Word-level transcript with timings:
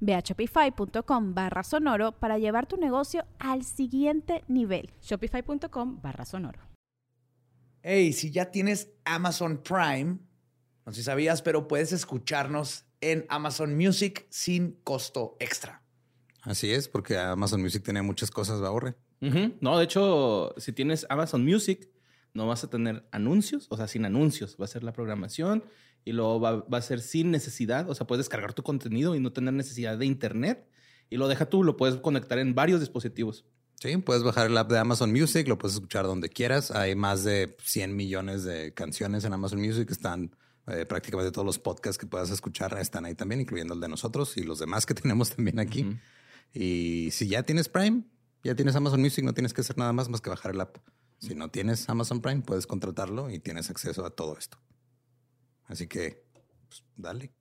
Ve 0.00 0.14
a 0.14 0.20
shopify.com 0.20 1.34
barra 1.34 1.62
sonoro 1.62 2.12
para 2.12 2.38
llevar 2.38 2.66
tu 2.66 2.76
negocio 2.76 3.24
al 3.38 3.64
siguiente 3.64 4.44
nivel. 4.48 4.90
Shopify.com 5.02 6.00
barra 6.00 6.24
sonoro. 6.24 6.60
Hey, 7.82 8.12
si 8.12 8.30
ya 8.30 8.50
tienes 8.50 8.90
Amazon 9.04 9.62
Prime, 9.62 10.18
no 10.84 10.92
sé 10.92 10.96
si 10.96 11.02
sabías, 11.04 11.42
pero 11.42 11.68
puedes 11.68 11.92
escucharnos 11.92 12.86
en 13.00 13.24
Amazon 13.28 13.76
Music 13.76 14.26
sin 14.30 14.72
costo 14.82 15.36
extra. 15.38 15.82
Así 16.42 16.72
es, 16.72 16.88
porque 16.88 17.16
Amazon 17.16 17.60
Music 17.62 17.82
tiene 17.84 18.02
muchas 18.02 18.30
cosas, 18.30 18.62
va 18.62 18.68
ahorre. 18.68 18.96
No, 19.60 19.78
de 19.78 19.84
hecho, 19.84 20.54
si 20.58 20.72
tienes 20.72 21.06
Amazon 21.08 21.44
Music, 21.44 21.90
no 22.34 22.46
vas 22.46 22.62
a 22.64 22.70
tener 22.70 23.08
anuncios, 23.10 23.66
o 23.68 23.76
sea, 23.76 23.88
sin 23.88 24.04
anuncios. 24.04 24.56
Va 24.60 24.64
a 24.64 24.68
ser 24.68 24.84
la 24.84 24.92
programación 24.92 25.64
y 26.08 26.12
luego 26.12 26.40
va, 26.40 26.56
va, 26.62 26.78
a 26.78 26.82
ser 26.82 27.00
sin 27.00 27.30
necesidad, 27.30 27.88
o 27.90 27.94
sea, 27.94 28.06
puedes 28.06 28.24
descargar 28.24 28.54
tu 28.54 28.62
contenido 28.62 29.14
y 29.14 29.20
no 29.20 29.30
tener 29.30 29.52
necesidad 29.52 29.98
de 29.98 30.06
internet 30.06 30.66
y 31.10 31.18
lo 31.18 31.28
deja 31.28 31.50
tú, 31.50 31.62
lo 31.64 31.76
puedes 31.76 31.96
conectar 31.96 32.38
en 32.38 32.54
varios 32.54 32.80
dispositivos. 32.80 33.44
Sí, 33.74 33.94
puedes 33.98 34.22
bajar 34.22 34.46
el 34.46 34.56
app 34.56 34.70
de 34.70 34.78
Amazon 34.78 35.12
Music, 35.12 35.46
lo 35.46 35.58
puedes 35.58 35.74
escuchar 35.74 36.06
donde 36.06 36.30
quieras. 36.30 36.70
Hay 36.70 36.94
más 36.96 37.24
de 37.24 37.56
100 37.62 37.94
millones 37.94 38.42
de 38.44 38.72
canciones 38.72 39.24
en 39.24 39.34
Amazon 39.34 39.60
Music, 39.60 39.90
están 39.90 40.34
eh, 40.66 40.86
prácticamente 40.86 41.30
todos 41.30 41.44
los 41.44 41.58
podcasts 41.58 41.98
que 41.98 42.06
puedas 42.06 42.30
escuchar 42.30 42.76
están 42.78 43.04
ahí 43.04 43.14
también, 43.14 43.42
incluyendo 43.42 43.74
el 43.74 43.80
de 43.80 43.88
nosotros 43.88 44.36
y 44.38 44.44
los 44.44 44.58
demás 44.58 44.86
que 44.86 44.94
tenemos 45.02 45.36
también 45.36 45.58
aquí. 45.58 45.82
Uh 45.82 45.90
-huh. 45.90 46.00
Y 46.54 47.10
si 47.10 47.28
ya 47.28 47.42
tienes 47.42 47.68
Prime, 47.68 48.04
ya 48.42 48.54
tienes 48.54 48.74
Amazon 48.74 49.02
Music, 49.02 49.24
no 49.24 49.34
tienes 49.34 49.52
que 49.52 49.60
hacer 49.60 49.76
nada 49.76 49.92
más 49.92 50.08
más 50.08 50.22
que 50.22 50.30
bajar 50.30 50.52
el 50.52 50.60
app. 50.62 50.78
Si 51.18 51.34
no 51.34 51.50
tienes 51.50 51.86
Amazon 51.90 52.22
Prime, 52.22 52.40
puedes 52.40 52.66
contratarlo 52.66 53.28
y 53.28 53.40
tienes 53.40 53.68
acceso 53.68 54.06
a 54.06 54.10
todo 54.10 54.38
esto. 54.38 54.58
Así 55.68 55.86
que, 55.86 56.24
pues, 56.68 56.82
dale. 56.96 57.32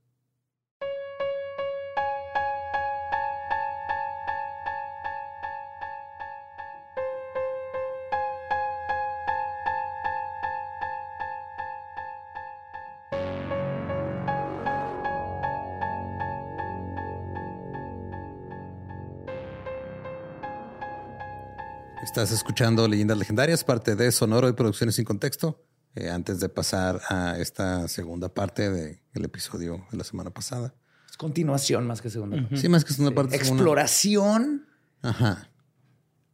Estás 22.03 22.31
escuchando 22.31 22.87
Leyendas 22.87 23.17
Legendarias, 23.17 23.63
parte 23.63 23.95
de 23.95 24.11
Sonoro 24.11 24.49
y 24.49 24.53
Producciones 24.53 24.95
sin 24.95 25.05
Contexto. 25.05 25.66
Eh, 25.99 26.11
antes 26.11 26.39
de 26.39 26.47
pasar 26.47 27.01
a 27.09 27.39
esta 27.39 27.87
segunda 27.87 28.29
parte 28.29 28.69
del 28.69 29.25
episodio 29.25 29.83
de 29.89 29.97
la 29.97 30.03
semana 30.03 30.29
pasada. 30.29 30.75
Es 31.09 31.17
continuación 31.17 31.87
más 31.87 32.01
que 32.03 32.11
segunda 32.11 32.37
parte. 32.37 32.55
Sí, 32.57 32.69
más 32.69 32.85
que 32.85 32.93
segunda 32.93 33.15
parte. 33.15 33.35
Exploración 33.35 34.67
Ajá. 35.01 35.49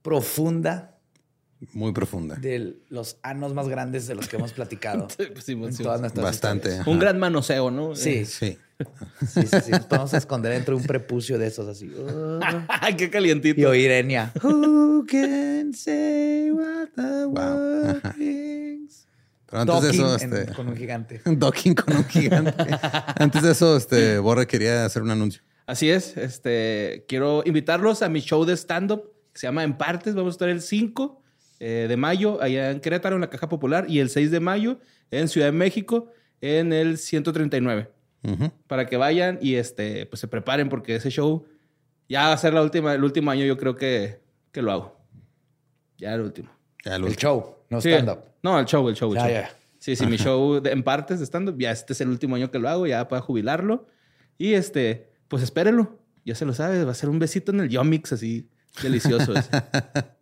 profunda. 0.01 0.97
Muy 1.71 1.93
profunda. 1.93 2.35
De 2.35 2.81
los 2.89 3.19
anos 3.23 3.53
más 3.53 3.69
grandes 3.69 4.05
de 4.05 4.15
los 4.15 4.27
que 4.27 4.35
hemos 4.35 4.51
platicado. 4.57 5.07
sí, 5.17 5.27
sí, 5.41 5.51
en 5.53 5.77
todas 5.77 6.01
nuestras 6.01 6.25
Bastante. 6.25 6.81
Un 6.85 6.99
gran 6.99 7.17
manoseo, 7.17 7.71
¿no? 7.71 7.95
Sí. 7.95 8.09
Eh, 8.09 8.25
Sí. 8.25 8.57
Sí, 9.25 9.43
sí, 9.47 9.57
sí. 9.63 9.71
Nos 9.71 9.85
podemos 9.85 10.13
esconder 10.13 10.51
dentro 10.51 10.75
de 10.75 10.81
un 10.81 10.87
prepucio 10.87 11.37
de 11.37 11.47
esos 11.47 11.69
así. 11.69 11.89
Ay, 12.67 12.95
qué 12.97 13.09
calientito. 13.09 13.61
y 13.61 13.63
oír 13.63 13.91
Enya. 13.91 14.33
Who 14.43 15.05
can 15.07 15.73
say 15.73 16.51
what 16.51 16.89
the 16.97 17.25
Wow. 17.27 18.01
Pero 19.53 19.61
antes 19.61 19.81
de 19.83 19.89
eso, 19.91 20.09
Docking 20.09 20.33
en- 20.33 20.39
este, 20.39 20.53
con 20.53 20.67
un 20.67 20.75
gigante. 20.75 21.21
docking 21.25 21.75
con 21.75 21.95
un 21.95 22.05
gigante. 22.05 22.53
antes 23.19 23.41
de 23.43 23.51
eso, 23.51 23.77
este, 23.77 24.17
Borre 24.17 24.47
quería 24.47 24.83
hacer 24.85 25.03
un 25.03 25.11
anuncio. 25.11 25.43
Así 25.67 25.89
es. 25.91 26.17
Este, 26.17 27.05
quiero 27.07 27.43
invitarlos 27.45 28.01
a 28.01 28.09
mi 28.09 28.19
show 28.19 28.45
de 28.45 28.53
stand-up 28.57 29.03
que 29.31 29.39
se 29.39 29.47
llama 29.47 29.63
En 29.63 29.77
Partes. 29.77 30.15
Vamos 30.15 30.31
a 30.31 30.35
estar 30.35 30.49
el 30.49 30.61
5 30.61 31.21
eh, 31.59 31.85
de 31.87 31.97
mayo 31.97 32.41
allá 32.41 32.71
en 32.71 32.79
Querétaro, 32.79 33.15
en 33.15 33.21
la 33.21 33.29
Caja 33.29 33.47
Popular, 33.47 33.85
y 33.87 33.99
el 33.99 34.09
6 34.09 34.31
de 34.31 34.39
mayo 34.39 34.79
en 35.11 35.27
Ciudad 35.27 35.47
de 35.47 35.51
México, 35.53 36.09
en 36.41 36.73
el 36.73 36.97
139. 36.97 37.91
Ujú. 38.23 38.51
Para 38.67 38.87
que 38.87 38.97
vayan 38.97 39.37
y 39.41 39.55
este, 39.55 40.05
pues 40.07 40.19
se 40.19 40.27
preparen, 40.27 40.67
porque 40.69 40.95
ese 40.95 41.11
show 41.11 41.45
ya 42.09 42.27
va 42.27 42.33
a 42.33 42.37
ser 42.37 42.53
la 42.55 42.63
última, 42.63 42.93
el 42.95 43.03
último 43.03 43.29
año, 43.31 43.45
yo 43.45 43.55
creo 43.57 43.75
que, 43.75 44.19
que 44.51 44.61
lo 44.63 44.71
hago. 44.71 44.99
Ya 45.99 46.13
el 46.15 46.21
último. 46.21 46.49
El 46.83 47.15
show, 47.15 47.55
no 47.69 47.81
Sí. 47.81 47.89
stand-up. 47.91 48.19
No, 48.41 48.59
el 48.59 48.65
show, 48.65 48.87
el 48.89 48.95
show. 48.95 49.11
el 49.13 49.17
Ya, 49.19 49.23
show. 49.25 49.31
ya. 49.33 49.49
Sí, 49.79 49.95
sí, 49.95 50.05
mi 50.05 50.17
show 50.17 50.59
de- 50.61 50.71
en 50.71 50.83
partes 50.83 51.19
de 51.19 51.25
stand-up, 51.25 51.57
ya 51.59 51.71
este 51.71 51.93
es 51.93 52.01
el 52.01 52.09
último 52.09 52.35
año 52.35 52.51
que 52.51 52.59
lo 52.59 52.69
hago, 52.69 52.87
ya 52.87 53.07
para 53.07 53.21
jubilarlo. 53.21 53.87
Y 54.37 54.53
este, 54.53 55.09
pues 55.27 55.43
espérenlo. 55.43 55.99
Ya 56.25 56.35
se 56.35 56.45
lo 56.45 56.53
sabe, 56.53 56.83
va 56.85 56.91
a 56.91 56.95
ser 56.95 57.09
un 57.09 57.19
besito 57.19 57.51
en 57.51 57.59
el 57.61 57.69
Yomix 57.69 58.13
así 58.13 58.49
delicioso. 58.81 59.33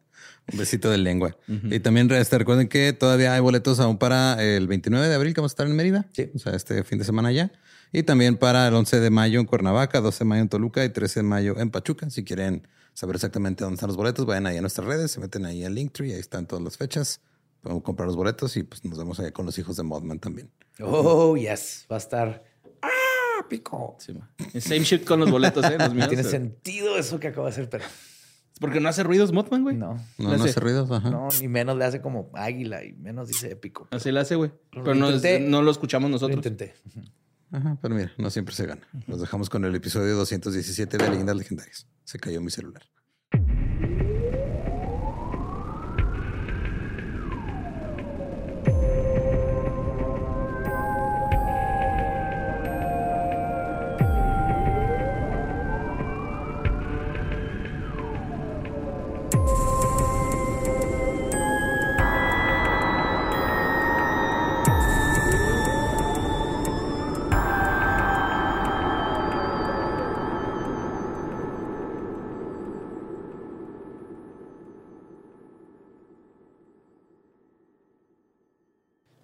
Un 0.52 0.58
besito 0.58 0.90
de 0.90 0.98
lengua. 0.98 1.38
Y 1.48 1.80
también 1.80 2.10
este, 2.12 2.38
recuerden 2.38 2.68
que 2.68 2.92
todavía 2.94 3.34
hay 3.36 3.40
boletos 3.40 3.80
aún 3.80 3.98
para 4.00 4.42
el 4.44 4.68
29 4.68 5.08
de 5.08 5.14
abril 5.16 5.34
que 5.36 5.40
vamos 5.40 5.52
a 5.52 5.54
estar 5.54 5.68
en 5.68 5.76
Mérida. 5.76 6.08
Sí. 6.14 6.32
O 6.36 6.40
sea, 6.40 6.56
este 6.56 6.84
fin 6.84 6.98
de 6.98 7.06
semana 7.06 7.32
ya. 7.32 7.52
Y 7.94 8.04
también 8.04 8.36
para 8.38 8.68
el 8.68 8.74
11 8.74 9.00
de 9.00 9.10
mayo 9.12 9.40
en 9.40 9.46
Cuernavaca, 9.46 10.02
12 10.02 10.20
de 10.20 10.26
mayo 10.26 10.42
en 10.42 10.50
Toluca 10.50 10.84
y 10.84 10.90
13 10.90 11.20
de 11.20 11.24
mayo 11.24 11.60
en 11.60 11.70
Pachuca. 11.70 12.10
Si 12.10 12.24
quieren 12.24 12.68
saber 12.94 13.16
exactamente 13.16 13.64
dónde 13.64 13.76
están 13.76 13.88
los 13.88 13.98
boletos, 13.98 14.26
vayan 14.26 14.46
ahí 14.48 14.58
a 14.58 14.62
nuestras 14.62 14.88
redes, 14.88 15.12
se 15.12 15.20
meten 15.20 15.46
ahí 15.46 15.64
al 15.64 15.74
Linktree, 15.76 16.14
ahí 16.14 16.20
están 16.20 16.46
todas 16.48 16.64
las 16.64 16.78
fechas. 16.78 17.22
Podemos 17.62 17.84
comprar 17.84 18.08
los 18.08 18.16
boletos 18.16 18.58
y 18.58 18.64
pues 18.64 18.84
nos 18.86 18.98
vemos 18.98 19.20
ahí 19.20 19.32
con 19.32 19.46
los 19.46 19.58
hijos 19.60 19.78
de 19.78 19.84
Modman 19.84 20.20
también. 20.20 20.52
Oh, 20.82 21.36
yes. 21.38 21.86
Va 21.92 21.96
a 21.96 22.00
estar. 22.00 22.44
¡Ah! 22.82 23.46
Pico. 23.50 23.98
Sí. 24.00 24.14
Same 24.60 24.80
shit 24.84 25.04
con 25.06 25.20
los 25.20 25.30
boletos, 25.30 25.64
¿eh? 25.66 25.78
Los 25.78 25.94
míos. 25.94 26.08
tiene 26.08 26.24
pero- 26.24 26.32
sentido 26.32 26.98
eso 26.98 27.20
que 27.20 27.28
acabo 27.28 27.46
de 27.46 27.52
hacer, 27.52 27.70
pero 27.70 27.84
Porque 28.60 28.80
no 28.80 28.90
hace 28.90 29.04
ruidos 29.04 29.32
Mothman, 29.32 29.64
güey. 29.64 29.76
no. 29.76 29.96
No, 30.18 30.38
no 30.38 30.44
hace- 30.44 30.60
ruidos, 30.60 30.90
ajá. 30.90 31.10
No, 31.10 31.28
ni 31.40 31.48
menos 31.48 31.78
le 31.78 31.86
hace 31.86 32.02
como 32.02 32.30
águila 32.34 32.84
y 32.84 32.94
menos 32.94 33.28
dice 33.28 33.52
épico. 33.52 33.88
Así 33.92 34.12
le 34.12 34.20
hace, 34.22 34.36
güey. 34.36 34.52
Lo 34.72 34.84
Pero 34.84 34.96
no, 34.96 35.10
es- 35.10 35.16
intenté. 35.18 35.48
no 35.50 35.62
lo 35.62 35.70
escuchamos 35.72 36.10
Lo 36.10 36.16
nosotros. 36.16 36.38
intenté. 36.38 36.74
Ajá, 37.52 37.78
pero 37.82 37.96
mira, 37.96 38.14
no 38.18 38.30
siempre 38.30 38.56
se 38.56 38.66
gana. 38.66 38.88
Los 39.08 39.20
dejamos 39.20 39.50
con 39.50 39.66
el 39.66 39.76
episodio 39.76 40.16
217 40.16 40.98
de 40.98 41.10
Leyendas 41.10 41.36
Legendarias. 41.36 41.88
Se 42.06 42.18
cayó 42.18 42.42
mi 42.42 42.50
celular. 42.50 42.84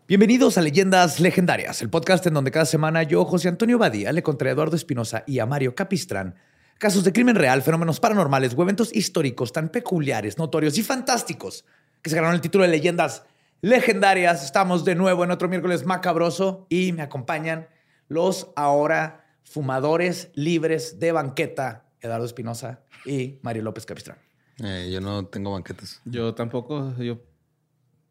Bienvenidos 0.07 0.57
a 0.57 0.61
Leyendas 0.61 1.19
Legendarias, 1.19 1.81
el 1.81 1.89
podcast 1.89 2.25
en 2.25 2.33
donde 2.33 2.49
cada 2.49 2.63
semana 2.63 3.03
yo, 3.03 3.25
José 3.25 3.49
Antonio 3.49 3.77
Badía, 3.77 4.13
le 4.13 4.23
contra 4.23 4.49
Eduardo 4.49 4.77
Espinosa 4.77 5.25
y 5.27 5.39
a 5.39 5.45
Mario 5.45 5.75
Capistrán 5.75 6.35
casos 6.77 7.03
de 7.03 7.11
crimen 7.11 7.35
real, 7.35 7.61
fenómenos 7.61 7.99
paranormales 7.99 8.53
o 8.55 8.63
eventos 8.63 8.95
históricos 8.95 9.51
tan 9.51 9.67
peculiares, 9.67 10.37
notorios 10.37 10.77
y 10.77 10.83
fantásticos 10.83 11.65
que 12.01 12.09
se 12.09 12.15
ganaron 12.15 12.35
el 12.35 12.41
título 12.41 12.63
de 12.63 12.69
Leyendas 12.69 13.25
legendarias. 13.59 14.45
Estamos 14.45 14.85
de 14.85 14.95
nuevo 14.95 15.25
en 15.25 15.31
otro 15.31 15.49
miércoles 15.49 15.85
macabroso 15.85 16.67
y 16.69 16.93
me 16.93 17.01
acompañan 17.01 17.67
los 18.07 18.47
ahora 18.55 19.25
fumadores 19.43 20.29
libres 20.35 21.01
de 21.01 21.11
banqueta, 21.11 21.89
Eduardo 21.99 22.25
Espinosa 22.25 22.79
y 23.05 23.39
Mario 23.41 23.63
López 23.63 23.85
Capistrán. 23.85 24.19
Eh, 24.63 24.89
yo 24.89 25.01
no 25.01 25.25
tengo 25.25 25.51
banquetas. 25.51 25.99
Yo 26.05 26.33
tampoco. 26.33 26.95
Yo 26.97 27.19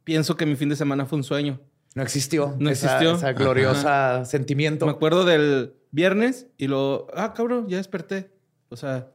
pienso 0.04 0.36
que 0.36 0.44
mi 0.44 0.56
fin 0.56 0.68
de 0.68 0.76
semana 0.76 1.06
fue 1.06 1.16
un 1.16 1.24
sueño. 1.24 1.58
No 1.96 2.02
existió. 2.02 2.54
No 2.60 2.70
esa- 2.70 2.86
existió. 2.86 3.16
Esa 3.16 3.32
gloriosa 3.32 4.24
sentimiento. 4.26 4.86
Me 4.86 4.92
acuerdo 4.92 5.24
del 5.24 5.74
viernes 5.90 6.46
y 6.58 6.68
luego, 6.68 7.08
ah, 7.14 7.32
cabrón, 7.34 7.68
ya 7.68 7.78
desperté. 7.78 8.30
O 8.68 8.76
sea, 8.76 9.10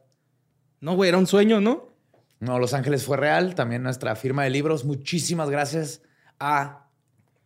no, 0.80 0.94
güey, 0.96 1.08
era 1.08 1.16
un 1.16 1.26
sueño, 1.26 1.60
¿no? 1.60 1.88
No, 2.40 2.58
Los 2.58 2.74
Ángeles 2.74 3.04
fue 3.04 3.16
real. 3.16 3.54
También 3.54 3.82
nuestra 3.84 4.16
firma 4.16 4.42
de 4.44 4.50
libros. 4.50 4.84
Muchísimas 4.84 5.48
gracias 5.48 6.02
a 6.40 6.88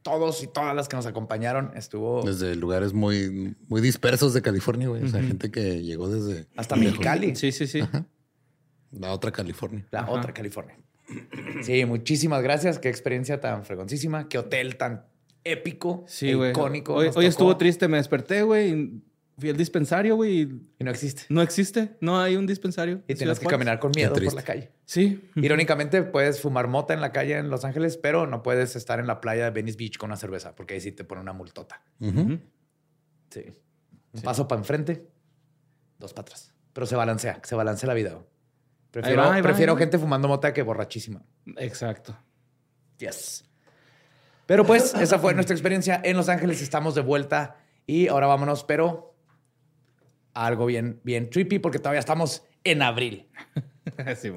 todos 0.00 0.42
y 0.42 0.46
todas 0.46 0.74
las 0.74 0.88
que 0.88 0.96
nos 0.96 1.04
acompañaron. 1.04 1.70
Estuvo 1.76 2.22
Desde 2.22 2.54
lugares 2.56 2.94
muy, 2.94 3.54
muy 3.68 3.80
dispersos 3.82 4.32
de 4.32 4.40
California, 4.40 4.88
güey. 4.88 5.02
O 5.04 5.08
sea, 5.08 5.22
gente 5.22 5.50
que 5.50 5.82
llegó 5.82 6.08
desde 6.08 6.46
hasta 6.56 6.76
lejos. 6.76 6.92
Mexicali, 6.92 7.36
Sí, 7.36 7.52
sí, 7.52 7.66
sí. 7.66 7.82
la 8.92 9.12
otra 9.12 9.30
California. 9.32 9.86
la 9.90 10.00
Ajá. 10.00 10.12
otra 10.12 10.32
California. 10.32 10.78
Sí, 11.62 11.84
muchísimas 11.84 12.42
gracias. 12.42 12.78
Qué 12.78 12.88
experiencia 12.88 13.38
tan 13.40 13.64
fregoncísima. 13.66 14.28
Qué 14.30 14.38
hotel 14.38 14.76
tan 14.76 15.04
épico, 15.52 16.04
Sí, 16.06 16.30
e 16.30 16.50
icónico. 16.50 16.94
Hoy, 16.94 17.10
hoy 17.14 17.26
estuvo 17.26 17.56
triste, 17.56 17.88
me 17.88 17.96
desperté, 17.98 18.42
güey. 18.42 18.70
y 18.72 19.02
Fui 19.38 19.50
al 19.50 19.56
dispensario, 19.56 20.16
güey. 20.16 20.40
y 20.40 20.42
Y 20.78 20.84
no 20.84 20.90
existe. 20.90 21.24
No 21.28 21.42
existe. 21.42 21.96
No 22.00 22.18
hay 22.18 22.36
un 22.36 22.46
dispensario. 22.46 23.02
Y 23.06 23.12
en 23.12 23.18
tienes 23.18 23.38
que 23.38 23.44
Juárez. 23.44 23.58
caminar 23.58 23.78
con 23.78 23.92
miedo 23.94 24.14
por 24.14 24.32
la 24.34 24.42
calle. 24.42 24.72
Sí. 24.86 25.28
Irónicamente, 25.36 26.02
puedes 26.02 26.40
fumar 26.40 26.68
mota 26.68 26.94
en 26.94 27.02
la 27.02 27.12
calle 27.12 27.36
en 27.36 27.50
Los 27.50 27.64
Ángeles, 27.66 27.98
pero 27.98 28.26
no 28.26 28.42
puedes 28.42 28.76
estar 28.76 28.98
en 28.98 29.06
la 29.06 29.20
playa 29.20 29.44
de 29.44 29.50
Venice 29.50 29.76
Beach 29.76 29.98
con 29.98 30.08
una 30.08 30.16
cerveza, 30.16 30.54
porque 30.54 30.72
ahí 30.74 30.80
sí 30.80 30.90
te 30.92 31.04
pone 31.04 31.20
una 31.20 31.34
multota. 31.34 31.82
Sí. 32.00 33.52
Un 34.12 34.22
paso 34.22 34.48
para 34.48 34.60
enfrente, 34.60 35.06
dos 35.98 36.14
para 36.14 36.22
atrás. 36.22 36.54
Pero 36.72 36.86
se 36.86 36.96
balancea, 36.96 37.40
se 37.44 37.54
balancea 37.54 37.86
la 37.88 37.94
vida. 37.94 38.12
güey. 38.14 38.24
Prefiero, 38.90 39.20
va, 39.22 39.34
ahí 39.34 39.40
va, 39.42 39.48
prefiero 39.48 39.72
ahí 39.72 39.76
va. 39.76 39.80
gente 39.80 39.98
fumando 39.98 40.28
mota 40.28 40.54
que 40.54 40.62
borrachísima. 40.62 41.22
Exacto. 41.58 42.16
Yes. 42.98 43.44
Pero 44.46 44.64
pues, 44.64 44.94
esa 44.94 45.18
fue 45.18 45.34
nuestra 45.34 45.54
experiencia 45.54 46.00
en 46.02 46.16
Los 46.16 46.28
Ángeles. 46.28 46.62
Estamos 46.62 46.94
de 46.94 47.02
vuelta 47.02 47.56
y 47.86 48.08
ahora 48.08 48.26
vámonos, 48.26 48.64
pero 48.64 49.14
a 50.34 50.46
algo 50.46 50.66
bien, 50.66 51.00
bien 51.02 51.30
trippy, 51.30 51.58
porque 51.58 51.78
todavía 51.78 52.00
estamos 52.00 52.44
en 52.64 52.82
abril. 52.82 53.28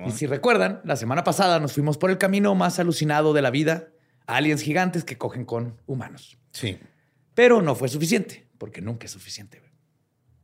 Y 0.05 0.11
si 0.11 0.27
recuerdan, 0.27 0.79
la 0.83 0.95
semana 0.95 1.23
pasada 1.23 1.59
nos 1.59 1.73
fuimos 1.73 1.97
por 1.97 2.11
el 2.11 2.19
camino 2.19 2.53
más 2.53 2.77
alucinado 2.77 3.33
de 3.33 3.41
la 3.41 3.49
vida, 3.49 3.87
aliens 4.27 4.61
gigantes 4.61 5.03
que 5.03 5.17
cogen 5.17 5.43
con 5.43 5.81
humanos. 5.87 6.37
Sí. 6.51 6.77
Pero 7.33 7.61
no 7.61 7.73
fue 7.73 7.89
suficiente, 7.89 8.47
porque 8.59 8.81
nunca 8.81 9.05
es 9.05 9.11
suficiente. 9.11 9.61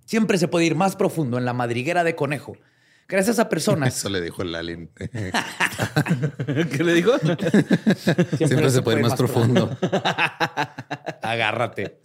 Siempre 0.05 0.39
se 0.39 0.47
puede 0.47 0.65
ir 0.65 0.75
más 0.75 0.95
profundo 0.95 1.37
en 1.37 1.45
la 1.45 1.53
madriguera 1.53 2.03
de 2.03 2.15
conejo, 2.15 2.57
gracias 3.07 3.39
a 3.39 3.49
personas. 3.49 3.97
Eso 3.97 4.09
le 4.09 4.21
dijo 4.21 4.41
el 4.41 4.55
alien. 4.55 4.89
¿Qué 4.97 6.83
le 6.83 6.93
dijo? 6.93 7.13
Siempre, 8.37 8.69
se 8.69 8.81
puede 8.81 8.99
ir 8.99 9.03
más 9.03 9.15
profundo. 9.15 9.77
Agárrate. 11.21 11.99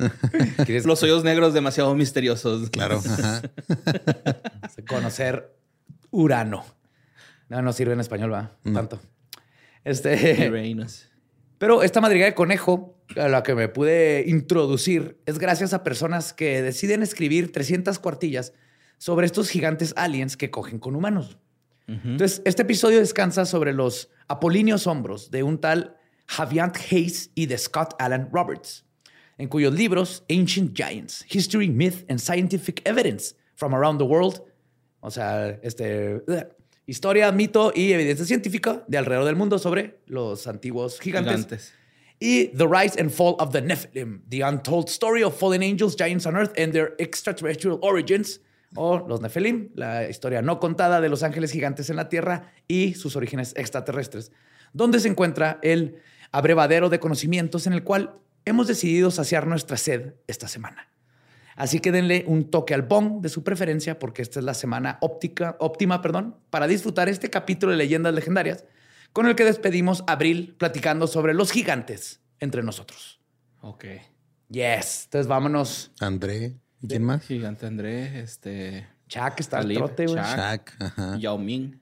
¿Quieres 0.64 0.87
Los 0.87 1.02
hoyos 1.02 1.25
negros 1.25 1.55
demasiado 1.55 1.94
misteriosos. 1.94 2.70
Claro. 2.70 3.00
Ajá. 3.05 3.43
conocer 4.88 5.56
Urano? 6.11 6.64
No, 7.49 7.62
no 7.62 7.73
sirve 7.73 7.94
en 7.94 8.00
español, 8.00 8.32
va. 8.32 8.56
Tanto. 8.73 9.00
Este. 9.85 10.50
Pero 11.58 11.82
esta 11.82 12.00
madriguera 12.00 12.31
de 12.31 12.35
conejo 12.35 12.97
a 13.17 13.29
la 13.29 13.43
que 13.43 13.55
me 13.55 13.69
pude 13.69 14.25
introducir 14.26 15.20
es 15.26 15.38
gracias 15.38 15.75
a 15.75 15.82
personas 15.85 16.32
que 16.32 16.62
deciden 16.62 17.02
escribir 17.02 17.52
300 17.52 17.99
cuartillas 17.99 18.52
sobre 19.00 19.25
estos 19.25 19.49
gigantes 19.49 19.94
aliens 19.97 20.37
que 20.37 20.50
cogen 20.50 20.79
con 20.79 20.94
humanos. 20.94 21.38
Entonces, 21.88 22.41
este 22.44 22.62
episodio 22.62 23.00
descansa 23.00 23.44
sobre 23.47 23.73
los 23.73 24.11
apolíneos 24.29 24.87
hombros 24.87 25.32
de 25.32 25.43
un 25.43 25.58
tal 25.58 25.97
Javiant 26.26 26.76
Hayes 26.76 27.31
y 27.35 27.47
de 27.47 27.58
Scott 27.58 27.94
Allen 27.99 28.29
Roberts, 28.31 28.85
en 29.38 29.49
cuyos 29.49 29.75
libros 29.75 30.23
Ancient 30.29 30.73
Giants, 30.76 31.25
History, 31.29 31.69
Myth 31.69 32.05
and 32.08 32.20
Scientific 32.20 32.81
Evidence 32.87 33.35
from 33.56 33.75
Around 33.75 33.99
the 33.99 34.05
World, 34.05 34.41
o 35.00 35.11
sea, 35.11 35.58
este, 35.62 36.23
historia, 36.87 37.32
mito 37.32 37.73
y 37.75 37.93
evidencia 37.93 38.26
científica 38.26 38.85
de 38.87 38.99
alrededor 38.99 39.25
del 39.25 39.35
mundo 39.35 39.58
sobre 39.58 39.99
los 40.06 40.47
antiguos 40.47 41.00
gigantes. 41.00 41.32
Gigantes. 41.32 41.73
Y 42.20 42.49
The 42.56 42.69
Rise 42.69 43.00
and 43.00 43.11
Fall 43.11 43.35
of 43.41 43.50
the 43.50 43.62
Nephilim, 43.62 44.23
The 44.29 44.44
Untold 44.44 44.88
Story 44.91 45.25
of 45.25 45.37
Fallen 45.37 45.62
Angels, 45.62 45.97
Giants 45.97 46.26
on 46.26 46.37
Earth 46.37 46.56
and 46.56 46.73
Their 46.73 46.94
Extraterrestrial 47.00 47.81
Origins, 47.82 48.41
o 48.75 49.07
los 49.09 49.21
Nephilim, 49.21 49.71
la 49.75 50.09
historia 50.09 50.43
no 50.43 50.61
contada 50.61 51.01
de 51.01 51.09
los 51.09 51.23
ángeles 51.23 51.53
gigantes 51.53 51.91
en 51.91 51.97
la 51.97 52.09
Tierra 52.09 52.53
y 52.69 52.95
sus 52.95 53.17
orígenes 53.17 53.53
extraterrestres, 53.57 54.33
donde 54.73 55.01
se 55.01 55.09
encuentra 55.09 55.59
el 55.63 56.01
abrevadero 56.33 56.89
de 56.89 57.01
conocimientos 57.01 57.67
en 57.67 57.73
el 57.73 57.83
cual 57.83 58.15
hemos 58.45 58.69
decidido 58.69 59.11
saciar 59.11 59.47
nuestra 59.47 59.77
sed 59.77 60.15
esta 60.27 60.49
semana. 60.49 60.89
Así 61.57 61.81
que 61.81 61.93
denle 61.93 62.25
un 62.27 62.51
toque 62.51 62.73
al 62.73 62.83
bong 62.83 63.21
de 63.21 63.29
su 63.29 63.43
preferencia 63.45 63.99
porque 63.99 64.23
esta 64.23 64.39
es 64.39 64.45
la 64.45 64.55
semana 64.55 64.99
óptica, 65.01 65.57
óptima 65.59 66.01
perdón, 66.01 66.37
para 66.49 66.67
disfrutar 66.67 67.09
este 67.09 67.29
capítulo 67.29 67.73
de 67.73 67.79
leyendas 67.79 68.15
legendarias 68.15 68.65
con 69.13 69.27
el 69.27 69.35
que 69.35 69.45
despedimos 69.45 70.05
abril 70.07 70.55
platicando 70.59 71.07
sobre 71.07 71.35
los 71.35 71.51
gigantes 71.51 72.21
entre 72.39 72.63
nosotros. 72.63 73.21
Ok. 73.61 73.85
Yes. 74.49 75.05
Entonces 75.05 75.27
vámonos. 75.27 75.93
André. 76.01 76.57
¿Y 76.82 76.88
quién 76.88 77.05
más? 77.05 77.23
Gigante 77.25 77.67
André, 77.67 78.21
este. 78.21 78.87
Chuck 79.09 79.35
está 79.38 79.59
al 79.59 79.73
trote, 79.73 80.06
güey. 80.06 80.17
Chuck. 80.17 80.37
Shaq. 80.37 80.75
Ajá. 80.82 81.17
Yao 81.19 81.37
Ming. 81.38 81.79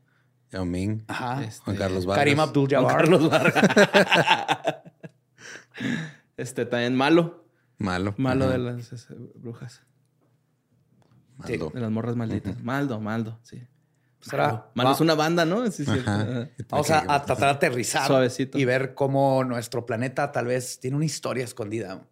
Yao 0.51 0.65
Ming. 0.65 1.05
Ajá. 1.09 1.45
Este, 1.45 1.63
Juan 1.65 1.77
Carlos 1.77 2.07
Vargas. 2.07 2.21
Karim 2.25 2.37
Juan 2.37 2.49
Abdul-Jabbar. 2.49 2.97
Carlos 2.97 3.31
Vargas. 3.31 4.77
este 6.37 6.67
también 6.67 6.95
malo. 6.97 7.45
Malo. 7.79 8.15
Malo 8.17 8.45
Ajá. 8.47 8.53
de 8.55 8.59
las 8.59 8.93
ese, 8.93 9.15
brujas. 9.35 9.83
Maldo. 11.37 11.71
De 11.73 11.81
las 11.81 11.91
morras 11.91 12.17
malditas. 12.17 12.61
Maldo, 12.63 13.01
Maldo, 13.01 13.39
sí. 13.43 13.63
Pues 14.19 14.33
Malo, 14.75 14.93
es 14.93 15.01
una 15.01 15.15
banda, 15.15 15.45
¿no? 15.45 15.71
Sí, 15.71 15.85
sí. 15.85 15.91
Ajá. 15.93 16.23
Ajá. 16.23 16.49
Vamos 16.69 16.91
a, 16.91 16.99
a 17.15 17.25
tratar 17.25 17.51
de 17.51 17.67
aterrizar 17.67 18.09
Suavecito. 18.09 18.59
y 18.59 18.65
ver 18.65 18.95
cómo 18.95 19.45
nuestro 19.45 19.87
planeta 19.87 20.33
tal 20.33 20.47
vez 20.47 20.81
tiene 20.81 20.97
una 20.97 21.05
historia 21.07 21.45
escondida 21.45 22.05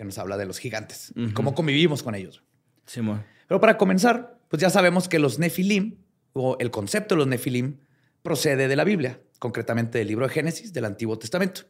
que 0.00 0.04
nos 0.06 0.16
habla 0.16 0.38
de 0.38 0.46
los 0.46 0.58
gigantes 0.58 1.12
y 1.14 1.32
cómo 1.32 1.54
convivimos 1.54 2.02
con 2.02 2.14
ellos. 2.14 2.42
Simón. 2.86 3.22
Pero 3.46 3.60
para 3.60 3.76
comenzar, 3.76 4.40
pues 4.48 4.62
ya 4.62 4.70
sabemos 4.70 5.10
que 5.10 5.18
los 5.18 5.38
Nefilim, 5.38 5.98
o 6.32 6.56
el 6.58 6.70
concepto 6.70 7.14
de 7.14 7.18
los 7.18 7.26
Nefilim, 7.26 7.80
procede 8.22 8.66
de 8.66 8.76
la 8.76 8.84
Biblia, 8.84 9.20
concretamente 9.38 9.98
del 9.98 10.08
libro 10.08 10.26
de 10.26 10.32
Génesis 10.32 10.72
del 10.72 10.86
Antiguo 10.86 11.18
Testamento. 11.18 11.66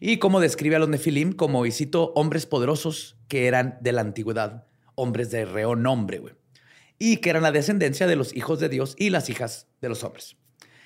Y 0.00 0.16
cómo 0.16 0.40
describe 0.40 0.74
a 0.74 0.78
los 0.80 0.88
Nefilim 0.88 1.32
como, 1.32 1.64
y 1.64 1.70
cito, 1.70 2.12
hombres 2.16 2.44
poderosos 2.44 3.16
que 3.28 3.46
eran 3.46 3.78
de 3.80 3.92
la 3.92 4.00
antigüedad, 4.00 4.66
hombres 4.96 5.30
de 5.30 5.44
reo 5.44 5.76
nombre, 5.76 6.18
güey. 6.18 6.34
Y 6.98 7.18
que 7.18 7.30
eran 7.30 7.44
la 7.44 7.52
descendencia 7.52 8.08
de 8.08 8.16
los 8.16 8.34
hijos 8.34 8.58
de 8.58 8.68
Dios 8.68 8.96
y 8.98 9.10
las 9.10 9.30
hijas 9.30 9.68
de 9.80 9.90
los 9.90 10.02
hombres. 10.02 10.36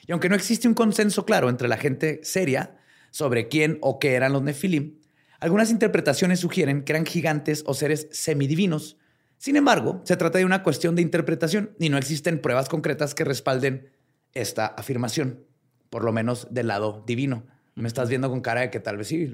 Y 0.06 0.12
aunque 0.12 0.28
no 0.28 0.34
existe 0.34 0.68
un 0.68 0.74
consenso 0.74 1.24
claro 1.24 1.48
entre 1.48 1.66
la 1.66 1.78
gente 1.78 2.20
seria 2.24 2.76
sobre 3.10 3.48
quién 3.48 3.78
o 3.80 3.98
qué 3.98 4.16
eran 4.16 4.34
los 4.34 4.42
Nefilim, 4.42 4.98
algunas 5.44 5.70
interpretaciones 5.70 6.40
sugieren 6.40 6.84
que 6.84 6.92
eran 6.92 7.04
gigantes 7.04 7.64
o 7.66 7.74
seres 7.74 8.08
semidivinos. 8.12 8.96
Sin 9.36 9.56
embargo, 9.56 10.00
se 10.04 10.16
trata 10.16 10.38
de 10.38 10.46
una 10.46 10.62
cuestión 10.62 10.96
de 10.96 11.02
interpretación 11.02 11.76
y 11.78 11.90
no 11.90 11.98
existen 11.98 12.40
pruebas 12.40 12.70
concretas 12.70 13.14
que 13.14 13.24
respalden 13.24 13.90
esta 14.32 14.64
afirmación, 14.64 15.44
por 15.90 16.02
lo 16.02 16.12
menos 16.12 16.48
del 16.50 16.68
lado 16.68 17.04
divino. 17.06 17.44
Me 17.74 17.88
estás 17.88 18.08
viendo 18.08 18.30
con 18.30 18.40
cara 18.40 18.62
de 18.62 18.70
que 18.70 18.80
tal 18.80 18.96
vez 18.96 19.08
sí, 19.08 19.30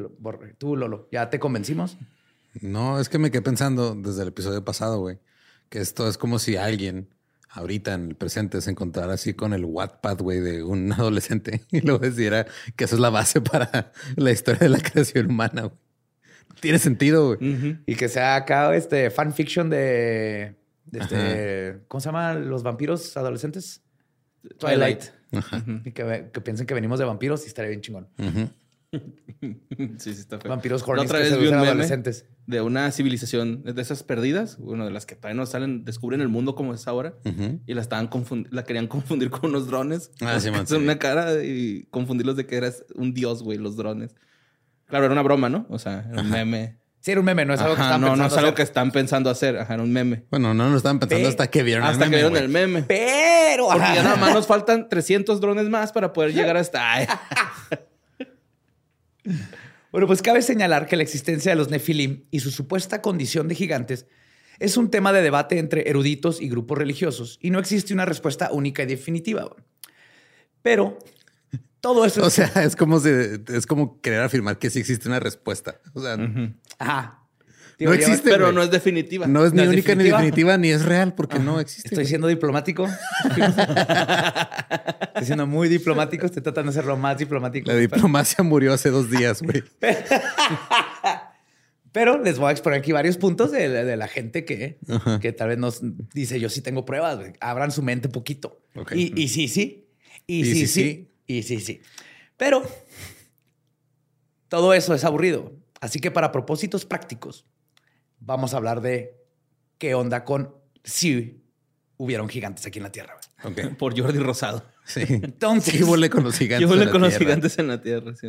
tú, 0.59 0.75
Lolo, 0.75 1.09
¿ya 1.13 1.31
te 1.31 1.39
convencimos? 1.39 1.97
No, 2.61 2.99
es 2.99 3.09
que 3.09 3.19
me 3.19 3.31
quedé 3.31 3.43
pensando 3.43 3.95
desde 3.95 4.23
el 4.23 4.29
episodio 4.31 4.65
pasado, 4.65 4.99
güey, 4.99 5.21
que 5.69 5.79
esto 5.79 6.09
es 6.09 6.19
como 6.19 6.41
si 6.41 6.57
alguien 6.57 7.09
ahorita 7.51 7.95
en 7.95 8.09
el 8.09 8.17
presente 8.17 8.61
se 8.63 8.73
encontrara 8.73 9.13
así 9.13 9.35
con 9.35 9.53
el 9.53 9.65
Wattpad, 9.65 10.19
güey, 10.19 10.41
de 10.41 10.65
un 10.65 10.93
adolescente 10.93 11.63
y 11.71 11.83
luego 11.83 12.01
decidiera 12.01 12.49
que 12.75 12.83
eso 12.83 12.97
es 12.97 13.01
la 13.01 13.11
base 13.11 13.41
para 13.41 13.93
la 14.17 14.33
historia 14.33 14.59
de 14.59 14.71
la 14.71 14.81
creación 14.81 15.31
humana, 15.31 15.63
güey. 15.63 15.90
Tiene 16.61 16.79
sentido, 16.79 17.35
güey. 17.37 17.79
Y 17.87 17.95
que 17.97 18.09
sea 18.09 18.37
acá 18.37 18.75
este 18.75 19.11
fanfiction 19.11 19.71
de, 19.71 20.57
de 20.87 20.99
este, 20.99 21.81
¿cómo 21.89 22.01
se 22.01 22.07
llama? 22.07 22.35
Los 22.35 22.63
vampiros 22.63 23.17
adolescentes. 23.17 23.83
Twilight. 24.59 25.03
Y 25.85 25.93
que, 25.93 26.31
piensen 26.43 26.67
que 26.67 26.75
venimos 26.75 26.99
de 26.99 27.05
vampiros 27.05 27.45
y 27.45 27.47
estaría 27.49 27.71
bien 27.71 27.81
chingón. 27.81 28.09
Sí, 29.41 29.97
sí, 29.99 30.11
está 30.11 30.39
feo. 30.41 30.51
Vampiros 30.51 30.83
horny 30.83 31.05
otra 31.05 31.19
que 31.19 31.25
vez 31.25 31.33
vi 31.33 31.37
seducen 31.37 31.55
un 31.55 31.61
a 31.61 31.63
meme 31.63 31.71
adolescentes. 31.71 32.27
de 32.47 32.61
una 32.61 32.91
civilización 32.91 33.63
de 33.63 33.81
esas 33.81 34.03
perdidas, 34.03 34.59
una 34.59 34.85
de 34.85 34.91
las 34.91 35.07
que 35.07 35.15
todavía 35.15 35.37
no 35.37 35.47
salen, 35.47 35.85
descubren 35.85 36.21
el 36.21 36.29
mundo 36.29 36.57
como 36.57 36.75
es 36.75 36.89
ahora, 36.89 37.15
y 37.67 37.73
la 37.73 37.81
estaban 37.81 38.11
la 38.51 38.65
querían 38.65 38.89
confundir 38.89 39.31
con 39.31 39.51
unos 39.51 39.69
drones. 39.69 40.11
Ah, 40.21 40.41
sí, 40.41 40.51
man, 40.51 40.67
sí. 40.67 40.75
una 40.75 40.99
cara 40.99 41.45
y 41.45 41.87
confundirlos 41.91 42.37
de 42.37 42.47
que 42.47 42.57
eras 42.57 42.85
un 42.97 43.15
dios, 43.15 43.45
güey, 43.45 43.59
los 43.59 43.77
drones. 43.77 44.17
Claro, 44.91 45.05
era 45.07 45.13
una 45.13 45.23
broma, 45.23 45.49
¿no? 45.49 45.67
O 45.71 45.79
sea, 45.79 46.05
era 46.13 46.21
un 46.21 46.31
meme. 46.31 46.77
Sí, 47.01 47.13
era 47.13 47.21
un 47.21 47.25
meme, 47.27 47.47
no 47.47 47.55
es 47.55 47.61
algo 47.61 47.77
que 47.77 47.81
Ajá, 47.81 47.91
estaban 47.95 48.01
no, 48.03 48.07
no 48.09 48.13
pensando 48.13 48.35
es 48.35 48.39
algo 48.39 48.47
hacer. 48.49 48.55
que 48.57 48.63
están 48.63 48.91
pensando 48.91 49.31
hacer. 49.31 49.57
Ajá, 49.59 49.73
era 49.75 49.83
un 49.83 49.91
meme. 49.93 50.25
Bueno, 50.31 50.53
no 50.53 50.69
lo 50.69 50.77
estaban 50.77 50.99
pensando 50.99 51.29
hasta 51.31 51.47
que 51.47 51.63
vieron 51.63 51.85
Hasta 51.85 52.05
el 52.05 52.11
que 52.11 52.17
meme, 52.17 52.17
vieron 52.17 52.33
güey. 52.33 52.43
el 52.43 52.49
meme. 52.51 52.83
Pero... 52.83 53.69
Porque 53.69 53.83
ajá. 53.85 53.95
ya 53.95 54.03
nada 54.03 54.17
más 54.17 54.35
nos 54.35 54.47
faltan 54.47 54.89
300 54.89 55.41
drones 55.41 55.69
más 55.71 55.93
para 55.93 56.13
poder 56.13 56.35
llegar 56.35 56.57
hasta... 56.59 56.93
Ay. 56.93 57.07
Bueno, 59.93 60.07
pues 60.07 60.23
cabe 60.23 60.41
señalar 60.43 60.87
que 60.87 60.97
la 60.97 61.03
existencia 61.03 61.51
de 61.51 61.57
los 61.57 61.69
Nefilim 61.69 62.25
y 62.31 62.41
su 62.41 62.51
supuesta 62.53 63.03
condición 63.03 63.49
de 63.49 63.57
gigantes 63.57 64.07
es 64.61 64.77
un 64.77 64.89
tema 64.91 65.13
de 65.13 65.21
debate 65.21 65.59
entre 65.59 65.89
eruditos 65.89 66.41
y 66.41 66.49
grupos 66.49 66.79
religiosos 66.79 67.39
y 67.43 67.51
no 67.51 67.59
existe 67.59 67.93
una 67.93 68.05
respuesta 68.05 68.51
única 68.53 68.85
y 68.85 68.87
definitiva. 68.87 69.51
Pero 70.63 70.99
todo 71.81 72.05
eso 72.05 72.23
O 72.27 72.31
sea, 72.31 72.47
es 72.65 72.77
como 72.77 73.01
si, 73.01 73.09
es 73.09 73.67
como 73.67 74.01
querer 74.01 74.21
afirmar 74.21 74.59
que 74.59 74.71
sí 74.71 74.81
existe 74.81 75.09
una 75.09 75.21
respuesta. 75.21 75.81
O 75.95 76.03
sea, 76.03 76.17
Ajá. 76.79 77.17
No 77.79 77.95
existe. 77.95 78.29
Pero 78.29 78.53
no 78.53 78.63
es 78.63 78.71
definitiva. 78.71 79.27
no 79.27 79.45
es 79.45 79.55
¿No 79.55 79.63
ni 79.63 79.69
es 79.69 79.69
única 79.73 79.93
definitiva? 79.95 80.19
ni 80.19 80.27
definitiva 80.27 80.59
ni 80.59 80.69
es 80.69 80.85
real 80.85 81.15
porque 81.15 81.39
no 81.39 81.61
existe. 81.61 81.89
Estoy 81.89 82.05
siendo 82.05 82.29
diplomático. 82.29 82.87
estoy 85.01 85.25
siendo 85.25 85.47
muy 85.47 85.69
diplomático. 85.69 86.27
Estoy 86.27 86.43
tratando 86.43 86.73
de 86.73 86.77
ser 86.77 86.85
lo 86.85 86.99
más 86.99 87.17
diplomático. 87.17 87.71
La 87.71 87.77
diplomacia 87.79 88.45
murió 88.45 88.75
hace 88.75 88.91
dos 88.91 89.11
días, 89.11 89.41
güey. 89.43 89.63
Pero 91.93 92.23
les 92.23 92.39
voy 92.39 92.49
a 92.49 92.53
exponer 92.53 92.79
aquí 92.79 92.93
varios 92.93 93.17
puntos 93.17 93.51
de, 93.51 93.69
de 93.69 93.97
la 93.97 94.07
gente 94.07 94.45
que, 94.45 94.79
que 95.21 95.33
tal 95.33 95.49
vez 95.49 95.59
nos 95.59 95.81
dice, 96.15 96.39
yo 96.39 96.49
sí 96.49 96.61
tengo 96.61 96.85
pruebas, 96.85 97.19
abran 97.41 97.73
su 97.73 97.83
mente 97.83 98.09
poquito. 98.09 98.61
Ok. 98.77 98.93
Y, 98.95 99.21
y 99.21 99.29
sí, 99.29 99.49
sí. 99.49 99.89
Y, 100.27 100.43
Y 100.43 100.45
sí, 100.45 100.55
sí, 100.55 100.67
sí. 100.69 101.10
Y 101.31 101.43
sí, 101.45 101.61
sí. 101.61 101.81
Pero 102.37 102.63
todo 104.49 104.75
eso 104.75 104.95
es 104.95 105.05
aburrido. 105.05 105.53
Así 105.81 106.01
que 106.01 106.11
para 106.11 106.33
propósitos 106.33 106.85
prácticos, 106.85 107.47
vamos 108.19 108.53
a 108.53 108.57
hablar 108.57 108.81
de 108.81 109.17
qué 109.79 109.95
onda 109.95 110.25
con 110.25 110.55
si 110.83 111.45
hubieron 111.97 112.29
gigantes 112.29 112.67
aquí 112.67 112.79
en 112.79 112.83
la 112.83 112.93
Tierra. 112.93 113.17
Por 113.79 113.99
Jordi 113.99 114.19
Rosado. 114.19 114.65
Sí. 114.85 115.03
Entonces- 115.09 115.75
¿Qué 115.79 115.85
volé 115.85 116.11
con 116.11 116.25
los 116.25 116.37
gigantes? 116.37 116.69
Yo 116.69 116.75
volé 116.75 116.91
con 116.91 117.01
los 117.01 117.17
gigantes 117.17 117.59
en 117.59 117.69
la 117.69 117.81
Tierra. 117.81 118.15
sí. 118.17 118.27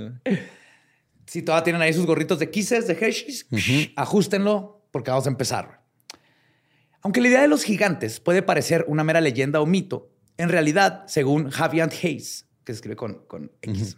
Si 1.25 1.41
todavía 1.41 1.63
tienen 1.63 1.81
ahí 1.81 1.93
sus 1.93 2.05
gorritos 2.05 2.39
de 2.39 2.49
Kisses, 2.51 2.87
de 2.87 2.93
Hershey's, 2.93 3.47
ajustenlo 3.95 4.85
porque 4.91 5.11
vamos 5.11 5.25
a 5.27 5.29
empezar. 5.29 5.81
Aunque 7.01 7.21
la 7.21 7.29
idea 7.29 7.41
de 7.41 7.47
los 7.47 7.63
gigantes 7.63 8.19
puede 8.19 8.41
parecer 8.41 8.83
una 8.87 9.03
mera 9.03 9.21
leyenda 9.21 9.61
o 9.61 9.65
mito, 9.65 10.11
en 10.37 10.49
realidad, 10.49 11.03
según 11.07 11.49
Javier 11.49 11.89
Hayes, 12.03 12.47
que 12.63 12.73
se 12.73 12.77
escribe 12.77 12.95
con, 12.95 13.25
con 13.27 13.51
X, 13.61 13.97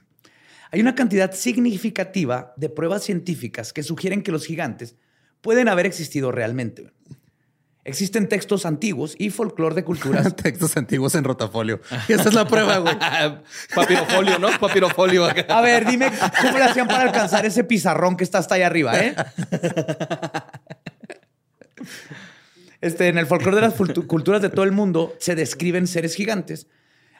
hay 0.71 0.81
una 0.81 0.95
cantidad 0.95 1.31
significativa 1.33 2.53
de 2.57 2.69
pruebas 2.69 3.03
científicas 3.03 3.73
que 3.73 3.83
sugieren 3.83 4.23
que 4.23 4.31
los 4.31 4.45
gigantes 4.45 4.95
pueden 5.41 5.67
haber 5.67 5.85
existido 5.85 6.31
realmente. 6.31 6.91
Existen 7.85 8.29
textos 8.29 8.65
antiguos 8.65 9.13
y 9.19 9.29
folclore 9.29 9.75
de 9.75 9.83
culturas 9.83 10.33
Textos 10.37 10.77
antiguos 10.77 11.15
en 11.15 11.25
rotafolio. 11.25 11.81
Y 12.07 12.13
esa 12.13 12.29
es 12.29 12.33
la 12.33 12.47
prueba, 12.47 12.77
güey. 12.77 12.95
Papirofolio, 13.75 14.39
¿no? 14.39 14.57
Papirofolio. 14.57 15.25
acá. 15.25 15.45
A 15.49 15.59
ver, 15.61 15.85
dime 15.85 16.09
cómo 16.41 16.57
le 16.57 16.63
hacían 16.63 16.87
para 16.87 17.03
alcanzar 17.03 17.45
ese 17.45 17.65
pizarrón 17.65 18.15
que 18.15 18.23
está 18.23 18.37
hasta 18.37 18.55
allá 18.55 18.67
arriba, 18.67 18.97
¿eh? 18.99 19.13
Este, 22.81 23.07
en 23.07 23.17
el 23.17 23.25
folclore 23.25 23.55
de 23.55 23.61
las 23.61 23.77
cultu- 23.77 24.05
culturas 24.07 24.41
de 24.41 24.49
todo 24.49 24.65
el 24.65 24.73
mundo 24.73 25.15
se 25.19 25.35
describen 25.35 25.87
seres 25.87 26.15
gigantes, 26.15 26.67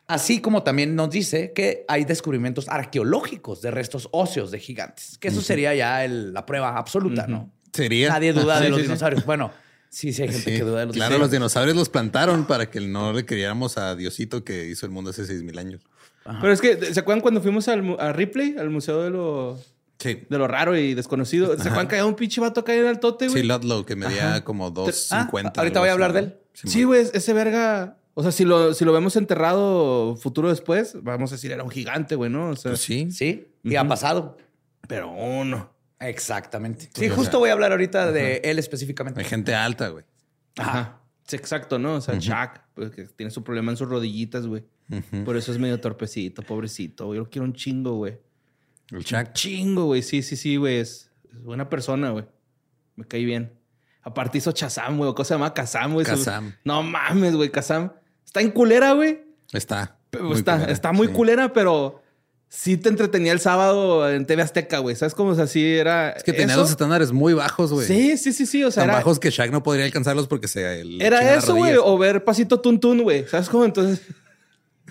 así 0.07 0.41
como 0.41 0.63
también 0.63 0.95
nos 0.95 1.09
dice 1.09 1.53
que 1.53 1.85
hay 1.87 2.05
descubrimientos 2.05 2.67
arqueológicos 2.69 3.61
de 3.61 3.71
restos 3.71 4.09
óseos 4.11 4.51
de 4.51 4.59
gigantes, 4.59 5.17
que 5.17 5.29
eso 5.29 5.41
sería 5.41 5.73
ya 5.75 6.03
el- 6.05 6.33
la 6.33 6.45
prueba 6.45 6.77
absoluta, 6.77 7.27
¿no? 7.27 7.51
Sería. 7.71 8.09
Nadie 8.09 8.33
duda 8.33 8.59
de 8.59 8.69
los 8.69 8.81
dinosaurios. 8.81 9.25
Bueno, 9.25 9.51
sí, 9.89 10.13
sí 10.13 10.21
hay 10.23 10.29
gente 10.29 10.51
Sí, 10.51 10.57
que 10.57 10.63
duda 10.63 10.81
de 10.81 10.85
los 10.87 10.95
claro, 10.95 11.17
los 11.17 11.31
dinosaurios. 11.31 11.31
dinosaurios 11.31 11.75
los 11.77 11.89
plantaron 11.89 12.45
para 12.45 12.69
que 12.69 12.79
no 12.81 13.13
le 13.13 13.25
creyéramos 13.25 13.77
a 13.77 13.95
Diosito 13.95 14.43
que 14.43 14.67
hizo 14.67 14.85
el 14.85 14.91
mundo 14.91 15.09
hace 15.09 15.25
seis 15.25 15.41
mil 15.43 15.57
años. 15.57 15.81
Pero 16.23 16.53
es 16.53 16.61
que, 16.61 16.93
¿se 16.93 16.99
acuerdan 16.99 17.21
cuando 17.21 17.41
fuimos 17.41 17.67
al, 17.67 17.97
a 17.99 18.13
Ripley, 18.13 18.55
al 18.57 18.69
Museo 18.69 19.01
de 19.03 19.09
lo, 19.09 19.59
Sí. 19.99 20.19
de 20.29 20.37
lo 20.37 20.47
raro 20.47 20.77
y 20.77 20.93
desconocido? 20.93 21.47
¿Se 21.57 21.61
acuerdan 21.63 21.87
que 21.89 21.95
había 21.95 22.05
un 22.05 22.15
pinche 22.15 22.39
vato 22.39 22.61
acá 22.61 22.73
en 22.73 22.85
el 22.85 22.99
tote, 22.99 23.27
güey? 23.27 23.41
Sí, 23.41 23.47
Ludlow, 23.47 23.85
que 23.85 23.95
medía 23.97 24.41
como 24.43 24.71
2.50. 24.71 25.51
Ah, 25.57 25.61
ahorita 25.61 25.79
voy 25.79 25.89
a 25.89 25.93
hablar 25.93 26.13
de 26.13 26.19
él. 26.19 26.35
Sí, 26.53 26.83
güey, 26.83 27.05
ese 27.13 27.33
verga. 27.33 27.97
O 28.15 28.21
sea, 28.21 28.31
si 28.31 28.45
lo, 28.45 28.73
si 28.73 28.85
lo 28.85 28.93
vemos 28.93 29.15
enterrado 29.15 30.15
futuro 30.17 30.49
después, 30.49 30.95
vamos 31.01 31.31
a 31.31 31.35
decir, 31.35 31.51
era 31.51 31.63
un 31.63 31.69
gigante, 31.71 32.15
güey, 32.15 32.29
¿no? 32.29 32.49
O 32.49 32.55
sea, 32.55 32.71
Pues 32.71 32.81
sí. 32.81 33.09
Sí, 33.11 33.47
y 33.63 33.75
ha 33.75 33.87
pasado. 33.87 34.37
pero 34.87 35.09
uno. 35.11 35.71
Exactamente. 35.99 36.89
Sí, 36.93 37.09
o 37.09 37.15
justo 37.15 37.31
sea, 37.31 37.39
voy 37.39 37.49
a 37.49 37.53
hablar 37.53 37.71
ahorita 37.71 38.11
de 38.11 38.41
él 38.43 38.59
específicamente. 38.59 39.19
Hay 39.21 39.25
gente 39.25 39.55
alta, 39.55 39.87
güey. 39.89 40.03
Ajá. 40.57 40.99
Sí, 41.25 41.37
exacto, 41.37 41.79
¿no? 41.79 41.95
O 41.95 42.01
sea, 42.01 42.15
Shaq, 42.19 42.61
pues, 42.73 42.91
que 42.91 43.05
tiene 43.05 43.31
su 43.31 43.43
problema 43.43 43.71
en 43.71 43.77
sus 43.77 43.87
rodillitas, 43.87 44.45
güey. 44.45 44.63
Por 45.25 45.37
eso 45.37 45.51
es 45.51 45.57
medio 45.57 45.79
torpecito, 45.79 46.41
pobrecito. 46.43 47.13
Yo 47.15 47.21
lo 47.21 47.29
quiero 47.29 47.45
un 47.45 47.53
chingo, 47.53 47.95
güey. 47.95 48.19
El 48.91 49.03
Shaq. 49.03 49.31
Chingo, 49.33 49.85
güey. 49.85 50.03
Sí, 50.03 50.21
sí, 50.21 50.35
sí, 50.35 50.57
güey. 50.57 50.77
Es, 50.79 51.09
es 51.31 51.41
buena 51.41 51.69
persona, 51.69 52.11
güey. 52.11 52.25
Me 52.95 53.05
cae 53.05 53.23
bien. 53.23 53.53
Aparte 54.03 54.37
hizo 54.37 54.51
Chazam, 54.51 54.97
güey. 54.97 55.09
o 55.09 55.15
cosa 55.15 55.29
se 55.29 55.33
llama 55.35 55.53
Kazam, 55.53 55.93
güey. 55.93 56.05
Kazam. 56.05 56.53
No 56.65 56.83
mames, 56.83 57.35
güey. 57.35 57.49
Kazam. 57.49 57.93
Está 58.25 58.41
en 58.41 58.51
culera, 58.51 58.93
güey. 58.93 59.23
Está. 59.51 59.97
Muy 60.19 60.37
está, 60.37 60.53
culera, 60.55 60.71
está 60.71 60.91
muy 60.91 61.07
sí. 61.07 61.13
culera, 61.13 61.53
pero 61.53 62.01
sí 62.49 62.77
te 62.77 62.89
entretenía 62.89 63.31
el 63.33 63.39
sábado 63.39 64.09
en 64.09 64.25
TV 64.25 64.43
Azteca, 64.43 64.77
güey. 64.77 64.95
¿Sabes 64.95 65.15
cómo? 65.15 65.31
O 65.31 65.35
sea, 65.35 65.47
sí 65.47 65.75
era. 65.75 66.11
Es 66.11 66.23
que 66.23 66.33
tenía 66.33 66.53
eso. 66.53 66.61
los 66.61 66.71
estándares 66.71 67.11
muy 67.11 67.33
bajos, 67.33 67.73
güey. 67.73 67.87
Sí, 67.87 68.17
sí, 68.17 68.31
sí, 68.31 68.45
sí. 68.45 68.63
O 68.63 68.71
sea, 68.71 68.83
Tan 68.83 68.89
era, 68.91 68.99
bajos 68.99 69.19
que 69.19 69.31
Shaq 69.31 69.51
no 69.51 69.63
podría 69.63 69.85
alcanzarlos 69.85 70.27
porque 70.27 70.47
se 70.47 70.83
le 70.83 71.03
era 71.05 71.35
eso, 71.35 71.55
güey. 71.55 71.75
O 71.77 71.97
ver 71.97 72.23
Pasito 72.23 72.59
Tuntún, 72.61 73.01
güey. 73.01 73.27
¿Sabes 73.27 73.49
cómo? 73.49 73.65
Entonces. 73.65 74.01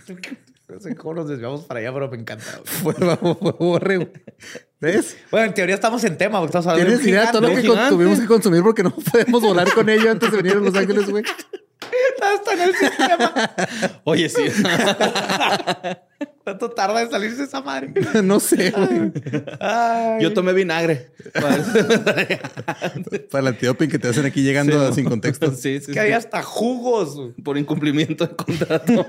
No 0.72 0.80
sé 0.80 0.96
cómo 0.96 1.12
nos 1.12 1.28
desviamos 1.28 1.64
para 1.64 1.80
allá, 1.80 1.92
pero 1.92 2.10
me 2.10 2.16
encanta. 2.16 2.46
güey. 2.82 2.96
Borre, 3.58 3.96
güey. 3.98 4.12
¿Ves? 4.80 5.18
Bueno, 5.30 5.48
en 5.48 5.54
teoría 5.54 5.74
estamos 5.74 6.02
en 6.04 6.16
tema, 6.16 6.38
porque 6.40 6.56
estamos 6.56 6.66
hablando 6.66 6.92
de 6.92 6.96
¿Tienes 6.96 7.12
idea 7.12 7.26
de 7.26 7.32
todo 7.32 7.48
lo 7.48 7.54
que 7.54 7.90
tuvimos 7.90 8.18
que 8.18 8.26
consumir 8.26 8.62
porque 8.62 8.82
no 8.82 8.90
podemos 9.12 9.42
volar 9.42 9.70
con 9.74 9.88
ello 9.90 10.10
antes 10.10 10.30
de 10.30 10.36
venir 10.38 10.52
a 10.54 10.60
Los 10.60 10.74
Ángeles, 10.74 11.10
güey? 11.10 11.24
Está 12.34 12.52
en 12.54 12.60
el 12.60 12.74
sistema. 12.74 13.32
Oye, 14.04 14.28
sí. 14.28 14.42
¿Cuánto 16.44 16.70
tarda 16.70 17.02
en 17.02 17.10
salirse 17.10 17.44
esa 17.44 17.60
madre? 17.60 17.92
No 18.22 18.40
sé, 18.40 18.70
güey. 18.70 19.12
Ay. 19.60 20.22
Yo 20.22 20.32
tomé 20.32 20.52
vinagre. 20.52 21.12
Para 23.30 23.40
el 23.40 23.46
antidoping 23.48 23.88
que 23.90 23.98
te 23.98 24.08
hacen 24.08 24.26
aquí 24.26 24.42
llegando 24.42 24.88
Sí. 24.88 24.94
sin 24.96 25.04
contexto. 25.08 25.52
Sí, 25.52 25.78
sí, 25.80 25.86
que 25.86 25.92
sí. 25.92 25.98
había 25.98 26.16
hasta 26.16 26.42
jugos. 26.42 27.32
Por 27.44 27.58
incumplimiento 27.58 28.26
de 28.26 28.34
contrato. 28.36 29.06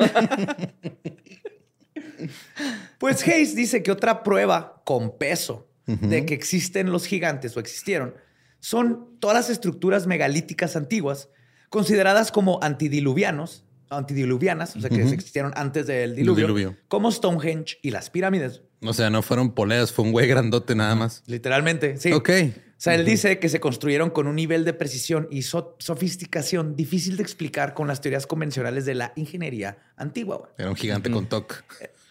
Pues 2.97 3.27
Hayes 3.27 3.55
dice 3.55 3.83
que 3.83 3.91
otra 3.91 4.23
prueba 4.23 4.81
con 4.85 5.17
peso 5.17 5.67
de 5.85 6.25
que 6.25 6.33
existen 6.33 6.91
los 6.91 7.05
gigantes 7.05 7.57
o 7.57 7.59
existieron 7.59 8.15
son 8.61 9.17
todas 9.19 9.35
las 9.35 9.49
estructuras 9.49 10.07
megalíticas 10.07 10.77
antiguas 10.77 11.27
consideradas 11.73 12.31
como 12.31 12.59
antidiluvianos, 12.61 13.63
antidiluvianas, 13.89 14.75
o 14.75 14.79
sea 14.81 14.91
que 14.91 15.01
existieron 15.01 15.51
antes 15.55 15.87
del 15.87 16.15
diluvio, 16.15 16.45
diluvio. 16.45 16.77
como 16.87 17.11
Stonehenge 17.11 17.79
y 17.81 17.89
las 17.89 18.11
pirámides. 18.11 18.61
O 18.83 18.93
sea, 18.93 19.09
no 19.09 19.23
fueron 19.23 19.53
poleas, 19.55 19.91
fue 19.91 20.05
un 20.05 20.11
güey 20.11 20.27
grandote 20.27 20.75
nada 20.75 20.93
más. 20.93 21.23
Literalmente, 21.25 21.97
sí. 21.97 22.11
Ok. 22.13 22.29
O 22.77 22.83
sea, 22.83 22.93
él 22.93 23.05
dice 23.05 23.39
que 23.39 23.49
se 23.49 23.59
construyeron 23.59 24.11
con 24.11 24.27
un 24.27 24.35
nivel 24.35 24.65
de 24.65 24.73
precisión 24.73 25.27
y 25.31 25.41
so- 25.41 25.75
sofisticación 25.79 26.75
difícil 26.75 27.17
de 27.17 27.23
explicar 27.23 27.73
con 27.73 27.87
las 27.87 28.01
teorías 28.01 28.27
convencionales 28.27 28.85
de 28.85 28.93
la 28.93 29.11
ingeniería 29.15 29.77
antigua. 29.97 30.37
güey. 30.37 30.51
Era 30.59 30.69
un 30.69 30.75
gigante 30.75 31.09
con 31.09 31.25
TOC. 31.25 31.63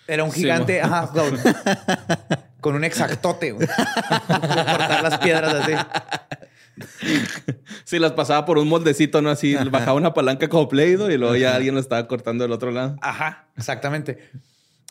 Era 0.09 0.25
un 0.25 0.33
Sí, 0.33 0.41
gigante, 0.41 0.81
ajá, 0.83 1.09
con, 1.13 1.39
con 2.61 2.75
un 2.75 2.83
exactote. 2.85 3.53
güey. 3.53 3.69
Cortar 4.27 5.03
las 5.05 5.19
piedras 5.19 5.55
así. 5.55 5.73
Sí, 7.85 7.99
las 7.99 8.13
pasaba 8.13 8.45
por 8.45 8.59
un 8.59 8.69
moldecito, 8.69 9.21
¿no? 9.23 9.31
Así, 9.31 9.55
bajaba 9.71 9.95
una 9.95 10.15
palanca 10.15 10.49
como 10.49 10.69
Play-Doh 10.69 11.11
y 11.11 11.19
luego 11.19 11.37
ya 11.37 11.55
alguien 11.55 11.75
lo 11.75 11.81
estaba 11.81 12.07
cortando 12.07 12.45
del 12.45 12.53
otro 12.53 12.71
lado. 12.71 12.97
Ajá, 13.03 13.49
exactamente. 13.57 14.31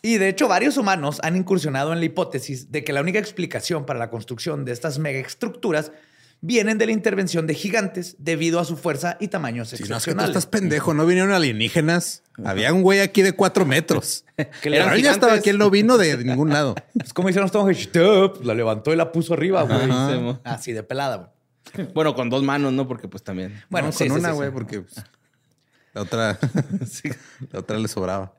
Y 0.02 0.18
de 0.18 0.28
hecho, 0.28 0.48
varios 0.48 0.76
humanos 0.76 1.20
han 1.22 1.36
incursionado 1.36 1.92
en 1.92 2.00
la 2.00 2.04
hipótesis 2.04 2.70
de 2.72 2.84
que 2.84 2.92
la 2.92 3.00
única 3.00 3.18
explicación 3.18 3.86
para 3.86 3.98
la 3.98 4.10
construcción 4.10 4.64
de 4.64 4.72
estas 4.72 4.98
megaestructuras 4.98 5.92
vienen 6.40 6.76
de 6.76 6.86
la 6.86 6.92
intervención 6.92 7.46
de 7.46 7.54
gigantes 7.54 8.16
debido 8.18 8.58
a 8.58 8.64
su 8.64 8.76
fuerza 8.76 9.16
y 9.20 9.28
tamaños 9.28 9.68
Si 9.68 9.74
no, 9.76 9.76
es 9.76 9.82
que 9.82 9.86
tú 9.88 9.94
excepcionales. 9.94 10.30
estás 10.30 10.46
pendejo. 10.46 10.92
No 10.92 11.06
vinieron 11.06 11.32
alienígenas. 11.32 12.24
Había 12.44 12.72
un 12.72 12.82
güey 12.82 12.98
aquí 12.98 13.22
de 13.22 13.32
cuatro 13.32 13.64
metros. 13.64 14.24
Que 14.60 14.70
le- 14.70 14.78
Pero 14.80 14.92
él 14.94 15.02
ya 15.02 15.12
estaba 15.12 15.34
aquí. 15.34 15.50
Él 15.50 15.58
no 15.58 15.70
vino 15.70 15.98
de 15.98 16.16
ningún 16.24 16.50
lado. 16.50 16.74
Es 17.04 17.12
como 17.12 17.28
hicieron. 17.28 17.48
Tup, 17.48 18.44
La 18.44 18.54
levantó 18.54 18.92
y 18.92 18.96
la 18.96 19.12
puso 19.12 19.34
arriba, 19.34 19.62
güey. 19.62 19.88
Así 20.42 20.72
de 20.72 20.82
pelada, 20.82 21.16
güey. 21.16 21.28
Bueno, 21.94 22.14
con 22.14 22.28
dos 22.30 22.42
manos, 22.42 22.72
¿no? 22.72 22.86
Porque 22.88 23.08
pues 23.08 23.22
también. 23.22 23.62
Bueno, 23.70 23.88
No, 23.88 23.92
sí, 23.92 24.08
con 24.08 24.16
sí, 24.16 24.20
una, 24.20 24.32
güey, 24.32 24.48
sí. 24.48 24.52
porque 24.54 24.80
pues, 24.82 24.96
la 25.94 26.02
otra, 26.02 26.38
Sí. 26.90 27.10
la 27.50 27.60
otra 27.60 27.78
le 27.78 27.88
sobraba. 27.88 28.34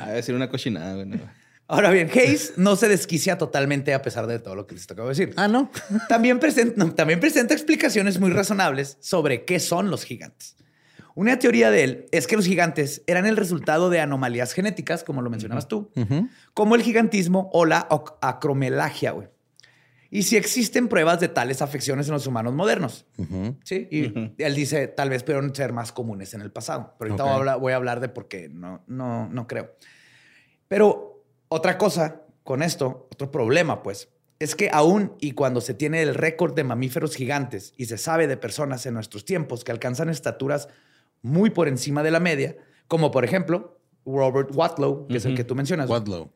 A 0.00 0.10
decir 0.10 0.34
una 0.34 0.48
cochinada, 0.48 0.94
güey. 0.94 1.20
Ahora 1.68 1.90
bien, 1.90 2.10
Hayes 2.12 2.54
no 2.56 2.76
se 2.76 2.86
desquicia 2.88 3.38
totalmente 3.38 3.94
a 3.94 4.02
pesar 4.02 4.26
de 4.26 4.38
todo 4.38 4.54
lo 4.56 4.66
que 4.66 4.74
les 4.74 4.84
acabo 4.90 5.08
de 5.08 5.14
decir. 5.14 5.34
Ah, 5.38 5.48
no. 5.48 5.70
También 6.08 6.38
presenta, 6.38 6.74
no, 6.76 6.92
también 6.92 7.18
presenta 7.18 7.54
explicaciones 7.54 8.20
muy 8.20 8.30
razonables 8.30 8.98
sobre 9.00 9.44
qué 9.46 9.58
son 9.58 9.90
los 9.90 10.04
gigantes. 10.04 10.56
Una 11.14 11.38
teoría 11.38 11.70
de 11.70 11.84
él 11.84 12.06
es 12.10 12.26
que 12.26 12.36
los 12.36 12.46
gigantes 12.46 13.02
eran 13.06 13.26
el 13.26 13.36
resultado 13.36 13.88
de 13.90 14.00
anomalías 14.00 14.52
genéticas, 14.52 15.04
como 15.04 15.22
lo 15.22 15.30
mencionabas 15.30 15.68
tú, 15.68 15.90
como 16.54 16.74
el 16.74 16.82
gigantismo 16.82 17.48
o 17.52 17.64
la 17.64 17.88
ac- 17.88 18.16
acromelagia, 18.20 19.12
güey. 19.12 19.28
Y 20.14 20.24
si 20.24 20.36
existen 20.36 20.88
pruebas 20.88 21.20
de 21.20 21.28
tales 21.28 21.62
afecciones 21.62 22.06
en 22.06 22.12
los 22.12 22.26
humanos 22.26 22.52
modernos. 22.52 23.06
Sí, 23.64 23.88
y 23.90 24.34
él 24.36 24.54
dice 24.54 24.86
tal 24.86 25.08
vez 25.08 25.22
pudieron 25.22 25.54
ser 25.54 25.72
más 25.72 25.90
comunes 25.90 26.34
en 26.34 26.42
el 26.42 26.52
pasado. 26.52 26.94
Pero 26.98 27.12
ahorita 27.12 27.24
voy, 27.24 27.32
a 27.32 27.36
hablar, 27.36 27.60
voy 27.60 27.72
a 27.72 27.76
hablar 27.76 28.00
de 28.00 28.10
por 28.10 28.28
qué 28.28 28.50
no, 28.50 28.84
no, 28.86 29.26
no 29.30 29.46
creo. 29.46 29.74
Pero 30.68 31.24
otra 31.48 31.78
cosa 31.78 32.20
con 32.44 32.62
esto, 32.62 33.08
otro 33.10 33.30
problema, 33.30 33.82
pues, 33.82 34.10
es 34.38 34.54
que 34.54 34.68
aún 34.70 35.14
y 35.18 35.32
cuando 35.32 35.62
se 35.62 35.72
tiene 35.72 36.02
el 36.02 36.14
récord 36.14 36.52
de 36.54 36.64
mamíferos 36.64 37.16
gigantes 37.16 37.72
y 37.78 37.86
se 37.86 37.96
sabe 37.96 38.26
de 38.26 38.36
personas 38.36 38.84
en 38.84 38.92
nuestros 38.92 39.24
tiempos 39.24 39.64
que 39.64 39.72
alcanzan 39.72 40.10
estaturas 40.10 40.68
muy 41.22 41.48
por 41.48 41.68
encima 41.68 42.02
de 42.02 42.10
la 42.10 42.20
media, 42.20 42.58
como 42.86 43.10
por 43.12 43.24
ejemplo 43.24 43.80
Robert 44.04 44.50
Watlow, 44.54 45.06
que 45.06 45.16
es 45.16 45.24
el 45.24 45.36
que 45.36 45.44
tú 45.44 45.54
mencionas, 45.54 45.88
Wadlow. 45.88 46.30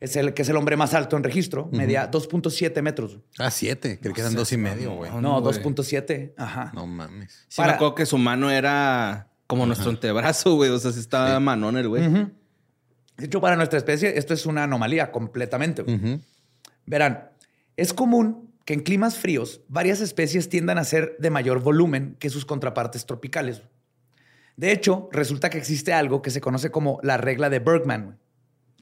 Es 0.00 0.16
el 0.16 0.34
que 0.34 0.42
es 0.42 0.48
el 0.48 0.56
hombre 0.56 0.76
más 0.76 0.94
alto 0.94 1.16
en 1.16 1.24
registro, 1.24 1.68
medía 1.72 2.10
2.7 2.10 2.82
metros. 2.82 3.18
Ah, 3.38 3.50
siete. 3.50 3.98
Creo 4.00 4.14
que 4.14 4.20
eran 4.20 4.34
dos 4.34 4.52
y 4.52 4.56
medio, 4.56 4.94
güey. 4.94 5.10
No, 5.20 5.40
güey. 5.40 5.54
2.7. 5.58 6.34
Ajá. 6.36 6.70
No 6.74 6.86
mames. 6.86 7.46
Sí, 7.48 7.56
Para- 7.56 7.72
me 7.72 7.74
acuerdo 7.76 7.94
que 7.94 8.06
su 8.06 8.18
mano 8.18 8.50
era 8.50 9.28
como 9.46 9.64
nuestro 9.66 9.90
antebrazo, 9.90 10.54
güey. 10.56 10.70
O 10.70 10.78
sea, 10.78 10.92
sí 10.92 11.00
estaba 11.00 11.38
manón 11.40 11.76
el 11.76 11.88
güey. 11.88 12.02
De 13.16 13.24
hecho, 13.26 13.40
para 13.40 13.56
nuestra 13.56 13.78
especie, 13.78 14.18
esto 14.18 14.34
es 14.34 14.44
una 14.44 14.64
anomalía 14.64 15.10
completamente. 15.10 15.84
Verán, 16.84 17.30
es 17.76 17.92
común 17.94 18.52
que 18.64 18.74
en 18.74 18.80
climas 18.80 19.16
fríos 19.16 19.60
varias 19.68 20.00
especies 20.00 20.48
tiendan 20.48 20.76
a 20.78 20.84
ser 20.84 21.16
de 21.18 21.30
mayor 21.30 21.60
volumen 21.62 22.16
que 22.18 22.30
sus 22.30 22.44
contrapartes 22.44 23.06
tropicales. 23.06 23.62
De 24.56 24.72
hecho, 24.72 25.08
resulta 25.12 25.50
que 25.50 25.58
existe 25.58 25.92
algo 25.92 26.20
que 26.22 26.30
se 26.30 26.40
conoce 26.40 26.70
como 26.70 26.98
la 27.02 27.16
regla 27.16 27.48
de 27.50 27.58
Bergman, 27.60 28.04
güey, 28.06 28.16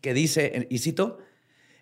que 0.05 0.13
dice, 0.13 0.67
y 0.69 0.81
cito, 0.81 1.17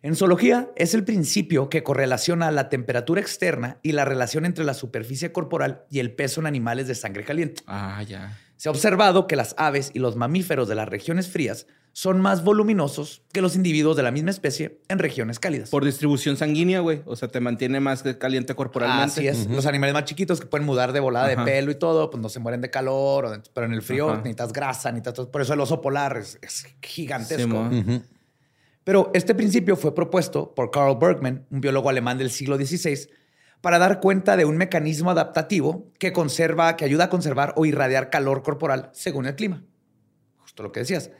en 0.00 0.14
zoología 0.14 0.70
es 0.76 0.94
el 0.94 1.02
principio 1.02 1.68
que 1.68 1.82
correlaciona 1.82 2.52
la 2.52 2.68
temperatura 2.68 3.20
externa 3.20 3.80
y 3.82 3.90
la 3.90 4.04
relación 4.04 4.44
entre 4.46 4.64
la 4.64 4.74
superficie 4.74 5.32
corporal 5.32 5.86
y 5.90 5.98
el 5.98 6.14
peso 6.14 6.40
en 6.40 6.46
animales 6.46 6.86
de 6.86 6.94
sangre 6.94 7.24
caliente. 7.24 7.64
Ah, 7.66 8.00
ya. 8.04 8.38
Se 8.56 8.68
ha 8.68 8.70
observado 8.70 9.26
que 9.26 9.34
las 9.34 9.56
aves 9.58 9.90
y 9.92 9.98
los 9.98 10.14
mamíferos 10.14 10.68
de 10.68 10.76
las 10.76 10.88
regiones 10.88 11.28
frías 11.28 11.66
son 11.94 12.20
más 12.22 12.42
voluminosos 12.42 13.22
que 13.32 13.42
los 13.42 13.54
individuos 13.54 13.96
de 13.96 14.02
la 14.02 14.10
misma 14.10 14.30
especie 14.30 14.80
en 14.88 14.98
regiones 14.98 15.38
cálidas. 15.38 15.68
Por 15.68 15.84
distribución 15.84 16.36
sanguínea, 16.38 16.80
güey. 16.80 17.02
O 17.04 17.16
sea, 17.16 17.28
te 17.28 17.38
mantiene 17.40 17.80
más 17.80 18.02
caliente 18.18 18.54
corporalmente. 18.54 19.28
Así 19.28 19.28
es. 19.28 19.46
Los 19.48 19.66
animales 19.66 19.92
más 19.92 20.04
chiquitos 20.06 20.40
que 20.40 20.46
pueden 20.46 20.66
mudar 20.66 20.92
de 20.92 21.00
volada 21.00 21.26
Ajá. 21.32 21.44
de 21.44 21.50
pelo 21.52 21.70
y 21.70 21.74
todo, 21.74 22.08
pues 22.10 22.22
no 22.22 22.28
se 22.30 22.40
mueren 22.40 22.62
de 22.62 22.70
calor, 22.70 23.28
de- 23.28 23.42
pero 23.52 23.66
en 23.66 23.74
el 23.74 23.82
frío 23.82 24.08
Ajá. 24.08 24.18
necesitas 24.18 24.52
grasa, 24.54 24.90
necesitas 24.90 25.14
todo. 25.14 25.30
Por 25.30 25.42
eso 25.42 25.52
el 25.52 25.60
oso 25.60 25.82
polar 25.82 26.16
es, 26.16 26.38
es 26.40 26.66
gigantesco. 26.80 27.68
Pero 28.84 29.10
este 29.14 29.34
principio 29.34 29.76
fue 29.76 29.94
propuesto 29.94 30.54
por 30.54 30.70
Carl 30.70 30.96
Bergman, 30.98 31.46
un 31.50 31.60
biólogo 31.60 31.88
alemán 31.88 32.18
del 32.18 32.30
siglo 32.30 32.56
XVI, 32.56 33.08
para 33.60 33.78
dar 33.78 34.00
cuenta 34.00 34.36
de 34.36 34.44
un 34.44 34.56
mecanismo 34.56 35.10
adaptativo 35.10 35.92
que 35.98 36.12
conserva, 36.12 36.74
que 36.76 36.84
ayuda 36.84 37.04
a 37.04 37.08
conservar 37.10 37.52
o 37.56 37.64
irradiar 37.64 38.10
calor 38.10 38.42
corporal 38.42 38.90
según 38.92 39.26
el 39.26 39.36
clima. 39.36 39.62
Justo 40.38 40.62
lo 40.64 40.72
que 40.72 40.80
decías. 40.80 41.10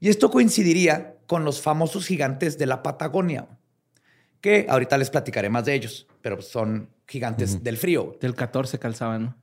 Y 0.00 0.08
esto 0.08 0.30
coincidiría 0.30 1.16
con 1.26 1.44
los 1.44 1.60
famosos 1.60 2.06
gigantes 2.06 2.56
de 2.58 2.66
la 2.66 2.82
Patagonia, 2.82 3.48
que 4.40 4.66
ahorita 4.68 4.96
les 4.98 5.10
platicaré 5.10 5.48
más 5.50 5.64
de 5.64 5.74
ellos, 5.74 6.06
pero 6.22 6.40
son 6.40 6.90
gigantes 7.06 7.62
del 7.64 7.76
frío, 7.76 8.16
Del 8.20 8.34
14 8.34 8.78
calzaba, 8.78 9.18
¿no? 9.18 9.36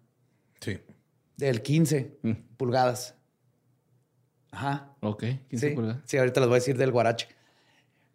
Sí. 0.62 0.80
del 1.38 1.62
15 1.62 2.18
Mm. 2.22 2.32
pulgadas. 2.58 3.16
Ajá. 4.52 4.96
Ok. 5.02 5.24
15 5.50 5.70
Sí, 5.70 5.76
pulgadas. 5.76 6.02
sí, 6.06 6.18
ahorita 6.18 6.40
les 6.40 6.48
voy 6.48 6.56
a 6.56 6.60
decir 6.60 6.78
del 6.78 6.92
guarache. 6.92 7.28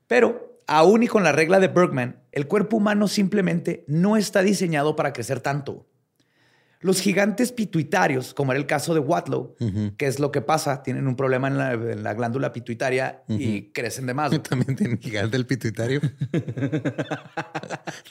Pero 0.06 0.58
aún 0.66 1.02
y 1.02 1.06
con 1.08 1.22
la 1.22 1.32
regla 1.32 1.60
de 1.60 1.68
Bergman, 1.68 2.22
el 2.32 2.46
cuerpo 2.46 2.78
humano 2.78 3.08
simplemente 3.08 3.84
no 3.86 4.16
está 4.16 4.40
diseñado 4.42 4.96
para 4.96 5.12
crecer 5.12 5.40
tanto. 5.40 5.86
Los 6.82 7.02
gigantes 7.02 7.52
pituitarios, 7.52 8.32
como 8.32 8.52
era 8.52 8.58
el 8.58 8.66
caso 8.66 8.94
de 8.94 9.00
Watlow, 9.00 9.54
que 9.98 10.06
es 10.06 10.18
lo 10.18 10.32
que 10.32 10.40
pasa, 10.40 10.82
tienen 10.82 11.06
un 11.06 11.14
problema 11.14 11.46
en 11.48 11.58
la, 11.58 11.74
en 11.74 12.02
la 12.02 12.14
glándula 12.14 12.54
pituitaria 12.54 13.22
y 13.28 13.70
crecen 13.72 14.06
de 14.06 14.14
más. 14.14 14.30
También 14.48 14.76
tiene 14.76 14.96
gigante 14.96 15.36
el 15.36 15.44
pituitario. 15.44 16.00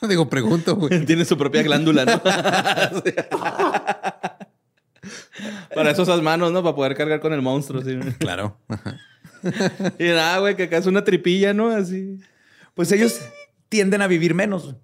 no 0.01 0.08
digo, 0.08 0.29
pregunto, 0.29 0.75
güey. 0.75 1.03
Tiene 1.08 1.25
su 1.25 1.36
propia 1.36 1.63
glándula, 1.63 2.05
¿no? 2.05 2.21
Para 5.73 5.91
eso 5.91 6.03
esas 6.03 6.21
manos, 6.21 6.51
¿no? 6.51 6.62
Para 6.62 6.75
poder 6.75 6.95
cargar 6.95 7.19
con 7.21 7.34
el 7.34 7.41
monstruo. 7.41 7.82
sí. 7.82 7.97
Claro. 8.19 8.60
Y 9.97 10.03
nada, 10.03 10.38
güey, 10.39 10.55
que 10.55 10.63
acá 10.63 10.77
es 10.77 10.86
una 10.86 11.03
tripilla, 11.03 11.53
¿no? 11.53 11.69
Así. 11.69 12.19
Pues 12.75 12.91
ellos 12.91 13.19
tienden 13.69 14.01
a 14.01 14.08
vivir 14.08 14.34
menos 14.34 14.75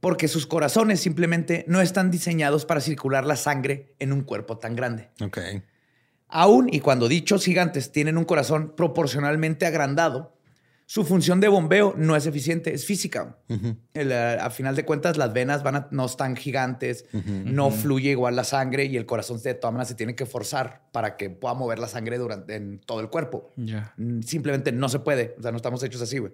porque 0.00 0.28
sus 0.28 0.46
corazones 0.46 1.00
simplemente 1.00 1.64
no 1.66 1.80
están 1.80 2.10
diseñados 2.10 2.66
para 2.66 2.80
circular 2.82 3.24
la 3.24 3.36
sangre 3.36 3.94
en 3.98 4.12
un 4.12 4.20
cuerpo 4.22 4.58
tan 4.58 4.76
grande. 4.76 5.08
Ok. 5.22 5.38
Aún 6.28 6.68
y 6.72 6.80
cuando 6.80 7.08
dichos 7.08 7.44
gigantes 7.44 7.92
tienen 7.92 8.18
un 8.18 8.24
corazón 8.24 8.74
proporcionalmente 8.76 9.64
agrandado, 9.64 10.34
su 10.88 11.04
función 11.04 11.40
de 11.40 11.48
bombeo 11.48 11.94
no 11.96 12.14
es 12.16 12.26
eficiente, 12.26 12.72
es 12.74 12.84
física. 12.84 13.38
El, 13.94 14.12
eh, 14.12 14.38
a 14.40 14.50
final 14.50 14.76
de 14.76 14.84
cuentas, 14.84 15.16
las 15.16 15.32
venas 15.32 15.62
van 15.64 15.74
a- 15.76 15.88
no 15.90 16.04
están 16.06 16.36
gigantes, 16.36 17.06
no 17.44 17.70
fluye 17.70 18.10
igual 18.10 18.36
la 18.36 18.44
sangre 18.44 18.84
y 18.84 18.96
el 18.96 19.04
corazón 19.06 19.40
de 19.42 19.54
todas 19.54 19.72
maneras 19.72 19.88
se 19.88 19.94
tiene 19.94 20.14
que 20.14 20.26
forzar 20.26 20.82
para 20.92 21.16
que 21.16 21.30
pueda 21.30 21.54
mover 21.54 21.78
la 21.80 21.88
sangre 21.88 22.18
durante 22.18 22.54
en 22.56 22.78
todo 22.80 23.00
el 23.00 23.08
cuerpo. 23.08 23.52
Mm, 23.96 24.20
Simplemente 24.22 24.70
no 24.70 24.88
se 24.88 24.98
puede, 25.00 25.34
o 25.38 25.42
sea, 25.42 25.50
no 25.50 25.56
estamos 25.56 25.82
hechos 25.82 26.02
así, 26.02 26.18
güey. 26.18 26.32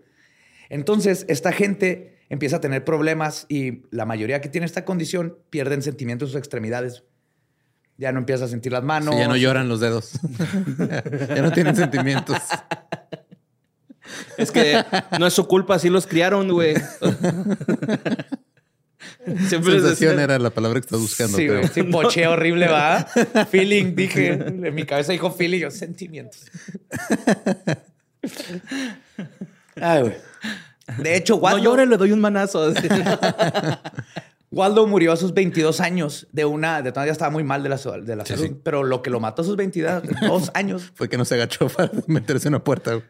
Entonces, 0.72 1.26
esta 1.28 1.52
gente 1.52 2.16
empieza 2.30 2.56
a 2.56 2.60
tener 2.62 2.82
problemas 2.82 3.44
y 3.50 3.82
la 3.90 4.06
mayoría 4.06 4.40
que 4.40 4.48
tiene 4.48 4.64
esta 4.64 4.86
condición 4.86 5.36
pierden 5.50 5.82
sentimientos 5.82 6.28
en 6.28 6.32
sus 6.32 6.38
extremidades. 6.38 7.04
Ya 7.98 8.10
no 8.10 8.20
empieza 8.20 8.46
a 8.46 8.48
sentir 8.48 8.72
las 8.72 8.82
manos. 8.82 9.14
Sí, 9.14 9.20
ya 9.20 9.28
no 9.28 9.36
lloran 9.36 9.68
los 9.68 9.80
dedos. 9.80 10.12
ya 11.28 11.42
no 11.42 11.52
tienen 11.52 11.76
sentimientos. 11.76 12.38
Es 14.38 14.50
que 14.50 14.82
no 15.18 15.26
es 15.26 15.34
su 15.34 15.46
culpa, 15.46 15.74
así 15.74 15.90
los 15.90 16.06
criaron, 16.06 16.50
güey. 16.50 16.74
Siempre 19.46 19.74
Sensación 19.74 20.12
decía- 20.12 20.24
era 20.24 20.38
la 20.38 20.48
palabra 20.48 20.80
que 20.80 20.86
estás 20.86 21.00
buscando. 21.00 21.36
Sí, 21.36 21.48
güey. 21.48 21.68
Sí, 21.68 21.82
poché 21.82 22.26
horrible, 22.26 22.66
va. 22.68 23.04
feeling, 23.50 23.94
dije. 23.94 24.28
En 24.32 24.74
mi 24.74 24.86
cabeza 24.86 25.12
dijo 25.12 25.30
feeling, 25.32 25.60
yo 25.60 25.70
sentimientos. 25.70 26.46
Ay, 29.76 30.00
güey. 30.00 30.31
De 30.98 31.16
hecho, 31.16 31.34
No 31.36 31.40
Waldo, 31.42 31.62
llore, 31.62 31.86
le 31.86 31.96
doy 31.96 32.12
un 32.12 32.20
manazo. 32.20 32.72
Waldo 34.50 34.86
murió 34.86 35.12
a 35.12 35.16
sus 35.16 35.32
22 35.32 35.80
años 35.80 36.26
de 36.30 36.44
una, 36.44 36.82
de 36.82 36.92
todavía 36.92 37.12
estaba 37.12 37.30
muy 37.30 37.42
mal 37.42 37.62
de 37.62 37.70
la, 37.70 37.76
de 37.76 38.16
la 38.16 38.26
Sí, 38.26 38.34
salud, 38.34 38.46
sí. 38.48 38.56
pero 38.62 38.82
lo 38.84 39.00
que 39.00 39.08
lo 39.08 39.18
mató 39.18 39.40
a 39.40 39.44
sus 39.46 39.56
22 39.56 40.02
dos 40.28 40.50
años 40.54 40.92
Fue 40.94 41.08
que 41.08 41.16
no 41.16 41.24
se 41.24 41.36
agachó 41.36 41.68
para 41.68 41.90
meterse 42.06 42.48
en 42.48 42.54
una 42.54 42.62
puerta. 42.64 43.00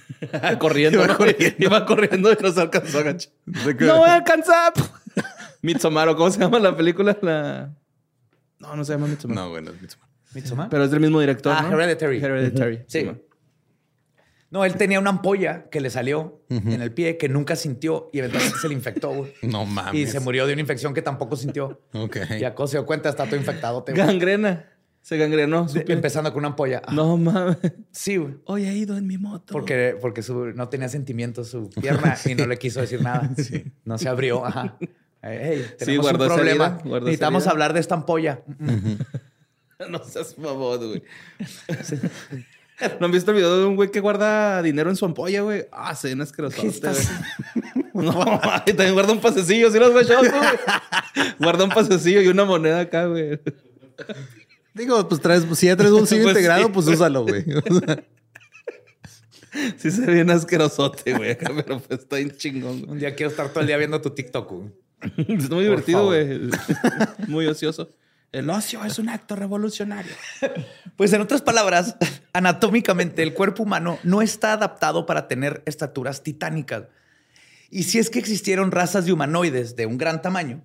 corriendo, 0.58 0.98
Iba 0.98 1.08
¿no? 1.08 1.16
corriendo. 1.18 1.54
Iba 1.58 1.84
corriendo 1.84 2.32
y 2.32 2.36
no 2.42 2.50
se 2.50 2.60
alcanzó 2.62 2.98
a 2.98 3.00
agachar. 3.02 3.30
¡No 3.44 3.98
voy 3.98 4.08
a 4.08 4.14
alcanzar! 4.14 4.72
Midsommar, 5.60 6.08
¿o 6.08 6.16
cómo 6.16 6.30
se 6.30 6.40
llama 6.40 6.58
la 6.60 6.74
película? 6.74 7.16
La... 7.20 7.70
No, 8.58 8.74
no 8.74 8.82
se 8.84 8.92
llama 8.94 9.06
Midsommar. 9.06 9.36
No, 9.36 9.50
bueno, 9.50 9.72
es. 9.72 9.98
Midsommar. 10.34 10.68
Pero 10.70 10.84
es 10.84 10.90
del 10.90 11.00
mismo 11.00 11.20
director, 11.20 11.54
Ah, 11.58 11.62
¿no? 11.70 11.78
Hereditary. 11.78 12.24
Hereditary. 12.24 12.84
Sí. 12.86 13.10
No, 14.50 14.64
él 14.64 14.74
tenía 14.76 15.00
una 15.00 15.10
ampolla 15.10 15.68
que 15.70 15.80
le 15.80 15.90
salió 15.90 16.40
en 16.48 16.80
el 16.80 16.92
pie 16.92 17.16
que 17.18 17.28
nunca 17.28 17.56
sintió 17.56 18.08
y 18.12 18.20
eventualmente 18.20 18.58
se 18.58 18.68
le 18.68 18.74
infectó, 18.74 19.10
güey. 19.10 19.32
No 19.42 19.66
mames. 19.66 19.94
Y 19.94 20.06
se 20.06 20.20
murió 20.20 20.46
de 20.46 20.52
una 20.52 20.60
infección 20.62 20.94
que 20.94 21.02
tampoco 21.02 21.36
sintió. 21.36 21.80
Ok. 21.92 22.16
Y 22.38 22.44
a 22.44 22.54
se 22.66 22.76
dio 22.76 22.86
cuenta, 22.86 23.08
está 23.08 23.24
todo 23.26 23.36
infectado. 23.36 23.82
te- 23.82 23.92
Gangrena. 23.92 24.70
Se 25.02 25.16
gangrenó. 25.18 25.66
Empezando 25.86 26.32
con 26.32 26.40
una 26.40 26.48
ampolla. 26.48 26.82
No 26.92 27.16
mames. 27.16 27.58
Sí, 27.92 28.16
güey. 28.16 28.34
Hoy 28.44 28.64
he 28.66 28.74
ido 28.74 28.96
en 28.96 29.06
mi 29.06 29.18
moto. 29.18 29.52
Porque, 29.52 29.96
porque 30.00 30.22
su- 30.22 30.46
no 30.54 30.68
tenía 30.68 30.88
sentimientos 30.88 31.48
su 31.48 31.70
pierna 31.70 32.16
y 32.24 32.34
no 32.34 32.46
le 32.46 32.56
quiso 32.58 32.80
decir 32.80 33.02
nada. 33.02 33.30
No 33.84 33.98
se 33.98 34.08
abrió. 34.08 34.44
Ajá. 34.44 34.76
Hey, 35.22 35.64
tenemos 35.78 36.06
guardó 36.06 36.24
un 36.26 36.34
problema. 36.34 36.78
herida, 36.84 37.00
Necesitamos 37.00 37.42
herida. 37.44 37.50
hablar 37.52 37.72
de 37.72 37.80
esta 37.80 37.94
ampolla. 37.96 38.42
No 39.90 40.02
seas 40.04 40.38
mamón, 40.38 40.78
güey. 40.88 41.02
¿No 43.00 43.06
han 43.06 43.12
visto 43.12 43.30
el 43.30 43.36
video 43.38 43.58
de 43.58 43.64
un 43.64 43.76
güey 43.76 43.90
que 43.90 44.00
guarda 44.00 44.62
dinero 44.62 44.90
en 44.90 44.96
su 44.96 45.04
ampolla, 45.06 45.40
güey? 45.42 45.66
Ah, 45.72 45.94
se 45.94 46.08
ven 46.08 46.20
asquerosos. 46.20 46.60
¿Qué 46.60 46.66
estás- 46.68 47.10
No, 47.94 48.12
y 48.66 48.72
también 48.74 48.92
guarda 48.92 49.12
un 49.12 49.20
pasecillo, 49.22 49.70
¿sí 49.70 49.78
los 49.78 49.90
güey? 49.92 50.04
Guarda 51.38 51.64
un 51.64 51.70
pasecillo 51.70 52.20
y 52.20 52.28
una 52.28 52.44
moneda 52.44 52.80
acá, 52.80 53.06
güey. 53.06 53.40
Digo, 54.74 55.08
pues 55.08 55.18
traes, 55.22 55.44
si 55.54 55.66
ya 55.66 55.76
traes 55.76 55.92
bolsillo 55.92 56.24
Pues 56.24 56.36
integrado, 56.36 56.66
sí, 56.66 56.70
pues 56.74 56.84
güey. 56.84 56.96
úsalo, 56.96 57.22
güey. 57.22 57.44
O 57.70 57.80
sea, 57.80 58.04
Sí 59.78 59.90
se 59.90 60.02
ve 60.02 60.12
bien 60.12 60.28
asquerosote, 60.30 61.14
güey. 61.14 61.30
acá, 61.30 61.50
Pero 61.56 61.80
pues 61.80 62.00
está 62.00 62.16
bien 62.16 62.32
chingón. 62.36 62.80
güey. 62.80 62.90
Un 62.92 62.98
día 62.98 63.14
quiero 63.14 63.30
estar 63.30 63.48
todo 63.48 63.60
el 63.62 63.66
día 63.66 63.78
viendo 63.78 63.98
tu 64.02 64.10
TikTok. 64.10 64.50
güey. 64.52 64.68
Está 65.28 65.54
muy 65.54 65.64
divertido, 65.64 65.98
favor. 66.00 66.14
güey. 66.26 66.50
Muy 67.28 67.46
ocioso. 67.46 67.88
El 68.36 68.50
ocio 68.50 68.84
es 68.84 68.98
un 68.98 69.08
acto 69.08 69.34
revolucionario. 69.34 70.12
Pues 70.96 71.12
en 71.12 71.20
otras 71.20 71.42
palabras, 71.42 71.96
anatómicamente 72.32 73.22
el 73.22 73.34
cuerpo 73.34 73.64
humano 73.64 73.98
no 74.02 74.22
está 74.22 74.54
adaptado 74.54 75.04
para 75.04 75.28
tener 75.28 75.62
estaturas 75.66 76.22
titánicas. 76.22 76.84
Y 77.70 77.82
si 77.82 77.98
es 77.98 78.08
que 78.08 78.18
existieron 78.18 78.70
razas 78.70 79.04
de 79.04 79.12
humanoides 79.12 79.76
de 79.76 79.84
un 79.84 79.98
gran 79.98 80.22
tamaño, 80.22 80.62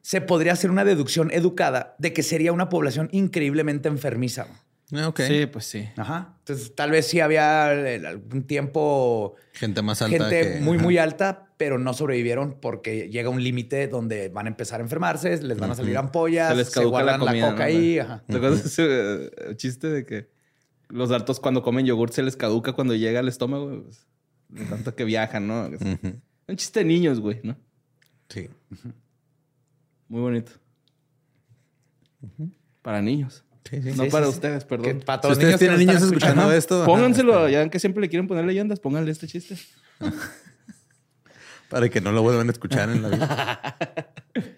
se 0.00 0.22
podría 0.22 0.54
hacer 0.54 0.70
una 0.70 0.86
deducción 0.86 1.30
educada 1.30 1.94
de 1.98 2.14
que 2.14 2.22
sería 2.22 2.54
una 2.54 2.70
población 2.70 3.10
increíblemente 3.12 3.88
enfermiza. 3.88 4.46
Ah. 4.92 5.12
Sí, 5.16 5.46
pues 5.46 5.64
sí. 5.64 5.88
Ajá. 5.96 6.34
Entonces, 6.38 6.74
tal 6.76 6.92
vez 6.92 7.06
sí 7.08 7.18
había 7.20 7.72
eh, 7.74 8.06
algún 8.06 8.44
tiempo 8.44 9.34
Gente 9.52 9.82
más 9.82 10.00
alta. 10.00 10.16
gente 10.28 10.54
que- 10.54 10.60
muy, 10.60 10.76
ajá. 10.76 10.84
muy 10.84 10.98
alta, 10.98 11.48
pero 11.56 11.78
no 11.78 11.92
sobrevivieron 11.92 12.58
porque 12.60 13.08
llega 13.08 13.28
un 13.28 13.42
límite 13.42 13.88
donde 13.88 14.28
van 14.28 14.46
a 14.46 14.48
empezar 14.50 14.78
a 14.80 14.84
enfermarse, 14.84 15.42
les 15.42 15.58
van 15.58 15.72
a 15.72 15.74
salir 15.74 15.96
ampollas, 15.96 16.48
Se 16.50 16.54
se, 16.54 16.58
les 16.58 16.70
caduca 16.70 16.98
la 16.98 17.02
guardan 17.16 17.20
la, 17.20 17.26
comida. 17.32 17.50
coca 17.50 17.58
¿no? 17.64 17.64
ahí. 17.64 17.98
Ajá. 17.98 18.22
¿Te 18.28 18.36
acuerdas 18.36 18.64
ese 18.64 19.24
eh, 19.26 19.56
chiste 19.56 19.88
de 19.88 20.04
que 20.06 20.28
los 20.88 21.10
altos 21.10 21.40
cuando 21.40 21.62
comen 21.62 21.84
yogurt 21.84 22.12
se 22.12 22.22
les 22.22 22.36
caduca 22.36 22.72
cuando 22.72 22.94
llega 22.94 23.18
al 23.20 23.26
estómago? 23.28 23.82
Pues, 23.82 24.06
de 24.50 24.64
tanto 24.66 24.94
que 24.94 25.02
viajan, 25.04 25.48
¿no? 25.48 25.66
Un 25.66 26.56
chiste 26.56 26.78
de 26.80 26.84
niños, 26.86 27.18
güey, 27.18 27.40
¿no? 27.42 27.56
Sí. 28.28 28.48
Muy 30.08 30.20
bonito. 30.20 30.52
Para 32.82 33.02
niños. 33.02 33.42
Sí, 33.68 33.82
sí. 33.82 33.92
No 33.96 34.04
Sí, 34.04 34.10
para 34.10 34.28
ustedes, 34.28 34.64
perdón. 34.64 35.02
para 35.04 35.18
Si 35.18 35.22
todos 35.22 35.36
los 35.36 35.44
ustedes 35.44 35.46
niños 35.46 35.58
que 35.58 35.66
tienen 35.66 35.78
niños 35.78 36.02
escuchando 36.02 36.52
esto, 36.52 36.84
Pónganselo, 36.84 37.48
ya 37.48 37.68
que 37.68 37.78
siempre 37.78 38.00
le 38.00 38.08
quieren 38.08 38.26
poner 38.28 38.44
leyendas, 38.44 38.80
pónganle 38.80 39.10
este 39.10 39.26
chiste. 39.26 39.56
para 41.68 41.88
que 41.88 42.00
no 42.00 42.12
lo 42.12 42.22
vuelvan 42.22 42.48
a 42.48 42.52
escuchar 42.52 42.90
en 42.90 43.02
la 43.02 43.08
vida. 43.08 43.76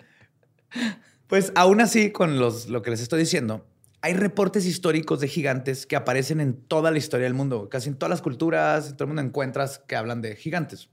Pues 1.28 1.52
aún 1.56 1.82
así, 1.82 2.10
con 2.10 2.38
los, 2.38 2.68
lo 2.68 2.80
que 2.80 2.90
les 2.90 3.02
estoy 3.02 3.20
diciendo, 3.20 3.66
hay 4.00 4.14
reportes 4.14 4.64
históricos 4.64 5.20
de 5.20 5.28
gigantes 5.28 5.84
que 5.86 5.94
aparecen 5.94 6.40
en 6.40 6.54
toda 6.54 6.90
la 6.90 6.96
historia 6.96 7.24
del 7.24 7.34
mundo. 7.34 7.68
Casi 7.68 7.90
en 7.90 7.96
todas 7.96 8.08
las 8.08 8.22
culturas, 8.22 8.88
en 8.88 8.96
todo 8.96 9.04
el 9.04 9.08
mundo 9.08 9.22
encuentras 9.22 9.78
que 9.78 9.94
hablan 9.94 10.22
de 10.22 10.36
gigantes. 10.36 10.88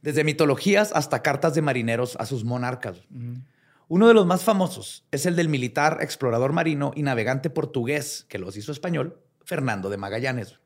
Desde 0.00 0.24
mitologías 0.24 0.90
hasta 0.94 1.20
cartas 1.20 1.54
de 1.54 1.60
marineros 1.60 2.16
a 2.16 2.24
sus 2.24 2.44
monarcas. 2.44 2.96
Uno 3.92 4.08
de 4.08 4.14
los 4.14 4.24
más 4.24 4.42
famosos 4.42 5.04
es 5.10 5.26
el 5.26 5.36
del 5.36 5.50
militar, 5.50 5.98
explorador 6.00 6.54
marino 6.54 6.92
y 6.96 7.02
navegante 7.02 7.50
portugués, 7.50 8.24
que 8.26 8.38
los 8.38 8.56
hizo 8.56 8.72
español, 8.72 9.20
Fernando 9.44 9.90
de 9.90 9.98
Magallanes. 9.98 10.60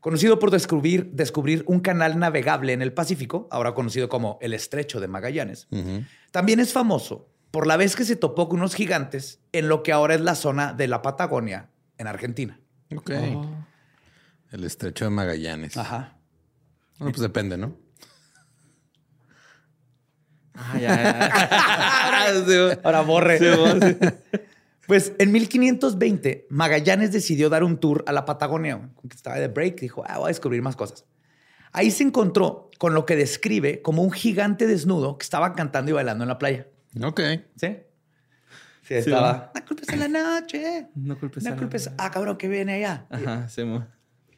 Conocido 0.00 0.38
por 0.38 0.50
descubrir, 0.50 1.10
descubrir 1.12 1.64
un 1.66 1.80
canal 1.80 2.18
navegable 2.18 2.72
en 2.72 2.80
el 2.80 2.94
Pacífico, 2.94 3.46
ahora 3.50 3.74
conocido 3.74 4.08
como 4.08 4.38
el 4.40 4.54
Estrecho 4.54 5.00
de 5.00 5.06
Magallanes, 5.06 5.68
también 6.30 6.60
es 6.60 6.72
famoso 6.72 7.28
por 7.50 7.66
la 7.66 7.76
vez 7.76 7.94
que 7.94 8.06
se 8.06 8.16
topó 8.16 8.48
con 8.48 8.60
unos 8.60 8.74
gigantes 8.74 9.40
en 9.52 9.68
lo 9.68 9.82
que 9.82 9.92
ahora 9.92 10.14
es 10.14 10.22
la 10.22 10.34
zona 10.34 10.72
de 10.72 10.88
la 10.88 11.02
Patagonia, 11.02 11.68
en 11.98 12.06
Argentina. 12.06 12.58
Ok. 12.96 13.10
El 14.50 14.64
estrecho 14.64 15.04
de 15.04 15.10
Magallanes. 15.10 15.76
Ajá. 15.76 16.16
Bueno, 16.98 17.12
pues 17.12 17.20
depende, 17.20 17.58
¿no? 17.58 17.83
Ah, 20.54 20.78
ya. 20.78 22.80
Ahora 22.84 23.00
borre. 23.02 23.38
Pues 24.86 25.12
en 25.18 25.32
1520, 25.32 26.46
Magallanes 26.50 27.12
decidió 27.12 27.48
dar 27.48 27.64
un 27.64 27.78
tour 27.78 28.04
a 28.06 28.12
la 28.12 28.24
Patagonia. 28.24 28.90
Que 29.08 29.16
estaba 29.16 29.36
de 29.36 29.48
break, 29.48 29.80
dijo, 29.80 30.04
ah, 30.06 30.18
voy 30.18 30.26
a 30.26 30.28
descubrir 30.28 30.62
más 30.62 30.76
cosas. 30.76 31.04
Ahí 31.72 31.90
se 31.90 32.04
encontró 32.04 32.70
con 32.78 32.94
lo 32.94 33.06
que 33.06 33.16
describe 33.16 33.82
como 33.82 34.02
un 34.02 34.12
gigante 34.12 34.66
desnudo 34.66 35.18
que 35.18 35.24
estaba 35.24 35.54
cantando 35.54 35.90
y 35.90 35.94
bailando 35.94 36.24
en 36.24 36.28
la 36.28 36.38
playa. 36.38 36.66
Ok. 37.02 37.20
¿Sí? 37.56 37.78
Sí, 38.82 38.94
estaba. 38.94 39.50
No 39.54 39.64
culpes 39.66 39.88
a 39.88 39.96
la 39.96 40.08
noche. 40.08 40.86
No 40.94 41.18
culpes 41.18 41.44
a 41.46 41.48
No 41.48 41.54
la- 41.56 41.60
culpes. 41.60 41.90
Ah, 41.96 42.10
cabrón, 42.10 42.36
que 42.36 42.48
viene 42.48 42.74
allá. 42.74 43.06
Ajá, 43.10 43.48
sí, 43.48 43.64
mo. 43.64 43.86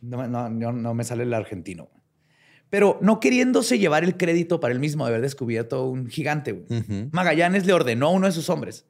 No, 0.00 0.26
no, 0.29 0.48
no, 0.48 0.72
no 0.72 0.94
me 0.94 1.02
sale 1.05 1.24
el 1.24 1.35
argentino. 1.35 1.90
Pero 2.76 2.98
no 3.00 3.20
queriéndose 3.20 3.78
llevar 3.78 4.04
el 4.04 4.18
crédito 4.18 4.60
para 4.60 4.74
él 4.74 4.80
mismo 4.80 5.06
de 5.06 5.08
haber 5.12 5.22
descubierto 5.22 5.86
un 5.86 6.08
gigante, 6.08 6.52
güey. 6.52 7.08
Magallanes 7.10 7.64
le 7.64 7.72
ordenó 7.72 8.08
a 8.08 8.10
uno 8.10 8.26
de 8.26 8.32
sus 8.32 8.50
hombres 8.50 8.84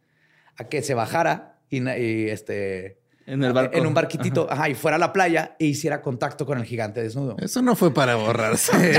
a 0.56 0.64
que 0.64 0.82
se 0.82 0.92
bajara 0.92 1.60
y, 1.70 2.26
este, 2.26 2.98
En 3.26 3.44
el 3.44 3.52
barco. 3.52 3.76
en 3.76 3.86
un 3.86 3.94
barquitito 3.94 4.48
ajá, 4.50 4.68
y 4.68 4.74
fuera 4.74 4.96
a 4.96 4.98
la 4.98 5.12
playa 5.12 5.54
e 5.60 5.66
hiciera 5.66 6.02
contacto 6.02 6.44
con 6.46 6.58
el 6.58 6.64
gigante 6.64 7.00
desnudo. 7.00 7.36
Eso 7.38 7.62
no 7.62 7.76
fue 7.76 7.94
para 7.94 8.16
borrarse. 8.16 8.72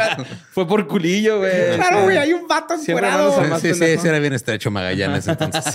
Fue 0.52 0.66
por 0.66 0.86
culillo, 0.86 1.40
güey. 1.40 1.76
claro, 1.76 2.04
güey, 2.04 2.16
hay 2.16 2.32
un 2.32 2.48
vato 2.48 2.72
encuerado. 2.72 3.58
sí, 3.60 3.74
sí, 3.74 3.98
sí, 3.98 4.08
era 4.08 4.18
bien 4.18 4.32
estrecho 4.32 4.70
Magallanes 4.70 5.28
entonces. 5.28 5.74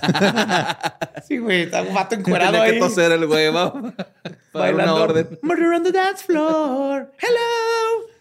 Sí, 1.28 1.38
güey, 1.38 1.62
está 1.62 1.84
un 1.84 1.94
vato 1.94 2.10
Tenía 2.10 2.26
encuerado 2.26 2.54
que 2.64 2.72
ahí. 2.72 2.80
toser 2.80 3.12
el 3.12 3.28
güey, 3.28 3.52
Bailando. 3.52 4.96
una 4.96 5.04
orden. 5.04 5.40
Murder 5.44 5.74
on 5.74 5.84
the 5.84 5.92
dance 5.92 6.24
floor. 6.24 7.12
Hello. 7.20 8.15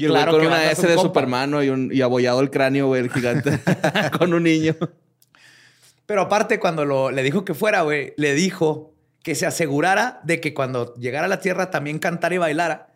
Y 0.00 0.06
el 0.06 0.12
Claro 0.12 0.32
que 0.32 0.38
con 0.38 0.46
una 0.46 0.70
S 0.70 0.80
un 0.80 0.88
de 0.88 0.94
compa. 0.94 1.08
Superman 1.08 1.62
y, 1.62 1.68
un, 1.68 1.90
y 1.92 2.00
abollado 2.00 2.40
el 2.40 2.48
cráneo, 2.50 2.86
güey, 2.86 3.02
el 3.02 3.10
gigante. 3.10 3.60
con 4.18 4.32
un 4.32 4.44
niño. 4.44 4.74
Pero 6.06 6.22
aparte, 6.22 6.58
cuando 6.58 6.86
lo, 6.86 7.10
le 7.10 7.22
dijo 7.22 7.44
que 7.44 7.52
fuera, 7.52 7.82
güey, 7.82 8.14
le 8.16 8.32
dijo 8.32 8.94
que 9.22 9.34
se 9.34 9.44
asegurara 9.44 10.20
de 10.24 10.40
que 10.40 10.54
cuando 10.54 10.94
llegara 10.94 11.26
a 11.26 11.28
la 11.28 11.40
Tierra 11.40 11.70
también 11.70 11.98
cantara 11.98 12.34
y 12.34 12.38
bailara 12.38 12.88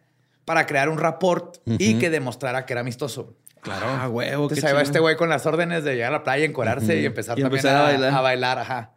para 0.46 0.64
crear 0.64 0.88
un 0.88 0.96
rapport 0.96 1.58
y 1.66 1.98
que 1.98 2.08
demostrara 2.08 2.64
que 2.64 2.72
era 2.72 2.80
amistoso. 2.80 3.36
claro. 3.60 3.84
Ah, 3.86 4.08
huevo. 4.08 4.44
Entonces 4.44 4.64
qué 4.64 4.68
ahí 4.70 4.74
va 4.74 4.80
este 4.80 4.98
güey 4.98 5.16
con 5.16 5.28
las 5.28 5.44
órdenes 5.44 5.84
de 5.84 5.94
llegar 5.96 6.08
a 6.08 6.18
la 6.18 6.24
playa, 6.24 6.46
encuerarse 6.46 6.98
y 7.00 7.04
empezar 7.04 7.38
Y 7.38 7.42
también 7.42 7.66
a, 7.66 7.80
a 7.80 7.82
bailar. 7.82 8.14
a 8.14 8.20
bailar. 8.22 8.58
Ajá. 8.60 8.92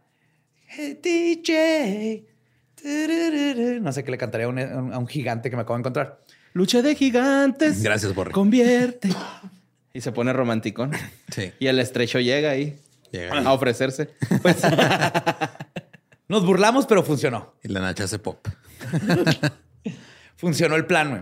Hey, 0.67 0.97
DJ. 1.03 2.25
turururu. 2.81 3.81
No 3.81 3.91
sé 3.91 4.03
qué 4.05 4.11
le 4.11 4.17
cantaría 4.17 4.47
a 4.47 4.49
un, 4.49 4.59
a 4.93 4.97
un 4.97 5.07
gigante 5.07 5.49
que 5.49 5.57
me 5.57 5.63
acabo 5.63 5.75
de 5.75 5.81
encontrar. 5.81 6.21
Lucha 6.57 6.81
de 6.81 6.95
gigantes. 6.95 7.83
Gracias, 7.83 8.15
Borre. 8.15 8.31
Convierte. 8.31 9.09
Y 9.93 10.01
se 10.01 10.11
pone 10.11 10.33
romanticón. 10.33 10.91
Sí. 11.29 11.51
Y 11.59 11.67
el 11.67 11.77
estrecho 11.79 12.19
llega 12.19 12.49
ahí 12.49 12.79
Llega 13.11 13.37
ahí. 13.37 13.45
a 13.45 13.53
ofrecerse. 13.53 14.09
Pues 14.41 14.57
nos 16.27 16.43
burlamos, 16.47 16.87
pero 16.87 17.03
funcionó. 17.03 17.53
Y 17.61 17.67
la 17.67 17.79
Nacha 17.79 18.05
hace 18.05 18.17
pop. 18.17 18.47
Funcionó 20.35 20.75
el 20.75 20.87
plan, 20.87 21.09
güey. 21.11 21.21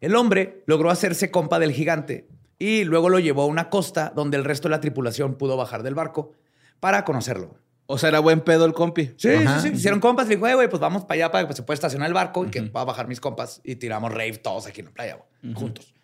El 0.00 0.14
hombre 0.14 0.62
logró 0.66 0.90
hacerse 0.90 1.32
compa 1.32 1.58
del 1.58 1.72
gigante 1.72 2.28
y 2.60 2.84
luego 2.84 3.08
lo 3.08 3.18
llevó 3.18 3.42
a 3.42 3.46
una 3.46 3.70
costa 3.70 4.12
donde 4.14 4.36
el 4.36 4.44
resto 4.44 4.68
de 4.68 4.76
la 4.76 4.80
tripulación 4.80 5.34
pudo 5.36 5.56
bajar 5.56 5.82
del 5.82 5.96
barco 5.96 6.34
para 6.78 7.04
conocerlo. 7.04 7.56
O 7.90 7.96
sea, 7.96 8.10
era 8.10 8.20
buen 8.20 8.42
pedo 8.42 8.66
el 8.66 8.74
compi. 8.74 9.14
Sí, 9.16 9.30
Ajá. 9.30 9.60
sí, 9.60 9.68
sí. 9.70 9.74
Hicieron 9.76 9.98
compas. 9.98 10.28
Le 10.28 10.34
dijo, 10.36 10.46
"Eh, 10.46 10.54
güey, 10.54 10.68
pues 10.68 10.78
vamos 10.78 11.06
para 11.06 11.14
allá 11.14 11.30
para 11.32 11.48
que 11.48 11.54
se 11.54 11.62
pueda 11.62 11.74
estacionar 11.74 12.06
el 12.08 12.12
barco 12.14 12.44
y 12.44 12.50
que 12.50 12.60
va 12.60 12.82
a 12.82 12.84
bajar 12.84 13.08
mis 13.08 13.18
compas 13.18 13.62
y 13.64 13.76
tiramos 13.76 14.10
rave 14.12 14.36
todos 14.38 14.66
aquí 14.66 14.80
en 14.80 14.86
la 14.86 14.92
playa, 14.92 15.16
güey, 15.42 15.54
juntos. 15.54 15.94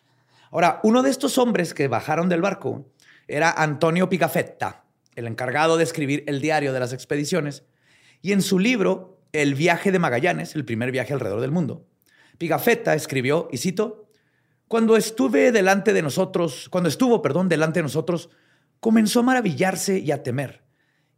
Ahora, 0.51 0.81
uno 0.83 1.03
de 1.03 1.11
estos 1.11 1.37
hombres 1.37 1.75
que 1.75 1.87
bajaron 1.89 2.31
del 2.31 2.41
barco 2.41 2.87
era 3.29 3.51
Antonio 3.51 4.09
Pigafetta, 4.09 4.85
el 5.15 5.27
encargado 5.27 5.77
de 5.77 5.85
escribir 5.85 6.25
el 6.27 6.41
diario 6.41 6.73
de 6.73 6.81
las 6.81 6.93
expediciones. 6.95 7.65
Y 8.23 8.33
en 8.33 8.41
su 8.41 8.59
libro, 8.59 9.21
El 9.33 9.55
viaje 9.55 9.93
de 9.93 9.99
Magallanes, 9.99 10.55
el 10.57 10.65
primer 10.65 10.91
viaje 10.91 11.13
alrededor 11.13 11.43
del 11.43 11.51
mundo, 11.51 11.87
Pigafetta 12.39 12.95
escribió, 12.95 13.49
y 13.53 13.59
cito, 13.59 14.09
cuando 14.69 14.97
estuve 14.97 15.53
delante 15.53 15.93
de 15.93 16.01
nosotros, 16.03 16.69
cuando 16.71 16.89
estuvo, 16.89 17.21
perdón, 17.21 17.49
delante 17.51 17.81
de 17.81 17.83
nosotros, 17.85 18.31
comenzó 18.81 19.21
a 19.21 19.23
maravillarse 19.25 19.99
y 19.99 20.11
a 20.13 20.23
temer, 20.23 20.64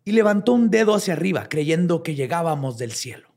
y 0.06 0.12
levantó 0.12 0.52
un 0.52 0.70
dedo 0.70 0.94
hacia 0.94 1.12
arriba, 1.14 1.48
creyendo 1.50 2.02
que 2.02 2.14
llegábamos 2.14 2.78
del 2.78 2.92
cielo. 2.92 3.28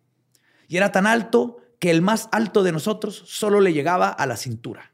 Y 0.67 0.77
era 0.77 0.91
tan 0.93 1.07
alto 1.07 1.57
que 1.79 1.89
el 1.89 2.01
más 2.03 2.29
alto 2.31 2.61
de 2.63 2.71
nosotros 2.71 3.23
solo 3.25 3.59
le 3.59 3.73
llegaba 3.73 4.07
a 4.09 4.25
la 4.27 4.37
cintura. 4.37 4.91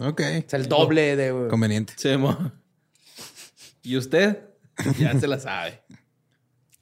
Ok. 0.00 0.20
O 0.20 0.48
sea, 0.50 0.58
el 0.58 0.68
doble 0.68 1.14
de... 1.16 1.48
Conveniente. 1.48 1.92
Sí, 1.96 2.16
mo. 2.16 2.36
¿Y 3.82 3.96
usted? 3.96 4.42
Ya 4.98 5.18
se 5.18 5.28
la 5.28 5.38
sabe. 5.38 5.80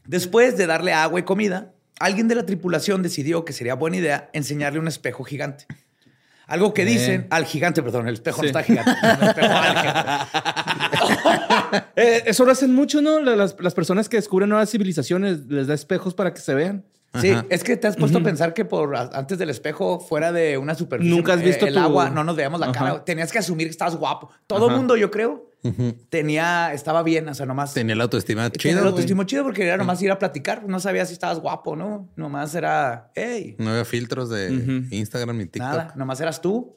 Después 0.07 0.57
de 0.57 0.67
darle 0.67 0.93
agua 0.95 1.21
y 1.21 1.25
comida, 1.25 1.75
alguien 2.01 2.29
de 2.29 2.35
la 2.35 2.47
tripulación 2.47 3.03
decidió 3.03 3.45
que 3.45 3.53
sería 3.53 3.75
buena 3.75 3.99
idea 3.99 4.31
enseñarle 4.33 4.79
un 4.79 4.89
espejo 4.89 5.23
gigante. 5.23 5.67
Algo 6.47 6.73
que 6.73 6.85
dicen 6.85 7.27
al 7.31 7.45
gigante, 7.45 7.83
perdón, 7.83 8.07
el 8.09 8.15
espejo 8.15 8.37
Sí. 8.37 8.43
no 8.43 8.47
está 8.59 8.63
gigante. 8.63 8.91
un 8.91 9.29
espejo 9.29 9.53
al 9.53 9.79
gigante. 9.79 10.27
Eh, 11.97 12.23
eso 12.27 12.45
lo 12.45 12.53
hacen 12.53 12.75
mucho, 12.75 13.01
¿no? 13.03 13.21
La- 13.21 13.37
Las, 13.37 13.57
las 13.61 13.75
personas 13.75 14.09
que 14.09 14.17
descubren 14.17 14.49
nuevas 14.49 14.71
civilizaciones 14.71 15.47
les 15.49 15.67
da 15.67 15.75
espejos 15.75 16.15
para 16.15 16.33
que 16.35 16.41
se 16.41 16.55
vean. 16.55 16.85
Sí, 17.21 17.31
Ajá. 17.31 17.47
es 17.49 17.65
que 17.65 17.77
te 17.79 17.87
has 17.87 17.97
puesto 17.97 18.19
a 18.19 18.23
pensar 18.23 18.53
que 18.53 18.67
por 18.67 18.95
antes 18.95 19.39
del 19.39 19.49
espejo, 19.49 20.01
fuera 20.01 20.33
de 20.33 20.59
una 20.59 20.75
superficie, 20.75 21.15
Nunca 21.17 21.33
has 21.33 21.41
eh, 21.41 21.45
visto 21.45 21.67
el 21.67 21.73
tu- 21.75 21.81
agua, 21.81 22.11
no 22.11 22.25
nos 22.25 22.37
veíamos 22.37 22.61
la 22.61 22.67
Ajá. 22.67 22.73
cara. 22.79 23.05
Tenías 23.05 23.33
que 23.33 23.39
asumir 23.39 23.69
que 23.69 23.71
estabas 23.71 23.97
guapo. 23.97 24.29
Todo 24.47 24.65
el 24.67 24.71
Ajá. 24.73 24.77
mundo, 24.79 24.97
yo 24.99 25.11
creo, 25.11 25.49
tenía, 26.11 26.73
estaba 26.75 27.03
bien, 27.03 27.29
o 27.29 27.35
sea, 27.35 27.47
nomás 27.47 27.73
Tenía 27.75 27.95
la 27.97 28.05
autoestima 28.05 28.43
tenía 28.51 28.59
chida. 28.59 28.73
el 28.73 28.79
güey. 28.81 28.89
autoestima 28.91 29.25
chido 29.27 29.45
porque 29.45 29.65
era 29.65 29.77
nomás 29.79 30.01
ir 30.03 30.11
a 30.11 30.19
platicar. 30.19 30.65
No 30.69 30.79
sabías 30.79 31.09
si 31.09 31.15
estabas 31.15 31.41
guapo, 31.41 31.75
¿no? 31.75 32.11
Nomás 32.17 32.55
era, 32.55 33.11
hey, 33.15 33.57
No 33.59 33.71
había 33.71 33.85
filtros 33.85 34.29
de. 34.29 34.85
Instagram 34.91 35.39
ni 35.39 35.45
TikTok. 35.47 35.63
nada, 35.71 35.93
nomás 35.97 36.21
eras 36.21 36.41
tú. 36.43 36.77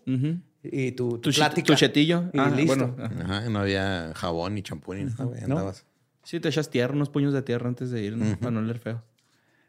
Y 0.63 0.91
tu, 0.91 1.09
tu 1.11 1.19
Tu, 1.21 1.31
chi- 1.31 1.37
plática. 1.39 1.65
tu 1.67 1.75
chetillo. 1.75 2.25
Y 2.33 2.39
Ah, 2.39 2.49
listo. 2.49 2.75
bueno, 2.75 2.95
ajá. 3.03 3.13
Ajá, 3.23 3.49
no 3.49 3.59
había 3.59 4.11
jabón 4.15 4.55
ni 4.55 4.61
champú 4.63 4.93
ni 4.93 5.05
nada, 5.05 5.23
güey. 5.25 5.39
No. 5.41 5.55
Andabas. 5.57 5.85
Sí, 6.23 6.39
te 6.39 6.49
echas 6.49 6.69
tierra, 6.69 6.93
unos 6.93 7.09
puños 7.09 7.33
de 7.33 7.41
tierra 7.41 7.67
antes 7.69 7.89
de 7.91 8.01
ir, 8.03 8.15
¿no? 8.17 8.37
Para 8.37 8.51
no 8.51 8.59
oler 8.59 8.79
feo. 8.79 9.01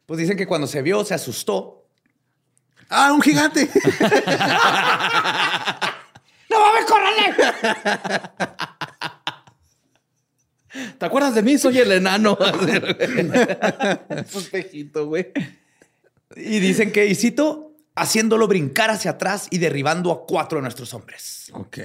Pues 0.06 0.18
dicen 0.18 0.36
que 0.36 0.46
cuando 0.46 0.66
se 0.66 0.82
vio, 0.82 1.04
se 1.04 1.14
asustó. 1.14 1.86
¡Ah, 2.88 3.12
un 3.12 3.22
gigante! 3.22 3.68
¡No 6.50 6.58
mames, 6.58 6.84
córrele! 6.86 7.34
¿Te 10.98 11.06
acuerdas 11.06 11.34
de 11.34 11.42
mí? 11.42 11.58
Soy 11.58 11.78
el 11.78 11.90
enano. 11.92 12.36
Un 14.34 14.44
pejito, 14.50 15.06
güey. 15.06 15.28
Y 16.36 16.58
dicen 16.60 16.92
que, 16.92 17.06
y 17.06 17.14
cito, 17.14 17.69
haciéndolo 18.00 18.46
brincar 18.48 18.90
hacia 18.90 19.12
atrás 19.12 19.46
y 19.50 19.58
derribando 19.58 20.10
a 20.12 20.26
cuatro 20.26 20.58
de 20.58 20.62
nuestros 20.62 20.92
hombres. 20.94 21.50
ok. 21.52 21.78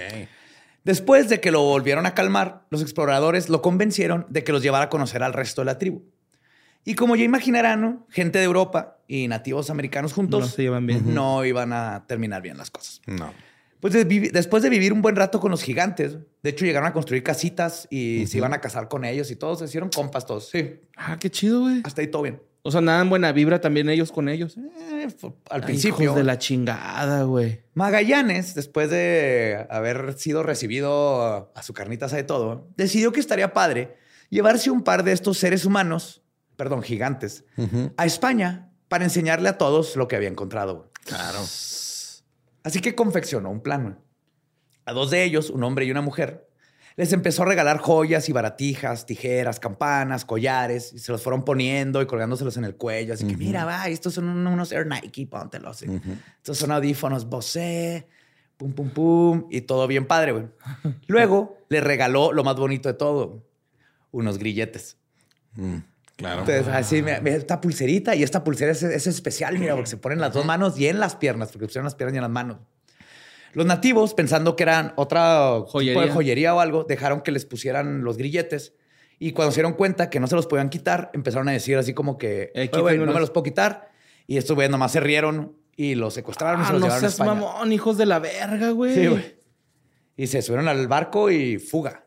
Después 0.84 1.30
de 1.30 1.40
que 1.42 1.50
lo 1.52 1.62
volvieron 1.64 2.06
a 2.06 2.14
calmar, 2.14 2.62
los 2.70 2.82
exploradores 2.84 3.50
lo 3.50 3.62
convencieron 3.64 4.28
de 4.30 4.44
que 4.44 4.52
los 4.52 4.62
llevara 4.62 4.86
a 4.86 4.90
conocer 4.90 5.24
al 5.24 5.34
resto 5.34 5.62
de 5.62 5.66
la 5.66 5.80
tribu. 5.80 6.04
Y 6.84 6.94
como 6.94 7.16
ya 7.16 7.24
imaginarán, 7.24 7.82
¿no? 7.82 8.06
gente 8.12 8.38
de 8.38 8.46
Europa 8.46 9.00
y 9.08 9.28
nativos 9.28 9.72
americanos 9.72 10.14
juntos 10.14 10.42
No 10.42 10.48
se 10.48 10.62
llevan 10.62 10.86
bien. 10.86 11.12
no 11.16 11.44
iban 11.44 11.74
a 11.74 12.06
terminar 12.08 12.44
bien 12.44 12.58
las 12.58 12.70
cosas. 12.70 13.02
No. 13.08 13.34
Pues 13.80 13.94
de 13.94 14.06
después 14.06 14.62
de 14.62 14.70
vivir 14.70 14.94
un 14.94 15.02
buen 15.02 15.16
rato 15.16 15.40
con 15.40 15.50
los 15.50 15.64
gigantes, 15.64 16.18
de 16.44 16.50
hecho 16.52 16.66
llegaron 16.66 16.88
a 16.88 16.94
construir 16.94 17.24
casitas 17.24 17.88
y 17.90 18.28
se 18.28 18.38
iban 18.38 18.54
a 18.54 18.62
casar 18.62 18.88
con 18.88 19.06
ellos 19.06 19.32
y 19.32 19.36
todos 19.36 19.60
se 19.60 19.66
hicieron 19.66 19.90
compas 19.90 20.28
todos. 20.28 20.50
Sí, 20.50 20.76
Ah, 20.96 21.18
qué 21.20 21.32
chido, 21.32 21.62
güey. 21.62 21.82
hasta 21.84 22.02
ahí 22.02 22.08
todo 22.08 22.22
bien. 22.22 22.40
O 22.68 22.72
sea, 22.72 22.82
nada 22.82 23.00
en 23.04 23.10
buena 23.12 23.32
vibra 23.32 23.62
también 23.62 23.90
ellos 23.90 24.12
con 24.12 24.28
ellos. 24.28 24.58
Eh, 24.58 25.08
al 25.52 25.62
Ay, 25.62 25.62
principio. 25.62 26.06
hijos 26.06 26.16
de 26.16 26.24
la 26.24 26.40
chingada, 26.40 27.22
güey. 27.22 27.62
Magallanes, 27.76 28.56
después 28.56 28.90
de 28.90 29.68
haber 29.70 30.18
sido 30.18 30.42
recibido 30.42 31.52
a 31.54 31.62
su 31.62 31.76
carnita 31.76 32.08
de 32.08 32.24
todo, 32.24 32.68
decidió 32.76 33.12
que 33.12 33.20
estaría 33.20 33.54
padre 33.54 33.98
llevarse 34.32 34.72
un 34.72 34.82
par 34.84 35.04
de 35.04 35.12
estos 35.12 35.38
seres 35.38 35.64
humanos, 35.64 36.24
perdón, 36.56 36.82
gigantes, 36.82 37.46
a 37.98 38.06
España 38.08 38.72
para 38.88 39.04
enseñarle 39.04 39.48
a 39.50 39.60
todos 39.60 39.96
lo 39.96 40.08
que 40.08 40.16
había 40.16 40.30
encontrado. 40.30 40.92
Claro. 41.06 41.38
Así 42.64 42.82
que 42.82 42.96
confeccionó 42.96 43.52
un 43.52 43.62
plan. 43.62 44.00
A 44.86 44.94
dos 44.94 45.12
de 45.12 45.24
ellos, 45.24 45.52
un 45.52 45.64
hombre 45.64 45.86
y 45.86 45.92
una 45.92 46.02
mujer, 46.02 46.45
les 46.98 47.12
empezó 47.12 47.44
a 47.44 47.46
regalar 47.48 47.78
joyas 47.80 48.30
y 48.30 48.32
baratijas, 48.32 49.06
tijeras, 49.06 49.60
campanas, 49.60 50.24
collares, 50.24 50.94
y 50.94 51.00
se 51.00 51.12
los 51.12 51.22
fueron 51.22 51.44
poniendo 51.44 52.02
y 52.02 52.06
colgándoselos 52.06 52.56
en 52.58 52.64
el 52.66 52.76
cuello. 52.76 53.14
Así 53.14 53.28
que, 53.28 53.36
mira, 53.36 53.66
va, 53.66 53.88
estos 53.90 54.14
son 54.14 54.30
un- 54.30 54.48
unos 54.48 54.72
Air 54.72 54.88
Nike, 54.88 55.28
póntelos. 55.28 55.84
Estos 55.84 56.58
son 56.58 56.72
audífonos 56.72 57.28
Bose, 57.30 58.08
pum, 58.58 58.72
pum, 58.74 58.90
pum, 58.92 59.48
y 59.52 59.62
todo 59.62 59.88
bien 59.88 60.06
padre, 60.08 60.32
güey. 60.32 60.46
Luego 61.08 61.58
le 61.70 61.82
regaló 61.82 62.32
lo 62.32 62.44
más 62.46 62.56
bonito 62.56 62.88
de 62.88 62.94
todo, 62.96 63.44
unos 64.12 64.38
grilletes. 64.38 64.98
Mm, 65.56 65.78
claro. 66.16 66.40
Entonces, 66.42 66.68
así, 66.70 67.02
mira, 67.02 67.18
esta 67.26 67.60
pulserita 67.60 68.16
y 68.16 68.24
esta 68.24 68.44
pulsera 68.46 68.72
es, 68.72 68.84
es 68.84 69.08
especial, 69.08 69.60
mira, 69.60 69.74
porque 69.76 69.90
se 69.90 69.98
ponen 69.98 70.22
las 70.22 70.32
dos 70.34 70.46
manos 70.46 70.80
y 70.80 70.88
en 70.88 71.02
las 71.02 71.18
piernas, 71.18 71.52
porque 71.52 71.66
pusieron 71.66 71.84
las 71.84 71.96
piernas 71.96 72.14
y 72.14 72.18
en 72.20 72.22
las 72.24 72.32
manos. 72.32 72.58
Los 73.56 73.66
nativos, 73.66 74.14
pensando 74.14 74.56
que 74.56 74.64
eran 74.64 74.94
otra 74.98 75.56
tipo 75.66 75.66
de 75.66 75.72
Joyería. 75.94 76.14
joyería 76.14 76.56
o 76.56 76.60
algo, 76.60 76.84
dejaron 76.84 77.22
que 77.22 77.32
les 77.32 77.46
pusieran 77.46 78.04
los 78.04 78.18
grilletes. 78.18 78.74
Y 79.18 79.32
cuando 79.32 79.52
se 79.52 79.56
dieron 79.62 79.74
cuenta 79.74 80.10
que 80.10 80.20
no 80.20 80.28
se 80.28 80.36
los 80.36 80.46
podían 80.46 80.70
quitar, 80.70 81.10
empezaron 81.14 81.48
a 81.50 81.54
decir 81.54 81.78
así 81.78 81.94
como 81.94 82.18
que, 82.18 82.52
Eh, 82.54 82.70
"Oye, 82.74 82.82
güey, 82.82 82.98
no 82.98 83.04
quítamelos". 83.04 83.14
me 83.16 83.20
los 83.22 83.32
puedo 83.32 83.44
quitar. 83.44 83.90
Y 84.28 84.38
estos 84.38 84.56
güeyes 84.56 84.70
nomás 84.72 84.92
se 84.92 85.00
rieron 85.00 85.56
y 85.78 85.96
los 85.96 86.14
secuestraron 86.14 86.60
y 86.62 86.64
Ah, 86.64 86.68
se 86.68 86.74
los 86.74 86.82
no 86.82 86.88
llevaron 86.88 86.98
a 87.06 87.10
seas 87.10 87.14
España. 87.14 87.34
mamón, 87.34 87.72
hijos 87.72 87.98
de 87.98 88.06
la 88.06 88.20
verga, 88.20 88.72
güey. 88.72 88.94
Sí, 88.94 89.08
güey. 89.08 89.36
Y 90.18 90.28
se 90.28 90.42
subieron 90.42 90.68
al 90.68 90.88
barco 90.88 91.30
y 91.32 91.58
fuga. 91.58 92.06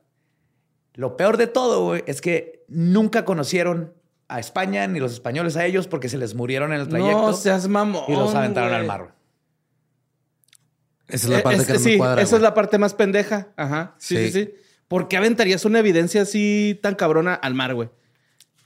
Lo 0.95 1.17
peor 1.17 1.37
de 1.37 1.47
todo, 1.47 1.85
güey, 1.85 2.03
es 2.07 2.21
que 2.21 2.65
nunca 2.69 3.25
conocieron 3.25 3.95
a 4.29 4.41
España 4.41 4.87
ni 4.87 4.99
los 5.01 5.13
españoles 5.13 5.57
a 5.57 5.65
ellos 5.65 5.87
porque 5.89 6.09
se 6.11 6.19
les 6.19 6.35
murieron 6.35 6.73
en 6.75 6.81
el 6.81 6.89
trayecto 6.89 7.23
No 7.23 7.33
seas 7.33 7.69
mamón. 7.69 8.03
y 8.09 8.13
los 8.13 8.35
aventaron 8.35 8.75
al 8.75 8.85
mar. 8.87 9.15
Esa 11.09 11.27
es 11.27 11.33
la 11.33 11.43
parte 11.43 11.63
Eh, 11.63 11.67
que 11.67 11.73
no 11.75 11.79
sí, 11.79 11.91
me 11.93 11.99
cuadra. 11.99 12.23
esa 12.23 12.37
es 12.37 12.43
la 12.43 12.55
parte 12.55 12.79
más 12.79 12.95
pendeja. 12.95 13.49
Ajá. 13.57 13.95
Sí, 13.99 14.17
sí, 14.17 14.31
Sí. 14.33 14.45
sí. 14.45 14.55
¿Por 14.89 15.09
qué 15.09 15.17
aventarías 15.19 15.65
una 15.65 15.81
evidencia 15.81 16.23
así 16.23 16.79
tan 16.83 16.95
cabrona 16.95 17.35
al 17.35 17.55
mar, 17.55 17.75
güey? 17.75 17.89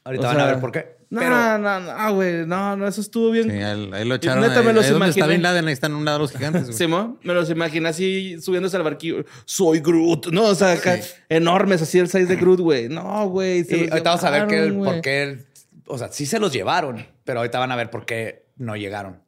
Ahorita 0.05 0.25
O 0.25 0.35
van 0.35 0.41
a 0.41 0.47
ver 0.47 0.61
por 0.61 0.71
qué. 0.73 0.97
No, 1.11 1.21
Pero 1.21 1.59
no, 1.59 1.79
no, 1.81 2.15
güey. 2.15 2.47
No, 2.47 2.75
no, 2.77 2.89
eso 2.89 3.01
estuvo 3.03 3.31
bien. 3.31 3.51
Sí, 3.51 3.57
ahí, 3.59 4.05
lo 4.07 4.15
echaron. 4.15 4.41
neta 4.43 4.61
ahí, 4.61 4.67
me 4.67 4.73
los 4.73 4.87
ahí 4.87 4.93
donde 4.93 5.09
está 5.09 5.19
imaginé. 5.21 5.35
Bin 5.37 5.43
Laden, 5.43 5.67
ahí 5.67 5.73
están 5.75 5.93
un 5.95 6.05
lado 6.07 6.21
los 6.21 6.33
gigantes. 6.33 6.63
güey. 6.65 6.73
Simón, 6.75 7.19
me 7.23 7.35
los 7.35 7.51
imaginé 7.51 7.89
así 7.91 8.41
subiéndose 8.41 8.77
al 8.79 8.83
barquillo. 8.83 9.25
Soy 9.45 9.81
Groot. 9.81 10.29
No, 10.33 10.45
o 10.45 10.55
sea, 10.55 10.73
acá 10.73 10.99
enormes, 11.29 11.83
así 11.83 11.99
el 11.99 12.07
size 12.07 12.25
de 12.27 12.37
Groot, 12.37 12.61
güey. 12.61 12.89
No, 12.89 13.29
güey. 13.29 13.63
se 13.65 13.77
y 13.77 13.81
ahorita 13.91 14.11
vamos 14.11 14.25
a 14.25 14.31
ver 14.31 14.47
que, 14.47 14.73
por 14.73 15.01
qué, 15.03 15.39
o 15.87 15.99
sea, 15.99 16.09
sí 16.11 16.25
se 16.25 16.39
los 16.39 16.51
llevaron, 16.53 17.05
pero 17.25 17.41
ahorita 17.41 17.59
van 17.59 17.73
a 17.73 17.77
ver 17.77 17.91
por 17.91 18.07
qué 18.07 18.47
no 18.57 18.75
llegaron. 18.77 19.21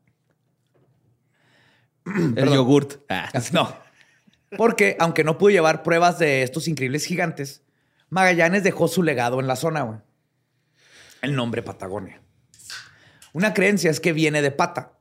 El 2.37 2.51
yogurt. 2.51 3.01
Ah. 3.09 3.31
No. 3.53 3.77
Porque 4.57 4.97
aunque 5.01 5.25
no 5.25 5.39
pudo 5.39 5.51
llevar 5.51 5.83
pruebas 5.83 6.19
de 6.19 6.43
estos 6.43 6.69
increíbles 6.69 7.05
gigantes, 7.05 7.63
Magallanes 8.11 8.63
dejó 8.63 8.89
su 8.89 9.03
legado 9.03 9.41
en 9.41 9.47
la 9.47 9.57
zona, 9.57 9.83
güey. 9.83 9.99
El 11.23 11.35
nombre 11.35 11.63
Patagonia. 11.63 12.21
Una 13.33 13.55
creencia 13.55 13.91
es 13.91 13.99
que 13.99 14.13
viene 14.13 14.43
de 14.43 14.51
pata 14.51 14.93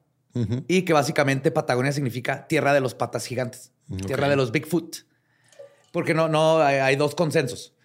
y 0.68 0.82
que 0.82 0.94
básicamente 0.94 1.52
Patagonia 1.52 1.92
significa 1.92 2.48
tierra 2.48 2.74
de 2.74 2.80
los 2.80 2.96
patas 2.96 3.28
gigantes, 3.28 3.72
tierra 4.08 4.30
de 4.30 4.36
los 4.36 4.52
Bigfoot. 4.52 5.06
Porque 5.92 6.16
no, 6.16 6.28
no, 6.28 6.60
hay, 6.60 6.78
hay 6.78 6.96
dos 6.96 7.14
consensos. 7.14 7.76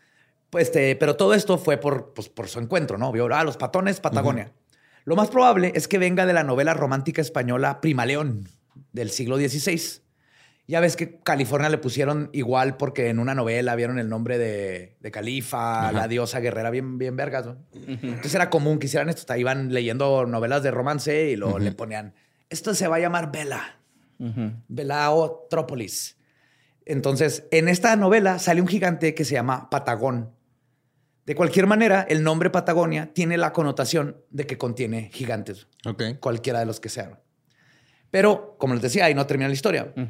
Pues, 0.49 0.69
este, 0.69 0.97
pero 0.97 1.17
todo 1.17 1.35
esto 1.35 1.59
fue 1.59 1.77
por, 1.77 2.15
pues, 2.15 2.31
por 2.31 2.49
su 2.49 2.59
encuentro, 2.59 2.97
¿no? 2.97 3.13
Vio, 3.13 3.29
ah, 3.35 3.45
los 3.45 3.59
patones, 3.59 4.01
Patagonia. 4.01 4.53
Lo 5.05 5.15
más 5.15 5.29
probable 5.29 5.73
es 5.75 5.89
que 5.89 5.99
venga 5.99 6.25
de 6.25 6.33
la 6.33 6.43
novela 6.43 6.73
romántica 6.73 7.21
española 7.21 7.83
Prima 7.83 8.07
León 8.07 8.49
del 8.93 9.11
siglo 9.11 9.37
XVI. 9.37 9.81
Ya 10.67 10.81
ves 10.81 10.97
que 10.97 11.19
California 11.21 11.71
le 11.71 11.79
pusieron 11.79 12.29
igual 12.35 12.77
porque 12.77 13.09
en 13.09 13.19
una 13.19 13.35
novela 13.35 13.75
vieron 13.75 13.99
el 13.99 14.11
nombre 14.11 14.37
de, 14.37 14.97
de 15.01 15.11
Califa, 15.11 15.91
la 15.93 16.09
diosa 16.09 16.41
guerrera 16.41 16.69
bien, 16.71 16.99
bien 16.99 17.17
vergas. 17.17 17.47
¿no? 17.47 17.57
Entonces 17.73 18.35
era 18.35 18.51
común 18.51 18.79
que 18.79 18.87
hicieran 18.87 19.09
esto. 19.09 19.35
Iban 19.35 19.73
leyendo 19.73 20.27
novelas 20.27 20.63
de 20.63 20.71
romance 20.71 21.31
y 21.31 21.37
luego 21.37 21.59
le 21.59 21.73
ponían, 21.73 22.13
esto 22.51 22.75
se 22.75 22.87
va 22.87 22.97
a 22.97 23.01
llamar 23.01 23.33
Vela, 23.33 23.79
Velaotrópolis. 24.69 26.17
Entonces, 26.85 27.45
en 27.51 27.69
esta 27.69 27.95
novela 27.97 28.39
sale 28.39 28.61
un 28.61 28.67
gigante 28.69 29.15
que 29.15 29.25
se 29.25 29.35
llama 29.35 29.69
Patagón. 29.71 30.33
De 31.27 31.35
cualquier 31.35 31.67
manera, 31.67 32.07
el 32.09 32.23
nombre 32.23 32.49
Patagonia 32.49 33.13
tiene 33.13 33.37
la 33.37 33.53
connotación 33.53 34.17
de 34.31 34.47
que 34.47 34.57
contiene 34.57 35.11
gigantes, 35.13 35.67
Ok. 35.85 36.03
cualquiera 36.21 36.61
de 36.61 36.67
los 36.67 36.81
que 36.81 36.89
sean. 36.89 37.19
Pero, 38.11 38.57
como 38.59 38.75
les 38.75 38.83
decía, 38.83 39.05
ahí 39.05 39.15
no 39.15 39.27
termina 39.27 39.49
la 39.49 39.55
historia. 39.55 39.93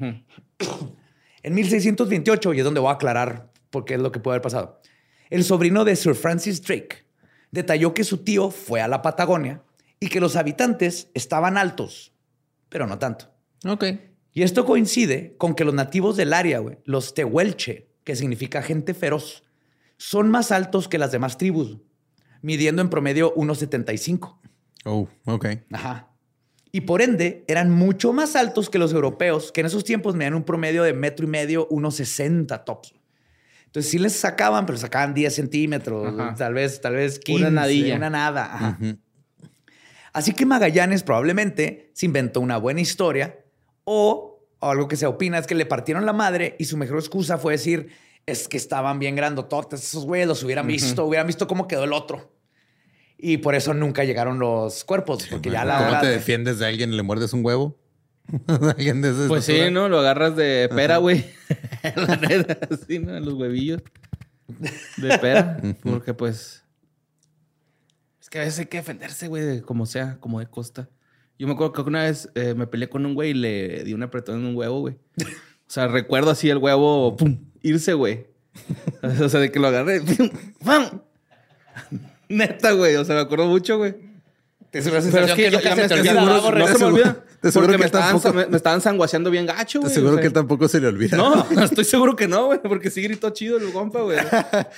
En 1.44 1.54
1628, 1.54 2.52
y 2.52 2.58
es 2.58 2.64
donde 2.64 2.80
voy 2.80 2.90
a 2.90 2.94
aclarar 2.94 3.52
por 3.70 3.84
qué 3.84 3.94
es 3.94 4.00
lo 4.00 4.10
que 4.10 4.18
puede 4.18 4.34
haber 4.34 4.42
pasado, 4.42 4.80
el 5.30 5.44
sobrino 5.44 5.84
de 5.84 5.94
Sir 5.94 6.16
Francis 6.16 6.60
Drake 6.60 7.04
detalló 7.52 7.94
que 7.94 8.04
su 8.04 8.18
tío 8.18 8.50
fue 8.50 8.80
a 8.80 8.88
la 8.88 9.02
Patagonia 9.02 9.62
y 10.00 10.08
que 10.08 10.20
los 10.20 10.36
habitantes 10.36 11.10
estaban 11.14 11.56
altos, 11.56 12.12
pero 12.68 12.86
no 12.86 12.98
tanto. 12.98 13.32
Ok. 13.64 13.84
Y 14.32 14.42
esto 14.42 14.64
coincide 14.64 15.36
con 15.38 15.54
que 15.54 15.64
los 15.64 15.74
nativos 15.74 16.16
del 16.16 16.32
área, 16.32 16.60
los 16.84 17.14
tehuelche, 17.14 17.88
que 18.04 18.16
significa 18.16 18.62
gente 18.62 18.94
feroz, 18.94 19.44
son 19.96 20.30
más 20.30 20.52
altos 20.52 20.88
que 20.88 20.98
las 20.98 21.12
demás 21.12 21.38
tribus, 21.38 21.78
midiendo 22.42 22.82
en 22.82 22.90
promedio 22.90 23.34
1,75. 23.34 24.38
Oh, 24.84 25.08
ok. 25.24 25.46
Ajá. 25.72 26.10
Y 26.70 26.82
por 26.82 27.00
ende, 27.00 27.44
eran 27.48 27.70
mucho 27.70 28.12
más 28.12 28.36
altos 28.36 28.68
que 28.68 28.78
los 28.78 28.92
europeos, 28.92 29.52
que 29.52 29.60
en 29.60 29.66
esos 29.66 29.84
tiempos 29.84 30.14
medían 30.14 30.34
un 30.34 30.44
promedio 30.44 30.82
de 30.82 30.92
metro 30.92 31.26
y 31.26 31.28
medio, 31.28 31.68
1,60 31.68 32.64
tops. 32.64 32.94
Entonces 33.66 33.90
sí 33.90 33.98
les 33.98 34.14
sacaban, 34.14 34.66
pero 34.66 34.78
sacaban 34.78 35.14
10 35.14 35.34
centímetros, 35.34 36.14
Ajá. 36.14 36.34
tal 36.34 36.54
vez, 36.54 36.80
tal 36.80 36.94
vez 36.94 37.18
15. 37.18 37.42
Una 37.42 37.50
nadilla. 37.62 37.96
Una 37.96 38.10
nada. 38.10 38.44
Ajá. 38.44 38.78
Así 40.12 40.32
que 40.32 40.46
Magallanes 40.46 41.02
probablemente 41.02 41.90
se 41.94 42.06
inventó 42.06 42.40
una 42.40 42.56
buena 42.56 42.80
historia 42.80 43.38
o, 43.84 44.46
o 44.58 44.70
algo 44.70 44.88
que 44.88 44.96
se 44.96 45.06
opina 45.06 45.38
es 45.38 45.46
que 45.46 45.54
le 45.54 45.66
partieron 45.66 46.06
la 46.06 46.12
madre 46.12 46.56
y 46.58 46.64
su 46.64 46.76
mejor 46.76 46.98
excusa 46.98 47.38
fue 47.38 47.52
decir 47.52 47.90
es 48.26 48.48
que 48.48 48.56
estaban 48.56 48.98
bien 48.98 49.16
grandototes 49.16 49.82
esos 49.82 50.04
güeyes, 50.04 50.28
los 50.28 50.42
hubieran 50.42 50.66
visto, 50.66 51.04
hubieran 51.06 51.26
visto 51.26 51.46
cómo 51.46 51.66
quedó 51.66 51.84
el 51.84 51.92
otro. 51.92 52.30
Y 53.18 53.38
por 53.38 53.54
eso 53.56 53.74
nunca 53.74 54.04
llegaron 54.04 54.38
los 54.38 54.84
cuerpos, 54.84 55.26
porque 55.28 55.50
ya 55.50 55.64
la 55.64 55.78
¿Cómo 55.78 55.88
hora 55.90 56.00
te 56.00 56.06
de- 56.06 56.12
defiendes 56.14 56.58
de 56.60 56.66
alguien 56.66 56.92
y 56.92 56.96
le 56.96 57.02
muerdes 57.02 57.32
un 57.32 57.44
huevo? 57.44 57.76
Alguien 58.76 59.00
de 59.02 59.10
esa 59.10 59.26
Pues 59.26 59.44
sí. 59.46 59.58
¿no? 59.72 59.88
Lo 59.88 59.98
agarras 60.00 60.36
de 60.36 60.68
pera, 60.74 60.98
güey. 60.98 61.24
La 61.96 62.16
neta, 62.16 62.58
sí, 62.86 62.98
¿no? 62.98 63.18
Los 63.20 63.34
huevillos 63.34 63.82
de 64.98 65.18
pera. 65.18 65.60
Porque 65.82 66.12
pues... 66.14 66.62
Es 68.20 68.28
que 68.28 68.38
a 68.38 68.42
veces 68.42 68.58
hay 68.60 68.66
que 68.66 68.76
defenderse, 68.76 69.26
güey, 69.28 69.42
de 69.42 69.62
como 69.62 69.86
sea, 69.86 70.18
como 70.20 70.38
de 70.40 70.46
costa. 70.46 70.88
Yo 71.38 71.46
me 71.46 71.54
acuerdo 71.54 71.72
que 71.72 71.80
una 71.80 72.02
vez 72.02 72.28
eh, 72.34 72.52
me 72.54 72.66
peleé 72.66 72.88
con 72.90 73.06
un 73.06 73.14
güey 73.14 73.30
y 73.30 73.34
le 73.34 73.84
di 73.84 73.94
un 73.94 74.02
apretón 74.02 74.40
en 74.40 74.44
un 74.46 74.54
huevo, 74.56 74.80
güey. 74.80 74.96
O 75.22 75.70
sea, 75.70 75.86
recuerdo 75.88 76.30
así 76.30 76.50
el 76.50 76.58
huevo, 76.58 77.16
pum, 77.16 77.38
irse, 77.62 77.94
güey. 77.94 78.26
O 79.22 79.28
sea, 79.28 79.40
de 79.40 79.50
que 79.50 79.58
lo 79.58 79.68
agarré, 79.68 80.00
¡pum! 80.02 80.30
¡pam! 80.64 81.00
Neta, 82.28 82.72
güey. 82.72 82.96
O 82.96 83.04
sea, 83.04 83.14
me 83.16 83.20
acuerdo 83.22 83.46
mucho, 83.46 83.78
güey. 83.78 83.94
Te 84.70 84.80
una 84.80 84.84
Pero 84.90 84.96
es 84.98 85.04
sensación 85.04 85.36
que 85.36 85.44
que 85.44 85.50
nunca 85.50 85.74
se 85.74 85.82
te 85.82 85.88
te 85.88 85.94
olvida, 85.94 86.12
¿no, 86.12 86.42
se 86.42 86.52
me 86.52 86.74
Te 86.78 86.84
olvida. 86.84 87.24
te 87.40 87.48
aseguro 87.48 87.66
porque 87.68 87.72
que 87.72 87.78
me 87.78 87.86
estaban, 87.86 88.08
tampoco- 88.10 88.34
me, 88.34 88.46
me 88.48 88.56
estaban 88.58 88.80
sanguaseando 88.82 89.30
bien 89.30 89.46
gacho, 89.46 89.78
Te 89.78 89.84
güey. 89.84 89.92
aseguro 89.92 90.12
o 90.12 90.16
sea. 90.16 90.22
que 90.24 90.30
tampoco 90.30 90.68
se 90.68 90.78
le 90.78 90.88
olvida. 90.88 91.16
No, 91.16 91.62
estoy 91.62 91.84
seguro 91.86 92.14
que 92.16 92.28
no, 92.28 92.46
güey, 92.46 92.60
porque 92.60 92.90
sí 92.90 93.00
gritó 93.00 93.30
chido 93.30 93.56
el 93.56 93.72
compa, 93.72 94.00
güey. 94.02 94.18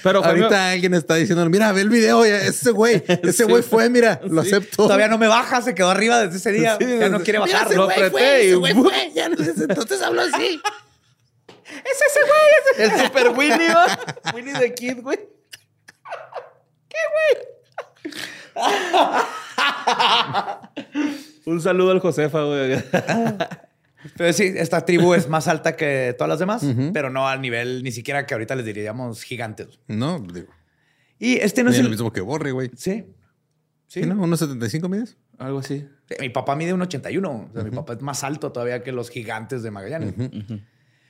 Pero 0.05 0.23
fue 0.23 0.29
Ahorita 0.31 0.71
alguien 0.71 0.95
está 0.95 1.17
diciendo, 1.17 1.45
mira, 1.51 1.73
ve 1.73 1.81
el 1.81 1.89
video, 1.89 2.25
ya, 2.25 2.37
ese 2.41 2.71
güey, 2.71 3.03
ese 3.09 3.33
Sí. 3.33 3.43
güey 3.43 3.65
fue, 3.65 3.91
mira, 3.91 4.21
lo 4.29 4.45
Sí. 4.45 4.51
acepto. 4.55 4.85
Todavía 4.85 5.09
no 5.09 5.19
me 5.19 5.27
baja, 5.27 5.61
se 5.61 5.75
quedó 5.75 5.91
arriba 5.91 6.21
desde 6.23 6.37
ese 6.37 6.53
día. 6.53 6.77
Sí, 6.81 6.87
ya 7.01 7.09
no 7.09 7.21
quiere 7.25 7.41
Mira, 7.41 7.53
bajar. 7.53 7.67
ese 7.67 7.77
Lo 7.77 7.85
güey 7.87 7.97
apreté 7.97 8.11
fue, 8.13 8.45
y 8.45 8.47
ese 8.47 8.55
güey, 8.55 8.73
güey 8.75 9.13
ya 9.13 9.29
no 9.29 9.35
desde 9.35 9.65
entonces 9.65 10.01
hablo 10.03 10.23
así. 10.23 10.61
Es 11.71 11.99
ese 12.11 12.21
güey, 12.21 12.87
es 12.89 12.93
el 13.01 13.07
super 13.07 13.29
Winnie. 13.31 13.75
Winnie 14.35 14.55
the 14.55 14.73
Kid, 14.75 15.03
güey. 15.03 15.19
¿Qué, 16.91 16.99
güey? 17.15 18.71
Un 21.47 21.61
saludo 21.61 21.93
al 21.93 22.01
Josefa, 22.01 22.43
güey. 22.45 22.83
Pero 24.17 24.33
sí, 24.33 24.53
esta 24.57 24.85
tribu 24.85 25.15
es 25.15 25.29
más 25.29 25.47
alta 25.49 25.77
que 25.77 26.15
todas 26.17 26.29
las 26.29 26.39
demás, 26.39 26.65
pero 26.93 27.11
no 27.11 27.29
al 27.29 27.41
nivel 27.41 27.83
ni 27.83 27.93
siquiera 27.93 28.27
que 28.27 28.35
ahorita 28.35 28.55
les 28.57 28.65
diríamos 28.65 29.23
gigantes. 29.23 29.79
No, 29.89 30.19
digo, 30.21 30.49
Y 31.19 31.37
este 31.37 31.63
no 31.63 31.71
es 31.71 31.79
lo 31.79 31.85
el... 31.85 31.91
mismo 31.91 32.13
que 32.13 32.21
Borre, 32.21 32.53
güey. 32.53 32.71
Sí. 32.77 33.05
Sí. 33.87 34.03
¿Sí, 34.03 34.07
no? 34.07 34.23
¿Unos 34.23 34.39
75 34.39 34.89
mides? 34.89 35.17
Algo 35.39 35.59
así. 35.59 35.87
Sí, 36.09 36.15
Mi 36.21 36.29
papá 36.29 36.55
mide 36.57 36.73
un 36.73 36.81
81. 36.83 37.49
O 37.51 37.53
sea, 37.53 37.65
Mi 37.65 37.71
papá 37.71 37.95
es 37.95 38.03
más 38.03 38.23
alto 38.25 38.53
todavía 38.53 38.83
que 38.83 38.93
los 38.93 39.11
gigantes 39.11 39.63
de 39.63 39.71
Magallanes. 39.71 40.15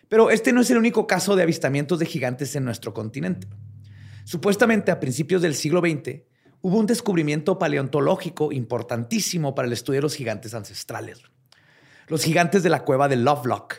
Pero 0.08 0.30
este 0.30 0.52
no 0.52 0.62
es 0.62 0.70
el 0.70 0.78
único 0.78 1.06
caso 1.06 1.36
de 1.36 1.42
avistamientos 1.44 1.98
de 1.98 2.06
gigantes 2.06 2.56
en 2.56 2.64
nuestro 2.64 2.92
continente. 2.94 3.46
Supuestamente 4.24 4.90
a 4.90 5.00
principios 5.00 5.42
del 5.42 5.54
siglo 5.54 5.80
XX 5.80 6.22
hubo 6.62 6.78
un 6.78 6.86
descubrimiento 6.86 7.58
paleontológico 7.58 8.52
importantísimo 8.52 9.54
para 9.54 9.66
el 9.66 9.72
estudio 9.72 9.98
de 9.98 10.02
los 10.02 10.14
gigantes 10.14 10.54
ancestrales. 10.54 11.22
Los 12.08 12.24
gigantes 12.24 12.62
de 12.62 12.70
la 12.70 12.84
cueva 12.84 13.08
de 13.08 13.16
Lovelock. 13.16 13.76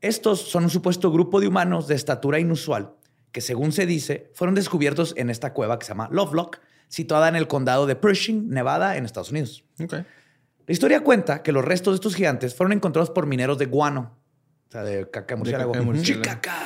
Estos 0.00 0.40
son 0.40 0.64
un 0.64 0.70
supuesto 0.70 1.10
grupo 1.10 1.40
de 1.40 1.48
humanos 1.48 1.88
de 1.88 1.94
estatura 1.94 2.38
inusual 2.38 2.94
que, 3.32 3.40
según 3.40 3.72
se 3.72 3.86
dice, 3.86 4.30
fueron 4.34 4.54
descubiertos 4.54 5.14
en 5.16 5.30
esta 5.30 5.52
cueva 5.52 5.78
que 5.78 5.86
se 5.86 5.90
llama 5.90 6.08
Lovelock, 6.10 6.60
situada 6.88 7.28
en 7.28 7.36
el 7.36 7.46
condado 7.46 7.86
de 7.86 7.96
Pershing, 7.96 8.48
Nevada, 8.48 8.96
en 8.96 9.04
Estados 9.04 9.30
Unidos. 9.30 9.64
La 9.78 10.72
historia 10.72 11.00
cuenta 11.00 11.42
que 11.42 11.52
los 11.52 11.64
restos 11.64 11.92
de 11.92 11.96
estos 11.96 12.14
gigantes 12.14 12.54
fueron 12.54 12.72
encontrados 12.72 13.10
por 13.10 13.26
mineros 13.26 13.58
de 13.58 13.66
guano, 13.66 14.18
o 14.68 14.70
sea, 14.70 14.82
de 14.82 15.10
caca 15.10 15.34
de 15.34 15.38
murciélago. 15.38 15.72
caca 15.72 15.80
de 15.80 15.86
murciélago. 15.86 16.24
Chicaca. 16.24 16.58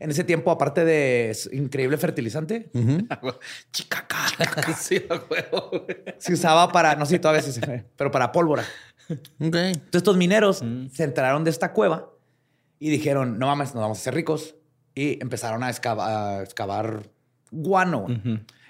En 0.00 0.10
ese 0.10 0.24
tiempo, 0.24 0.50
aparte 0.50 0.84
de 0.84 1.36
increíble 1.52 1.96
fertilizante, 1.98 2.70
chicaca, 3.72 4.16
Sí, 4.78 5.04
a 5.08 5.14
huevo, 5.30 5.70
güey. 5.70 5.98
se 6.18 6.32
usaba 6.32 6.72
para, 6.72 6.96
no 6.96 7.04
sé 7.06 7.14
si 7.16 7.18
todavía 7.20 7.42
se 7.42 7.50
usa, 7.50 7.84
pero 7.96 8.10
para 8.10 8.32
pólvora. 8.32 8.64
Entonces, 9.38 9.80
estos 9.92 10.16
mineros 10.16 10.64
se 10.92 11.04
enteraron 11.04 11.44
de 11.44 11.50
esta 11.50 11.72
cueva 11.72 12.10
y 12.78 12.90
dijeron, 12.90 13.38
no 13.38 13.46
mames, 13.46 13.74
nos 13.74 13.82
vamos 13.82 13.98
a 13.98 14.00
hacer 14.00 14.14
ricos. 14.14 14.54
Y 14.94 15.22
empezaron 15.22 15.62
a, 15.62 15.70
excava- 15.70 16.38
a 16.38 16.42
excavar 16.42 17.08
guano. 17.50 18.06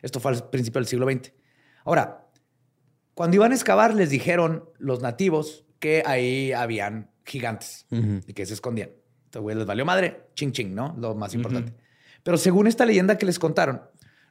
Esto 0.02 0.20
fue 0.20 0.32
al 0.32 0.50
principio 0.50 0.80
del 0.80 0.86
siglo 0.88 1.06
XX. 1.10 1.32
Ahora, 1.84 2.26
cuando 3.14 3.36
iban 3.36 3.52
a 3.52 3.54
excavar, 3.54 3.94
les 3.94 4.10
dijeron 4.10 4.68
los 4.78 5.00
nativos 5.00 5.64
que 5.78 6.02
ahí 6.06 6.52
habían 6.52 7.10
gigantes 7.24 7.86
y 8.26 8.32
que 8.34 8.44
se 8.46 8.54
escondían. 8.54 8.90
Entonces, 9.30 9.42
güey, 9.42 9.56
les 9.56 9.64
valió 9.66 9.84
madre. 9.84 10.26
Ching, 10.34 10.50
ching, 10.50 10.74
¿no? 10.74 10.92
Lo 10.98 11.14
más 11.14 11.34
importante. 11.34 11.72
Pero 12.24 12.36
según 12.36 12.66
esta 12.66 12.84
leyenda 12.84 13.16
que 13.16 13.26
les 13.26 13.38
contaron, 13.38 13.80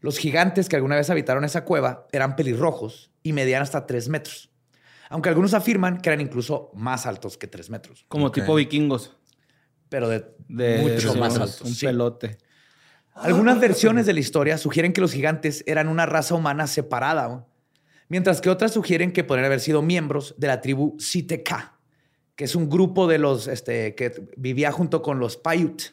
los 0.01 0.17
gigantes 0.17 0.67
que 0.67 0.75
alguna 0.75 0.97
vez 0.97 1.09
habitaron 1.09 1.45
esa 1.45 1.63
cueva 1.63 2.05
eran 2.11 2.35
pelirrojos 2.35 3.09
y 3.23 3.31
medían 3.31 3.61
hasta 3.61 3.85
tres 3.87 4.09
metros. 4.09 4.51
Aunque 5.09 5.29
algunos 5.29 5.53
afirman 5.53 6.01
que 6.01 6.09
eran 6.09 6.19
incluso 6.19 6.69
más 6.75 7.05
altos 7.05 7.37
que 7.37 7.47
tres 7.47 7.69
metros, 7.69 8.05
Como 8.09 8.29
tipo 8.31 8.53
vikingos. 8.55 9.15
pero 9.87 10.09
de, 10.09 10.25
De 10.49 10.79
mucho 10.81 11.13
de 11.13 11.19
más 11.19 11.35
altos. 11.35 11.61
Un 11.61 11.73
sí. 11.73 11.85
pelote. 11.85 12.37
Algunas 13.15 13.59
versiones 13.59 14.05
de 14.05 14.13
la 14.13 14.19
historia 14.19 14.57
sugieren 14.57 14.91
que 14.93 15.01
los 15.01 15.13
gigantes 15.13 15.63
eran 15.65 15.87
una 15.87 16.05
raza 16.05 16.35
humana 16.35 16.67
separada, 16.67 17.27
¿no? 17.29 17.47
mientras 18.09 18.41
que 18.41 18.49
otras 18.49 18.73
sugieren 18.73 19.11
que 19.13 19.23
podrían 19.23 19.45
haber 19.45 19.61
sido 19.61 19.81
miembros 19.81 20.35
de 20.37 20.47
la 20.47 20.59
tribu 20.61 20.95
Siteka, 20.99 21.78
que 22.39 22.45
es 22.45 22.55
un 22.55 22.69
grupo 22.69 23.05
de 23.07 23.17
los 23.17 23.47
este, 23.47 23.95
que 23.95 24.13
vivía 24.37 24.71
junto 24.71 25.01
con 25.01 25.19
los 25.19 25.35
Paiute. 25.35 25.87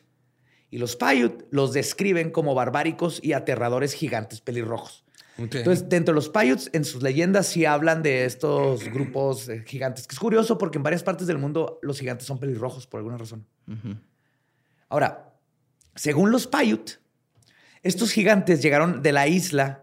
Y 0.70 0.78
los 0.78 0.94
Paiute 0.94 1.44
los 1.50 1.72
describen 1.72 2.30
como 2.30 2.54
barbáricos 2.54 3.18
y 3.20 3.32
aterradores 3.32 3.94
gigantes 3.94 4.42
pelirrojos. 4.42 5.04
Entonces, 5.38 5.88
dentro 5.88 6.12
de 6.12 6.14
los 6.14 6.28
Paiutes, 6.28 6.70
en 6.72 6.84
sus 6.84 7.02
leyendas 7.02 7.48
sí 7.48 7.64
hablan 7.64 8.00
de 8.04 8.26
estos 8.26 8.84
grupos 8.84 9.48
eh, 9.48 9.64
gigantes, 9.66 10.06
que 10.06 10.12
es 10.12 10.20
curioso 10.20 10.56
porque 10.56 10.78
en 10.78 10.84
varias 10.84 11.02
partes 11.02 11.26
del 11.26 11.38
mundo 11.38 11.80
los 11.82 11.98
gigantes 11.98 12.28
son 12.28 12.38
pelirrojos 12.38 12.86
por 12.86 12.98
alguna 12.98 13.18
razón. 13.18 13.44
Ahora, 14.88 15.34
según 15.96 16.30
los 16.30 16.46
Paiute, 16.46 16.92
estos 17.82 18.12
gigantes 18.12 18.62
llegaron 18.62 19.02
de 19.02 19.10
la 19.10 19.26
isla, 19.26 19.82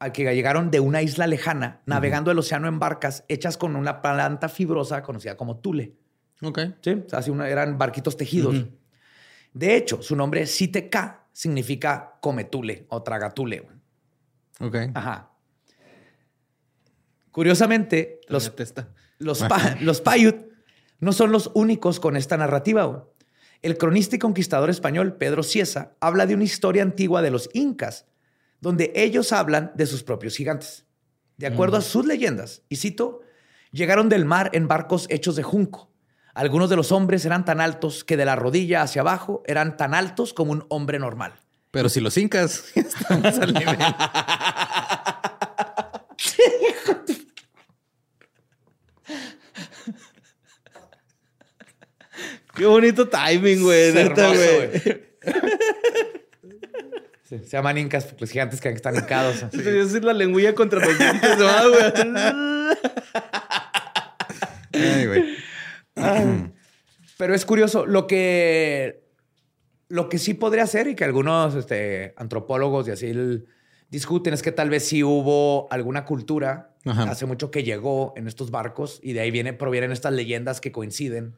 a 0.00 0.12
que 0.12 0.22
llegaron 0.34 0.70
de 0.70 0.80
una 0.80 1.02
isla 1.02 1.26
lejana, 1.26 1.80
navegando 1.86 2.30
el 2.30 2.38
océano 2.38 2.68
en 2.68 2.78
barcas 2.78 3.24
hechas 3.28 3.56
con 3.56 3.74
una 3.76 4.00
planta 4.00 4.48
fibrosa 4.48 5.02
conocida 5.02 5.36
como 5.36 5.58
tule. 5.58 5.94
ok. 6.42 6.58
¿Sí? 6.80 6.90
O 7.04 7.08
sea, 7.08 7.18
así 7.18 7.30
una- 7.30 7.48
eran 7.48 7.78
barquitos 7.78 8.16
tejidos. 8.16 8.64
De 9.52 9.76
hecho, 9.76 10.00
su 10.02 10.14
nombre 10.14 10.46
Siteka 10.46 11.26
significa 11.32 12.16
cometule 12.20 12.86
o 12.90 13.02
tragatule. 13.02 13.66
Ok. 14.60 14.76
Ajá. 14.94 15.30
Curiosamente, 17.30 18.20
los, 18.28 18.52
los, 19.18 19.42
pa- 19.48 19.76
los 19.80 20.02
no 21.00 21.12
son 21.12 21.30
los 21.32 21.50
únicos 21.54 22.00
con 22.00 22.16
esta 22.16 22.36
narrativa. 22.36 23.04
El 23.62 23.76
cronista 23.78 24.16
y 24.16 24.18
conquistador 24.18 24.70
español 24.70 25.14
Pedro 25.16 25.42
Cieza 25.42 25.92
habla 26.00 26.26
de 26.26 26.34
una 26.34 26.44
historia 26.44 26.82
antigua 26.82 27.22
de 27.22 27.30
los 27.30 27.50
incas, 27.52 28.06
donde 28.60 28.92
ellos 28.94 29.32
hablan 29.32 29.72
de 29.74 29.86
sus 29.86 30.02
propios 30.02 30.36
gigantes. 30.36 30.86
De 31.36 31.46
acuerdo 31.46 31.76
a 31.76 31.82
sus 31.82 32.04
leyendas, 32.04 32.62
y 32.68 32.76
cito, 32.76 33.20
llegaron 33.70 34.08
del 34.08 34.24
mar 34.24 34.50
en 34.54 34.66
barcos 34.66 35.06
hechos 35.08 35.36
de 35.36 35.44
junco. 35.44 35.92
Algunos 36.34 36.68
de 36.70 36.76
los 36.76 36.92
hombres 36.92 37.24
eran 37.24 37.44
tan 37.44 37.60
altos 37.60 38.04
que 38.04 38.16
de 38.16 38.24
la 38.24 38.36
rodilla 38.36 38.82
hacia 38.82 39.02
abajo 39.02 39.42
eran 39.46 39.76
tan 39.76 39.94
altos 39.94 40.32
como 40.32 40.52
un 40.52 40.66
hombre 40.68 40.98
normal. 40.98 41.34
Pero 41.70 41.88
si 41.88 42.00
los 42.00 42.16
incas 42.16 42.64
estamos 42.74 43.38
al 43.38 43.54
nivel. 43.54 43.76
Qué 52.54 52.66
bonito 52.66 53.08
timing, 53.08 53.62
güey. 53.62 53.88
Es 53.88 53.94
Neta, 53.94 54.32
hermoso, 54.32 54.40
güey. 54.42 55.08
Sí, 57.28 57.38
se 57.40 57.48
llaman 57.56 57.76
incas 57.76 58.04
porque 58.06 58.22
los 58.22 58.30
gigantes 58.30 58.60
que 58.60 58.70
están 58.70 58.96
hincados. 58.96 59.42
así. 59.42 59.58
Decir 59.60 60.02
la 60.04 60.14
lengüilla 60.14 60.54
contra 60.54 60.80
los 60.84 60.98
dientes, 60.98 61.36
¿no, 61.38 61.70
güey? 61.70 61.92
Ay, 64.72 65.06
güey. 65.06 65.24
Pero 67.18 67.34
es 67.34 67.44
curioso, 67.44 67.84
lo 67.86 68.06
que, 68.06 69.02
lo 69.88 70.08
que 70.08 70.18
sí 70.18 70.34
podría 70.34 70.66
ser 70.66 70.86
y 70.88 70.94
que 70.94 71.04
algunos 71.04 71.54
este, 71.54 72.14
antropólogos 72.16 72.86
y 72.88 72.92
así 72.92 73.06
el- 73.06 73.46
discuten 73.90 74.34
es 74.34 74.42
que 74.42 74.52
tal 74.52 74.70
vez 74.70 74.86
sí 74.86 75.02
hubo 75.02 75.66
alguna 75.72 76.04
cultura 76.04 76.76
Ajá. 76.84 77.04
hace 77.10 77.26
mucho 77.26 77.50
que 77.50 77.62
llegó 77.64 78.12
en 78.16 78.28
estos 78.28 78.50
barcos 78.50 79.00
y 79.02 79.14
de 79.14 79.20
ahí 79.20 79.30
viene, 79.30 79.52
provienen 79.54 79.90
estas 79.92 80.12
leyendas 80.12 80.60
que 80.60 80.72
coinciden 80.72 81.34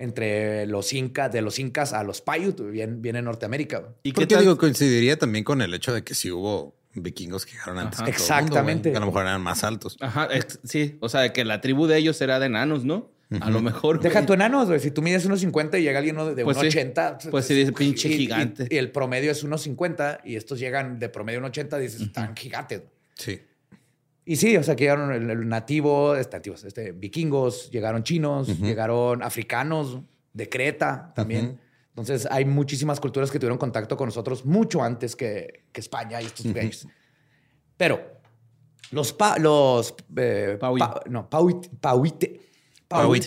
entre 0.00 0.66
los 0.66 0.92
incas, 0.92 1.30
de 1.32 1.42
los 1.42 1.58
incas 1.58 1.92
a 1.92 2.02
los 2.02 2.20
Paiute, 2.20 2.62
bien, 2.64 3.02
bien 3.02 3.16
en 3.16 3.26
Norteamérica. 3.26 3.84
¿Y 4.02 4.12
qué 4.12 4.26
tal? 4.26 4.40
digo, 4.40 4.56
coincidiría 4.58 5.18
también 5.18 5.44
con 5.44 5.62
el 5.62 5.72
hecho 5.74 5.92
de 5.92 6.02
que 6.02 6.14
sí 6.14 6.30
hubo 6.30 6.74
vikingos 6.94 7.46
que 7.46 7.52
llegaron 7.52 7.78
antes 7.78 8.00
Ajá. 8.00 8.10
que 8.10 8.16
todo 8.16 8.22
el 8.26 8.34
mundo, 8.42 8.46
Exactamente. 8.56 8.96
a 8.96 9.00
lo 9.00 9.06
mejor 9.06 9.22
eran 9.22 9.42
más 9.42 9.62
altos. 9.62 9.96
Ajá, 10.00 10.28
sí. 10.64 10.96
O 11.00 11.08
sea, 11.08 11.20
de 11.20 11.32
que 11.32 11.44
la 11.44 11.60
tribu 11.60 11.86
de 11.86 11.98
ellos 11.98 12.20
era 12.20 12.40
de 12.40 12.46
enanos, 12.46 12.84
¿no? 12.84 13.10
A 13.40 13.48
lo 13.48 13.62
mejor. 13.62 13.98
güey. 13.98 14.08
Deja 14.08 14.26
tu 14.26 14.32
enanos, 14.32 14.66
güey. 14.66 14.80
Si 14.80 14.90
tú 14.90 15.02
mides 15.02 15.24
unos 15.24 15.38
50 15.38 15.78
y 15.78 15.82
llega 15.84 16.00
alguien 16.00 16.16
de 16.34 16.42
Pues 16.42 16.56
unos 16.56 16.72
sí. 16.72 16.78
80. 16.78 17.18
Pues 17.30 17.44
sí, 17.44 17.54
dice 17.54 17.70
pinche 17.72 18.08
y- 18.08 18.16
gigante. 18.16 18.66
Y, 18.68 18.76
el 18.76 18.90
promedio 18.90 19.30
es 19.30 19.44
unos 19.44 19.62
50 19.62 20.20
y 20.24 20.34
estos 20.34 20.58
llegan 20.58 20.98
de 20.98 21.08
promedio 21.10 21.38
un 21.38 21.44
80, 21.44 21.78
dices, 21.78 22.00
están 22.00 22.34
gigantes. 22.34 22.82
Sí. 23.14 23.40
Y 24.24 24.36
sí, 24.36 24.56
o 24.56 24.62
sea, 24.62 24.76
que 24.76 24.84
llegaron 24.84 25.12
el, 25.12 25.28
el 25.30 25.48
nativo, 25.48 26.14
este, 26.14 26.36
nativos, 26.36 26.64
este, 26.64 26.92
vikingos, 26.92 27.70
llegaron 27.70 28.02
chinos, 28.04 28.48
llegaron 28.60 29.22
africanos 29.22 30.00
de 30.32 30.48
Creta 30.48 31.12
también. 31.16 31.60
Entonces 31.90 32.28
hay 32.30 32.44
muchísimas 32.44 33.00
culturas 33.00 33.30
que 33.30 33.38
tuvieron 33.38 33.58
contacto 33.58 33.96
con 33.96 34.06
nosotros 34.06 34.44
mucho 34.44 34.82
antes 34.82 35.16
que, 35.16 35.64
que 35.72 35.80
España 35.80 36.22
y 36.22 36.26
estos 36.26 36.46
países. 36.52 36.86
Pero 37.76 38.00
los 38.92 39.12
pa- 39.12 39.38
los 39.38 39.94
eh, 40.16 40.56
pa- 40.88 41.02
no, 41.10 41.28
Pauit, 41.28 41.68
Pauite, 41.80 42.40
Pauit, 42.86 43.24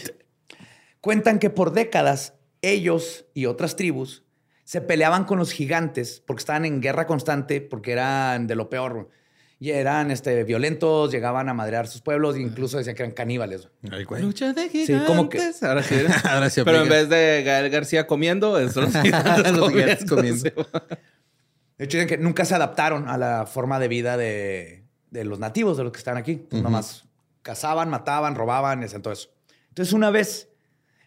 cuentan 1.02 1.40
que 1.40 1.50
por 1.50 1.74
décadas 1.74 2.36
ellos 2.62 3.26
y 3.34 3.46
otras 3.48 3.76
tribus 3.76 4.24
se 4.64 4.80
peleaban 4.80 5.26
con 5.26 5.38
los 5.40 5.52
gigantes 5.52 6.22
porque 6.26 6.40
estaban 6.42 6.66
en 6.66 6.80
guerra 6.82 7.06
constante 7.06 7.60
porque 7.62 7.92
eran 7.92 8.48
de 8.48 8.56
lo 8.56 8.70
peor 8.70 9.10
y 9.64 9.72
eran 9.72 10.12
este, 10.12 10.44
violentos, 10.44 11.10
llegaban 11.10 11.48
a 11.48 11.54
madrear 11.54 11.88
sus 11.88 12.02
pueblos 12.02 12.36
e 12.36 12.42
incluso 12.42 12.78
decían 12.78 12.98
que 12.98 13.04
eran 13.04 13.16
caníbales. 13.16 13.70
Ay, 13.90 14.04
güey. 14.04 14.22
Lucha 14.22 14.52
de 14.52 14.68
gigantes. 14.68 15.08
como 15.08 15.30
que- 15.30 15.40
Ahora 15.62 15.82
sí. 15.82 15.96
Ahora 16.30 16.50
sí 16.50 16.62
Pero 16.66 16.82
en 16.84 16.90
vez 16.90 17.08
de 17.08 17.44
Gael 17.46 17.70
García 17.70 18.06
comiendo, 18.06 18.60
es 18.60 18.76
los 18.76 18.92
gigantes 18.92 19.54
Los 19.54 19.72
gigantes 19.72 20.06
comiendo. 20.06 20.50
De 21.78 21.86
hecho, 21.86 21.96
dicen 21.98 22.10
que 22.10 22.18
nunca 22.18 22.44
se 22.44 22.56
adaptaron 22.56 23.08
a 23.08 23.18
la 23.18 23.46
forma 23.46 23.80
de 23.80 23.88
vida 23.88 24.18
de, 24.18 24.84
de 25.12 25.24
los 25.24 25.40
nativos, 25.40 25.78
de 25.78 25.86
los 25.86 25.94
que 25.94 26.00
están 26.00 26.18
aquí. 26.18 26.32
Entonces, 26.34 26.62
Nomás 26.62 27.06
cazaban, 27.42 27.90
mataban, 27.90 28.36
robaban 28.36 28.82
y 28.82 28.86
hacían 28.88 29.02
todo 29.02 29.14
eso. 29.14 29.30
Entonces, 29.70 29.94
una 29.94 30.12
vez 30.12 30.50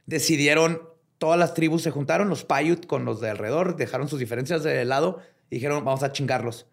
decidieron, 0.06 0.80
todas 1.18 1.38
las 1.38 1.52
tribus 1.52 1.82
se 1.82 1.90
juntaron, 1.90 2.30
los 2.30 2.44
Paiute 2.46 2.88
con 2.88 3.04
los 3.04 3.20
de 3.20 3.28
alrededor, 3.28 3.76
dejaron 3.76 4.08
sus 4.08 4.18
diferencias 4.18 4.62
de 4.62 4.82
lado 4.86 5.20
y 5.50 5.56
dijeron, 5.56 5.84
vamos 5.84 6.02
a 6.02 6.10
chingarlos. 6.10 6.66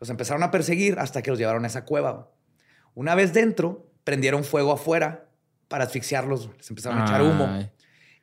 Los 0.00 0.10
empezaron 0.10 0.42
a 0.42 0.50
perseguir 0.50 0.98
hasta 0.98 1.22
que 1.22 1.30
los 1.30 1.38
llevaron 1.38 1.64
a 1.64 1.66
esa 1.66 1.84
cueva. 1.84 2.30
Una 2.94 3.14
vez 3.14 3.32
dentro, 3.32 3.90
prendieron 4.04 4.44
fuego 4.44 4.72
afuera 4.72 5.28
para 5.68 5.84
asfixiarlos. 5.84 6.50
Les 6.56 6.70
empezaron 6.70 6.98
a 7.00 7.04
echar 7.04 7.22
humo. 7.22 7.48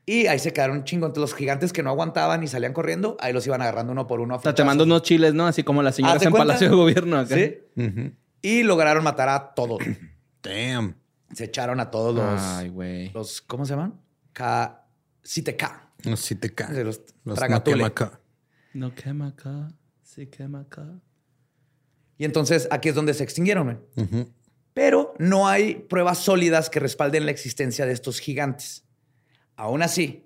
Y 0.06 0.28
ahí 0.28 0.38
se 0.38 0.54
quedaron 0.54 0.78
un 0.78 0.84
chingo. 0.84 1.08
Entonces, 1.08 1.32
los 1.32 1.38
gigantes 1.38 1.74
que 1.74 1.82
no 1.82 1.90
aguantaban 1.90 2.44
y 2.44 2.48
salían 2.48 2.74
corriendo, 2.74 3.18
ahí 3.20 3.34
los 3.34 3.46
iban 3.48 3.62
agarrando 3.62 3.92
uno 3.92 4.06
por 4.06 4.20
uno. 4.20 4.36
a 4.36 4.38
O 4.38 4.42
sea, 4.42 4.54
te 4.54 4.64
mando 4.64 4.84
unos 4.84 5.02
chiles, 5.02 5.34
¿no? 5.34 5.48
Así 5.48 5.64
como 5.64 5.82
las 5.82 5.96
señoras 5.96 6.18
¿Hazte 6.18 6.26
en 6.26 6.32
cuenta? 6.32 6.48
Palacio 6.48 6.70
de 6.70 6.76
Gobierno 6.76 7.18
acá. 7.18 7.36
Sí. 7.36 7.58
Y 8.42 8.64
lograron 8.64 9.04
matar 9.04 9.30
a 9.30 9.54
todos. 9.56 9.80
Damn. 10.44 10.96
Se 11.34 11.46
echaron 11.46 11.80
a 11.80 11.90
todos 11.90 12.14
los. 12.14 12.42
Ay, 12.42 12.70
güey. 12.70 13.10
los 13.12 13.42
¿Cómo 13.42 13.66
se 13.66 13.74
llaman? 13.74 14.00
K. 14.34 14.86
Te 15.44 15.56
cae. 15.56 16.74
De 16.74 16.84
los, 16.84 17.02
Los 17.24 17.40
no 17.50 17.64
quema 17.64 17.88
acá. 17.88 18.20
No 18.74 18.94
quema 18.94 19.28
acá. 19.28 19.70
Sí 20.04 20.28
quema 20.28 20.62
acá. 20.62 20.86
Y 22.18 22.26
entonces 22.26 22.68
aquí 22.72 22.90
es 22.90 22.96
donde 22.96 23.14
se 23.14 23.24
extinguieron. 23.24 23.82
Pero 24.74 25.14
no 25.20 25.48
hay 25.48 25.76
pruebas 25.76 26.18
sólidas 26.20 26.70
que 26.70 26.80
respalden 26.80 27.26
la 27.26 27.32
existencia 27.32 27.86
de 27.86 27.94
estos 27.94 28.20
gigantes. 28.20 28.84
Aún 29.56 29.82
así, 29.82 30.26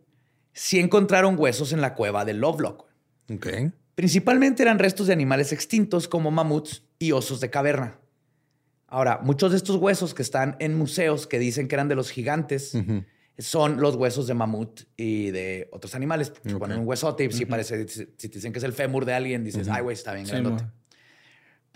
sí 0.53 0.79
encontraron 0.79 1.35
huesos 1.37 1.71
en 1.73 1.81
la 1.81 1.93
cueva 1.95 2.25
de 2.25 2.33
Lovelock. 2.33 2.85
güey. 3.27 3.37
Ok. 3.37 3.73
Principalmente 3.95 4.63
eran 4.63 4.79
restos 4.79 5.07
de 5.07 5.13
animales 5.13 5.51
extintos 5.51 6.07
como 6.07 6.31
mamuts 6.31 6.83
y 6.99 7.11
osos 7.11 7.39
de 7.41 7.49
caverna. 7.49 7.99
Ahora, 8.87 9.19
muchos 9.21 9.51
de 9.51 9.57
estos 9.57 9.75
huesos 9.75 10.13
que 10.15 10.23
están 10.23 10.55
en 10.59 10.75
museos 10.75 11.27
que 11.27 11.37
dicen 11.37 11.67
que 11.67 11.75
eran 11.75 11.89
de 11.89 11.95
los 11.95 12.09
gigantes 12.09 12.75
son 13.37 13.79
los 13.79 13.95
huesos 13.95 14.25
de 14.25 14.33
mamut 14.33 14.81
y 14.97 15.29
de 15.31 15.69
otros 15.71 15.93
animales. 15.95 16.29
Porque 16.31 16.53
Ok. 16.53 16.59
Ponen 16.59 16.79
un 16.79 16.87
huesote 16.87 17.25
y 17.25 17.31
si 17.31 17.45
parece, 17.45 17.87
si 17.87 18.05
te 18.05 18.27
dicen 18.29 18.51
que 18.51 18.57
es 18.59 18.65
el 18.65 18.73
fémur 18.73 19.05
de 19.05 19.13
alguien, 19.13 19.43
dices, 19.43 19.67
ay, 19.69 19.83
güey, 19.83 19.93
está 19.93 20.13
bien 20.13 20.25
Sí, 20.25 20.31
grandote. 20.31 20.65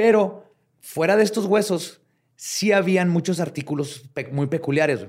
Pero 0.03 0.51
fuera 0.81 1.15
de 1.15 1.23
estos 1.23 1.45
huesos, 1.45 2.01
sí 2.35 2.73
habían 2.73 3.07
muchos 3.09 3.39
artículos 3.39 4.03
pe- 4.13 4.27
muy 4.33 4.47
peculiares. 4.47 5.05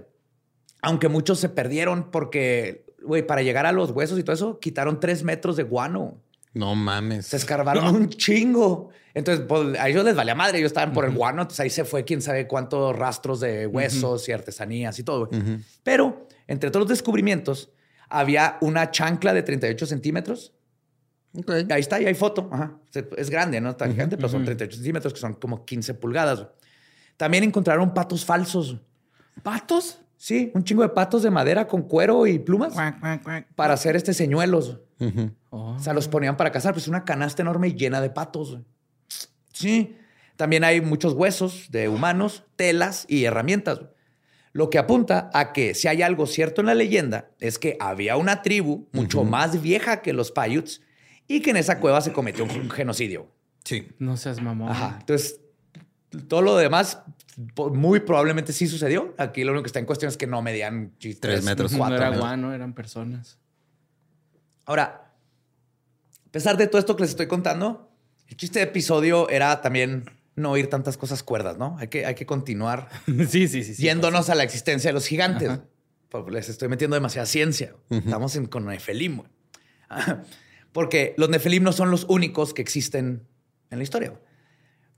Aunque 0.82 1.08
muchos 1.08 1.40
se 1.40 1.48
perdieron 1.48 2.12
porque, 2.12 2.86
güey, 3.02 3.26
para 3.26 3.42
llegar 3.42 3.66
a 3.66 3.72
los 3.72 3.90
huesos 3.90 4.20
y 4.20 4.22
todo 4.22 4.34
eso, 4.34 4.60
quitaron 4.60 5.00
tres 5.00 5.24
metros 5.24 5.56
de 5.56 5.64
guano. 5.64 6.22
No 6.52 6.76
mames. 6.76 7.26
Se 7.26 7.36
escarbaron 7.36 7.92
un 7.92 8.08
chingo. 8.08 8.90
Entonces, 9.14 9.44
pues, 9.48 9.76
a 9.80 9.88
ellos 9.88 10.04
les 10.04 10.14
valía 10.14 10.36
madre. 10.36 10.58
Ellos 10.58 10.68
estaban 10.70 10.92
por 10.92 11.04
el 11.04 11.10
guano. 11.10 11.42
Entonces 11.42 11.58
ahí 11.58 11.70
se 11.70 11.84
fue 11.84 12.04
quién 12.04 12.22
sabe 12.22 12.46
cuántos 12.46 12.94
rastros 12.94 13.40
de 13.40 13.66
huesos 13.66 14.28
y 14.28 14.32
artesanías 14.32 14.96
y 15.00 15.02
todo. 15.02 15.28
Pero 15.82 16.28
entre 16.46 16.70
todos 16.70 16.82
los 16.84 16.90
descubrimientos, 16.90 17.72
había 18.08 18.58
una 18.60 18.92
chancla 18.92 19.34
de 19.34 19.42
38 19.42 19.86
centímetros. 19.86 20.52
Ahí 21.70 21.80
está, 21.80 22.00
y 22.00 22.06
hay 22.06 22.14
foto. 22.14 22.48
Ajá. 22.52 22.78
Es 23.16 23.30
grande, 23.30 23.60
no 23.60 23.70
está 23.70 23.88
gigante, 23.88 24.16
pero 24.16 24.28
son 24.28 24.44
38 24.44 24.76
centímetros, 24.76 25.12
que 25.12 25.20
son 25.20 25.34
como 25.34 25.64
15 25.64 25.94
pulgadas. 25.94 26.46
También 27.16 27.44
encontraron 27.44 27.92
patos 27.92 28.24
falsos. 28.24 28.76
¿Patos? 29.42 30.00
Sí, 30.16 30.52
un 30.54 30.64
chingo 30.64 30.82
de 30.82 30.88
patos 30.88 31.22
de 31.22 31.30
madera 31.30 31.66
con 31.66 31.82
cuero 31.82 32.26
y 32.26 32.38
plumas 32.38 32.74
para 33.56 33.74
hacer 33.74 33.96
este 33.96 34.14
señuelos. 34.14 34.80
Oh. 35.50 35.74
O 35.74 35.78
sea, 35.78 35.92
los 35.92 36.08
ponían 36.08 36.36
para 36.36 36.50
cazar, 36.50 36.72
pues 36.72 36.88
una 36.88 37.04
canasta 37.04 37.42
enorme 37.42 37.68
y 37.68 37.74
llena 37.74 38.00
de 38.00 38.10
patos. 38.10 38.58
Sí. 39.52 39.96
También 40.36 40.64
hay 40.64 40.80
muchos 40.80 41.12
huesos 41.12 41.66
de 41.70 41.88
humanos, 41.88 42.44
telas 42.56 43.06
y 43.08 43.24
herramientas. 43.24 43.80
Lo 44.52 44.70
que 44.70 44.78
apunta 44.78 45.30
a 45.32 45.52
que 45.52 45.74
si 45.74 45.88
hay 45.88 46.02
algo 46.02 46.26
cierto 46.26 46.60
en 46.60 46.68
la 46.68 46.74
leyenda 46.74 47.30
es 47.40 47.58
que 47.58 47.76
había 47.80 48.16
una 48.16 48.42
tribu 48.42 48.88
mucho 48.92 49.24
más 49.24 49.60
vieja 49.60 50.00
que 50.00 50.12
los 50.12 50.30
Paiutes 50.32 50.80
y 51.28 51.40
que 51.40 51.50
en 51.50 51.56
esa 51.56 51.80
cueva 51.80 52.00
se 52.00 52.12
cometió 52.12 52.44
un 52.44 52.70
genocidio. 52.70 53.28
Sí. 53.64 53.88
No 53.98 54.16
seas 54.16 54.40
mamón. 54.42 54.70
Ajá. 54.70 54.96
Entonces, 55.00 55.40
todo 56.28 56.42
lo 56.42 56.56
demás 56.56 56.98
muy 57.56 58.00
probablemente 58.00 58.52
sí 58.52 58.66
sucedió. 58.66 59.14
Aquí 59.18 59.42
lo 59.42 59.52
único 59.52 59.62
que 59.64 59.68
está 59.68 59.78
en 59.80 59.86
cuestión 59.86 60.08
es 60.10 60.16
que 60.16 60.26
no 60.26 60.42
medían 60.42 60.92
chi- 60.98 61.14
Tres 61.14 61.42
metros. 61.44 61.72
No 61.72 61.78
cuatro 61.78 61.96
era 61.96 62.06
metros. 62.10 62.20
guano, 62.20 62.52
eran 62.54 62.74
personas. 62.74 63.38
Ahora, 64.66 65.12
a 66.26 66.30
pesar 66.30 66.56
de 66.56 66.66
todo 66.66 66.78
esto 66.78 66.94
que 66.96 67.02
les 67.02 67.10
estoy 67.10 67.26
contando, 67.26 67.90
el 68.28 68.36
chiste 68.36 68.58
de 68.60 68.66
episodio 68.66 69.28
era 69.28 69.60
también 69.60 70.04
no 70.36 70.50
oír 70.52 70.68
tantas 70.68 70.96
cosas 70.96 71.22
cuerdas, 71.22 71.58
¿no? 71.58 71.76
Hay 71.78 71.88
que, 71.88 72.06
hay 72.06 72.14
que 72.14 72.26
continuar 72.26 72.88
sí, 73.06 73.48
sí, 73.48 73.62
sí. 73.62 73.74
sí. 73.74 73.82
yéndonos 73.82 74.30
a 74.30 74.34
la 74.34 74.42
existencia 74.44 74.88
de 74.90 74.94
los 74.94 75.06
gigantes. 75.06 75.48
Ajá. 75.48 75.64
Pues 76.10 76.24
les 76.32 76.48
estoy 76.48 76.68
metiendo 76.68 76.94
demasiada 76.94 77.26
ciencia. 77.26 77.74
Estamos 77.90 78.36
en, 78.36 78.46
con 78.46 78.66
Nefelim. 78.66 79.22
Porque 80.74 81.14
los 81.16 81.30
Nefelim 81.30 81.62
no 81.62 81.72
son 81.72 81.90
los 81.90 82.04
únicos 82.10 82.52
que 82.52 82.60
existen 82.60 83.22
en 83.70 83.78
la 83.78 83.84
historia. 83.84 84.12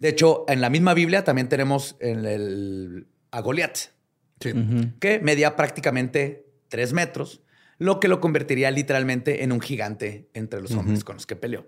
De 0.01 0.09
hecho, 0.09 0.45
en 0.49 0.61
la 0.61 0.71
misma 0.71 0.95
Biblia 0.95 1.23
también 1.23 1.49
tenemos 1.49 1.97
el, 2.01 2.27
el- 2.27 3.07
a 3.31 3.41
Goliat, 3.41 3.77
Sí. 4.41 4.53
Que 5.01 5.19
medía 5.21 5.55
prácticamente 5.57 6.47
tres 6.69 6.93
metros, 6.93 7.43
lo 7.79 8.01
que 8.01 8.09
lo 8.09 8.21
convertiría 8.21 8.71
literalmente 8.71 9.45
en 9.45 9.53
un 9.53 9.61
gigante 9.61 10.29
entre 10.35 10.61
los 10.61 10.73
hombres 10.73 11.05
con 11.05 11.17
los 11.17 11.27
que 11.27 11.37
peleó. 11.37 11.67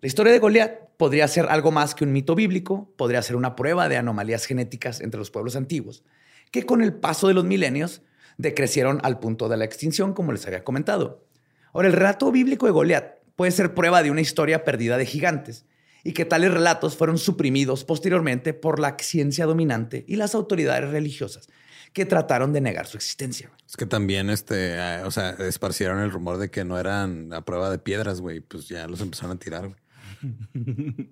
La 0.00 0.06
historia 0.08 0.32
de 0.32 0.38
Goliat 0.40 0.80
podría 0.96 1.26
ser 1.28 1.46
algo 1.46 1.70
más 1.72 1.94
que 1.94 2.04
un 2.04 2.12
mito 2.12 2.34
bíblico, 2.34 2.92
podría 2.96 3.22
ser 3.22 3.34
una 3.36 3.54
prueba 3.56 3.88
de 3.88 3.96
anomalías 3.96 4.46
genéticas 4.46 5.00
entre 5.00 5.18
los 5.18 5.30
pueblos 5.30 5.56
antiguos, 5.56 6.02
que 6.50 6.64
con 6.64 6.82
el 6.82 6.92
paso 6.94 7.28
de 7.28 7.34
los 7.34 7.44
milenios 7.44 8.02
decrecieron 8.36 9.00
al 9.02 9.18
punto 9.20 9.48
de 9.48 9.56
la 9.56 9.64
extinción, 9.64 10.12
como 10.12 10.32
les 10.32 10.46
había 10.46 10.64
comentado. 10.64 11.24
Ahora, 11.72 11.86
el 11.88 11.94
relato 11.94 12.32
bíblico 12.32 12.66
de 12.66 12.72
Goliat 12.72 13.15
puede 13.36 13.52
ser 13.52 13.74
prueba 13.74 14.02
de 14.02 14.10
una 14.10 14.20
historia 14.20 14.64
perdida 14.64 14.98
de 14.98 15.06
gigantes 15.06 15.64
y 16.02 16.12
que 16.12 16.24
tales 16.24 16.52
relatos 16.52 16.96
fueron 16.96 17.18
suprimidos 17.18 17.84
posteriormente 17.84 18.54
por 18.54 18.80
la 18.80 18.96
ciencia 18.98 19.46
dominante 19.46 20.04
y 20.08 20.16
las 20.16 20.34
autoridades 20.34 20.90
religiosas 20.90 21.48
que 21.92 22.04
trataron 22.04 22.52
de 22.52 22.60
negar 22.60 22.86
su 22.86 22.96
existencia. 22.96 23.50
Es 23.66 23.76
que 23.76 23.86
también, 23.86 24.28
este, 24.30 24.74
eh, 24.74 25.02
o 25.04 25.10
sea, 25.10 25.30
esparcieron 25.30 26.00
el 26.00 26.10
rumor 26.10 26.36
de 26.38 26.50
que 26.50 26.64
no 26.64 26.78
eran 26.78 27.32
a 27.32 27.44
prueba 27.44 27.70
de 27.70 27.78
piedras, 27.78 28.20
güey. 28.20 28.40
Pues 28.40 28.68
ya 28.68 28.86
los 28.86 29.00
empezaron 29.00 29.36
a 29.36 29.38
tirar, 29.38 29.68
güey. 29.68 31.10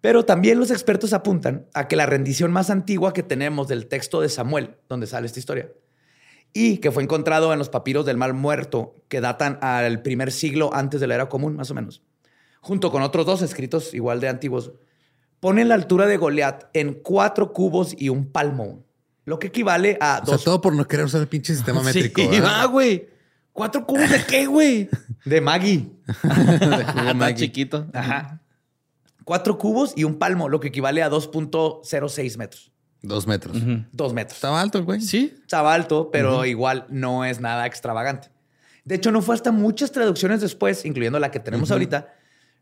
Pero 0.00 0.24
también 0.24 0.58
los 0.58 0.72
expertos 0.72 1.12
apuntan 1.12 1.68
a 1.74 1.86
que 1.86 1.94
la 1.94 2.06
rendición 2.06 2.50
más 2.50 2.70
antigua 2.70 3.12
que 3.12 3.22
tenemos 3.22 3.68
del 3.68 3.86
texto 3.86 4.20
de 4.20 4.28
Samuel, 4.28 4.74
donde 4.88 5.06
sale 5.06 5.26
esta 5.28 5.38
historia, 5.38 5.70
y 6.52 6.78
que 6.78 6.90
fue 6.90 7.02
encontrado 7.02 7.52
en 7.52 7.58
los 7.58 7.68
papiros 7.68 8.04
del 8.04 8.16
Mal 8.16 8.34
Muerto, 8.34 8.94
que 9.08 9.20
datan 9.20 9.58
al 9.62 10.02
primer 10.02 10.32
siglo 10.32 10.70
antes 10.74 11.00
de 11.00 11.06
la 11.06 11.14
era 11.14 11.28
común, 11.28 11.56
más 11.56 11.70
o 11.70 11.74
menos, 11.74 12.02
junto 12.60 12.90
con 12.90 13.02
otros 13.02 13.26
dos 13.26 13.42
escritos 13.42 13.94
igual 13.94 14.20
de 14.20 14.28
antiguos, 14.28 14.72
ponen 15.40 15.68
la 15.68 15.74
altura 15.74 16.06
de 16.06 16.16
Goliat 16.16 16.64
en 16.74 16.94
cuatro 16.94 17.52
cubos 17.52 17.94
y 17.98 18.08
un 18.08 18.30
palmo, 18.30 18.84
lo 19.24 19.38
que 19.38 19.48
equivale 19.48 19.98
a 20.00 20.20
O 20.22 20.26
sea, 20.26 20.34
dos 20.34 20.44
todo 20.44 20.60
por 20.60 20.74
no 20.74 20.86
querer 20.86 21.06
usar 21.06 21.20
el 21.20 21.28
pinche 21.28 21.54
sistema 21.54 21.82
métrico. 21.84 22.20
Sí, 22.20 22.28
¿verdad? 22.28 22.60
va, 22.60 22.64
güey. 22.66 23.08
¿Cuatro 23.52 23.86
cubos 23.86 24.08
de 24.08 24.24
qué, 24.24 24.46
güey? 24.46 24.88
de 25.24 25.40
Maggie. 25.40 25.90
Está 26.22 27.34
chiquito. 27.34 27.86
Ajá. 27.92 28.40
Cuatro 29.24 29.58
cubos 29.58 29.92
y 29.94 30.04
un 30.04 30.18
palmo, 30.18 30.48
lo 30.48 30.58
que 30.58 30.68
equivale 30.68 31.02
a 31.02 31.10
2.06 31.10 32.38
metros. 32.38 32.71
Dos 33.02 33.26
metros. 33.26 33.56
Dos 33.92 34.14
metros. 34.14 34.36
Estaba 34.36 34.60
alto 34.60 34.78
el 34.78 34.84
güey. 34.84 35.00
Sí. 35.00 35.34
Estaba 35.42 35.74
alto, 35.74 36.10
pero 36.12 36.44
igual 36.44 36.86
no 36.88 37.24
es 37.24 37.40
nada 37.40 37.66
extravagante. 37.66 38.28
De 38.84 38.94
hecho, 38.94 39.10
no 39.12 39.22
fue 39.22 39.34
hasta 39.34 39.52
muchas 39.52 39.92
traducciones 39.92 40.40
después, 40.40 40.84
incluyendo 40.84 41.18
la 41.18 41.30
que 41.30 41.40
tenemos 41.40 41.70
ahorita, 41.70 42.14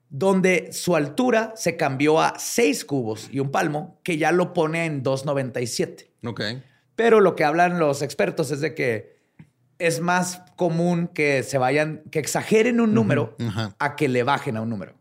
donde 0.08 0.72
su 0.72 0.96
altura 0.96 1.52
se 1.56 1.76
cambió 1.76 2.20
a 2.20 2.38
6 2.38 2.84
cubos 2.84 3.28
y 3.30 3.40
un 3.40 3.50
palmo, 3.50 4.00
que 4.02 4.18
ya 4.18 4.32
lo 4.32 4.52
pone 4.52 4.86
en 4.86 5.02
2.97. 5.04 6.08
Ok. 6.26 6.40
Pero 6.96 7.20
lo 7.20 7.36
que 7.36 7.44
hablan 7.44 7.78
los 7.78 8.02
expertos 8.02 8.50
es 8.50 8.60
de 8.60 8.74
que 8.74 9.20
es 9.78 10.00
más 10.00 10.42
común 10.56 11.08
que 11.08 11.42
se 11.42 11.56
vayan, 11.58 12.02
que 12.10 12.18
exageren 12.18 12.80
un 12.80 12.92
número 12.92 13.36
a 13.78 13.96
que 13.96 14.08
le 14.08 14.22
bajen 14.22 14.56
a 14.56 14.62
un 14.62 14.68
número. 14.68 14.94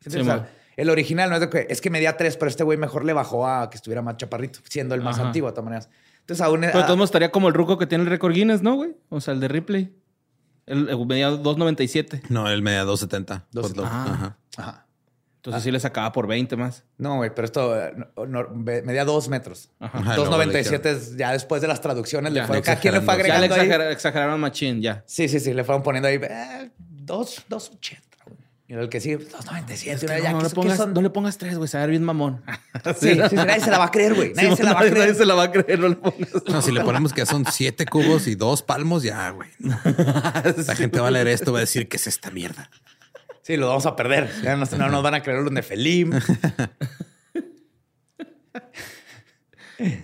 Sí, 0.00 0.18
O 0.18 0.24
sea. 0.24 0.50
El 0.76 0.90
original 0.90 1.28
no 1.30 1.36
es 1.36 1.40
de 1.40 1.48
que 1.50 1.66
es 1.68 1.80
que 1.80 1.90
medía 1.90 2.16
3, 2.16 2.36
pero 2.36 2.48
este 2.48 2.64
güey 2.64 2.78
mejor 2.78 3.04
le 3.04 3.12
bajó 3.12 3.46
a 3.46 3.70
que 3.70 3.76
estuviera 3.76 4.02
más 4.02 4.16
chaparrito, 4.16 4.60
siendo 4.68 4.94
el 4.94 5.00
más 5.02 5.16
Ajá. 5.18 5.26
antiguo 5.28 5.48
de 5.48 5.52
todas 5.54 5.64
maneras. 5.64 5.88
Entonces 6.20 6.40
aún 6.44 6.60
Pero 6.62 6.78
de 6.78 6.84
todos 6.84 6.96
modos 6.96 7.08
estaría 7.08 7.30
como 7.30 7.48
el 7.48 7.54
ruco 7.54 7.76
que 7.78 7.86
tiene 7.86 8.04
el 8.04 8.10
récord 8.10 8.32
Guinness, 8.32 8.62
¿no, 8.62 8.74
güey? 8.76 8.96
O 9.10 9.20
sea, 9.20 9.34
el 9.34 9.40
de 9.40 9.48
Ripley. 9.48 9.94
El, 10.66 10.88
el 10.88 11.06
medía 11.06 11.30
2.97. 11.30 12.22
No, 12.30 12.48
él 12.48 12.62
media 12.62 12.84
270. 12.84 13.44
270. 13.52 13.86
Ajá. 13.88 14.14
Ajá. 14.14 14.38
Ajá. 14.56 14.86
Entonces 15.36 15.62
sí 15.62 15.70
le 15.70 15.78
sacaba 15.78 16.10
por 16.12 16.26
20 16.26 16.56
más. 16.56 16.84
No, 16.96 17.16
güey, 17.16 17.28
pero 17.34 17.44
esto 17.44 17.78
eh, 17.78 17.92
no- 18.16 18.24
no, 18.26 18.48
me- 18.48 18.80
medía 18.80 19.04
2 19.04 19.28
metros. 19.28 19.68
Ajá. 19.78 19.98
Ajá, 19.98 20.16
luego 20.16 20.30
2.97 20.42 20.86
es 20.86 21.16
ya 21.18 21.32
después 21.32 21.60
de 21.60 21.68
las 21.68 21.82
traducciones. 21.82 22.32
Le 22.32 22.40
Ya, 22.40 22.46
fueron, 22.46 22.62
le 22.62 22.64
cada 22.64 22.80
quien 22.80 22.94
le 22.94 23.00
fue 23.02 23.12
exageran 23.14 23.42
Ya 23.42 23.46
le 23.48 23.54
agregando 23.54 23.84
ahí. 23.88 23.92
exageraron 23.92 24.40
machín, 24.40 24.80
ya. 24.80 25.04
Sí, 25.06 25.28
sí, 25.28 25.40
sí, 25.40 25.52
le 25.52 25.62
fueron 25.64 25.82
poniendo 25.82 26.08
ahí 26.08 26.14
eh, 26.22 26.70
2, 26.78 27.44
2.80. 27.50 27.98
Y 28.66 28.72
el 28.72 28.88
que 28.88 28.98
sí, 28.98 29.10
2.97. 29.10 30.08
No, 30.08 30.18
ya, 30.22 30.32
no 30.32 30.38
¿qué- 30.38 30.44
le 30.44 30.48
qué 30.50 30.54
pongas, 30.54 30.76
son? 30.78 30.94
no 30.94 31.02
le 31.02 31.10
pongas 31.10 31.36
tres, 31.36 31.56
güey. 31.58 31.68
Se 31.68 31.76
va 31.76 31.82
a 31.82 31.86
ver 31.86 31.90
bien 31.90 32.02
mamón. 32.04 32.42
Sí, 32.98 33.14
sí, 33.14 33.20
sí, 33.30 33.36
nadie 33.36 33.60
se 33.60 33.70
la 33.70 33.78
va 33.78 33.84
a 33.86 33.90
creer, 33.90 34.14
güey. 34.14 34.32
Nadie 34.34 34.50
Sí, 34.50 34.56
se 34.56 34.62
la 34.64 34.72
va 34.72 34.80
a 34.80 34.82
nadie- 34.82 34.90
creer. 34.92 35.06
nadie 35.08 35.18
se 35.18 35.26
la 35.26 35.34
va 35.34 35.42
a 35.44 35.52
creer. 35.52 35.78
No 35.78 35.88
le 35.88 35.96
pongas. 35.96 36.28
No, 36.48 36.62
si 36.62 36.72
le 36.72 36.80
ponemos 36.82 37.12
que 37.12 37.26
son 37.26 37.44
siete 37.50 37.84
cubos 37.86 38.26
y 38.26 38.34
dos 38.36 38.62
palmos, 38.62 39.02
ya, 39.02 39.28
güey. 39.30 39.50
La 39.58 40.74
gente 40.76 40.98
va 41.00 41.08
a 41.08 41.10
leer 41.10 41.28
esto, 41.28 41.52
va 41.52 41.58
a 41.58 41.60
decir 41.60 41.88
que 41.88 41.98
es 41.98 42.06
esta 42.06 42.30
mierda. 42.30 42.70
Sí, 43.42 43.56
lo 43.58 43.68
vamos 43.68 43.84
a 43.84 43.94
perder. 43.96 44.30
Ya 44.42 44.56
no, 44.56 44.64
no 44.78 44.88
nos 44.88 45.02
van 45.02 45.14
a 45.14 45.22
creer 45.22 45.40
los 45.42 45.52
Nefelim. 45.52 46.12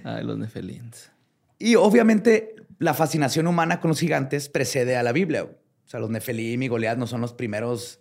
Ay, 0.04 0.24
los 0.24 0.36
nefelins. 0.38 1.10
Y 1.58 1.76
obviamente 1.76 2.56
la 2.78 2.94
fascinación 2.94 3.46
humana 3.46 3.80
con 3.80 3.88
los 3.90 4.00
gigantes 4.00 4.48
precede 4.48 4.96
a 4.96 5.02
la 5.02 5.12
Biblia. 5.12 5.44
O 5.44 5.88
sea, 5.88 6.00
los 6.00 6.10
Nefelim 6.10 6.62
y 6.62 6.68
Goliat 6.68 6.98
no 6.98 7.06
son 7.06 7.20
los 7.20 7.32
primeros 7.32 7.99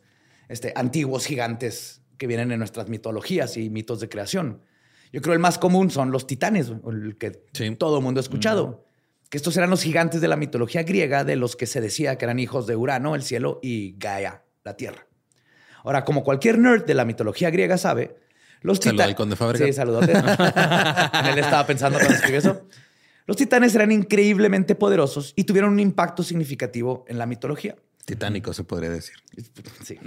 este, 0.50 0.74
antiguos 0.76 1.26
gigantes 1.26 2.02
que 2.18 2.28
vienen 2.28 2.52
en 2.52 2.60
nuestras 2.60 2.89
mitologías 2.89 3.56
y 3.56 3.70
mitos 3.70 4.02
de 4.02 4.10
creación. 4.10 4.62
Yo 5.14 5.22
creo 5.22 5.34
el 5.34 5.39
más 5.39 5.58
común 5.58 5.89
son 5.89 6.12
los 6.12 6.28
titanes, 6.28 6.70
el 6.88 7.18
que 7.18 7.43
Sí. 7.54 7.74
todo 7.76 7.97
el 8.00 8.04
mundo 8.04 8.20
ha 8.20 8.24
escuchado. 8.24 8.86
Que 9.30 9.38
estos 9.38 9.56
eran 9.58 9.70
los 9.70 9.82
gigantes 9.84 10.22
de 10.22 10.28
la 10.28 10.36
mitología 10.36 10.84
griega, 10.84 11.24
de 11.24 11.36
los 11.36 11.56
que 11.56 11.66
se 11.66 11.80
decía 11.82 12.18
que 12.18 12.26
eran 12.26 12.39
hijos 12.39 12.68
de 12.68 12.76
Urano, 12.76 13.16
el 13.16 13.24
cielo, 13.24 13.60
y 13.64 13.95
Gaia, 13.97 14.43
la 14.64 14.76
tierra. 14.76 15.08
Ahora, 15.84 16.04
como 16.04 16.24
cualquier 16.24 16.58
nerd 16.60 16.84
de 16.86 16.93
la 16.93 17.06
mitología 17.06 17.50
griega 17.52 17.78
sabe, 17.78 18.18
los 18.62 18.80
titanes. 18.80 19.16
Sí, 19.68 19.74
saludote. 19.74 20.12
Él 21.30 21.38
estaba 21.39 21.66
pensando 21.66 21.97
cuando 21.97 22.16
escribió 22.16 22.39
eso. 22.39 22.68
Los 23.26 23.38
titanes 23.38 23.74
eran 23.76 23.91
increíblemente 23.91 24.76
poderosos 24.76 25.34
y 25.36 25.43
tuvieron 25.43 25.72
un 25.74 25.80
impacto 25.80 26.24
significativo 26.24 27.06
en 27.08 27.18
la 27.20 27.26
mitología. 27.28 27.76
Titánico 28.10 28.53
se 28.53 28.64
podría 28.64 28.89
decir. 28.89 29.16
Sí. 29.84 29.97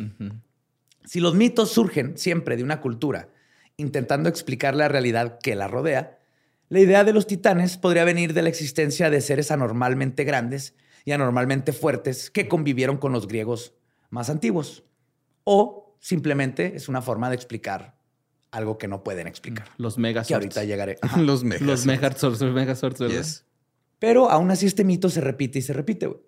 Si 1.05 1.21
los 1.21 1.35
mitos 1.35 1.71
surgen 1.71 2.17
siempre 2.19 2.57
de 2.57 2.65
una 2.65 2.81
cultura 2.81 3.29
intentando 3.77 4.29
explicar 4.29 4.75
la 4.75 4.89
realidad 4.89 5.39
que 5.43 5.55
la 5.55 5.69
rodea, 5.69 6.19
la 6.69 6.81
idea 6.81 7.05
de 7.05 7.13
los 7.13 7.27
titanes 7.27 7.77
podría 7.77 8.05
venir 8.05 8.35
de 8.35 8.43
la 8.43 8.49
existencia 8.49 9.11
de 9.11 9.21
seres 9.21 9.51
anormalmente 9.51 10.25
grandes 10.25 10.75
y 11.05 11.13
anormalmente 11.13 11.73
fuertes 11.73 12.31
que 12.31 12.49
convivieron 12.49 12.97
con 12.97 13.13
los 13.13 13.27
griegos 13.27 13.75
más 14.11 14.31
antiguos. 14.31 14.85
O 15.45 15.97
simplemente 16.01 16.77
es 16.77 16.89
una 16.89 17.03
forma 17.03 17.29
de 17.29 17.37
explicar 17.37 17.97
algo 18.51 18.79
que 18.79 18.89
no 18.89 19.03
pueden 19.03 19.27
explicar. 19.27 19.69
Los 19.79 19.99
megasorts. 19.99 20.29
Que 20.29 20.35
ahorita 20.35 20.65
llegaré. 20.65 20.99
Ajá. 21.03 21.21
Los 21.21 21.43
megas. 21.45 21.63
Los 21.63 21.87
megasorts, 21.87 22.41
los 22.41 22.55
megasorts, 22.55 23.01
¿verdad? 23.01 23.17
Yes. 23.17 23.45
Pero 23.99 24.31
aún 24.31 24.51
así 24.51 24.67
este 24.67 24.85
mito 24.85 25.09
se 25.09 25.21
repite 25.21 25.59
y 25.59 25.63
se 25.63 25.73
repite. 25.73 26.07
güey. 26.07 26.21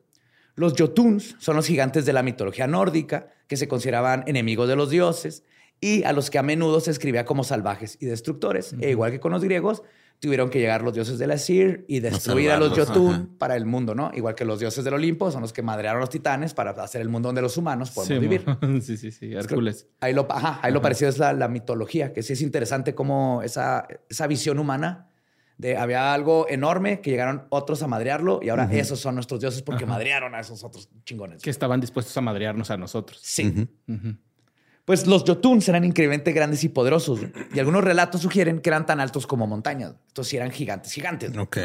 Los 0.57 0.74
Jotuns 0.78 1.36
son 1.38 1.57
los 1.57 1.66
gigantes 1.66 2.07
de 2.07 2.12
la 2.12 2.22
mitología 2.22 2.66
nórdica 2.66 3.28
que 3.46 3.57
se 3.57 3.68
consideraban 3.68 4.24
enemigos 4.26 4.68
de 4.68 4.76
los 4.76 4.90
dioses 4.90 5.42
y 5.80 6.05
a 6.05 6.12
los 6.12 6.30
que 6.30 6.38
a 6.38 6.42
menudo 6.42 6.80
se 6.80 6.90
escribía 6.90 7.24
como 7.24 7.44
salvajes 7.44 7.98
y 8.00 8.07
destructores. 8.07 8.74
E 8.80 8.90
igual 8.90 9.11
que 9.11 9.20
con 9.20 9.32
los 9.32 9.42
griegos, 9.42 9.82
tuvieron 10.20 10.48
que 10.48 10.59
llegar 10.59 10.82
los 10.82 10.94
dioses 10.94 11.18
del 11.18 11.32
Asir 11.32 11.84
y 11.88 12.00
destruir 12.00 12.50
a 12.50 12.57
los 12.57 12.72
Jotun 12.78 13.14
ajá. 13.14 13.26
para 13.36 13.57
el 13.57 13.66
mundo, 13.66 13.94
¿no? 13.94 14.11
Igual 14.14 14.34
que 14.34 14.44
los 14.44 14.59
dioses 14.61 14.82
del 14.84 14.94
Olimpo 14.94 15.30
son 15.30 15.42
los 15.42 15.52
que 15.52 15.61
madrearon 15.61 15.98
a 15.98 16.00
los 16.00 16.09
titanes 16.11 16.55
para 16.55 16.70
hacer 16.70 17.02
el 17.02 17.09
mundo 17.09 17.28
donde 17.28 17.42
los 17.42 17.57
humanos 17.59 17.90
podemos 17.90 18.22
Sí, 18.22 18.26
vivir. 18.26 18.44
sí, 18.82 18.96
sí, 18.96 19.11
sí. 19.11 19.34
Hércules. 19.34 19.88
Ahí 20.00 20.14
lo, 20.14 20.26
ajá, 20.30 20.61
ahí 20.62 20.72
lo 20.72 20.80
parecido 20.80 21.11
es 21.11 21.18
la, 21.18 21.32
la 21.34 21.48
mitología, 21.48 22.12
que 22.12 22.22
sí 22.22 22.32
es 22.32 22.40
interesante 22.40 22.94
cómo 22.94 23.42
esa, 23.42 23.86
esa 24.09 24.26
visión 24.26 24.59
humana 24.59 25.11
de 25.57 25.76
había 25.76 26.12
algo 26.12 26.46
enorme 26.48 27.00
que 27.00 27.11
llegaron 27.11 27.46
otros 27.48 27.82
a 27.82 27.86
madrearlo 27.86 28.40
y 28.42 28.48
ahora 28.48 28.68
esos 28.72 29.00
son 29.00 29.14
nuestros 29.14 29.40
dioses 29.40 29.62
porque 29.62 29.86
madrearon 29.86 30.34
a 30.34 30.40
esos 30.40 30.64
otros 30.64 30.88
chingones. 31.05 31.42
Que 31.42 31.50
estaban 31.50 31.80
dispuestos 31.80 32.16
a 32.16 32.20
madrearnos 32.20 32.70
a 32.70 32.76
nosotros. 32.76 33.20
Sí. 33.22 33.68
Pues 34.84 35.07
los 35.07 35.24
Jotuns 35.24 35.68
eran 35.68 35.84
increíblemente 35.84 36.32
grandes 36.32 36.62
y 36.64 36.68
poderosos 36.68 37.20
y 37.55 37.59
algunos 37.59 37.84
relatos 37.84 38.20
sugieren 38.20 38.61
que 38.61 38.70
eran 38.70 38.84
tan 38.84 39.00
altos 39.00 39.26
como 39.26 39.46
montañas. 39.46 39.94
Estos 40.09 40.28
sí 40.28 40.36
eran 40.36 40.50
gigantes, 40.50 40.92
gigantes. 40.92 41.36
Ok. 41.36 41.59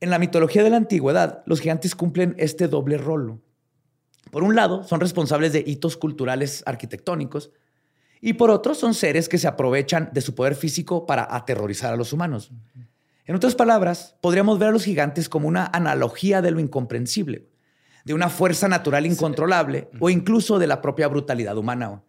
En 0.00 0.10
la 0.10 0.18
mitología 0.18 0.62
de 0.62 0.70
la 0.70 0.76
antigüedad, 0.76 1.42
los 1.46 1.60
gigantes 1.60 1.94
cumplen 1.94 2.34
este 2.38 2.68
doble 2.68 2.98
rol. 2.98 3.40
Por 4.30 4.42
un 4.42 4.54
lado, 4.54 4.84
son 4.84 5.00
responsables 5.00 5.52
de 5.52 5.62
hitos 5.66 5.96
culturales 5.96 6.62
arquitectónicos 6.66 7.50
y 8.26 8.34
por 8.34 8.50
otro, 8.50 8.74
son 8.74 8.94
seres 8.94 9.28
que 9.28 9.38
se 9.38 9.46
aprovechan 9.46 10.10
de 10.12 10.20
su 10.20 10.34
poder 10.34 10.54
físico 10.54 11.04
para 11.06 11.26
aterrorizar 11.34 11.92
a 11.92 11.96
los 11.96 12.12
humanos. 12.12 12.50
En 13.26 13.34
otras 13.34 13.54
palabras, 13.54 14.16
podríamos 14.20 14.58
ver 14.58 14.68
a 14.68 14.72
los 14.72 14.84
gigantes 14.84 15.28
como 15.28 15.48
una 15.48 15.66
analogía 15.72 16.42
de 16.42 16.50
lo 16.50 16.60
incomprensible, 16.60 17.46
de 18.04 18.14
una 18.14 18.28
fuerza 18.28 18.68
natural 18.68 19.06
incontrolable 19.06 19.88
o 20.00 20.10
incluso 20.10 20.58
de 20.58 20.66
la 20.66 20.80
propia 20.82 21.08
brutalidad 21.08 21.56
humana. 21.56 22.02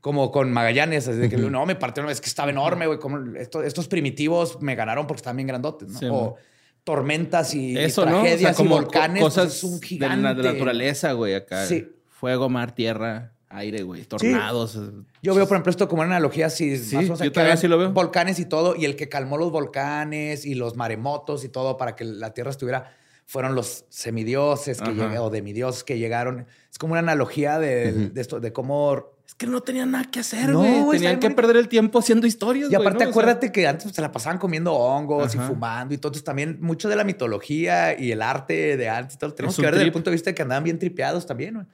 Como 0.00 0.30
con 0.30 0.52
Magallanes, 0.52 1.08
así 1.08 1.18
de 1.18 1.28
que 1.28 1.36
no, 1.36 1.66
me 1.66 1.74
partió, 1.76 2.08
es 2.08 2.20
que 2.20 2.28
estaba 2.28 2.50
enorme, 2.50 2.86
güey. 2.86 2.98
Como 2.98 3.36
esto- 3.36 3.62
estos 3.62 3.88
primitivos 3.88 4.60
me 4.62 4.74
ganaron 4.76 5.06
porque 5.06 5.18
estaban 5.18 5.36
bien 5.36 5.48
grandotes, 5.48 5.88
¿no? 5.88 5.98
Sí, 5.98 6.06
o 6.10 6.36
tormentas 6.84 7.52
y, 7.54 7.72
y 7.72 7.74
¿no? 7.74 7.86
O 7.86 7.90
sea, 7.90 8.04
tragedias 8.04 8.56
como 8.56 8.70
y 8.70 8.78
volcanes. 8.80 9.22
co- 9.22 9.26
pues, 9.28 9.34
cosas 9.34 9.54
es 9.56 9.64
un 9.64 9.80
de 9.80 9.86
gigante. 9.86 10.22
la, 10.22 10.34
de 10.34 10.42
la 10.42 10.52
naturaleza, 10.52 11.12
güey, 11.12 11.34
acá. 11.34 11.66
Sí. 11.66 11.88
Fuego, 12.06 12.48
mar, 12.48 12.72
tierra, 12.74 13.32
aire, 13.50 13.82
güey. 13.82 14.04
Tornados. 14.04 14.78
Yo 15.22 15.34
veo, 15.34 15.46
por 15.46 15.56
ejemplo, 15.56 15.70
esto 15.70 15.88
como 15.88 16.02
una 16.02 16.16
analogía 16.16 16.46
así. 16.46 16.76
Sí, 16.76 16.96
más 16.96 17.20
o 17.20 17.24
yo 17.24 17.32
también 17.32 17.54
así 17.54 17.66
lo 17.68 17.78
veo. 17.78 17.90
Volcanes 17.92 18.38
y 18.38 18.44
todo, 18.44 18.76
y 18.76 18.84
el 18.84 18.96
que 18.96 19.08
calmó 19.08 19.36
los 19.38 19.50
volcanes 19.50 20.44
y 20.44 20.54
los 20.54 20.76
maremotos 20.76 21.44
y 21.44 21.48
todo 21.48 21.76
para 21.76 21.96
que 21.96 22.04
la 22.04 22.34
tierra 22.34 22.50
estuviera, 22.50 22.92
fueron 23.26 23.54
los 23.54 23.84
semidioses 23.88 24.80
que 24.80 24.92
llegaron, 24.92 25.18
o 25.18 25.30
demidioses 25.30 25.84
que 25.84 25.98
llegaron. 25.98 26.46
Es 26.70 26.78
como 26.78 26.92
una 26.92 27.00
analogía 27.00 27.58
de, 27.58 27.92
de 28.10 28.20
esto, 28.20 28.40
de 28.40 28.52
cómo. 28.52 29.12
Es 29.26 29.34
que 29.34 29.46
no 29.46 29.60
tenían 29.60 29.90
nada 29.90 30.04
que 30.10 30.20
hacer, 30.20 30.48
No, 30.48 30.60
güey. 30.60 30.78
está 30.78 30.92
Tenían 30.92 31.20
que 31.20 31.30
perder 31.30 31.56
el 31.58 31.68
tiempo 31.68 31.98
haciendo 31.98 32.26
historias, 32.26 32.70
Y 32.72 32.74
aparte, 32.74 32.90
¿no? 32.92 32.96
O 32.96 33.00
sea, 33.00 33.08
acuérdate 33.10 33.52
que 33.52 33.66
antes 33.68 33.92
se 33.92 34.00
la 34.00 34.10
pasaban 34.10 34.38
comiendo 34.38 34.72
hongos 34.72 35.34
y 35.34 35.38
fumando 35.38 35.92
y 35.92 35.98
todo. 35.98 36.08
Entonces, 36.08 36.24
también 36.24 36.56
mucho 36.62 36.88
de 36.88 36.96
la 36.96 37.04
mitología 37.04 37.98
y 37.98 38.10
el 38.10 38.22
arte 38.22 38.78
de 38.78 38.88
antes 38.88 39.16
y 39.16 39.18
todo, 39.18 39.34
tenemos 39.34 39.54
Es 39.54 39.56
que 39.56 39.62
ver 39.66 39.74
desde 39.74 39.84
el 39.84 39.92
punto 39.92 40.08
de 40.10 40.14
vista 40.14 40.30
de 40.30 40.34
que 40.34 40.40
andaban 40.42 40.64
bien 40.64 40.78
tripeados 40.78 41.26
también. 41.26 41.54
güey. 41.54 41.66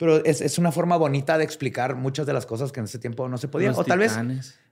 Pero 0.00 0.24
es, 0.24 0.40
es 0.40 0.58
una 0.58 0.72
forma 0.72 0.96
bonita 0.96 1.38
de 1.38 1.44
explicar 1.44 1.94
muchas 1.94 2.26
de 2.26 2.32
las 2.32 2.46
cosas 2.46 2.72
que 2.72 2.80
en 2.80 2.86
ese 2.86 2.98
tiempo 2.98 3.28
no 3.28 3.38
se 3.38 3.46
podían. 3.46 3.72
los 3.72 3.80
O 3.80 3.84
tal 3.84 3.98
vez 3.98 4.18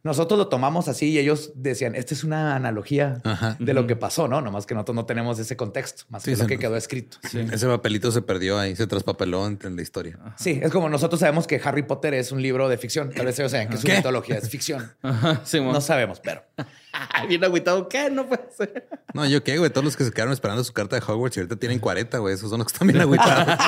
nosotros 0.02 0.38
lo 0.38 0.48
tomamos 0.48 0.88
así 0.88 1.10
y 1.10 1.18
ellos 1.18 1.52
decían, 1.54 1.94
esta 1.94 2.14
es 2.14 2.24
una 2.24 2.56
analogía 2.56 3.20
Ajá. 3.24 3.56
de 3.58 3.74
lo 3.74 3.86
que 3.86 3.94
pasó, 3.94 4.26
¿no? 4.26 4.40
Nomás 4.40 4.64
que 4.64 4.74
nosotros 4.74 4.94
no 4.94 5.04
tenemos 5.06 5.38
ese 5.38 5.56
contexto, 5.56 6.04
más 6.08 6.22
Sí, 6.22 6.32
que 6.32 6.36
lo 6.38 6.46
que 6.46 6.58
quedó 6.58 6.76
escrito. 6.76 7.18
Sí. 7.30 7.40
Ese 7.52 7.66
papelito 7.66 8.10
se 8.10 8.22
perdió 8.22 8.58
ahí, 8.58 8.74
se 8.74 8.86
traspapeló 8.86 9.46
en, 9.46 9.58
en 9.62 9.76
la 9.76 9.82
historia. 9.82 10.18
Sí, 10.36 10.58
es 10.62 10.72
como 10.72 10.88
nosotros 10.88 11.20
sabemos 11.20 11.46
que 11.46 11.60
Harry 11.62 11.82
Potter 11.82 12.14
es 12.14 12.32
un 12.32 12.40
libro 12.40 12.68
de 12.68 12.78
ficción. 12.78 13.10
Tal 13.10 13.26
vez 13.26 13.38
ellos 13.38 13.52
saben 13.52 13.68
que 13.68 13.76
su 13.76 13.86
¿Qué? 13.86 13.96
mitología 13.96 14.38
es 14.38 14.48
ficción. 14.48 14.90
Ajá, 15.02 15.42
sí, 15.44 15.60
No 15.60 15.80
sabemos, 15.80 16.20
pero... 16.20 16.42
Bien 17.28 17.44
agüitado. 17.44 17.88
¿Qué? 17.88 18.08
No 18.10 18.26
puede 18.26 18.48
ser. 18.56 18.88
No, 19.12 19.26
yo 19.26 19.44
qué, 19.44 19.58
güey. 19.58 19.70
Todos 19.70 19.84
los 19.84 19.96
que 19.96 20.04
se 20.04 20.10
quedaron 20.10 20.32
esperando 20.32 20.64
su 20.64 20.72
carta 20.72 20.96
de 20.98 21.02
Hogwarts 21.06 21.36
y 21.36 21.40
ahorita 21.40 21.56
tienen 21.56 21.78
40, 21.78 22.16
güey. 22.18 22.34
Esos 22.34 22.48
son 22.50 22.58
los 22.60 22.66
que 22.68 22.72
están 22.72 22.88
bien 22.88 23.00
agüitados. 23.02 23.58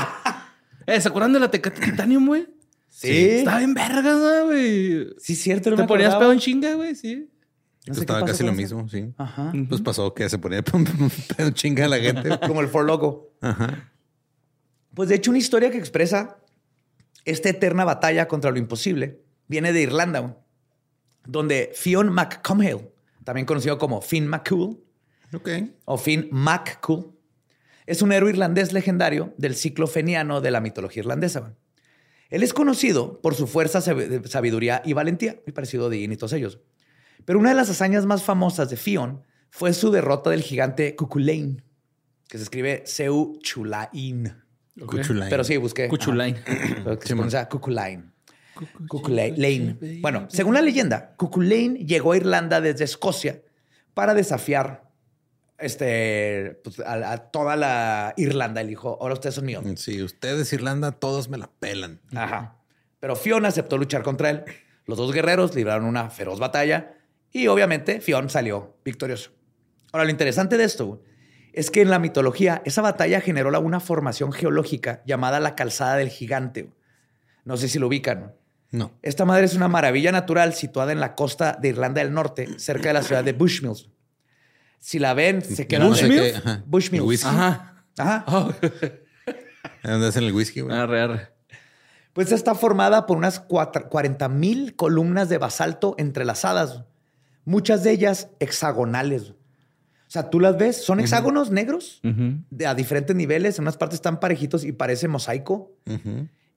Eh, 0.91 1.01
¿se 1.01 1.09
acuerdan 1.09 1.33
de 1.33 1.41
la 1.41 1.51
Tecate 1.51 1.81
Titanium, 1.81 2.27
güey? 2.27 2.49
Sí. 2.89 3.09
Estaba 3.11 3.59
bien 3.59 3.75
verga, 3.75 4.43
güey. 4.45 5.09
Sí, 5.19 5.35
cierto. 5.37 5.71
no 5.71 5.77
Te 5.77 5.83
me 5.83 5.89
ponías 5.89 6.09
acordaba. 6.09 6.27
pedo 6.27 6.33
en 6.33 6.39
chinga, 6.41 6.75
güey, 6.75 6.95
sí. 6.95 7.31
No 7.87 7.95
sé 7.95 8.01
qué 8.01 8.05
Estaba 8.13 8.25
casi 8.27 8.45
lo 8.45 8.53
mismo, 8.53 8.89
sí. 8.89 9.13
Ajá. 9.17 9.53
Pues 9.69 9.81
pasó 9.81 10.13
que 10.13 10.29
se 10.29 10.39
ponía 10.39 10.63
pedo 11.37 11.51
chinga 11.51 11.85
a 11.87 11.89
la 11.89 11.99
gente. 11.99 12.29
Como 12.47 12.61
el 12.61 12.69
For 12.69 12.85
Logo. 12.85 13.33
Ajá. 13.41 13.91
Pues 14.95 15.09
de 15.09 15.15
hecho, 15.15 15.31
una 15.31 15.39
historia 15.39 15.71
que 15.71 15.79
expresa 15.79 16.39
esta 17.25 17.49
eterna 17.49 17.85
batalla 17.85 18.27
contra 18.29 18.51
lo 18.51 18.59
imposible 18.59 19.23
viene 19.47 19.73
de 19.73 19.83
Irlanda, 19.83 20.19
güey, 20.21 20.35
donde 21.27 21.71
Fionn 21.75 22.09
McComhale, 22.11 22.91
también 23.25 23.47
conocido 23.47 23.79
como 23.79 24.01
Finn 24.03 24.27
McCool, 24.27 24.79
Ok. 25.35 25.49
o 25.85 25.97
Finn 25.97 26.29
McCool, 26.33 27.13
es 27.91 28.03
un 28.03 28.13
héroe 28.13 28.31
irlandés 28.31 28.73
legendario 28.73 29.35
del 29.37 29.55
ciclo 29.55 29.87
feniano 29.87 30.41
de 30.41 30.51
la 30.51 30.61
mitología 30.61 31.01
irlandesa. 31.01 31.55
Él 32.29 32.43
es 32.45 32.53
conocido 32.55 33.21
por 33.21 33.35
su 33.35 33.47
fuerza, 33.47 33.81
sab- 33.81 34.27
sabiduría 34.29 34.83
y 34.85 34.93
valentía, 34.93 35.41
muy 35.45 35.53
parecido 35.53 35.85
a 35.85 35.87
Odín 35.89 36.13
y 36.13 36.17
todos 36.17 36.33
ellos. 36.33 36.61
Pero 37.25 37.39
una 37.39 37.49
de 37.51 37.57
las 37.57 37.69
hazañas 37.71 38.07
más 38.07 38.23
famosas 38.23 38.71
de 38.71 38.77
Fion 38.77 39.23
fue 39.51 39.73
su 39.73 39.91
derrota 39.91 40.31
del 40.31 40.43
gigante 40.43 40.95
Cuculain, 40.95 41.63
que 42.29 42.39
se 42.39 42.45
escribe 42.45 42.83
Seu 42.87 43.39
Chulain. 43.43 44.33
Cuchulain. 44.87 45.29
Pero 45.29 45.43
sí, 45.43 45.57
busqué. 45.57 45.89
Cuchulain. 45.89 46.37
Se 46.37 47.09
Sí, 47.09 47.15
pronuncia 47.15 47.49
Cuculain. 47.49 48.13
Cuculain. 48.89 49.79
Bueno, 50.01 50.27
según 50.31 50.55
la 50.55 50.63
leyenda, 50.63 51.15
Cuculain 51.17 51.77
llegó 51.87 52.13
a 52.13 52.17
Irlanda 52.17 52.61
desde 52.61 52.85
Escocia 52.85 53.43
para 53.95 54.15
desafiar 54.15 54.90
este, 55.61 56.61
pues, 56.65 56.81
a, 56.81 57.13
a 57.13 57.19
toda 57.31 57.57
la 57.57 58.15
Irlanda. 58.17 58.61
Él 58.61 58.69
dijo, 58.69 58.99
ahora 59.01 59.15
ustedes 59.15 59.35
son 59.35 59.47
míos. 59.47 59.65
Si 59.77 60.03
ustedes 60.03 60.53
Irlanda, 60.53 60.93
todos 60.93 61.29
me 61.29 61.39
la 61.39 61.51
pelan. 61.51 62.01
Ajá. 62.15 62.57
Pero 63.01 63.17
Fiona 63.17 63.49
aceptó 63.49 63.79
luchar 63.79 64.03
contra 64.03 64.31
él. 64.31 64.45
Los 64.87 64.99
dos 64.99 65.13
guerreros 65.13 65.55
libraron 65.55 65.85
una 65.85 66.11
feroz 66.11 66.39
batalla 66.39 66.95
y 67.33 67.47
obviamente 67.47 68.01
Fion 68.01 68.29
salió 68.29 68.77
victorioso. 68.85 69.31
Ahora, 69.93 70.05
lo 70.05 70.11
interesante 70.11 70.57
de 70.57 70.65
esto 70.65 71.03
es 71.53 71.71
que 71.71 71.81
en 71.81 71.91
la 71.91 71.99
mitología 71.99 72.63
esa 72.65 72.83
batalla 72.83 73.21
generó 73.21 73.59
una 73.61 73.81
formación 73.81 74.33
geológica 74.33 75.03
llamada 75.07 75.41
la 75.41 75.55
calzada 75.55 75.97
del 75.97 76.09
gigante. 76.09 76.71
No 77.45 77.57
sé 77.57 77.69
si 77.69 77.79
lo 77.79 77.87
ubican. 77.89 78.35
No. 78.71 78.93
Esta 79.03 79.25
madre 79.25 79.47
es 79.47 79.55
una 79.55 79.69
maravilla 79.69 80.13
natural 80.13 80.55
situada 80.55 80.93
en 80.93 81.01
la 81.01 81.15
costa 81.15 81.59
de 81.61 81.69
Irlanda 81.69 82.03
del 82.03 82.13
Norte, 82.13 82.59
cerca 82.59 82.89
de 82.89 82.95
la 82.95 83.03
ciudad 83.03 83.25
de 83.25 83.33
Bushmills. 83.33 83.89
Si 84.81 84.99
la 84.99 85.15
ven, 85.15 85.43
se 85.43 85.67
quedan... 85.67 85.89
no 85.89 85.95
sé 85.95 86.07
¿Bushmills? 86.07 86.37
ajá. 86.37 86.63
Bushmills. 86.67 87.07
Whisky. 87.07 87.29
Ajá. 87.29 87.85
Ajá. 87.99 88.25
¿Dónde 89.85 90.07
hacen 90.09 90.25
el 90.25 90.33
whisky, 90.33 90.61
güey? 90.61 90.77
Arre, 90.77 91.01
arre. 91.01 91.29
Pues 92.13 92.33
está 92.33 92.55
formada 92.55 93.07
por 93.07 93.17
unas 93.17 93.41
40 93.41 94.29
mil 94.29 94.75
columnas 94.75 95.29
de 95.29 95.39
basalto 95.39 95.95
entrelazadas, 95.97 96.83
muchas 97.45 97.85
de 97.85 97.93
ellas 97.93 98.29
hexagonales. 98.41 99.31
O 99.31 100.13
sea, 100.13 100.29
tú 100.29 100.41
las 100.41 100.59
ves, 100.59 100.83
son 100.83 100.99
hexágonos 100.99 101.53
negros 101.53 102.01
de, 102.03 102.67
a 102.67 102.75
diferentes 102.75 103.15
niveles, 103.15 103.59
en 103.59 103.63
unas 103.63 103.77
partes 103.77 103.99
están 103.99 104.19
parejitos 104.19 104.65
y 104.65 104.73
parece 104.73 105.07
mosaico. 105.07 105.73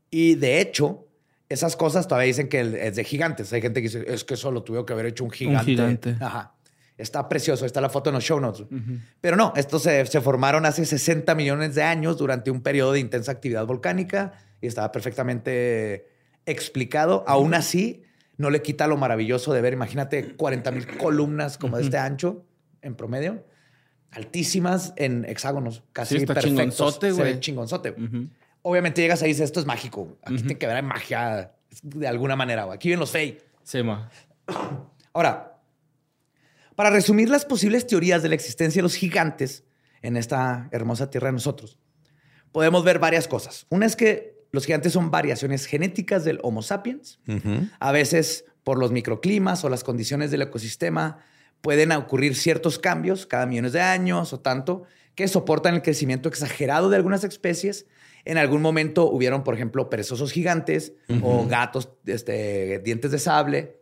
Y 0.09 0.35
de 0.35 0.59
hecho, 0.59 1.07
esas 1.49 1.75
cosas 1.75 2.07
todavía 2.07 2.27
dicen 2.27 2.49
que 2.49 2.61
es 2.87 2.95
de 2.95 3.03
gigantes. 3.03 3.53
Hay 3.53 3.61
gente 3.61 3.81
que 3.81 3.89
dice, 3.89 4.05
es 4.07 4.23
que 4.23 4.33
eso 4.33 4.51
lo 4.51 4.63
tuvo 4.63 4.85
que 4.87 4.93
haber 4.93 5.05
hecho 5.05 5.23
un 5.23 5.29
gigante. 5.29 5.65
gigante. 5.65 6.17
Ajá. 6.19 6.52
Está 6.97 7.27
precioso, 7.27 7.65
está 7.65 7.81
la 7.81 7.89
foto 7.89 8.09
en 8.11 8.15
los 8.15 8.23
show 8.23 8.39
notes. 8.39 8.65
Pero 9.19 9.35
no, 9.35 9.51
estos 9.55 9.83
se, 9.83 10.05
se 10.05 10.21
formaron 10.21 10.65
hace 10.65 10.85
60 10.85 11.33
millones 11.35 11.73
de 11.75 11.81
años 11.83 12.17
durante 12.17 12.51
un 12.51 12.61
periodo 12.61 12.93
de 12.93 12.99
intensa 12.99 13.31
actividad 13.31 13.65
volcánica 13.65 14.33
y 14.61 14.67
estaba 14.67 14.91
perfectamente 14.91 16.07
explicado. 16.45 17.23
Aún 17.27 17.53
así, 17.55 18.03
no 18.37 18.49
le 18.51 18.61
quita 18.61 18.85
lo 18.87 18.97
maravilloso 18.97 19.53
de 19.53 19.61
ver, 19.61 19.73
imagínate, 19.73 20.35
40 20.35 20.71
mil 20.71 20.97
columnas 20.97 21.57
como 21.57 21.77
de 21.77 21.83
este 21.83 21.97
ancho 21.97 22.45
en 22.81 22.95
promedio, 22.95 23.43
altísimas 24.11 24.93
en 24.95 25.25
hexágonos, 25.25 25.83
casi 25.93 26.15
Sí, 26.15 26.21
está 26.21 26.35
perfectos. 26.35 26.57
chingonzote, 26.59 27.11
güey. 27.11 27.39
chingonzote. 27.39 27.91
Ujú. 27.91 28.27
Obviamente 28.61 29.01
llegas 29.01 29.21
ahí 29.23 29.29
y 29.29 29.33
dices, 29.33 29.45
esto 29.45 29.59
es 29.59 29.65
mágico. 29.65 30.17
Aquí 30.23 30.35
tiene 30.37 30.57
que 30.57 30.65
haber 30.67 30.83
magia 30.83 31.51
de 31.81 32.07
alguna 32.07 32.35
manera. 32.35 32.71
Aquí 32.71 32.89
ven 32.89 32.99
los 32.99 33.09
fey. 33.11 33.39
Sí, 33.63 33.81
ma. 33.83 34.09
Ahora, 35.13 35.52
para 36.75 36.89
resumir 36.89 37.29
las 37.29 37.45
posibles 37.45 37.87
teorías 37.87 38.23
de 38.23 38.29
la 38.29 38.35
existencia 38.35 38.79
de 38.79 38.83
los 38.83 38.95
gigantes 38.95 39.63
en 40.01 40.17
esta 40.17 40.69
hermosa 40.71 41.09
tierra 41.09 41.27
de 41.27 41.33
nosotros, 41.33 41.77
podemos 42.51 42.83
ver 42.83 42.99
varias 42.99 43.27
cosas. 43.27 43.65
Una 43.69 43.85
es 43.85 43.95
que 43.95 44.33
los 44.51 44.65
gigantes 44.65 44.93
son 44.93 45.11
variaciones 45.11 45.65
genéticas 45.65 46.23
del 46.23 46.39
Homo 46.43 46.61
sapiens. 46.61 47.19
A 47.79 47.91
veces, 47.91 48.45
por 48.63 48.77
los 48.77 48.91
microclimas 48.91 49.63
o 49.63 49.69
las 49.69 49.83
condiciones 49.83 50.29
del 50.31 50.43
ecosistema, 50.43 51.17
pueden 51.61 51.91
ocurrir 51.91 52.35
ciertos 52.35 52.77
cambios 52.77 53.25
cada 53.25 53.45
millones 53.45 53.73
de 53.73 53.81
años 53.81 54.31
o 54.33 54.39
tanto 54.39 54.83
que 55.15 55.27
soportan 55.27 55.75
el 55.75 55.81
crecimiento 55.81 56.29
exagerado 56.29 56.89
de 56.89 56.97
algunas 56.97 57.23
especies. 57.23 57.87
En 58.25 58.37
algún 58.37 58.61
momento 58.61 59.09
hubieron, 59.09 59.43
por 59.43 59.55
ejemplo, 59.55 59.89
perezosos 59.89 60.31
gigantes 60.31 60.93
o 61.21 61.47
gatos 61.47 61.89
este, 62.05 62.79
dientes 62.79 63.11
de 63.11 63.19
sable. 63.19 63.79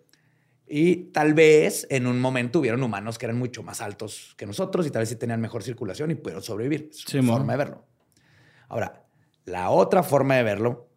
Y 0.73 1.11
tal 1.11 1.33
vez 1.33 1.85
en 1.89 2.07
un 2.07 2.21
momento 2.21 2.59
hubieron 2.59 2.81
humanos 2.81 3.17
que 3.17 3.25
eran 3.25 3.37
mucho 3.37 3.61
más 3.61 3.81
altos 3.81 4.33
que 4.37 4.45
nosotros 4.45 4.87
y 4.87 4.89
tal 4.91 5.01
vez 5.01 5.09
sí 5.09 5.17
tenían 5.17 5.41
mejor 5.41 5.63
circulación 5.63 6.11
y 6.11 6.15
pudieron 6.15 6.41
sobrevivir. 6.41 6.87
Es 6.91 7.01
Sí, 7.05 7.17
una 7.17 7.27
mo. 7.27 7.33
forma 7.33 7.53
de 7.53 7.57
verlo. 7.57 7.85
Ahora, 8.69 9.03
la 9.43 9.69
otra 9.69 10.01
forma 10.01 10.37
de 10.37 10.43
verlo, 10.43 10.87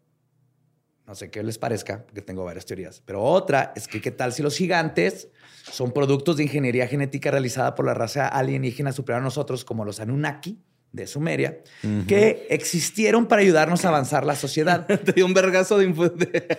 no 1.09 1.15
sé 1.17 1.29
qué 1.31 1.43
les 1.43 1.59
parezca, 1.59 2.05
porque 2.07 2.23
tengo 2.23 2.45
varias 2.45 2.67
teorías, 2.67 3.03
pero 3.05 3.23
otra 3.23 3.73
es 3.75 3.89
que 3.89 4.01
qué 4.01 4.13
tal 4.13 4.33
si 4.33 4.43
los 4.45 4.57
gigantes 4.57 5.29
son 5.73 5.91
productos 5.93 6.37
de 6.37 6.45
ingeniería 6.45 6.87
genética 6.87 7.33
realizada 7.33 7.75
por 7.75 7.85
la 7.85 7.95
raza 7.95 8.29
alienígena 8.29 8.93
superior 8.93 9.23
a 9.23 9.25
nosotros, 9.25 9.65
como 9.65 9.85
los 9.85 9.99
Anunnaki 9.99 10.63
de 10.93 11.09
Sumeria, 11.09 11.59
que 12.07 12.47
existieron 12.51 13.27
para 13.27 13.43
ayudarnos 13.43 13.85
a 13.85 13.89
avanzar 13.89 14.25
la 14.25 14.37
sociedad. 14.37 14.87
Te 15.05 15.11
dio 15.13 15.27
un 15.27 15.35
vergazo 15.35 15.77
de... 15.79 15.87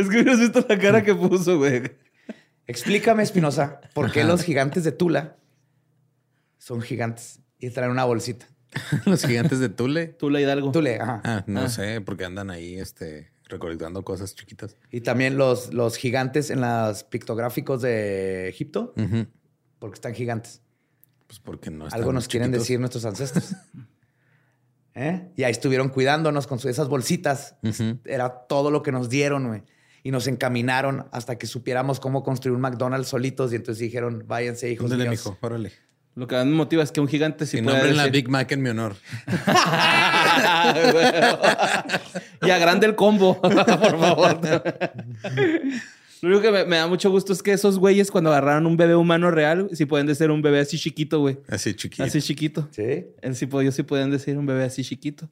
es 0.00 0.08
que 0.08 0.20
hubieras 0.20 0.38
visto 0.40 0.64
la 0.68 0.78
cara 0.78 1.02
que 1.02 1.14
puso, 1.14 1.58
güey. 1.58 1.82
Explícame, 2.66 3.22
Espinosa, 3.22 3.80
por 3.94 4.10
qué 4.12 4.24
los 4.24 4.42
gigantes 4.42 4.84
de 4.84 4.92
Tula 4.92 5.36
son 6.58 6.80
gigantes 6.82 7.40
y 7.58 7.70
traen 7.70 7.90
una 7.92 8.04
bolsita. 8.04 8.46
Los 9.06 9.24
gigantes 9.24 9.58
de 9.60 9.68
Tule. 9.70 10.08
Tú, 10.08 10.28
la 10.28 10.40
Hidalgo. 10.40 10.70
Tule, 10.72 11.00
ajá. 11.00 11.22
Ah, 11.24 11.44
no 11.46 11.60
Ah. 11.62 11.68
sé, 11.70 12.00
porque 12.02 12.24
andan 12.24 12.50
ahí 12.50 12.74
este, 12.78 13.30
recolectando 13.48 14.04
cosas 14.04 14.34
chiquitas. 14.34 14.76
Y 14.90 15.00
también 15.02 15.38
los, 15.38 15.72
los 15.72 15.96
gigantes 15.96 16.50
en 16.50 16.60
los 16.60 17.04
pictográficos 17.04 17.80
de 17.82 18.48
Egipto, 18.48 18.92
porque 19.78 19.94
están 19.94 20.14
gigantes. 20.14 20.60
Pues 21.28 21.38
porque 21.40 21.70
no 21.70 21.86
están 21.86 22.00
Algo 22.00 22.12
nos 22.12 22.28
quieren 22.28 22.48
chiquitos. 22.48 22.62
decir 22.64 22.80
nuestros 22.80 23.04
ancestros. 23.06 23.54
¿Eh? 24.94 25.30
Y 25.36 25.44
ahí 25.44 25.52
estuvieron 25.52 25.88
cuidándonos 25.90 26.46
con 26.46 26.58
su- 26.58 26.68
esas 26.68 26.88
bolsitas. 26.88 27.56
Era 28.04 28.30
todo 28.46 28.70
lo 28.70 28.82
que 28.82 28.92
nos 28.92 29.08
dieron, 29.08 29.46
güey. 29.48 29.62
Y 30.06 30.12
nos 30.12 30.28
encaminaron 30.28 31.06
hasta 31.10 31.36
que 31.36 31.48
supiéramos 31.48 31.98
cómo 31.98 32.22
construir 32.22 32.54
un 32.54 32.60
McDonald's 32.60 33.08
solitos. 33.08 33.52
Y 33.52 33.56
entonces 33.56 33.80
dijeron, 33.82 34.22
váyanse, 34.28 34.70
hijos 34.70 34.84
Ándale, 34.84 35.10
míos. 35.10 35.24
mijo, 35.26 35.36
órale. 35.40 35.72
Lo 36.14 36.28
que 36.28 36.36
me 36.36 36.44
motiva 36.44 36.84
es 36.84 36.92
que 36.92 37.00
un 37.00 37.08
gigante 37.08 37.44
Si 37.44 37.60
puede 37.60 37.76
nombren 37.76 37.96
la 37.96 38.04
decir- 38.04 38.12
Big 38.12 38.28
Mac 38.28 38.52
en 38.52 38.62
mi 38.62 38.70
honor. 38.70 38.94
y 42.42 42.50
agrande 42.50 42.86
el 42.86 42.94
combo, 42.94 43.40
por 43.40 43.98
favor. 43.98 44.40
Lo 46.22 46.28
único 46.28 46.42
que 46.42 46.50
me, 46.52 46.64
me 46.64 46.76
da 46.76 46.86
mucho 46.86 47.10
gusto 47.10 47.32
es 47.32 47.42
que 47.42 47.52
esos 47.52 47.76
güeyes, 47.78 48.10
cuando 48.12 48.30
agarraron 48.30 48.66
un 48.66 48.76
bebé 48.76 48.94
humano 48.94 49.30
real, 49.32 49.68
sí 49.72 49.86
pueden 49.86 50.06
decir 50.06 50.30
un 50.30 50.40
bebé 50.40 50.60
así 50.60 50.78
chiquito, 50.78 51.18
güey. 51.20 51.38
Así 51.48 51.74
chiquito. 51.74 52.04
Así 52.04 52.22
chiquito. 52.22 52.68
Sí. 52.70 53.06
Él 53.20 53.34
sí, 53.34 53.48
ellos 53.60 53.74
sí 53.74 53.82
pueden 53.82 54.10
decir 54.10 54.38
un 54.38 54.46
bebé 54.46 54.64
así 54.64 54.84
chiquito. 54.84 55.28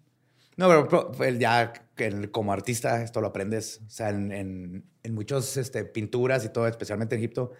No, 0.56 0.68
pero, 0.68 0.88
pero, 0.88 1.12
pues, 1.12 1.38
ya 1.38 1.72
el- 1.96 2.30
como 2.30 2.52
artista 2.52 3.02
esto 3.02 3.20
lo 3.20 3.28
aprendes. 3.28 3.80
O 3.86 3.90
sea, 3.90 4.10
en, 4.10 4.30
en, 4.32 4.84
en 5.02 5.14
muchas 5.14 5.56
este, 5.56 5.84
pinturas 5.84 6.44
y 6.44 6.48
todo, 6.48 6.66
especialmente 6.68 7.14
en 7.14 7.20
Egipto, 7.20 7.52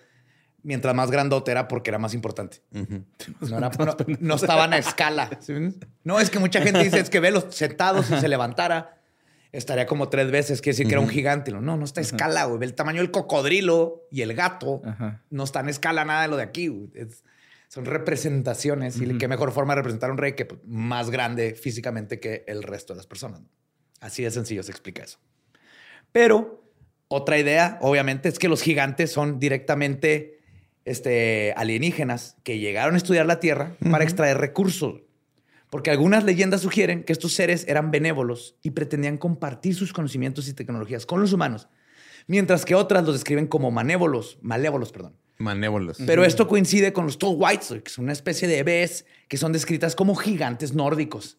mientras 0.63 0.95
más 0.95 1.11
grandote 1.11 1.51
era 1.51 1.69
porque 1.69 1.91
era 1.91 1.99
más 1.99 2.15
importante. 2.15 2.63
No, 3.41 3.59
era- 3.59 3.71
no- 3.71 3.97
no 4.21 4.35
estaban 4.37 4.73
a 4.73 4.79
escala. 4.79 5.31
No, 6.05 6.21
es 6.21 6.31
que 6.31 6.39
mucha 6.39 6.61
gente 6.63 6.83
dice, 6.83 7.01
es 7.01 7.11
que 7.11 7.21
velos 7.21 7.47
sentados 7.51 8.07
si 8.07 8.17
se 8.19 8.29
levantara, 8.29 9.01
estaría 9.53 9.87
como 9.87 10.09
tres 10.09 10.31
veces, 10.31 10.61
quiere 10.61 10.75
decir 10.75 10.87
que 10.89 10.95
era 10.95 11.01
un 11.01 11.09
gigante. 11.09 11.53
No, 11.53 11.61
no 11.61 11.85
está 11.85 12.01
a 12.01 12.03
escala, 12.03 12.45
güey. 12.47 12.59
Ve 12.59 12.67
el 12.67 12.75
tamaño 12.75 13.01
del 13.01 13.11
cocodrilo 13.11 14.03
y 14.11 14.23
el 14.23 14.35
gato. 14.35 14.83
No 15.31 15.45
está 15.45 15.61
en 15.61 15.69
escala 15.69 16.05
nada 16.05 16.23
de 16.23 16.29
lo 16.29 16.37
de 16.37 16.43
aquí. 16.45 16.91
Es- 16.95 17.23
son 17.75 17.87
representaciones. 17.87 19.01
Y 19.01 19.19
qué 19.19 19.27
mejor 19.27 19.51
forma 19.51 19.73
de 19.73 19.81
representar 19.81 20.09
a 20.09 20.13
un 20.13 20.19
rey 20.19 20.35
que 20.35 20.45
pues, 20.45 20.61
más 20.65 21.11
grande 21.11 21.57
físicamente 21.57 22.21
que 22.21 22.45
el 22.47 22.63
resto 22.63 22.93
de 22.93 22.99
las 22.99 23.09
personas. 23.09 23.41
Así 24.01 24.23
de 24.23 24.31
sencillo 24.31 24.63
se 24.63 24.71
explica 24.71 25.03
eso. 25.03 25.19
Pero 26.13 26.71
otra 27.09 27.37
idea, 27.37 27.79
obviamente, 27.81 28.29
es 28.29 28.39
que 28.39 28.47
los 28.47 28.63
gigantes 28.63 29.11
son 29.11 29.41
directamente 29.41 30.39
este, 30.85 31.53
alienígenas 31.57 32.37
que 32.45 32.61
llegaron 32.61 32.95
a 32.95 32.99
estudiar 32.99 33.27
la 33.27 33.41
Tierra 33.41 33.73
para 33.91 34.05
extraer 34.05 34.39
recursos. 34.39 35.03
Porque 35.69 35.91
algunas 35.91 36.23
leyendas 36.23 36.61
sugieren 36.61 37.03
que 37.03 37.13
estos 37.13 37.33
seres 37.33 37.65
eran 37.67 37.91
benévolos 37.91 38.57
y 38.63 38.71
pretendían 38.71 39.19
compartir 39.19 39.75
sus 39.75 39.93
conocimientos 39.93 40.47
y 40.47 40.55
tecnologías 40.55 41.07
con 41.07 41.21
los 41.21 41.33
humanos, 41.33 41.67
mientras 42.29 42.65
que 42.65 42.77
otras 42.77 43.03
los 43.03 43.15
describen 43.17 43.49
como 43.49 43.73
manévolos, 43.73 44.39
malévolos, 44.43 44.93
perdón. 44.93 45.17
Manévolos. 45.39 45.99
Pero 46.07 46.25
esto 46.25 46.47
coincide 46.47 46.93
con 46.93 47.07
los 47.07 47.19
Tall 47.19 47.35
Whites, 47.37 47.69
que 47.83 48.01
una 48.01 48.13
especie 48.13 48.47
de 48.49 48.63
bebés 48.63 49.05
que 49.29 49.37
son 49.37 49.53
descritas 49.53 49.95
como 49.97 50.15
gigantes 50.15 50.75
nórdicos 50.75 51.39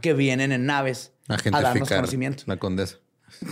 que 0.00 0.14
vienen 0.14 0.52
en 0.52 0.64
naves 0.66 1.12
A 1.28 1.34
a 1.34 1.60
darnos 1.62 1.88
conocimiento. 1.88 2.44
la 2.46 2.56
condesa. 2.58 2.96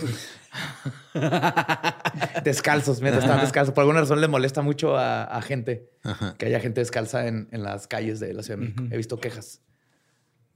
Descalzos, 2.43 3.01
mientras 3.01 3.23
están 3.25 3.41
descalzos. 3.41 3.73
Por 3.73 3.81
alguna 3.83 3.99
razón 4.01 4.21
le 4.21 4.27
molesta 4.27 4.61
mucho 4.61 4.97
a, 4.97 5.23
a 5.23 5.41
gente 5.41 5.89
Ajá. 6.03 6.35
que 6.37 6.45
haya 6.47 6.59
gente 6.59 6.81
descalza 6.81 7.27
en, 7.27 7.47
en 7.51 7.63
las 7.63 7.87
calles 7.87 8.19
de 8.19 8.33
la 8.33 8.43
Ciudad 8.43 8.59
de 8.59 8.65
México. 8.67 8.83
He 8.91 8.97
visto 8.97 9.19
quejas. 9.19 9.61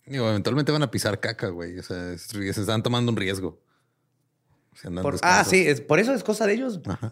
Digo, 0.06 0.28
eventualmente 0.30 0.72
van 0.72 0.84
a 0.84 0.92
pisar 0.92 1.20
caca, 1.20 1.50
güey. 1.50 1.78
O 1.80 1.84
sea, 1.84 2.14
es- 2.14 2.24
se 2.24 2.50
están 2.62 2.82
tomando 2.84 3.12
un 3.12 3.18
riesgo. 3.18 3.62
Si 4.74 4.88
andan 4.88 5.04
Por- 5.04 5.18
ah, 5.22 5.44
sí, 5.44 5.68
es, 5.68 5.82
por 5.82 6.00
eso 6.00 6.14
es 6.14 6.24
cosa 6.24 6.48
de 6.48 6.54
ellos. 6.54 6.80
Ajá. 6.88 7.12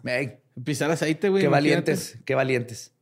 Pisar 0.64 0.90
aceite, 0.92 1.30
güey. 1.30 1.42
qué 1.42 1.48
imagínate. 1.48 1.92
valientes, 1.92 2.18
qué 2.26 2.36
valientes. 2.36 2.94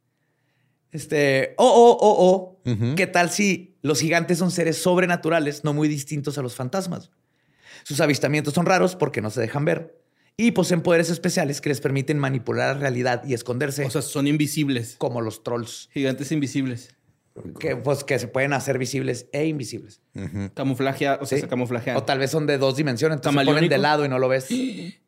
Este, 0.92 1.54
oh, 1.58 1.68
oh, 1.68 1.98
oh, 2.00 2.62
oh. 2.66 2.96
¿Qué 2.96 3.06
tal 3.08 3.30
si 3.30 3.78
los 3.82 4.00
gigantes 4.00 4.38
son 4.38 4.52
seres 4.52 4.78
sobrenaturales, 4.78 5.64
no 5.64 5.74
muy 5.74 5.88
distintos 5.88 6.38
a 6.38 6.42
los 6.42 6.56
fantasmas? 6.56 7.12
Sus 7.84 8.00
avistamientos 8.00 8.54
son 8.54 8.66
raros 8.66 8.96
porque 8.96 9.22
no 9.22 9.30
se 9.30 9.42
dejan 9.42 9.66
ver 9.66 10.00
y 10.38 10.52
poseen 10.52 10.82
poderes 10.82 11.10
especiales 11.10 11.62
que 11.62 11.70
les 11.70 11.80
permiten 11.82 12.18
manipular 12.18 12.76
la 12.76 12.82
realidad 12.82 13.24
y 13.26 13.34
esconderse 13.34 13.86
O 13.86 13.90
sea, 13.90 14.02
son 14.02 14.28
invisibles. 14.28 14.96
como 14.98 15.22
los 15.22 15.44
trolls, 15.44 15.90
Gigantes 15.94 16.32
invisibles. 16.32 16.96
que, 17.60 17.76
pues, 17.76 18.04
que 18.06 18.18
se 18.18 18.28
pueden 18.30 18.54
hacer 18.54 18.78
visibles 18.78 19.28
e 19.34 19.46
invisibles. 19.46 20.02
Ujú. 20.14 20.52
Camuflagea, 20.54 21.20
o 21.22 21.26
sea, 21.26 21.38
Sí. 21.38 21.42
se 21.44 21.48
camuflajean. 21.50 21.98
O 21.98 22.04
tal 22.04 22.20
vez 22.20 22.32
son 22.32 22.48
de 22.48 22.58
dos 22.58 22.76
dimensiones, 22.78 23.18
entonces 23.18 23.42
se 23.42 23.46
ponen 23.46 23.70
de 23.70 23.78
lado 23.78 24.06
y 24.06 24.10
no 24.10 24.18
lo 24.20 24.28
ves. 24.30 24.48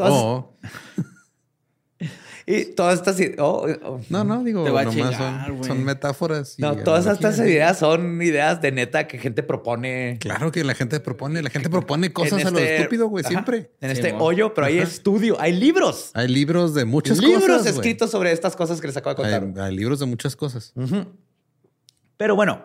Todas, 0.00 0.12
O- 0.12 0.56
y 2.46 2.64
todas 2.74 2.98
estas... 2.98 3.16
oh, 3.38 3.66
oh. 3.84 4.00
no, 4.08 4.24
no, 4.24 4.42
digo, 4.42 4.66
nomás 4.66 4.88
chingar, 4.94 5.52
son, 5.62 5.84
metáforas. 5.84 6.58
y 6.58 6.62
No, 6.62 6.74
todas 6.76 7.06
estas 7.06 7.38
ideas 7.38 7.78
son 7.78 8.20
ideas 8.22 8.60
de 8.62 8.72
neta 8.72 9.06
que 9.06 9.18
gente 9.18 9.42
propone. 9.42 10.16
Claro 10.20 10.50
que 10.50 10.64
la 10.64 10.74
gente 10.74 10.98
propone, 11.00 11.42
la 11.42 11.50
gente 11.50 11.68
propone 11.68 12.12
cosas 12.12 12.44
a 12.44 12.50
lo 12.50 12.58
este- 12.58 12.76
estúpido, 12.78 13.06
güey, 13.08 13.24
siempre. 13.24 13.70
En 13.80 13.90
Sí, 13.94 14.00
este 14.00 14.14
hoyo, 14.18 14.54
pero 14.54 14.66
hay 14.66 14.78
estudio, 14.78 15.36
hay 15.40 15.52
libros. 15.52 16.10
Hay 16.14 16.28
libros 16.28 16.74
de 16.74 16.84
muchas 16.86 17.18
libros 17.18 17.42
cosas. 17.42 17.62
güey. 17.62 17.74
escritos 17.74 18.10
sobre 18.10 18.32
estas 18.32 18.56
cosas 18.56 18.80
que 18.80 18.86
les 18.86 18.96
acabo 18.96 19.22
de 19.22 19.30
contar. 19.38 19.64
Hay, 19.64 19.70
hay 19.70 19.76
libros 19.76 20.00
de 20.00 20.06
muchas 20.06 20.34
cosas. 20.34 20.72
Pero 22.16 22.34
bueno, 22.36 22.64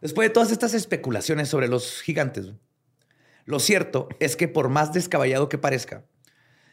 después 0.00 0.28
de 0.28 0.32
todas 0.34 0.52
estas 0.52 0.74
especulaciones 0.74 1.48
sobre 1.48 1.66
los 1.68 2.02
gigantes, 2.02 2.52
lo 3.48 3.60
cierto 3.60 4.10
es 4.20 4.36
que 4.36 4.46
por 4.46 4.68
más 4.68 4.92
descabellado 4.92 5.48
que 5.48 5.56
parezca, 5.56 6.04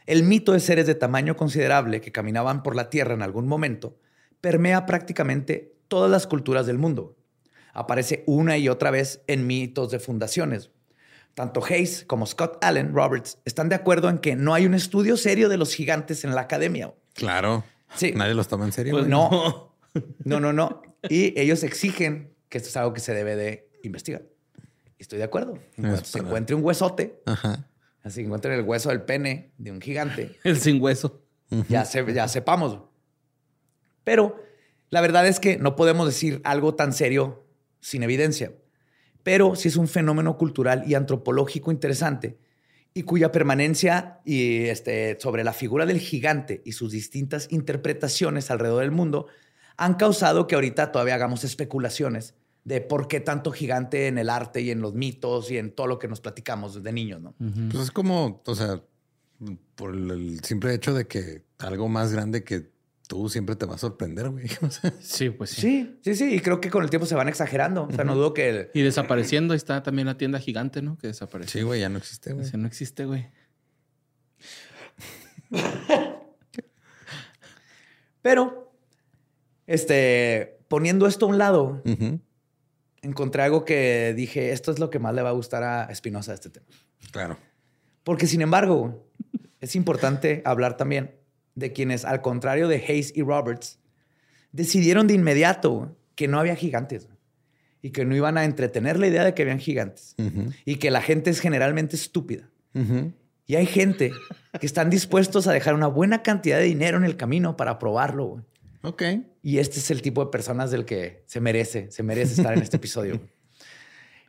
el 0.07 0.23
mito 0.23 0.51
de 0.51 0.59
seres 0.59 0.85
de 0.85 0.93
tamaño 0.93 1.37
considerable 1.37 2.01
que 2.01 2.11
caminaban 2.11 2.63
por 2.63 2.75
la 2.75 2.89
Tierra 2.89 3.13
en 3.13 3.21
algún 3.21 3.47
momento 3.47 3.97
permea 4.41 4.85
prácticamente 4.85 5.73
todas 5.87 6.11
las 6.11 6.27
culturas 6.27 6.65
del 6.65 6.77
mundo. 6.77 7.15
Aparece 7.71 8.25
una 8.27 8.57
y 8.57 8.67
otra 8.67 8.91
vez 8.91 9.21
en 9.27 9.47
mitos 9.47 9.89
de 9.89 9.99
fundaciones. 9.99 10.69
Tanto 11.33 11.63
Hayes 11.63 12.03
como 12.03 12.25
Scott 12.25 12.57
Allen 12.61 12.93
Roberts 12.93 13.37
están 13.45 13.69
de 13.69 13.75
acuerdo 13.75 14.09
en 14.09 14.17
que 14.17 14.35
no 14.35 14.53
hay 14.53 14.65
un 14.65 14.73
estudio 14.73 15.15
serio 15.15 15.47
de 15.47 15.55
los 15.55 15.73
gigantes 15.73 16.25
en 16.25 16.35
la 16.35 16.41
academia. 16.41 16.93
Claro. 17.13 17.63
Sí. 17.95 18.11
Nadie 18.13 18.33
los 18.33 18.49
toma 18.49 18.65
en 18.65 18.73
serio. 18.73 18.91
Pues 18.91 19.07
no. 19.07 19.73
No, 20.25 20.41
no, 20.41 20.51
no. 20.51 20.81
Y 21.07 21.39
ellos 21.39 21.63
exigen 21.63 22.35
que 22.49 22.57
esto 22.57 22.67
es 22.67 22.75
algo 22.75 22.91
que 22.91 22.99
se 22.99 23.13
debe 23.13 23.37
de 23.37 23.69
investigar. 23.81 24.23
Estoy 24.99 25.17
de 25.19 25.25
acuerdo. 25.25 25.59
En 25.77 26.05
se 26.05 26.19
encuentre 26.19 26.55
un 26.55 26.63
huesote, 26.63 27.21
Ajá. 27.25 27.67
así 28.03 28.21
encuentren 28.21 28.53
el 28.53 28.61
hueso 28.65 28.89
del 28.89 29.01
pene 29.03 29.51
de 29.57 29.71
un 29.71 29.81
gigante, 29.81 30.37
El 30.43 30.57
sin 30.57 30.81
hueso. 30.81 31.21
ya, 31.69 31.85
se- 31.85 32.13
ya 32.13 32.27
sepamos. 32.27 32.79
Pero 34.03 34.41
la 34.89 35.01
verdad 35.01 35.27
es 35.27 35.39
que 35.39 35.57
no 35.57 35.75
podemos 35.75 36.07
decir 36.07 36.41
algo 36.43 36.75
tan 36.75 36.93
serio 36.93 37.45
sin 37.79 38.03
evidencia. 38.03 38.53
Pero 39.23 39.55
sí 39.55 39.67
es 39.69 39.75
un 39.75 39.87
fenómeno 39.87 40.37
cultural 40.37 40.83
y 40.87 40.93
antropológico 40.93 41.71
interesante 41.71 42.37
y 42.93 43.03
cuya 43.03 43.31
permanencia 43.31 44.19
y 44.23 44.65
este, 44.65 45.17
sobre 45.19 45.43
la 45.43 45.51
figura 45.53 45.85
del 45.85 45.99
gigante 45.99 46.61
y 46.63 46.73
sus 46.73 46.91
distintas 46.91 47.47
interpretaciones 47.51 48.51
alrededor 48.51 48.81
del 48.81 48.91
mundo 48.91 49.27
han 49.77 49.95
causado 49.95 50.47
que 50.47 50.55
ahorita 50.55 50.91
todavía 50.91 51.15
hagamos 51.15 51.43
especulaciones 51.43 52.35
de 52.65 52.81
por 52.81 53.07
qué 53.07 53.19
tanto 53.21 53.51
gigante 53.51 54.07
en 54.07 54.17
el 54.17 54.29
arte 54.29 54.59
y 54.61 54.71
en 54.71 54.81
los 54.81 54.93
mitos 54.93 55.49
y 55.51 55.57
en 55.57 55.71
todo 55.71 55.87
lo 55.87 55.99
que 55.99 56.07
nos 56.07 56.19
platicamos 56.19 56.75
desde 56.75 56.91
niños, 56.91 57.21
¿no? 57.21 57.33
Pues 57.71 57.83
es 57.85 57.91
como, 57.91 58.41
o 58.45 58.55
sea, 58.55 58.81
por 59.75 59.93
el, 59.93 60.43
simple 60.43 60.73
hecho 60.73 60.93
de 60.93 61.07
que 61.07 61.45
algo 61.59 61.87
más 61.87 62.11
grande 62.11 62.43
que 62.43 62.71
tú 63.07 63.29
siempre 63.29 63.55
te 63.55 63.67
va 63.67 63.75
a 63.75 63.77
sorprender, 63.77 64.29
güey. 64.29 64.47
O 64.63 64.71
sea, 64.71 64.91
Sí, 64.99 65.29
pues 65.29 65.51
sí. 65.51 65.61
Sí, 65.61 65.99
sí, 66.01 66.15
sí. 66.15 66.35
Y 66.35 66.39
creo 66.39 66.59
que 66.59 66.71
con 66.71 66.83
el 66.83 66.89
tiempo 66.89 67.05
se 67.05 67.13
van 67.13 67.27
exagerando. 67.27 67.83
O 67.83 67.91
sea, 67.93 68.03
no 68.03 68.15
dudo 68.15 68.33
que... 68.33 68.49
el- 68.49 68.69
Y 68.73 68.81
desapareciendo, 68.81 69.53
ahí 69.53 69.57
está 69.57 69.83
también 69.83 70.07
la 70.07 70.17
tienda 70.17 70.39
gigante, 70.39 70.81
¿no? 70.81 70.97
Que 70.97 71.07
desapareció. 71.07 71.59
sí, 71.61 71.63
güey, 71.65 71.81
ya 71.81 71.89
no 71.89 71.99
existe, 71.99 72.33
güey. 72.33 72.49
No 72.57 72.65
existe, 72.67 73.05
güey. 73.05 73.27
Pero, 78.21 78.71
este, 79.67 80.57
poniendo 80.67 81.07
esto 81.07 81.25
a 81.25 81.29
un 81.29 81.37
lado. 81.37 81.83
Encontré 83.05 83.43
algo 83.43 83.63
que 83.63 84.13
dije, 84.15 84.51
esto 84.51 84.71
es 84.71 84.79
lo 84.79 84.89
que 84.89 84.99
más 84.99 85.13
le 85.13 85.21
va 85.21 85.29
a 85.29 85.33
gustar 85.33 85.63
a 85.63 85.85
Espinosa 85.85 86.33
este 86.33 86.49
tema. 86.49 86.65
Claro. 87.11 87.37
Porque, 88.03 88.27
sin 88.27 88.41
embargo, 88.41 89.07
es 89.61 89.75
importante 89.75 90.41
hablar 90.45 90.77
también 90.77 91.15
de 91.55 91.71
quienes, 91.71 92.03
al 92.03 92.21
contrario 92.21 92.67
de 92.67 92.77
Hayes 92.77 93.13
y 93.15 93.21
Roberts, 93.21 93.79
decidieron 94.51 95.07
de 95.07 95.13
inmediato 95.13 95.95
que 96.15 96.27
no 96.27 96.39
había 96.39 96.55
gigantes 96.55 97.07
y 97.81 97.91
que 97.91 98.05
no 98.05 98.15
iban 98.15 98.37
a 98.37 98.45
entretener 98.45 98.99
la 98.99 99.07
idea 99.07 99.23
de 99.23 99.33
que 99.33 99.43
habían 99.43 99.59
gigantes 99.59 100.15
y 100.65 100.77
que 100.77 100.91
la 100.91 101.01
gente 101.01 101.29
es 101.29 101.39
generalmente 101.39 101.95
estúpida. 101.95 102.49
Y 103.47 103.55
hay 103.55 103.65
gente 103.65 104.11
que 104.59 104.65
están 104.65 104.89
dispuestos 104.89 105.47
a 105.47 105.53
dejar 105.53 105.75
una 105.75 105.87
buena 105.87 106.23
cantidad 106.23 106.57
de 106.57 106.63
dinero 106.63 106.97
en 106.97 107.03
el 107.03 107.15
camino 107.15 107.55
para 107.55 107.77
probarlo. 107.79 108.43
Ok. 108.81 109.03
Y 109.45 109.59
este 109.59 109.77
es 109.77 109.91
el 109.91 110.01
tipo 110.01 110.25
de 110.25 110.31
personas 110.31 110.71
del 110.71 110.85
que 110.85 111.21
se 111.27 111.39
merece, 111.39 111.91
se 111.91 112.01
merece 112.01 112.33
estar 112.33 112.53
en 112.53 112.63
este 112.63 112.77
episodio. 112.77 113.21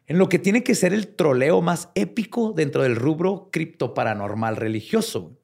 En 0.09 0.19
lo 0.19 0.29
que 0.29 0.39
tiene 0.39 0.63
que 0.63 0.77
ser 0.77 0.93
el 0.93 1.09
troleo 1.09 1.63
más 1.63 1.89
épico 1.97 2.53
dentro 2.53 2.85
del 2.85 2.95
rubro 2.95 3.49
cripto 3.51 3.93
paranormal 3.93 4.55
religioso. 4.55 5.37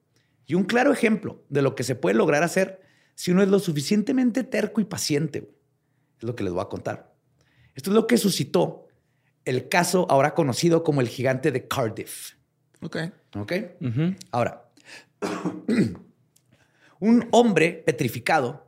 Y 0.45 0.53
un 0.53 0.63
claro 0.63 0.93
ejemplo 0.93 1.43
de 1.49 1.61
lo 1.61 1.75
que 1.75 1.83
se 1.83 1.95
puede 1.95 2.15
lograr 2.15 2.43
hacer 2.43 2.79
si 3.13 3.31
uno 3.31 3.43
es 3.43 3.49
lo 3.49 3.59
suficientemente 3.59 4.45
terco 4.45 4.79
y 4.79 4.85
paciente. 4.85 5.51
Es 6.17 6.23
lo 6.23 6.33
que 6.33 6.45
les 6.45 6.53
voy 6.53 6.61
a 6.61 6.69
contar. 6.69 7.13
Esto 7.75 7.89
es 7.89 7.93
lo 7.93 8.07
que 8.07 8.17
suscitó 8.17 8.87
el 9.43 9.67
caso 9.67 10.07
ahora 10.09 10.33
conocido 10.33 10.81
como 10.81 11.01
el 11.01 11.09
gigante 11.09 11.51
de 11.51 11.67
Cardiff. 11.67 12.35
Ok. 12.81 12.97
¿Ok? 13.35 13.53
Ahora, 14.31 14.71
un 16.99 17.27
hombre 17.31 17.83
petrificado 17.85 18.62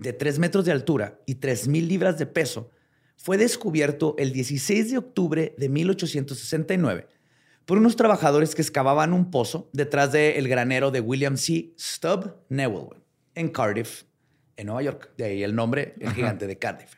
de 0.00 0.12
3 0.14 0.38
metros 0.38 0.64
de 0.64 0.72
altura 0.72 1.20
y 1.26 1.36
3 1.36 1.68
mil 1.68 1.86
libras 1.86 2.18
de 2.18 2.26
peso 2.26 2.70
fue 3.16 3.36
descubierto 3.36 4.14
el 4.18 4.32
16 4.32 4.90
de 4.90 4.98
octubre 4.98 5.54
de 5.58 5.68
1869 5.68 7.06
por 7.66 7.76
unos 7.76 7.96
trabajadores 7.96 8.54
que 8.54 8.62
excavaban 8.62 9.12
un 9.12 9.30
pozo 9.30 9.68
detrás 9.72 10.10
del 10.10 10.48
granero 10.48 10.90
de 10.90 11.00
William 11.00 11.36
C. 11.36 11.74
Stubb 11.78 12.34
Newell 12.48 12.96
en 13.34 13.48
Cardiff, 13.48 14.04
en 14.56 14.66
Nueva 14.66 14.82
York. 14.82 15.10
De 15.18 15.24
ahí 15.24 15.42
el 15.42 15.54
nombre, 15.54 15.94
el 16.00 16.12
gigante 16.12 16.46
de 16.46 16.58
Cardiff. 16.58 16.94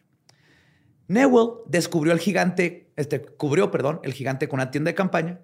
Newell 1.08 1.58
descubrió 1.66 2.12
el 2.12 2.20
gigante, 2.20 2.92
este, 2.96 3.20
cubrió, 3.20 3.70
perdón, 3.72 4.00
el 4.04 4.14
gigante 4.14 4.48
con 4.48 4.60
una 4.60 4.70
tienda 4.70 4.90
de 4.90 4.94
campaña 4.94 5.40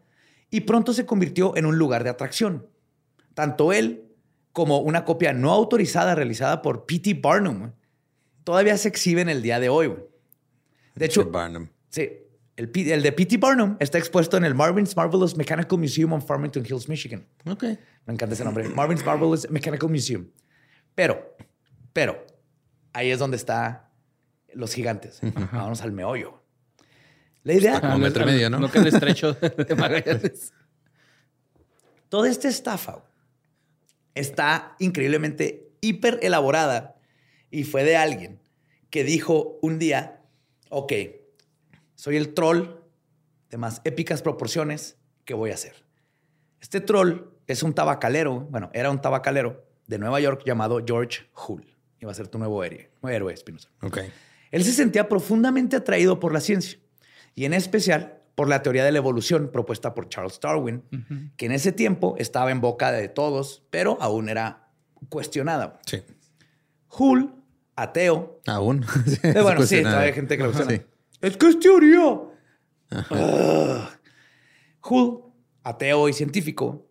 y 0.49 0.61
pronto 0.61 0.95
se 0.95 1.05
convirtió 1.05 1.57
en 1.57 1.67
un 1.67 1.77
lugar 1.77 2.05
de 2.05 2.11
atracción. 2.11 2.69
Tanto 3.35 3.73
él 3.73 4.08
como 4.59 4.81
una 4.81 5.05
copia 5.05 5.33
no 5.33 5.53
autorizada 5.53 6.17
realizada 6.17 6.63
por 6.63 6.85
P.T. 6.85 7.15
Barnum 7.23 7.71
todavía 8.43 8.77
se 8.77 8.89
exhiben 8.89 9.29
el 9.29 9.41
día 9.41 9.61
de 9.61 9.69
hoy. 9.69 9.95
De 10.97 11.07
hecho, 11.07 11.31
Barnum. 11.31 11.69
sí, 11.89 12.11
el, 12.57 12.73
de 12.73 13.13
P.T. 13.13 13.37
Barnum 13.37 13.77
está 13.79 13.99
expuesto 13.99 14.37
en 14.37 14.43
el 14.43 14.57
Marvin's 14.57 14.97
Marvelous 14.97 15.37
Mechanical 15.37 15.79
Museum 15.79 16.13
on 16.13 16.21
Farmington 16.21 16.67
Hills, 16.67 16.89
Michigan. 16.89 17.25
Ok. 17.47 17.63
Me 18.05 18.15
encanta 18.15 18.35
ese 18.35 18.43
nombre. 18.45 18.69
Marvin's 18.69 19.05
Marvelous 19.05 19.49
Mechanical 19.49 19.89
Museum. 19.89 20.27
Pero, 20.93 21.37
pero, 21.93 22.27
ahí 22.93 23.13
es 23.13 23.21
donde 23.21 23.37
están 23.37 23.83
los 24.55 24.75
gigantes. 24.75 25.21
Vamos 25.53 25.83
al 25.83 25.93
meollo. 25.93 26.43
La 27.45 27.53
idea, 27.53 27.81
Como 27.81 27.99
metro 27.99 28.27
medio, 28.27 28.51
¿no? 28.51 28.59
No 28.59 28.69
que 28.73 28.79
el 28.79 28.89
estrecho 28.89 29.35
de 29.35 29.75
Magallanes. 29.77 30.53
toda 32.09 32.29
esta 32.29 32.49
estafa 32.49 33.05
está 34.19 34.77
increíblemente 34.79 35.71
hiper 35.81 36.19
elaborada 36.23 36.97
y 37.51 37.65
fue 37.65 37.85
de 37.85 37.97
alguien 37.97 38.41
que 38.91 39.05
dijo 39.05 39.59
un 39.63 39.79
día, 39.79 40.23
ok, 40.71 40.93
soy 41.95 42.17
el 42.17 42.35
troll 42.35 42.81
de 43.51 43.57
más 43.57 43.81
épicas 43.85 44.23
proporciones, 44.23 44.99
¿qué 45.25 45.35
voy 45.35 45.51
a 45.51 45.55
hacer? 45.55 45.85
Este 46.61 46.81
troll 46.81 47.31
es 47.47 47.63
un 47.63 47.75
tabacalero, 47.75 48.41
bueno, 48.51 48.71
era 48.75 48.91
un 48.91 49.01
tabacalero 49.01 49.67
de 49.87 49.99
Nueva 49.99 50.21
York 50.21 50.43
llamado 50.45 50.83
George 50.87 51.27
Hull. 51.35 51.77
Iba 52.01 52.13
a 52.13 52.15
ser 52.15 52.29
tu 52.29 52.39
nuevo 52.39 52.63
héroe, 52.63 52.91
héroe 53.03 53.33
Espinosa. 53.33 53.71
Ok. 53.83 53.99
Él 54.51 54.65
se 54.65 54.73
sentía 54.73 55.09
profundamente 55.09 55.77
atraído 55.77 56.21
por 56.21 56.33
la 56.33 56.41
ciencia 56.41 56.79
y 57.35 57.45
en 57.45 57.55
especial 57.55 58.18
por 58.39 58.49
la 58.49 58.63
teoría 58.63 58.85
de 58.85 58.93
la 58.93 58.99
evolución 58.99 59.51
propuesta 59.51 59.95
por 59.95 60.09
Charles 60.09 60.39
Darwin, 60.39 60.85
que 61.37 61.47
en 61.47 61.51
ese 61.51 61.73
tiempo 61.73 62.15
estaba 62.19 62.53
en 62.53 62.61
boca 62.61 62.93
de 62.93 63.09
todos, 63.09 63.65
pero 63.71 63.99
aún 64.01 64.29
era 64.29 64.69
cuestionada. 65.09 65.81
Sí. 65.85 66.05
Hull 66.97 67.35
ateo. 67.75 68.41
Aún. 68.47 68.87
Eh, 69.25 69.43
bueno, 69.43 69.63
sí, 69.63 69.83
todavía 69.83 70.07
hay 70.07 70.13
gente 70.13 70.37
que 70.37 70.45
lo 70.45 70.53
cuestiona. 70.53 70.85
Es 71.21 71.37
que 71.37 71.49
es 71.49 71.59
teoría. 71.59 72.17
Hull, 74.89 75.21
ateo 75.65 76.09
y 76.09 76.13
científico, 76.13 76.87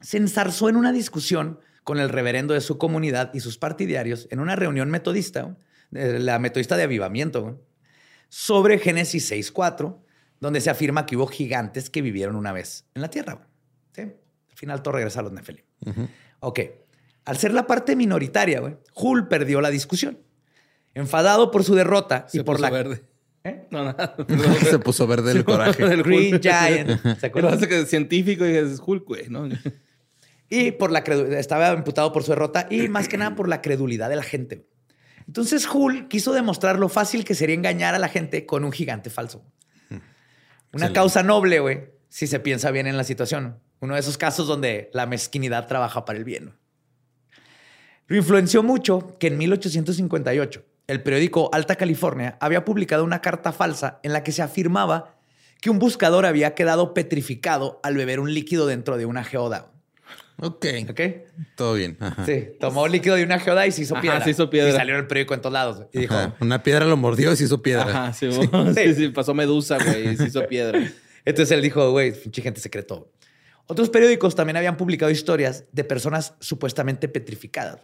se 0.00 0.18
ensarzó 0.18 0.68
en 0.68 0.76
una 0.76 0.92
discusión 0.92 1.58
con 1.82 1.98
el 1.98 2.10
reverendo 2.10 2.54
de 2.54 2.60
su 2.60 2.78
comunidad 2.78 3.34
y 3.34 3.40
sus 3.40 3.58
partidarios 3.58 4.28
en 4.30 4.38
una 4.38 4.54
reunión 4.54 4.88
metodista, 4.92 5.56
eh, 5.90 6.20
la 6.20 6.38
metodista 6.38 6.76
de 6.76 6.84
avivamiento, 6.84 7.60
sobre 8.28 8.78
Génesis 8.78 9.32
6.4, 9.32 10.05
donde 10.40 10.60
se 10.60 10.70
afirma 10.70 11.06
que 11.06 11.16
hubo 11.16 11.26
gigantes 11.26 11.90
que 11.90 12.02
vivieron 12.02 12.36
una 12.36 12.52
vez 12.52 12.84
en 12.94 13.02
la 13.02 13.08
tierra. 13.10 13.46
¿Sí? 13.92 14.02
Al 14.02 14.56
final 14.56 14.82
todo 14.82 14.92
regresa 14.94 15.20
a 15.20 15.22
los 15.24 15.32
Nefelim. 15.32 15.64
Ok. 16.40 16.60
Al 17.24 17.36
ser 17.38 17.52
la 17.52 17.66
parte 17.66 17.96
minoritaria, 17.96 18.60
güey, 18.60 18.76
Hull 18.94 19.28
perdió 19.28 19.60
la 19.60 19.70
discusión. 19.70 20.18
Enfadado 20.94 21.50
por 21.50 21.64
su 21.64 21.74
derrota 21.74 22.26
y 22.32 22.38
Se 22.38 22.44
por 22.44 22.56
puso 22.56 22.62
la... 22.62 22.70
verde. 22.70 23.02
¿Eh? 23.44 23.66
No, 23.70 23.84
nada. 23.84 24.16
Se 24.70 24.78
puso 24.78 25.06
verde 25.06 25.32
el 25.32 25.44
coraje. 25.44 25.82
El 25.82 26.02
Green. 26.02 26.40
Giant. 26.40 26.90
¿Se 27.02 27.14
Pero 27.14 27.26
acuerdan? 27.28 27.54
hace 27.54 27.68
que 27.68 27.80
es 27.80 27.88
científico 27.90 28.46
y 28.46 28.52
es 28.56 28.80
Hulk, 28.84 29.04
güey, 29.06 29.28
¿no? 29.28 29.48
Y 30.48 30.70
por 30.72 30.92
la 30.92 31.00
estaba 31.00 31.72
imputado 31.72 32.12
por 32.12 32.22
su 32.22 32.30
derrota 32.30 32.68
y 32.70 32.88
más 32.88 33.08
que 33.08 33.16
nada 33.18 33.34
por 33.34 33.48
la 33.48 33.60
credulidad 33.60 34.08
de 34.08 34.16
la 34.16 34.22
gente. 34.22 34.68
Entonces 35.26 35.66
Hull 35.72 36.06
quiso 36.08 36.32
demostrar 36.32 36.78
lo 36.78 36.88
fácil 36.88 37.24
que 37.24 37.34
sería 37.34 37.56
engañar 37.56 37.94
a 37.96 37.98
la 37.98 38.08
gente 38.08 38.46
con 38.46 38.64
un 38.64 38.70
gigante 38.70 39.10
falso. 39.10 39.44
Una 40.76 40.88
Excelente. 40.88 40.94
causa 40.94 41.22
noble, 41.22 41.60
güey, 41.60 41.88
si 42.10 42.26
se 42.26 42.38
piensa 42.38 42.70
bien 42.70 42.86
en 42.86 42.98
la 42.98 43.04
situación. 43.04 43.58
Uno 43.80 43.94
de 43.94 44.00
esos 44.00 44.18
casos 44.18 44.46
donde 44.46 44.90
la 44.92 45.06
mezquinidad 45.06 45.66
trabaja 45.66 46.04
para 46.04 46.18
el 46.18 46.24
bien. 46.24 46.52
Lo 48.08 48.16
influenció 48.16 48.62
mucho 48.62 49.16
que 49.18 49.28
en 49.28 49.38
1858 49.38 50.62
el 50.86 51.02
periódico 51.02 51.48
Alta 51.54 51.76
California 51.76 52.36
había 52.42 52.66
publicado 52.66 53.04
una 53.04 53.22
carta 53.22 53.52
falsa 53.52 54.00
en 54.02 54.12
la 54.12 54.22
que 54.22 54.32
se 54.32 54.42
afirmaba 54.42 55.14
que 55.62 55.70
un 55.70 55.78
buscador 55.78 56.26
había 56.26 56.54
quedado 56.54 56.92
petrificado 56.92 57.80
al 57.82 57.96
beber 57.96 58.20
un 58.20 58.34
líquido 58.34 58.66
dentro 58.66 58.98
de 58.98 59.06
una 59.06 59.24
geoda. 59.24 59.72
Ok. 60.38 60.66
¿Ok? 60.90 61.00
Todo 61.56 61.74
bien. 61.74 61.96
Ajá. 62.00 62.26
Sí, 62.26 62.48
tomó 62.60 62.86
líquido 62.88 63.16
de 63.16 63.24
una 63.24 63.38
geoda 63.38 63.66
y 63.66 63.72
se 63.72 63.82
hizo 63.82 63.94
Ajá, 63.94 64.02
piedra. 64.02 64.24
se 64.24 64.30
hizo 64.30 64.50
piedra. 64.50 64.70
Y 64.70 64.72
salió 64.76 64.94
en 64.94 65.00
el 65.00 65.06
periódico 65.06 65.34
en 65.34 65.40
todos 65.40 65.52
lados. 65.52 65.86
Y 65.92 66.00
dijo, 66.00 66.14
Ajá. 66.14 66.36
Una 66.40 66.62
piedra 66.62 66.84
lo 66.84 66.96
mordió 66.96 67.32
y 67.32 67.36
se 67.36 67.44
hizo 67.44 67.62
piedra. 67.62 67.84
Ajá, 67.84 68.12
sí, 68.12 68.28
sí, 68.74 68.94
sí, 68.94 69.08
pasó 69.08 69.34
medusa, 69.34 69.78
güey, 69.82 70.08
y 70.08 70.16
se 70.16 70.24
hizo 70.26 70.46
piedra. 70.46 70.78
entonces 71.24 71.50
él 71.52 71.62
dijo, 71.62 71.90
güey, 71.90 72.12
pinche 72.12 72.42
gente 72.42 72.60
secreto. 72.60 73.10
Otros 73.66 73.90
periódicos 73.90 74.34
también 74.34 74.56
habían 74.56 74.76
publicado 74.76 75.10
historias 75.10 75.64
de 75.72 75.82
personas 75.84 76.34
supuestamente 76.40 77.08
petrificadas. 77.08 77.80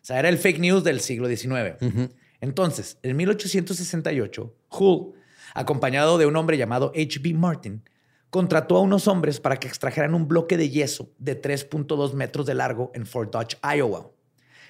O 0.00 0.04
sea, 0.08 0.18
era 0.18 0.28
el 0.28 0.38
fake 0.38 0.60
news 0.60 0.84
del 0.84 1.00
siglo 1.00 1.28
XIX. 1.28 1.74
Entonces, 2.40 2.98
en 3.02 3.16
1868, 3.16 4.54
Hull, 4.70 5.14
acompañado 5.54 6.18
de 6.18 6.26
un 6.26 6.36
hombre 6.36 6.56
llamado 6.56 6.92
H.B. 6.94 7.34
Martin, 7.34 7.82
contrató 8.30 8.76
a 8.76 8.80
unos 8.80 9.08
hombres 9.08 9.40
para 9.40 9.56
que 9.56 9.68
extrajeran 9.68 10.14
un 10.14 10.28
bloque 10.28 10.56
de 10.56 10.70
yeso 10.70 11.10
de 11.18 11.40
3.2 11.40 12.12
metros 12.14 12.46
de 12.46 12.54
largo 12.54 12.90
en 12.94 13.06
Fort 13.06 13.32
Dodge, 13.32 13.56
Iowa, 13.62 14.10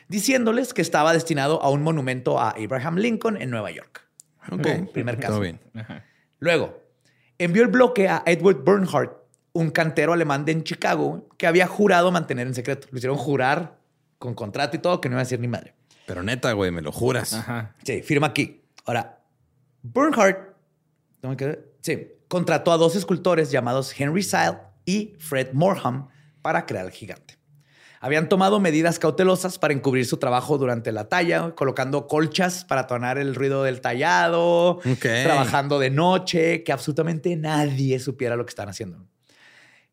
diciéndoles 0.09 0.75
que 0.75 0.83
estaba 0.83 1.13
destinado 1.13 1.63
a 1.63 1.71
un 1.71 1.83
monumento 1.83 2.39
a 2.39 2.51
Abraham 2.51 2.97
Lincoln 2.97 3.41
en 3.41 3.51
Nueva 3.51 3.71
York. 3.71 4.09
Ok. 4.51 4.93
Primer 4.93 5.19
caso. 5.19 5.35
Todo 5.35 5.41
bien. 5.41 5.61
Ajá. 5.75 6.05
Luego, 6.39 6.83
envió 7.39 7.63
el 7.63 7.69
bloque 7.69 8.09
a 8.09 8.23
Edward 8.27 8.63
Bernhardt, 8.65 9.13
un 9.53 9.71
cantero 9.71 10.13
alemán 10.13 10.45
de 10.45 10.53
en 10.53 10.65
Chicago 10.65 11.29
que 11.37 11.47
había 11.47 11.67
jurado 11.67 12.13
mantener 12.13 12.47
en 12.47 12.55
secreto. 12.55 12.89
Lo 12.91 12.99
hicieron 12.99 13.19
jurar 13.19 13.79
con 14.19 14.35
contrato 14.35 14.77
y 14.77 14.81
todo 14.81 15.01
que 15.01 15.09
no 15.09 15.15
iba 15.15 15.21
a 15.21 15.25
decir 15.25 15.41
ni 15.41 15.49
madre. 15.49 15.75
Pero 16.07 16.23
neta, 16.23 16.53
güey, 16.53 16.71
me 16.71 16.81
lo 16.81 16.93
juras. 16.93 17.35
Ajá. 17.35 17.75
Sí, 17.83 18.03
firma 18.03 18.29
aquí. 18.29 18.63
Ahora, 18.87 19.21
Bernhardt 19.83 20.57
¿dónde 21.21 21.37
quedé? 21.37 21.65
sí, 21.81 22.09
contrató 22.29 22.73
a 22.73 22.77
dos 22.77 22.95
escultores 22.97 23.51
llamados 23.51 23.99
Henry 23.99 24.23
Seil 24.23 24.55
y 24.85 25.15
Fred 25.19 25.53
Morham 25.53 26.09
para 26.43 26.67
crear 26.67 26.87
el 26.87 26.93
gigante. 26.93 27.37
Habían 28.01 28.29
tomado 28.29 28.61
medidas 28.61 29.01
cautelosas 29.01 29.59
para 29.59 29.75
encubrir 29.75 30.07
su 30.07 30.19
trabajo 30.19 30.57
durante 30.57 30.93
la 30.93 31.09
talla, 31.09 31.57
colocando 31.57 32.07
colchas 32.07 32.65
para 32.65 32.87
tonar 32.87 33.19
el 33.19 33.35
ruido 33.35 33.65
del 33.65 33.81
tallado, 33.81 34.79
trabajando 35.01 35.81
de 35.81 35.91
noche, 35.91 36.63
que 36.63 36.71
absolutamente 36.71 37.35
nadie 37.35 37.99
supiera 37.99 38.37
lo 38.37 38.47
que 38.47 38.51
estaban 38.51 38.71
haciendo. 38.71 39.05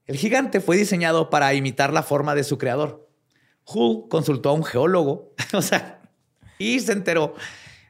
El 0.05 0.17
gigante 0.17 0.61
fue 0.61 0.77
diseñado 0.77 1.31
para 1.31 1.51
imitar 1.55 1.91
la 1.93 2.03
forma 2.03 2.35
de 2.35 2.43
su 2.43 2.59
creador. 2.59 3.09
Hull 3.65 4.07
consultó 4.07 4.49
a 4.49 4.53
un 4.53 4.63
geólogo, 4.63 5.33
o 5.53 5.63
sea, 5.63 6.03
y 6.59 6.79
se 6.81 6.91
enteró 6.91 7.33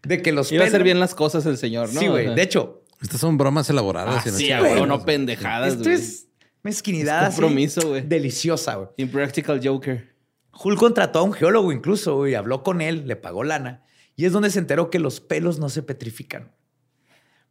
de 0.03 0.21
que 0.21 0.31
los 0.31 0.49
Iba 0.49 0.63
a 0.63 0.67
hacer 0.67 0.79
pelos- 0.79 0.85
bien 0.85 0.99
las 1.01 1.13
cosas 1.13 1.45
el 1.45 1.57
señor, 1.57 1.93
¿no? 1.93 1.99
Sí, 1.99 2.07
güey. 2.07 2.23
O 2.23 2.29
sea, 2.29 2.35
De 2.35 2.41
hecho, 2.41 2.83
Estas 3.05 3.21
son 3.21 3.37
bromas 3.37 3.69
elaboradas. 3.69 4.23
Ah, 4.25 4.29
y 4.29 4.31
no 4.31 4.37
sí, 4.37 4.49
güey, 4.59 4.85
no 4.87 5.05
pendejadas, 5.05 5.73
esto 5.73 5.83
güey. 5.83 5.95
es 5.95 6.27
mezquinidad. 6.63 7.21
Es 7.27 7.35
compromiso, 7.35 7.87
güey. 7.89 8.01
Deliciosa, 8.01 8.75
güey. 8.75 8.89
Impractical 8.97 9.61
Joker. 9.63 10.15
Hull 10.63 10.75
contrató 10.75 11.19
a 11.19 11.21
un 11.21 11.33
geólogo 11.33 11.71
incluso 11.71 12.15
güey, 12.15 12.31
y 12.31 12.35
habló 12.35 12.63
con 12.63 12.81
él, 12.81 13.07
le 13.07 13.15
pagó 13.15 13.43
lana. 13.43 13.83
Y 14.15 14.25
es 14.25 14.31
donde 14.31 14.49
se 14.49 14.57
enteró 14.57 14.89
que 14.89 14.97
los 14.97 15.19
pelos 15.21 15.59
no 15.59 15.69
se 15.69 15.83
petrifican. 15.83 16.51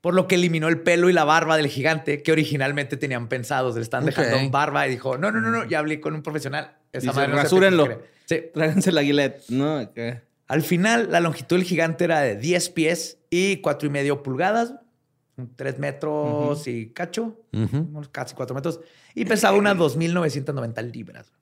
Por 0.00 0.14
lo 0.14 0.26
que 0.26 0.34
eliminó 0.34 0.68
el 0.68 0.80
pelo 0.80 1.09
y 1.09 1.12
la 1.12 1.24
barba 1.24 1.57
del 1.57 1.68
gigante 1.68 2.22
que 2.22 2.32
originalmente 2.32 2.96
tenían 2.96 3.28
pensados. 3.28 3.76
Le 3.76 3.82
están 3.82 4.05
dejando 4.05 4.50
barba 4.50 4.86
y 4.88 4.90
dijo, 4.90 5.16
no, 5.18 5.30
no, 5.30 5.40
no, 5.40 5.50
no, 5.50 5.64
ya 5.68 5.78
hablé 5.78 6.00
con 6.00 6.14
un 6.14 6.22
profesional. 6.22 6.76
Esa 6.92 7.07
Dice, 7.07 7.14
madre 7.14 7.28
no 7.28 7.36
se 7.36 7.42
"Rasúrenlo". 7.44 7.86
petrifica". 7.88 8.11
Sí. 8.26 8.42
Tráiganse 8.52 8.92
la 8.92 9.02
guilet. 9.02 9.44
No, 9.50 9.78
acá. 9.78 10.24
Al 10.48 10.62
final, 10.62 11.09
la 11.12 11.20
longitud 11.20 11.57
del 11.57 11.64
gigante 11.64 12.05
era 12.05 12.20
de 12.20 12.36
10 12.36 12.68
pies 12.70 13.18
y 13.30 13.59
cuatro 13.59 13.86
y 13.88 13.92
3 15.57 15.78
metros 15.78 16.66
y 16.66 16.91
cacho, 16.91 17.41
unos 17.53 18.09
casi 18.09 18.35
4 18.35 18.55
metros, 18.55 18.80
y 19.14 19.24
pesaba 19.24 19.57
unas 19.57 19.76
2.990 19.76 20.93
libras. 20.93 21.32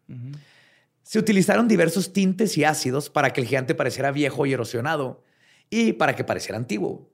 Se 1.02 1.18
utilizaron 1.18 1.68
diversos 1.68 2.12
tintes 2.12 2.56
y 2.56 2.64
ácidos 2.64 3.10
para 3.10 3.32
que 3.32 3.40
el 3.40 3.46
gigante 3.46 3.74
pareciera 3.74 4.12
viejo 4.12 4.46
y 4.46 4.52
erosionado 4.52 5.22
y 5.68 5.94
para 5.94 6.14
que 6.14 6.24
pareciera 6.24 6.56
antiguo. 6.56 7.10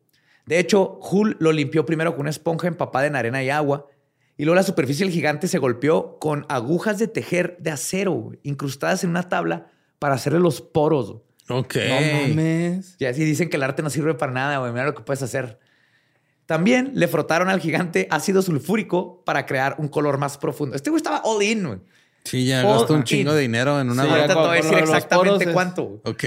De 0.46 0.58
hecho, 0.58 0.98
Hull 1.00 1.36
lo 1.40 1.52
limpió 1.52 1.84
primero 1.84 2.12
con 2.12 2.22
una 2.22 2.30
esponja 2.30 2.68
empapada 2.68 3.06
en 3.06 3.16
arena 3.16 3.42
y 3.42 3.50
agua 3.50 3.86
y 4.36 4.44
luego 4.44 4.54
la 4.54 4.62
superficie 4.62 5.04
del 5.04 5.12
gigante 5.12 5.48
se 5.48 5.58
golpeó 5.58 6.18
con 6.18 6.46
agujas 6.48 6.98
de 6.98 7.08
tejer 7.08 7.56
de 7.58 7.70
acero 7.70 8.32
incrustadas 8.44 9.04
en 9.04 9.10
una 9.10 9.28
tabla 9.28 9.66
para 9.98 10.14
hacerle 10.14 10.38
los 10.38 10.60
poros. 10.60 11.16
Ok. 11.48 11.76
No 11.76 12.28
mames. 12.34 12.96
Y 12.98 13.06
así 13.06 13.24
dicen 13.24 13.50
que 13.50 13.56
el 13.56 13.62
arte 13.62 13.82
no 13.82 13.90
sirve 13.90 14.14
para 14.14 14.32
nada, 14.32 14.58
güey. 14.58 14.70
Mira 14.70 14.86
lo 14.86 14.94
que 14.94 15.02
puedes 15.02 15.22
hacer. 15.22 15.58
También 16.48 16.92
le 16.94 17.08
frotaron 17.08 17.50
al 17.50 17.60
gigante 17.60 18.08
ácido 18.10 18.40
sulfúrico 18.40 19.22
para 19.26 19.44
crear 19.44 19.76
un 19.76 19.88
color 19.88 20.16
más 20.16 20.38
profundo. 20.38 20.76
Este 20.76 20.88
güey 20.88 20.96
estaba 20.96 21.20
all 21.22 21.42
in, 21.42 21.66
güey. 21.66 21.80
Sí, 22.24 22.46
ya 22.46 22.62
gastó 22.62 22.94
un 22.94 23.04
chingo 23.04 23.34
de 23.34 23.42
dinero 23.42 23.78
en 23.78 23.90
una 23.90 24.04
Sí. 24.04 24.08
Ahorita 24.08 24.28
te 24.28 24.34
voy 24.34 24.48
a 24.48 24.52
decir 24.52 24.78
exactamente 24.78 25.52
cuánto. 25.52 26.00
Ok. 26.06 26.24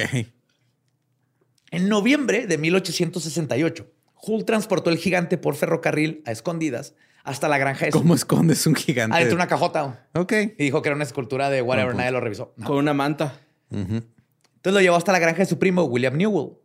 En 1.71 1.89
noviembre 1.89 2.45
de 2.45 2.59
1868, 2.59 3.91
Hull 4.21 4.45
transportó 4.45 4.91
el 4.91 4.99
gigante 4.99 5.39
por 5.39 5.55
ferrocarril 5.55 6.21
a 6.27 6.31
escondidas 6.31 6.93
hasta 7.23 7.49
la 7.49 7.57
granja 7.57 7.87
de 7.87 7.91
su... 7.91 7.97
¿Cómo 7.97 8.13
escondes 8.13 8.67
un 8.67 8.75
gigante? 8.75 9.15
Adentro 9.15 9.31
de 9.31 9.41
una 9.41 9.47
cajota. 9.47 10.07
Ok. 10.13 10.33
Y 10.55 10.63
dijo 10.65 10.83
que 10.83 10.89
era 10.89 10.95
una 10.95 11.03
escultura 11.03 11.49
de 11.49 11.63
whatever. 11.63 11.85
Buen 11.85 11.93
punto. 11.93 11.97
Nadie 11.97 12.11
lo 12.11 12.19
revisó. 12.19 12.53
No. 12.57 12.67
Con 12.67 12.77
una 12.77 12.93
manta. 12.93 13.39
Entonces 13.71 14.03
lo 14.71 14.81
llevó 14.81 14.97
hasta 14.97 15.11
la 15.11 15.17
granja 15.17 15.39
de 15.39 15.47
su 15.47 15.57
primo, 15.57 15.85
William 15.85 16.15
Newell. 16.15 16.60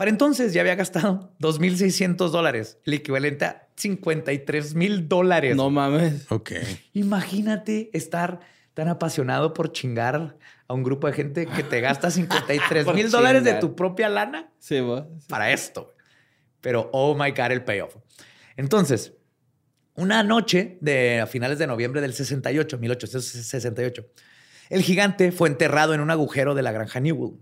Para 0.00 0.08
entonces 0.08 0.54
ya 0.54 0.62
había 0.62 0.76
gastado 0.76 1.30
2.600 1.40 2.30
dólares, 2.30 2.78
el 2.86 2.94
equivalente 2.94 3.44
a 3.44 3.68
53 3.76 4.74
mil 4.74 5.10
dólares. 5.10 5.54
No 5.54 5.68
mames. 5.68 6.24
Ok. 6.32 6.52
Imagínate 6.94 7.90
estar 7.92 8.40
tan 8.72 8.88
apasionado 8.88 9.52
por 9.52 9.72
chingar 9.72 10.38
a 10.66 10.72
un 10.72 10.84
grupo 10.84 11.06
de 11.06 11.12
gente 11.12 11.44
que 11.44 11.62
te 11.62 11.82
gasta 11.82 12.10
53 12.10 12.86
Por 12.86 12.94
mil 12.94 13.10
dólares 13.10 13.44
de 13.44 13.52
tu 13.56 13.76
propia 13.76 14.08
lana 14.08 14.50
Sí, 14.58 14.80
para 15.28 15.52
esto. 15.52 15.92
Pero, 16.62 16.88
oh 16.94 17.14
my 17.14 17.32
God, 17.32 17.50
el 17.50 17.62
payoff. 17.62 17.94
Entonces, 18.56 19.12
una 19.96 20.22
noche 20.22 20.78
de 20.80 21.20
a 21.20 21.26
finales 21.26 21.58
de 21.58 21.66
noviembre 21.66 22.00
del 22.00 22.14
68, 22.14 22.78
1868, 22.78 24.06
el 24.70 24.80
gigante 24.80 25.30
fue 25.30 25.50
enterrado 25.50 25.92
en 25.92 26.00
un 26.00 26.10
agujero 26.10 26.54
de 26.54 26.62
la 26.62 26.72
granja 26.72 27.00
Newell. 27.00 27.34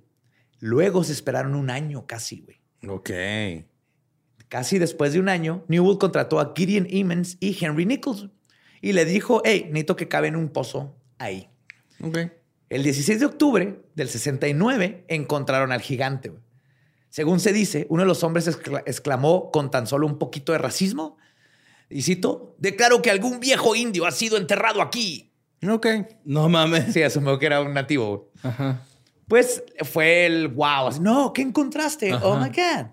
Luego 0.61 1.05
se 1.05 1.13
esperaron 1.13 1.55
un 1.55 1.71
año 1.71 2.07
casi, 2.07 2.41
güey. 2.41 2.61
Ok. 2.89 3.11
Casi 4.49 4.79
después 4.79 5.13
de 5.13 5.21
un 5.21 5.29
año, 5.29 5.65
Newell 5.69 5.99
contrató 5.99 6.41
a 6.41 6.53
Gideon 6.57 6.87
Emmons 6.91 7.37
y 7.41 7.57
Henry 7.63 7.85
Nichols 7.85 8.29
y 8.81 8.93
le 8.93 9.05
dijo, 9.05 9.43
hey, 9.45 9.65
necesito 9.67 9.97
que 9.97 10.09
cabe 10.09 10.29
en 10.29 10.37
un 10.37 10.49
pozo 10.49 10.97
ahí. 11.19 11.49
Ok. 12.03 12.19
El 12.71 12.83
16 12.83 13.21
de 13.21 13.27
octubre 13.27 13.83
del 13.95 14.09
69 14.09 15.05
encontraron 15.09 15.73
al 15.73 15.81
gigante. 15.81 16.31
güey. 16.31 16.43
Según 17.11 17.41
se 17.41 17.53
dice, 17.53 17.87
uno 17.91 18.03
de 18.03 18.09
los 18.09 18.23
hombres 18.25 18.47
excla- 18.49 18.83
exclamó 18.87 19.51
con 19.51 19.71
tan 19.71 19.87
solo 19.87 20.07
un 20.07 20.19
poquito 20.19 20.53
de 20.53 20.59
racismo, 20.59 21.17
y 21.91 22.03
cito, 22.03 22.55
declaro 22.59 23.01
que 23.01 23.11
algún 23.11 23.41
viejo 23.41 23.75
indio 23.75 24.07
ha 24.07 24.11
sido 24.11 24.37
enterrado 24.37 24.83
aquí. 24.83 25.33
Ok. 25.67 25.87
No 26.25 26.49
mames. 26.51 26.93
Sí, 26.93 27.03
asumió 27.03 27.39
que 27.39 27.47
era 27.47 27.63
un 27.63 27.73
nativo. 27.75 28.31
güey. 28.43 28.53
Ajá. 28.53 28.83
Pues 29.29 29.63
fue 29.83 30.27
el 30.27 30.49
wow. 30.49 30.89
así, 30.89 31.01
No, 31.01 31.33
¿qué 31.33 31.43
encontraste? 31.43 32.13
Oh 32.15 32.37
my 32.37 32.49
God. 32.49 32.87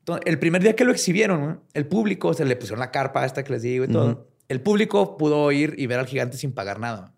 Entonces, 0.00 0.24
el 0.26 0.38
primer 0.38 0.62
día 0.62 0.74
que 0.74 0.84
lo 0.84 0.90
exhibieron, 0.92 1.40
¿no? 1.40 1.62
el 1.74 1.86
público 1.86 2.34
se 2.34 2.44
le 2.44 2.56
pusieron 2.56 2.80
la 2.80 2.90
carpa 2.90 3.24
esta 3.24 3.44
que 3.44 3.52
les 3.52 3.62
digo 3.62 3.84
y 3.84 3.88
todo. 3.88 4.28
El 4.48 4.60
público 4.60 5.16
pudo 5.16 5.50
ir 5.52 5.74
y 5.78 5.86
ver 5.86 5.98
al 6.00 6.06
gigante 6.06 6.36
sin 6.36 6.52
pagar 6.52 6.80
nada. 6.80 7.14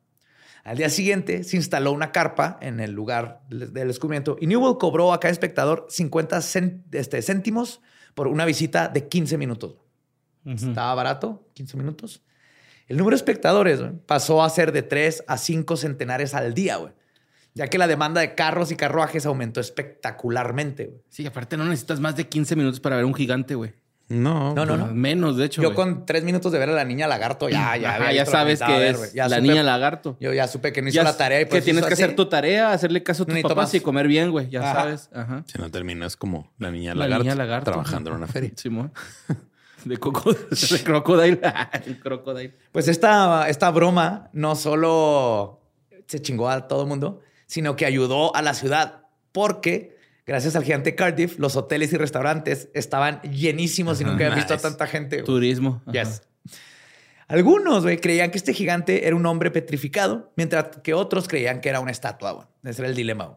Al 0.64 0.76
día 0.76 0.88
siguiente 0.90 1.44
se 1.44 1.56
instaló 1.56 1.92
una 1.92 2.12
carpa 2.12 2.58
en 2.60 2.80
el 2.80 2.92
lugar 2.92 3.40
del 3.48 3.88
descubrimiento 3.88 4.36
y 4.40 4.46
Newell 4.46 4.76
cobró 4.78 5.12
a 5.12 5.20
cada 5.20 5.32
espectador 5.32 5.86
50 5.88 6.38
cén- 6.38 6.82
este, 6.92 7.20
céntimos 7.22 7.80
por 8.14 8.28
una 8.28 8.44
visita 8.44 8.88
de 8.88 9.08
15 9.08 9.36
minutos. 9.38 9.76
Estaba 10.46 10.94
barato, 10.94 11.48
15 11.54 11.76
minutos. 11.78 12.22
El 12.86 12.98
número 12.98 13.14
de 13.14 13.18
espectadores 13.18 13.80
pasó 14.06 14.42
a 14.42 14.50
ser 14.50 14.72
de 14.72 14.82
3 14.82 15.24
a 15.26 15.38
5 15.38 15.76
centenares 15.78 16.34
al 16.34 16.52
día, 16.54 16.76
güey. 16.76 16.92
Ya 17.54 17.68
que 17.68 17.78
la 17.78 17.86
demanda 17.86 18.20
de 18.20 18.34
carros 18.34 18.72
y 18.72 18.76
carruajes 18.76 19.26
aumentó 19.26 19.60
espectacularmente. 19.60 20.86
güey. 20.86 21.00
Sí, 21.08 21.24
aparte 21.26 21.56
no 21.56 21.64
necesitas 21.64 22.00
más 22.00 22.16
de 22.16 22.28
15 22.28 22.56
minutos 22.56 22.80
para 22.80 22.96
ver 22.96 23.04
un 23.04 23.14
gigante, 23.14 23.54
güey. 23.54 23.72
No, 24.08 24.54
No, 24.54 24.66
no, 24.66 24.76
no. 24.76 24.86
Menos, 24.88 25.38
de 25.38 25.46
hecho. 25.46 25.62
Yo 25.62 25.68
güey. 25.68 25.76
con 25.76 26.04
tres 26.04 26.24
minutos 26.24 26.52
de 26.52 26.58
ver 26.58 26.68
a 26.68 26.72
la 26.72 26.84
niña 26.84 27.06
lagarto, 27.06 27.48
ya, 27.48 27.74
ya, 27.78 27.94
Ajá, 27.96 28.12
ya 28.12 28.26
sabes 28.26 28.60
que 28.60 28.70
ver, 28.72 28.90
es 28.94 28.98
güey. 28.98 29.10
Ya 29.14 29.28
la 29.28 29.38
supe- 29.38 29.42
niña 29.42 29.62
lagarto. 29.62 30.16
Yo 30.20 30.32
ya 30.34 30.46
supe 30.46 30.72
que 30.74 30.82
no 30.82 30.88
hizo 30.88 30.96
Ya 30.96 31.04
la 31.04 31.16
tarea 31.16 31.40
y 31.40 31.44
que 31.44 31.50
pues 31.50 31.64
tienes 31.64 31.80
hizo 31.80 31.88
que 31.88 31.94
hacer 31.94 32.14
tu 32.14 32.26
tarea, 32.28 32.72
hacerle 32.72 33.02
caso 33.02 33.22
a 33.22 33.26
tus 33.26 33.32
Necesito 33.32 33.48
papás 33.48 33.68
más. 33.68 33.74
y 33.74 33.80
comer 33.80 34.08
bien, 34.08 34.30
güey. 34.30 34.50
Ya 34.50 34.60
Ajá. 34.60 34.74
sabes. 34.82 35.08
Ajá. 35.14 35.42
Si 35.46 35.56
no 35.58 35.70
terminas 35.70 36.16
como 36.18 36.52
la 36.58 36.70
niña 36.70 36.94
La 36.94 37.04
lagarto, 37.04 37.22
niña 37.24 37.34
lagarto. 37.36 37.70
trabajando 37.70 38.10
en 38.10 38.16
una 38.16 38.26
feria. 38.26 38.50
Simón. 38.56 38.92
De 39.84 39.96
coco, 39.96 40.32
de 40.34 40.82
crocodile. 40.84 41.40
El 41.86 41.98
crocodile. 42.00 42.54
Pues 42.72 42.88
esta, 42.88 43.48
esta 43.48 43.70
broma 43.70 44.28
no 44.34 44.54
solo 44.54 45.60
se 46.06 46.20
chingó 46.20 46.50
a 46.50 46.68
todo 46.68 46.82
el 46.82 46.88
mundo, 46.88 47.22
sino 47.46 47.76
que 47.76 47.86
ayudó 47.86 48.34
a 48.34 48.42
la 48.42 48.54
ciudad 48.54 49.04
porque 49.32 49.96
gracias 50.26 50.56
al 50.56 50.64
gigante 50.64 50.94
Cardiff, 50.94 51.38
los 51.38 51.56
hoteles 51.56 51.92
y 51.92 51.96
restaurantes 51.96 52.68
estaban 52.74 53.20
llenísimos 53.22 54.00
y 54.00 54.04
nunca 54.04 54.24
habían 54.24 54.36
visto 54.36 54.54
a 54.54 54.58
tanta 54.58 54.86
gente. 54.86 55.22
Turismo. 55.22 55.82
Ajá. 55.86 55.92
Yes. 55.92 56.22
Algunos 57.26 57.84
creían 58.02 58.30
que 58.30 58.38
este 58.38 58.52
gigante 58.52 59.06
era 59.06 59.16
un 59.16 59.24
hombre 59.26 59.50
petrificado, 59.50 60.32
mientras 60.36 60.78
que 60.82 60.94
otros 60.94 61.26
creían 61.26 61.60
que 61.60 61.70
era 61.70 61.80
una 61.80 61.90
estatua. 61.90 62.48
Ese 62.62 62.82
era 62.82 62.88
el 62.88 62.94
dilema. 62.94 63.36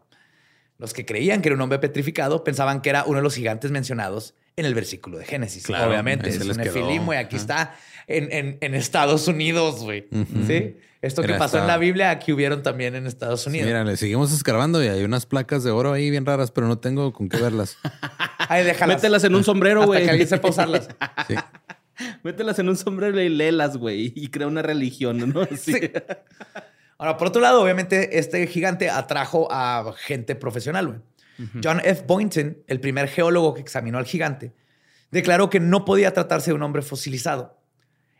Los 0.77 0.93
que 0.93 1.05
creían 1.05 1.41
que 1.41 1.49
era 1.49 1.55
un 1.55 1.61
hombre 1.61 1.79
petrificado 1.79 2.43
pensaban 2.43 2.81
que 2.81 2.89
era 2.89 3.05
uno 3.05 3.17
de 3.17 3.23
los 3.23 3.35
gigantes 3.35 3.71
mencionados 3.71 4.35
en 4.57 4.65
el 4.65 4.73
versículo 4.73 5.17
de 5.19 5.25
Génesis. 5.25 5.63
Claro, 5.65 5.89
Obviamente, 5.89 6.29
es 6.29 6.41
un 6.41 6.57
nefilim, 6.57 7.05
güey. 7.05 7.19
Aquí 7.19 7.35
está 7.37 7.75
en, 8.07 8.31
en- 8.31 8.57
en 8.59 8.75
Estados 8.75 9.27
Unidos, 9.27 9.81
güey. 9.83 10.07
¿Sí? 10.47 10.75
Esto 11.01 11.21
que 11.21 11.29
Era 11.29 11.37
pasó 11.37 11.59
en 11.59 11.67
la 11.67 11.77
Biblia, 11.77 12.09
aquí 12.09 12.33
hubieron 12.33 12.63
también 12.63 12.95
en 12.95 13.05
Estados 13.05 13.43
Sí, 13.43 13.49
Unidos. 13.49 13.67
mira, 13.67 13.83
le 13.83 13.95
seguimos 13.97 14.33
escarbando 14.33 14.83
y 14.83 14.87
hay 14.87 15.03
unas 15.03 15.27
placas 15.27 15.63
de 15.63 15.69
oro 15.69 15.93
ahí 15.93 16.09
bien 16.09 16.25
raras, 16.25 16.49
pero 16.51 16.67
no 16.67 16.79
tengo 16.79 17.13
con 17.13 17.29
qué 17.29 17.37
verlas. 17.37 17.77
Ay, 18.49 18.63
déjalas. 18.65 18.97
Mételas 18.97 19.23
en 19.23 19.35
un 19.35 19.43
sombrero, 19.43 19.85
güey. 19.85 20.03
que 20.03 20.09
alguien 20.09 20.27
sepa 20.27 20.49
usarlas. 20.49 20.89
Sí. 21.27 21.35
Mételas 22.23 22.59
en 22.59 22.69
un 22.69 22.77
sombrero 22.77 23.19
y 23.21 23.27
léelas, 23.29 23.77
güey. 23.77 24.11
Y 24.15 24.27
crea 24.29 24.47
una 24.47 24.61
religión, 24.61 25.17
¿no? 25.33 25.41
Así. 25.51 25.73
Sí. 25.73 25.91
Ahora, 26.99 27.17
por 27.17 27.27
otro 27.27 27.41
lado, 27.41 27.61
obviamente, 27.61 28.17
este 28.19 28.45
gigante 28.47 28.89
atrajo 28.89 29.47
a 29.51 29.93
gente 29.97 30.35
profesional. 30.35 30.87
güey. 30.87 30.99
John 31.63 31.81
F. 31.83 32.03
Boynton, 32.07 32.57
el 32.67 32.79
primer 32.79 33.07
geólogo 33.07 33.53
que 33.53 33.61
examinó 33.61 33.97
al 33.97 34.05
gigante, 34.05 34.53
declaró 35.11 35.49
que 35.49 35.59
no 35.59 35.85
podía 35.85 36.13
tratarse 36.13 36.51
de 36.51 36.55
un 36.55 36.63
hombre 36.63 36.81
fosilizado. 36.81 37.57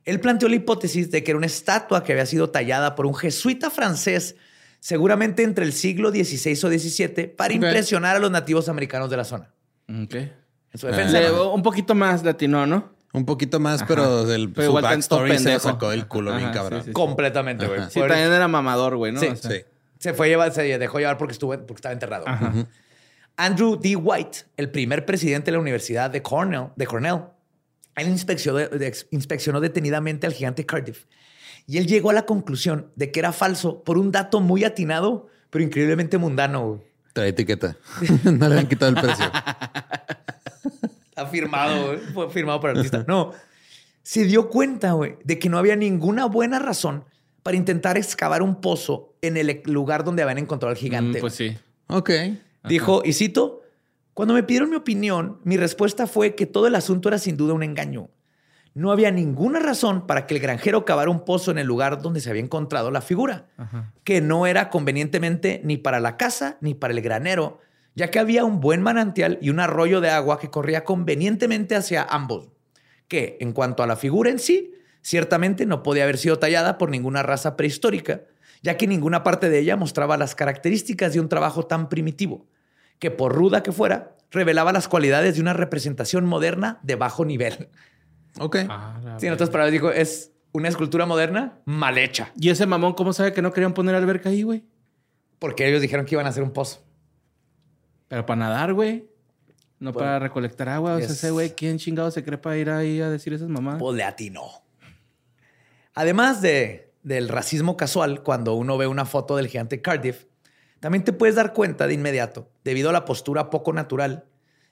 Él 0.05 0.19
planteó 0.19 0.47
la 0.47 0.55
hipótesis 0.55 1.11
de 1.11 1.23
que 1.23 1.31
era 1.31 1.37
una 1.37 1.47
estatua 1.47 2.03
que 2.03 2.13
había 2.13 2.25
sido 2.25 2.49
tallada 2.49 2.95
por 2.95 3.05
un 3.05 3.15
jesuita 3.15 3.69
francés, 3.69 4.35
seguramente 4.79 5.43
entre 5.43 5.65
el 5.65 5.73
siglo 5.73 6.11
XVI 6.11 6.53
o 6.63 6.69
XVII, 6.69 7.27
para 7.27 7.53
impresionar 7.53 8.15
a 8.15 8.19
los 8.19 8.31
nativos 8.31 8.69
americanos 8.69 9.09
de 9.09 9.17
la 9.17 9.25
zona. 9.25 9.53
Ok. 9.89 10.15
En 10.15 10.79
su 10.79 10.87
defensa, 10.87 11.19
¿no? 11.29 11.51
un 11.53 11.63
poquito 11.63 11.95
más 11.95 12.23
latino, 12.23 12.65
¿no? 12.65 12.95
Un 13.13 13.25
poquito 13.25 13.59
más, 13.59 13.83
pero 13.83 14.31
el, 14.31 14.51
Pero 14.51 14.65
su 14.65 14.71
igual 14.71 14.83
backstory 14.83 15.39
se 15.39 15.59
sacó 15.59 15.89
del 15.89 16.07
culo 16.07 16.31
bien 16.35 16.49
Ajá, 16.49 16.53
cabrón. 16.53 16.79
sí, 16.81 16.85
sí, 16.85 16.89
sí. 16.91 16.93
completamente, 16.93 17.65
güey. 17.65 17.81
Sí, 17.89 17.99
también 17.99 18.31
era 18.31 18.47
mamador, 18.47 18.95
güey, 18.95 19.11
¿no? 19.11 19.19
Sí, 19.19 19.27
O 19.27 19.35
sea, 19.35 19.51
Sí. 19.51 19.61
Se 19.99 20.13
fue 20.13 20.27
llevar, 20.27 20.51
se 20.53 20.77
dejó 20.77 20.99
llevar 20.99 21.17
porque 21.17 21.31
estuvo, 21.31 21.53
porque 21.53 21.75
estaba 21.75 21.93
enterrado. 21.93 22.27
Ajá. 22.27 22.53
Andrew 23.37 23.77
D. 23.77 23.95
White, 23.95 24.39
el 24.57 24.69
primer 24.71 25.05
presidente 25.05 25.45
de 25.45 25.53
la 25.53 25.59
Universidad 25.61 26.09
de 26.09 26.21
Cornell, 26.21 26.69
de 26.75 26.85
Cornell 26.87 27.21
él 27.95 28.09
inspeccionó, 28.09 28.57
de- 28.59 28.95
inspeccionó 29.11 29.59
detenidamente 29.59 30.27
al 30.27 30.33
gigante 30.33 30.65
Cardiff. 30.65 31.05
Y 31.65 31.77
él 31.79 31.87
llegó 31.87 32.11
a 32.11 32.13
la 32.13 32.25
conclusión 32.25 32.91
de 32.95 33.11
que 33.11 33.19
era 33.19 33.31
falso 33.33 33.83
por 33.83 33.97
un 33.97 34.11
dato 34.11 34.39
muy 34.39 34.63
atinado, 34.63 35.27
pero 35.49 35.63
increíblemente 35.63 36.17
mundano. 36.17 36.81
Trae 37.13 37.29
etiqueta. 37.29 37.75
no 38.23 38.47
le 38.49 38.59
han 38.59 38.67
quitado 38.67 38.89
el 38.95 39.01
precio. 39.01 39.25
Está 41.09 41.25
firmado, 41.27 41.97
fue 42.13 42.29
firmado 42.29 42.59
por 42.61 42.69
el 42.69 42.77
artista. 42.77 43.03
No, 43.07 43.33
se 44.03 44.23
dio 44.25 44.49
cuenta, 44.49 44.91
güey, 44.93 45.15
de 45.23 45.39
que 45.39 45.49
no 45.49 45.57
había 45.57 45.75
ninguna 45.75 46.25
buena 46.25 46.59
razón 46.59 47.03
para 47.43 47.57
intentar 47.57 47.97
excavar 47.97 48.41
un 48.43 48.61
pozo 48.61 49.15
en 49.21 49.37
el 49.37 49.61
lugar 49.65 50.03
donde 50.03 50.21
habían 50.21 50.37
encontrado 50.37 50.69
al 50.71 50.77
gigante. 50.77 51.17
Mm, 51.17 51.21
pues 51.21 51.33
sí. 51.33 51.57
Ok. 51.87 52.11
Dijo, 52.67 53.01
y 53.03 53.13
cito, 53.13 53.61
cuando 54.13 54.33
me 54.33 54.43
pidieron 54.43 54.69
mi 54.69 54.75
opinión, 54.75 55.39
mi 55.43 55.57
respuesta 55.57 56.07
fue 56.07 56.35
que 56.35 56.45
todo 56.45 56.67
el 56.67 56.75
asunto 56.75 57.09
era 57.09 57.19
sin 57.19 57.37
duda 57.37 57.53
un 57.53 57.63
engaño. 57.63 58.09
No 58.73 58.91
había 58.91 59.09
ninguna 59.11 59.59
razón 59.59 60.05
para 60.05 60.27
que 60.27 60.35
el 60.35 60.39
granjero 60.39 60.85
cavara 60.85 61.09
un 61.09 61.25
pozo 61.25 61.51
en 61.51 61.57
el 61.57 61.65
lugar 61.65 62.01
donde 62.01 62.19
se 62.19 62.29
había 62.29 62.43
encontrado 62.43 62.91
la 62.91 63.01
figura, 63.01 63.47
que 64.03 64.21
no 64.21 64.45
era 64.45 64.69
convenientemente 64.69 65.61
ni 65.63 65.77
para 65.77 65.99
la 65.99 66.15
casa 66.15 66.57
ni 66.61 66.75
para 66.75 66.93
el 66.93 67.01
granero, 67.01 67.59
ya 67.95 68.11
que 68.11 68.19
había 68.19 68.45
un 68.45 68.59
buen 68.59 68.83
manantial 68.83 69.39
y 69.41 69.49
un 69.49 69.59
arroyo 69.59 69.99
de 69.99 70.11
agua 70.11 70.39
que 70.39 70.51
corría 70.51 70.83
convenientemente 70.83 71.75
hacia 71.75 72.03
ambos, 72.03 72.49
que 73.07 73.37
en 73.39 73.51
cuanto 73.53 73.81
a 73.81 73.87
la 73.87 73.95
figura 73.95 74.29
en 74.29 74.37
sí, 74.37 74.73
ciertamente 75.01 75.65
no 75.65 75.81
podía 75.81 76.03
haber 76.03 76.19
sido 76.19 76.37
tallada 76.37 76.77
por 76.77 76.91
ninguna 76.91 77.23
raza 77.23 77.55
prehistórica, 77.55 78.21
ya 78.61 78.77
que 78.77 78.85
ninguna 78.85 79.23
parte 79.23 79.49
de 79.49 79.59
ella 79.59 79.75
mostraba 79.75 80.17
las 80.17 80.35
características 80.35 81.13
de 81.13 81.19
un 81.19 81.29
trabajo 81.29 81.65
tan 81.65 81.89
primitivo, 81.89 82.45
que 82.99 83.11
por 83.11 83.33
ruda 83.33 83.63
que 83.63 83.71
fuera, 83.71 84.15
revelaba 84.31 84.71
las 84.71 84.87
cualidades 84.87 85.35
de 85.35 85.41
una 85.41 85.53
representación 85.53 86.25
moderna 86.25 86.79
de 86.83 86.95
bajo 86.95 87.25
nivel. 87.25 87.69
Ok. 88.39 88.57
Ah, 88.69 89.17
Sí, 89.19 89.27
en 89.27 89.33
otras 89.33 89.49
palabras, 89.49 89.71
dijo, 89.71 89.91
es 89.91 90.31
una 90.51 90.69
escultura 90.69 91.05
moderna 91.05 91.59
mal 91.65 91.97
hecha, 91.97 92.31
¿Y 92.39 92.49
ese 92.49 92.65
mamón 92.65 92.93
cómo 92.93 93.13
sabe 93.13 93.33
que 93.33 93.41
no 93.41 93.53
querían 93.53 93.73
poner 93.73 93.95
alberca 93.95 94.29
ahí, 94.29 94.43
güey? 94.43 94.63
porque 95.39 95.67
ellos 95.67 95.81
dijeron 95.81 96.05
que 96.05 96.15
iban 96.15 96.25
a 96.25 96.29
hacer 96.29 96.41
un 96.41 96.51
pozo. 96.51 96.83
Pero 98.07 98.25
para 98.25 98.39
nadar, 98.39 98.73
güey. 98.73 99.07
No 99.79 99.91
Bueno, 99.91 100.07
para 100.07 100.19
recolectar 100.19 100.67
agua. 100.69 100.95
O 100.95 100.97
sea, 100.97 101.07
ese 101.07 101.29
güey, 101.29 101.51
¿quién 101.51 101.77
chingado 101.77 102.09
se 102.09 102.23
cree 102.23 102.39
para 102.39 102.57
ir 102.57 102.69
ahí 102.71 103.01
a 103.01 103.09
decir 103.11 103.33
esas 103.33 103.47
mamás? 103.49 103.77
Pues 103.77 103.95
le 103.95 104.03
atinó. 104.03 104.47
Además 105.93 106.41
de, 106.41 106.91
del 107.03 107.29
racismo 107.29 107.77
casual, 107.77 108.23
cuando 108.23 108.55
uno 108.55 108.77
ve 108.77 108.87
una 108.87 109.05
foto 109.05 109.35
del 109.35 109.47
gigante 109.47 109.81
Cardiff, 109.81 110.25
también 110.79 111.03
te 111.03 111.13
puedes 111.13 111.35
dar 111.35 111.53
cuenta 111.53 111.87
de 111.87 111.93
inmediato, 111.93 112.49
debido 112.63 112.89
a 112.89 112.93
la 112.93 113.05
postura 113.05 113.49
poco 113.49 113.73
natural 113.73 114.25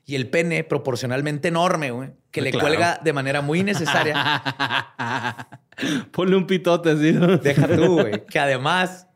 y 0.06 0.16
el 0.16 0.30
pene 0.30 0.64
proporcionalmente 0.64 1.48
enorme, 1.48 1.92
güey, 1.92 2.12
que 2.32 2.42
le 2.42 2.52
Claro. 2.52 2.68
cuelga 2.68 3.00
de 3.04 3.14
manera 3.14 3.42
muy 3.42 3.60
innecesaria. 3.62 4.16
Ponle 6.12 6.36
un 6.36 6.48
pitote 6.48 6.92
así. 6.92 7.12
¿no? 7.12 7.38
Deja 7.38 7.68
tú, 7.68 7.94
güey, 8.02 8.26
que 8.26 8.40
además 8.40 9.08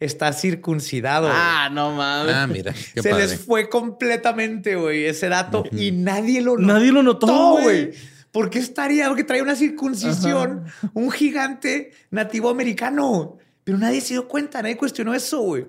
está 0.00 0.32
circuncidado. 0.32 1.26
güey. 1.28 1.38
Ah, 1.38 1.68
no 1.70 1.92
mames. 1.92 2.34
Ah, 2.34 2.46
mira. 2.46 2.72
Qué 2.72 3.02
Se 3.02 3.10
padre. 3.10 3.26
les 3.26 3.40
fue 3.44 3.68
completamente, 3.68 4.76
güey, 4.76 5.04
ese 5.04 5.28
dato 5.28 5.64
y 5.72 5.92
nadie 5.92 6.40
lo 6.40 6.56
notó. 6.56 6.72
Nadie 6.74 6.92
lo 6.92 7.02
notó, 7.02 7.58
güey. 7.60 7.92
¿Por 8.32 8.50
qué 8.50 8.58
estaría? 8.58 9.08
Porque 9.08 9.24
trae 9.24 9.42
una 9.42 9.56
circuncisión, 9.56 10.64
un 10.94 11.10
gigante 11.10 11.92
nativo 12.10 12.50
americano. 12.50 13.38
Pero 13.64 13.78
nadie 13.78 14.00
se 14.00 14.14
dio 14.14 14.28
cuenta, 14.28 14.62
nadie 14.62 14.76
cuestionó 14.76 15.14
eso, 15.14 15.40
güey. 15.40 15.66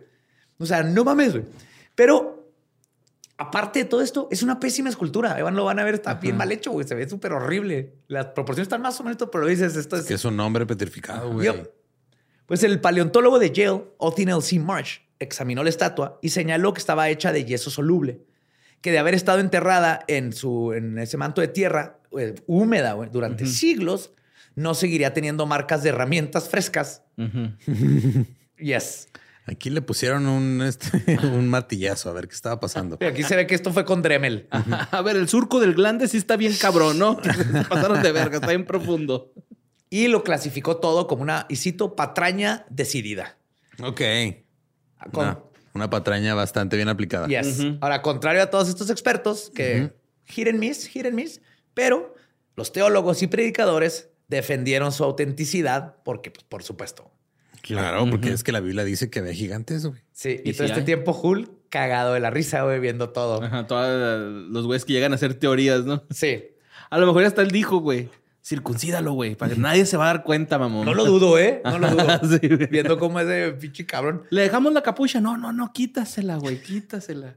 O 0.60 0.66
sea, 0.66 0.84
no 0.84 1.04
mames, 1.04 1.34
güey. 1.34 1.46
Pero 1.96 2.54
aparte 3.38 3.80
de 3.80 3.86
todo 3.86 4.02
esto, 4.02 4.28
es 4.30 4.44
una 4.44 4.60
pésima 4.60 4.90
escultura. 4.90 5.40
Evan 5.40 5.56
lo 5.56 5.66
van 5.66 5.80
a 5.80 5.84
ver, 5.84 5.96
está 5.96 6.16
bien 6.16 6.38
mal 6.38 6.52
hecho, 6.52 6.72
güey. 6.72 6.86
Se 6.86 6.94
ve 6.94 7.10
súper 7.10 7.34
horrible. 7.34 7.96
Las 8.08 8.28
proporciones 8.28 8.66
están 8.66 8.82
más 8.82 9.00
o 9.00 9.04
menos, 9.04 9.18
pero 9.32 9.48
dices, 9.48 9.76
esto 9.76 9.96
es 9.96 10.06
Que 10.06 10.16
es 10.16 10.26
un 10.26 10.40
hombre 10.40 10.66
petrificado, 10.66 11.32
güey. 11.32 11.50
Pues 12.46 12.64
el 12.64 12.82
paleontólogo 12.82 13.40
de 13.40 13.52
Yale, 13.52 13.86
Othniel 13.98 14.42
C. 14.42 14.60
Marsh, 14.60 15.00
examinó 15.20 15.64
la 15.64 15.70
estatua 15.70 16.20
y 16.22 16.30
señaló 16.30 16.74
que 16.74 16.80
estaba 16.80 17.10
hecha 17.10 17.32
de 17.32 17.46
yeso 17.46 17.70
soluble, 17.70 18.22
que 18.82 18.92
de 18.92 19.00
haber 19.00 19.14
estado 19.14 19.40
enterrada 19.40 20.04
en, 20.08 20.34
su, 20.34 20.74
en 20.74 20.98
ese 20.98 21.16
manto 21.18 21.42
de 21.42 21.48
tierra 21.48 22.00
eh, 22.18 22.36
húmeda 22.48 22.94
güey, 22.94 23.10
durante 23.12 23.46
siglos, 23.46 24.14
no 24.56 24.74
seguiría 24.74 25.14
teniendo 25.14 25.46
marcas 25.46 25.84
de 25.84 25.90
herramientas 25.90 26.50
frescas. 26.50 27.04
Yes. 28.58 29.08
Aquí 29.46 29.70
le 29.70 29.82
pusieron 29.82 30.28
un, 30.28 30.62
este, 30.62 31.18
un 31.24 31.48
martillazo 31.48 32.10
a 32.10 32.14
ver 32.14 32.28
qué 32.28 32.36
estaba 32.36 32.60
pasando. 32.60 32.98
Y 33.02 33.06
aquí 33.06 33.24
se 33.24 33.36
ve 33.36 33.48
que 33.48 33.56
esto 33.56 33.74
fue 33.74 33.86
con 33.86 34.02
Dremel. 34.02 34.48
A 34.52 35.02
ver, 35.02 35.16
el 35.16 35.28
surco 35.28 35.60
del 35.60 35.74
glande 35.74 36.08
sí 36.08 36.18
está 36.18 36.38
bien 36.38 36.56
cabrón, 36.56 37.00
¿no? 37.00 37.18
Pasaron 37.70 38.02
de 38.04 38.12
verga, 38.12 38.36
está 38.36 38.50
bien 38.50 38.66
profundo. 38.66 39.34
Y 39.90 40.08
lo 40.08 40.24
clasificó 40.24 40.78
todo 40.78 41.08
como 41.08 41.24
una, 41.24 41.48
y 41.50 41.56
cito, 41.56 41.96
patraña 41.96 42.66
decidida. 42.70 43.38
Ok. 43.82 44.02
Con, 45.12 45.26
No. 45.26 45.50
Una 45.74 45.90
patraña 45.90 46.34
bastante 46.36 46.76
bien 46.76 46.90
aplicada. 46.90 47.28
Yes. 47.28 47.62
Ahora, 47.82 48.02
contrario 48.02 48.42
a 48.42 48.50
todos 48.50 48.70
estos 48.70 48.90
expertos 48.90 49.52
que 49.54 49.94
and 50.38 50.60
miss, 50.60 50.86
hit 50.88 51.06
and 51.06 51.16
miss, 51.16 51.42
pero 51.74 52.16
los 52.56 52.72
teólogos 52.72 53.22
y 53.24 53.28
predicadores 53.28 54.10
defendieron 54.28 54.92
su 54.92 55.04
autenticidad 55.04 55.96
porque, 56.04 56.32
pues, 56.32 56.44
por 56.44 56.64
supuesto. 56.64 57.12
Claro, 57.62 58.10
porque 58.10 58.32
es 58.32 58.44
que 58.44 58.52
la 58.52 58.60
Biblia 58.60 58.84
dice 58.84 59.10
que 59.10 59.22
ve 59.22 59.34
gigantes, 59.34 59.86
güey. 59.86 60.02
Sí, 60.12 60.42
y, 60.44 60.50
Y 60.50 60.54
todo 60.54 60.66
este 60.66 60.80
hay. 60.80 60.86
tiempo 60.86 61.12
Hull 61.12 61.52
cagado 61.70 62.14
de 62.14 62.20
la 62.20 62.30
risa, 62.30 62.64
güey, 62.64 62.80
viendo 62.80 63.10
todo. 63.10 63.44
Ajá, 63.44 63.68
todos 63.68 64.50
los 64.50 64.66
güeyes 64.66 64.86
que 64.86 64.94
llegan 64.94 65.12
a 65.12 65.16
hacer 65.16 65.34
teorías, 65.36 65.86
¿no? 65.86 66.04
Sí. 66.10 66.44
A 66.90 66.98
lo 66.98 67.06
mejor 67.08 67.24
hasta 67.26 67.42
él 67.42 67.52
dijo, 67.52 67.78
güey, 67.78 68.10
circuncídalo, 68.44 69.14
güey, 69.14 69.36
para 69.36 69.54
que 69.54 69.60
nadie 69.60 69.86
se 69.86 69.98
va 69.98 70.06
a 70.10 70.14
dar 70.14 70.24
cuenta, 70.24 70.58
mamón. 70.58 70.86
No 70.86 70.94
lo 70.94 71.06
dudo, 71.06 71.38
¿eh? 71.38 71.62
No 71.64 71.78
lo 71.78 71.90
dudo. 71.92 72.08
Sí. 72.40 72.48
Viendo 72.72 72.98
cómo 72.98 73.20
es 73.20 73.28
de 73.28 73.52
pinche 73.54 73.86
cabrón. 73.86 74.24
Le 74.32 74.42
dejamos 74.42 74.74
la 74.74 74.82
capucha. 74.82 75.22
No, 75.22 75.38
no, 75.38 75.54
no, 75.54 75.72
quítasela, 75.72 76.38
güey, 76.38 76.62
quítasela. 76.62 77.36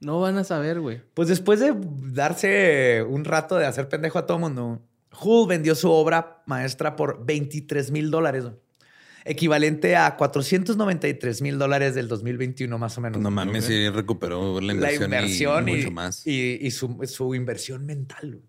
No 0.00 0.20
van 0.20 0.36
a 0.36 0.44
saber, 0.44 0.80
güey. 0.80 1.00
Pues 1.14 1.28
después 1.28 1.60
de 1.60 1.74
darse 1.76 3.04
un 3.08 3.24
rato 3.24 3.56
de 3.56 3.66
hacer 3.66 3.88
pendejo 3.88 4.18
a 4.18 4.26
todo 4.26 4.38
mundo, 4.38 4.82
Hull 5.22 5.48
vendió 5.48 5.74
su 5.74 5.90
obra 5.90 6.42
maestra 6.46 6.96
por 6.96 7.24
23 7.24 7.90
mil 7.90 8.10
dólares, 8.10 8.44
equivalente 9.24 9.96
a 9.96 10.16
493 10.16 11.42
mil 11.42 11.58
dólares 11.58 11.94
del 11.94 12.08
2021, 12.08 12.76
más 12.78 12.98
o 12.98 13.00
menos. 13.00 13.20
No 13.20 13.30
mames, 13.30 13.64
sí 13.64 13.88
recuperó 13.88 14.60
la 14.60 14.66
la 14.68 14.72
inversión, 14.92 15.04
inversión 15.04 15.68
y, 15.68 15.72
y, 15.72 15.76
mucho 15.76 15.90
más. 15.90 16.26
y- 16.26 16.58
y 16.60 16.70
su, 16.70 16.98
su 17.06 17.34
inversión 17.34 17.86
mental. 17.86 18.40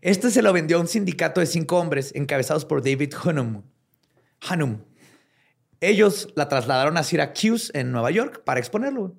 Este 0.00 0.30
se 0.30 0.42
lo 0.42 0.52
vendió 0.52 0.78
a 0.78 0.80
un 0.80 0.88
sindicato 0.88 1.40
de 1.40 1.46
cinco 1.46 1.78
hombres 1.78 2.12
encabezados 2.14 2.64
por 2.64 2.82
David 2.82 3.12
Hunnam. 3.24 3.62
Hunnam. 4.50 4.84
Ellos 5.80 6.32
la 6.36 6.48
trasladaron 6.48 6.96
a 6.96 7.02
Syracuse, 7.02 7.70
en 7.74 7.92
Nueva 7.92 8.10
York, 8.10 8.42
para 8.44 8.60
exponerlo. 8.60 9.16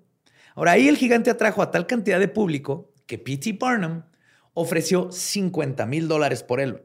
Ahora 0.56 0.72
ahí 0.74 0.88
el 0.88 0.98
gigante 0.98 1.30
atrajo 1.30 1.62
a 1.62 1.72
tal 1.72 1.88
cantidad 1.88 2.20
de 2.20 2.28
público 2.28 2.94
que 3.06 3.18
P.T. 3.18 3.54
Barnum 3.60 4.04
ofreció 4.54 5.12
50 5.12 5.86
mil 5.88 6.08
dólares 6.08 6.44
por 6.44 6.60
él. 6.60 6.84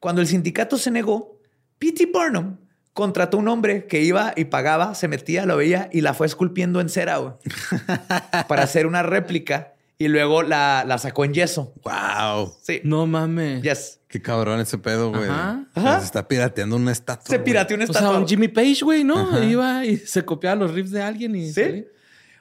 Cuando 0.00 0.20
el 0.20 0.26
sindicato 0.26 0.78
se 0.78 0.90
negó, 0.90 1.40
P.T. 1.78 2.06
Barnum 2.12 2.56
contrató 2.94 3.36
un 3.36 3.48
hombre 3.48 3.86
que 3.86 4.00
iba 4.02 4.32
y 4.36 4.46
pagaba, 4.46 4.94
se 4.94 5.06
metía, 5.08 5.44
lo 5.44 5.56
veía 5.58 5.90
y 5.92 6.00
la 6.00 6.14
fue 6.14 6.26
esculpiendo 6.26 6.80
en 6.80 6.88
cera 6.88 7.18
güey, 7.18 7.34
para 8.48 8.62
hacer 8.62 8.86
una 8.86 9.02
réplica 9.02 9.74
y 9.98 10.08
luego 10.08 10.42
la, 10.42 10.84
la 10.86 10.98
sacó 10.98 11.24
en 11.24 11.34
yeso. 11.34 11.74
Wow. 11.84 12.54
Sí. 12.62 12.80
No 12.84 13.06
mames. 13.06 13.62
Yes. 13.62 14.00
Qué 14.08 14.20
cabrón 14.22 14.60
ese 14.60 14.78
pedo, 14.78 15.10
güey. 15.10 15.28
Ajá. 15.28 15.64
Ajá. 15.74 15.98
Se 16.00 16.06
está 16.06 16.26
pirateando 16.26 16.76
una 16.76 16.92
estatua. 16.92 17.26
Se 17.26 17.38
pirateó 17.38 17.76
una 17.76 17.84
O 17.84 17.88
sea, 17.92 18.00
estatua. 18.00 18.18
un 18.18 18.26
Jimmy 18.28 18.48
Page, 18.48 18.80
güey, 18.82 19.04
¿no? 19.04 19.42
Iba 19.42 19.84
y 19.84 19.96
se 19.98 20.24
copiaba 20.24 20.56
los 20.56 20.72
riffs 20.72 20.90
de 20.90 21.02
alguien 21.02 21.34
y... 21.36 21.52
Sí. 21.52 21.86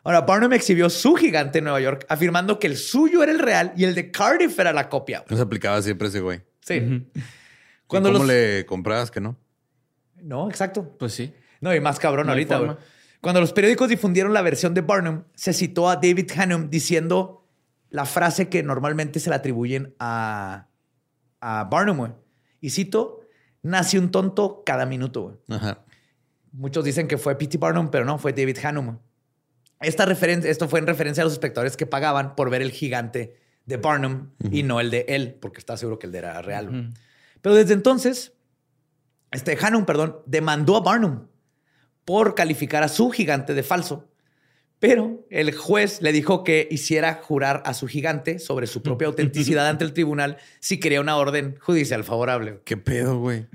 Ahora, 0.05 0.21
Barnum 0.21 0.51
exhibió 0.53 0.89
su 0.89 1.15
gigante 1.15 1.59
en 1.59 1.63
Nueva 1.63 1.79
York, 1.79 2.05
afirmando 2.09 2.59
que 2.59 2.67
el 2.67 2.75
suyo 2.75 3.23
era 3.23 3.31
el 3.31 3.39
real 3.39 3.71
y 3.77 3.85
el 3.85 3.95
de 3.95 4.11
Cardiff 4.11 4.59
era 4.59 4.73
la 4.73 4.89
copia. 4.89 5.23
No 5.29 5.37
se 5.37 5.41
aplicaba 5.43 5.81
siempre 5.81 6.09
ese 6.09 6.19
güey. 6.19 6.41
Sí. 6.61 7.07
Cuando 7.87 8.09
¿Cómo 8.09 8.19
los- 8.19 8.27
le 8.27 8.65
comprabas 8.65 9.09
que 9.11 9.21
no? 9.21 9.37
No, 10.23 10.49
exacto. 10.49 10.95
Pues 10.97 11.13
sí. 11.13 11.33
No, 11.61 11.73
y 11.75 11.79
más 11.79 11.99
cabrón 11.99 12.25
No 12.27 12.31
ahorita, 12.31 12.57
güey. 12.57 12.77
Cuando 13.21 13.39
los 13.39 13.53
periódicos 13.53 13.87
difundieron 13.89 14.33
la 14.33 14.41
versión 14.41 14.73
de 14.73 14.81
Barnum, 14.81 15.23
se 15.33 15.53
citó 15.53 15.89
a 15.89 15.95
David 15.95 16.29
Hannum 16.35 16.69
diciendo 16.69 17.47
la 17.89 18.05
frase 18.05 18.49
que 18.49 18.63
normalmente 18.63 19.19
se 19.19 19.29
le 19.29 19.35
atribuyen 19.35 19.95
a, 19.99 20.67
a 21.39 21.63
Barnum, 21.65 21.97
güey. 21.97 22.11
Y 22.59 22.71
cito, 22.71 23.21
nace 23.61 23.97
un 23.99 24.11
tonto 24.11 24.63
cada 24.65 24.85
minuto, 24.85 25.21
güey. 25.21 25.35
Ajá. 25.49 25.85
Muchos 26.51 26.83
dicen 26.83 27.07
que 27.07 27.17
fue 27.17 27.37
P.T. 27.37 27.57
Barnum, 27.57 27.89
pero 27.89 28.05
no, 28.05 28.17
fue 28.17 28.33
David 28.33 28.57
Hannum. 28.63 28.97
Esta 29.79 30.05
referencia, 30.05 30.49
esto 30.49 30.67
fue 30.67 30.79
en 30.79 30.87
referencia 30.87 31.21
a 31.21 31.25
los 31.25 31.33
espectadores 31.33 31.77
que 31.77 31.85
pagaban 31.85 32.35
por 32.35 32.49
ver 32.49 32.61
el 32.61 32.71
gigante 32.71 33.37
de 33.65 33.77
Barnum 33.77 34.31
y 34.51 34.63
no 34.63 34.79
el 34.79 34.91
de 34.91 35.05
él, 35.07 35.37
porque 35.41 35.59
está 35.59 35.77
seguro 35.77 35.97
que 35.97 36.07
el 36.07 36.11
de 36.11 36.19
era 36.19 36.41
real. 36.41 36.93
Pero 37.41 37.55
desde 37.55 37.73
entonces, 37.73 38.32
este 39.33 39.57
Hannum, 39.59 39.85
perdón, 39.85 40.17
demandó 40.25 40.77
a 40.77 40.81
Barnum 40.81 41.27
por 42.05 42.35
calificar 42.35 42.83
a 42.83 42.87
su 42.89 43.09
gigante 43.11 43.53
de 43.53 43.63
falso. 43.63 44.09
Pero 44.79 45.25
el 45.29 45.55
juez 45.55 46.01
le 46.01 46.11
dijo 46.11 46.43
que 46.43 46.67
hiciera 46.69 47.21
jurar 47.23 47.63
a 47.65 47.73
su 47.73 47.87
gigante 47.87 48.37
sobre 48.39 48.67
su 48.67 48.81
propia 48.83 49.07
autenticidad 49.09 49.67
ante 49.69 49.85
el 49.85 49.93
tribunal 49.93 50.37
si 50.59 50.79
quería 50.79 50.99
una 50.99 51.15
orden 51.15 51.55
judicial 51.61 52.03
favorable. 52.03 52.59
¿Qué 52.65 52.75
pedo, 52.75 53.17
güey? 53.19 53.47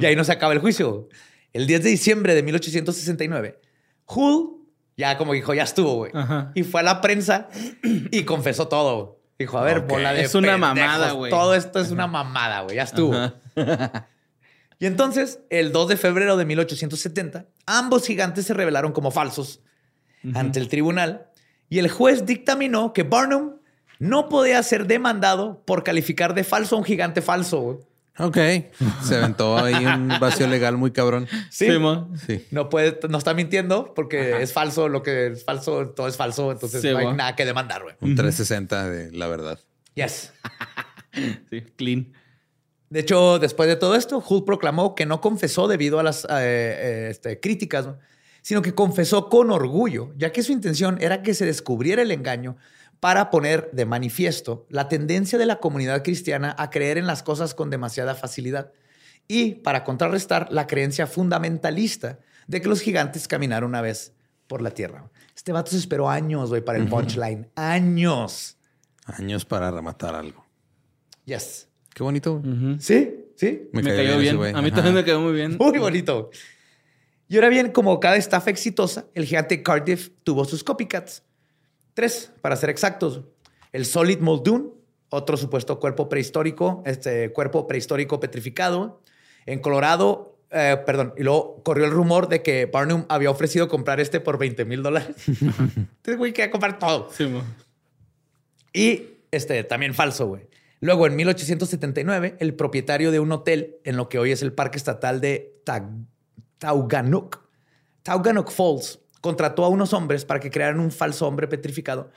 Y 0.00 0.04
ahí 0.06 0.14
no 0.14 0.22
se 0.24 0.32
acaba 0.32 0.52
el 0.52 0.60
juicio. 0.60 1.08
El 1.52 1.66
10 1.66 1.82
de 1.82 1.90
diciembre 1.90 2.34
de 2.34 2.42
1869, 2.44 3.58
Hull 4.06 4.52
ya 4.96 5.18
como 5.18 5.32
dijo, 5.34 5.52
ya 5.52 5.64
estuvo, 5.64 5.94
güey. 5.96 6.12
Y 6.54 6.62
fue 6.62 6.80
a 6.80 6.84
la 6.84 7.00
prensa 7.00 7.48
y 7.82 8.22
confesó 8.22 8.68
todo. 8.68 9.20
Dijo, 9.38 9.58
a 9.58 9.62
ver, 9.62 9.78
Ok. 9.80 9.88
bola 9.88 10.14
de 10.14 10.22
Es 10.22 10.34
una 10.34 10.52
pendejos, 10.52 10.76
mamada, 10.76 11.12
güey. 11.12 11.30
Todo 11.30 11.54
esto 11.54 11.80
es 11.80 11.90
una 11.90 12.06
mamada, 12.06 12.60
güey. 12.62 12.76
Ya 12.76 12.84
estuvo. 12.84 13.12
Y 14.78 14.86
entonces, 14.86 15.40
el 15.50 15.72
2 15.72 15.88
de 15.88 15.96
febrero 15.96 16.36
de 16.36 16.44
1870, 16.44 17.46
ambos 17.66 18.06
gigantes 18.06 18.46
se 18.46 18.54
revelaron 18.54 18.92
como 18.92 19.10
falsos 19.10 19.60
ante 20.34 20.58
el 20.58 20.68
tribunal 20.68 21.30
y 21.68 21.78
el 21.78 21.88
juez 21.88 22.26
dictaminó 22.26 22.92
que 22.92 23.04
Barnum 23.04 23.54
no 23.98 24.28
podía 24.28 24.62
ser 24.62 24.86
demandado 24.86 25.62
por 25.64 25.84
calificar 25.84 26.34
de 26.34 26.44
falso 26.44 26.76
a 26.76 26.78
un 26.78 26.84
gigante 26.84 27.22
falso. 27.22 27.80
Ok. 28.18 28.36
Se 29.04 29.16
aventó 29.16 29.58
ahí 29.58 29.84
un 29.84 30.08
vacío 30.20 30.46
legal 30.46 30.76
muy 30.76 30.90
cabrón. 30.90 31.28
Sí. 31.50 31.68
Sí. 32.26 32.46
No 32.50 32.68
puede, 32.68 32.98
no 33.08 33.18
está 33.18 33.34
mintiendo 33.34 33.92
porque 33.94 34.42
es 34.42 34.52
falso, 34.52 34.88
lo 34.88 35.02
que 35.02 35.28
es 35.28 35.44
falso, 35.44 35.88
todo 35.90 36.08
es 36.08 36.16
falso, 36.16 36.52
entonces 36.52 36.82
Sí, 36.82 36.90
no 36.90 36.98
hay 36.98 37.12
nada 37.12 37.36
que 37.36 37.44
demandar, 37.44 37.82
güey. 37.82 37.94
Un 38.00 38.14
360 38.14 38.88
de 38.88 39.12
la 39.12 39.28
verdad. 39.28 39.60
Yes. 39.94 40.32
Sí, 41.48 41.62
clean. 41.76 42.12
De 42.90 43.00
hecho, 43.00 43.38
después 43.38 43.68
de 43.68 43.76
todo 43.76 43.94
esto, 43.96 44.22
Hull 44.26 44.44
proclamó 44.44 44.94
que 44.94 45.06
no 45.06 45.20
confesó 45.20 45.66
debido 45.66 45.98
a 45.98 46.02
las 46.02 46.24
eh, 46.24 46.28
eh, 46.30 47.08
este, 47.10 47.40
críticas, 47.40 47.86
¿no? 47.86 47.98
sino 48.42 48.62
que 48.62 48.74
confesó 48.74 49.28
con 49.28 49.50
orgullo, 49.50 50.12
ya 50.16 50.30
que 50.30 50.42
su 50.42 50.52
intención 50.52 50.98
era 51.00 51.22
que 51.22 51.34
se 51.34 51.44
descubriera 51.44 52.02
el 52.02 52.12
engaño 52.12 52.56
para 53.00 53.28
poner 53.30 53.70
de 53.72 53.86
manifiesto 53.86 54.66
la 54.70 54.88
tendencia 54.88 55.38
de 55.38 55.46
la 55.46 55.56
comunidad 55.56 56.04
cristiana 56.04 56.54
a 56.56 56.70
creer 56.70 56.96
en 56.96 57.06
las 57.06 57.22
cosas 57.22 57.54
con 57.54 57.70
demasiada 57.70 58.14
facilidad 58.14 58.72
y 59.28 59.56
para 59.56 59.82
contrarrestar 59.82 60.48
la 60.52 60.66
creencia 60.68 61.06
fundamentalista 61.06 62.20
de 62.46 62.60
que 62.60 62.68
los 62.68 62.80
gigantes 62.80 63.26
caminaron 63.26 63.70
una 63.70 63.80
vez 63.80 64.12
por 64.46 64.62
la 64.62 64.70
tierra. 64.70 65.10
Este 65.34 65.52
vato 65.52 65.72
se 65.72 65.78
esperó 65.78 66.08
años, 66.08 66.50
güey, 66.50 66.64
para 66.64 66.78
el 66.78 66.88
punchline. 66.88 67.50
Años. 67.56 68.56
Años 69.04 69.44
para 69.44 69.70
rematar 69.70 70.14
algo. 70.14 70.44
Yes. 71.24 71.65
Qué 71.96 72.02
bonito. 72.02 72.42
Sí, 72.78 73.24
sí. 73.36 73.70
Me, 73.72 73.82
cayó 73.82 73.96
cayó 73.96 74.08
bien 74.10 74.20
bien. 74.20 74.36
güey. 74.36 74.52
A 74.52 74.60
mí 74.60 74.66
Ajá. 74.66 74.76
también 74.76 74.96
me 74.96 75.02
quedó 75.02 75.18
muy 75.18 75.32
bien. 75.32 75.56
Muy 75.58 75.78
bonito. 75.78 76.28
Y 77.26 77.36
ahora 77.36 77.48
bien, 77.48 77.72
como 77.72 77.98
cada 78.00 78.16
estafa 78.16 78.50
exitosa, 78.50 79.06
el 79.14 79.24
gigante 79.24 79.62
Cardiff 79.62 80.10
tuvo 80.22 80.44
sus 80.44 80.62
copycats. 80.62 81.22
Tres, 81.94 82.30
para 82.42 82.54
ser 82.56 82.68
exactos. 82.68 83.22
El 83.72 83.86
Solid 83.86 84.18
Muldoon, 84.18 84.74
otro 85.08 85.38
supuesto 85.38 85.80
cuerpo 85.80 86.06
prehistórico, 86.06 86.82
este 86.84 87.32
cuerpo 87.32 87.66
prehistórico 87.66 88.20
petrificado. 88.20 89.00
En 89.46 89.60
Colorado, 89.60 90.38
eh, 90.50 90.76
perdón, 90.84 91.14
y 91.16 91.22
luego 91.22 91.62
corrió 91.62 91.86
el 91.86 91.92
rumor 91.92 92.28
de 92.28 92.42
que 92.42 92.66
Barnum 92.66 93.06
había 93.08 93.30
ofrecido 93.30 93.68
comprar 93.68 94.00
este 94.00 94.20
por 94.20 94.36
20 94.36 94.66
mil 94.66 94.82
dólares. 94.82 95.16
Entonces, 95.26 96.16
güey, 96.18 96.34
quería 96.34 96.50
comprar 96.50 96.78
todo. 96.78 97.08
Sí, 97.10 97.24
mo. 97.24 97.42
Y 98.74 99.02
este 99.30 99.64
también 99.64 99.94
falso, 99.94 100.26
güey. 100.26 100.42
Luego, 100.80 101.06
en 101.06 101.16
1879, 101.16 102.36
el 102.38 102.54
propietario 102.54 103.10
de 103.10 103.20
un 103.20 103.32
hotel 103.32 103.76
en 103.84 103.96
lo 103.96 104.08
que 104.08 104.18
hoy 104.18 104.30
es 104.32 104.42
el 104.42 104.52
Parque 104.52 104.76
Estatal 104.78 105.20
de 105.20 105.54
Ta- 105.64 105.88
Tauganook, 106.58 107.40
Tauganook 108.02 108.50
Falls, 108.50 109.00
contrató 109.20 109.64
a 109.64 109.68
unos 109.68 109.92
hombres 109.92 110.24
para 110.24 110.40
que 110.40 110.50
crearan 110.50 110.78
un 110.80 110.90
falso 110.92 111.26
hombre 111.26 111.48
petrificado 111.48 112.10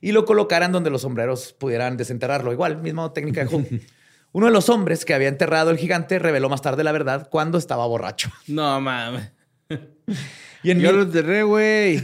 y 0.00 0.12
lo 0.12 0.24
colocaran 0.24 0.72
donde 0.72 0.90
los 0.90 1.02
sombreros 1.02 1.52
pudieran 1.52 1.96
desenterrarlo. 1.96 2.52
Igual, 2.52 2.80
misma 2.82 3.12
técnica 3.12 3.44
de 3.44 3.54
Hull. 3.54 3.82
Uno 4.32 4.46
de 4.46 4.52
los 4.52 4.68
hombres 4.68 5.04
que 5.04 5.14
había 5.14 5.28
enterrado 5.28 5.70
el 5.70 5.78
gigante 5.78 6.18
reveló 6.18 6.48
más 6.50 6.60
tarde 6.60 6.84
la 6.84 6.92
verdad 6.92 7.28
cuando 7.30 7.56
estaba 7.58 7.86
borracho. 7.86 8.30
No, 8.48 8.80
mames. 8.80 9.30
Y 10.62 10.70
en 10.70 10.80
Yo 10.80 10.88
mil- 10.90 10.96
lo 10.96 11.02
enterré, 11.02 11.42
güey. 11.42 12.02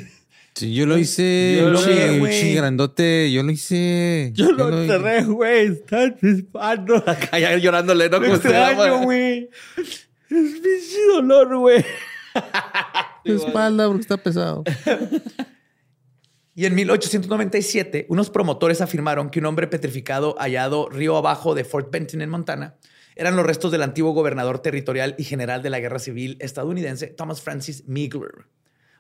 Sí, 0.55 0.75
yo 0.75 0.87
lo 0.87 0.99
hice. 0.99 1.57
Yo 1.61 1.71
lo 1.71 1.81
hice, 1.81 2.19
güey. 2.19 2.55
grandote. 2.55 3.33
Yo 3.33 3.43
lo 3.43 3.53
hice. 3.53 4.31
Yo 4.35 4.53
lo 4.53 4.69
enterré, 4.83 5.25
güey. 5.25 5.67
Está 5.69 6.15
chispando. 6.15 6.97
Acá 7.07 7.39
ya 7.39 7.57
llorándole, 7.57 8.09
¿no? 8.11 8.21
Como 8.21 8.35
usted, 8.35 8.51
extraño, 8.51 9.03
güey. 9.03 9.49
Es 9.79 10.09
pinche 10.29 11.07
dolor, 11.15 11.57
güey. 11.59 11.85
Tu 13.25 13.35
espalda 13.35 13.87
porque 13.87 14.01
está 14.01 14.17
pesado. 14.17 14.65
Y 16.55 16.67
en 16.67 16.75
1897, 16.75 18.07
unos 18.09 18.31
promotores 18.31 18.81
afirmaron 18.81 19.31
que 19.31 19.39
un 19.39 19.47
hombre 19.47 19.69
petrificado 19.69 20.35
hallado 20.39 20.89
río 20.89 21.17
abajo 21.17 21.55
de 21.55 21.65
Fort 21.65 21.91
Benton 21.91 22.21
en 22.21 22.31
Montana 22.31 22.77
eran 23.15 23.37
los 23.37 23.47
restos 23.47 23.71
del 23.73 23.83
antiguo 23.83 24.13
gobernador 24.13 24.59
territorial 24.59 25.15
y 25.19 25.25
general 25.25 25.63
de 25.63 25.71
la 25.71 25.81
Guerra 25.81 25.99
Civil 25.99 26.37
estadounidense, 26.41 27.09
Thomas 27.09 27.41
Francis 27.41 27.85
Meagher. 27.87 28.47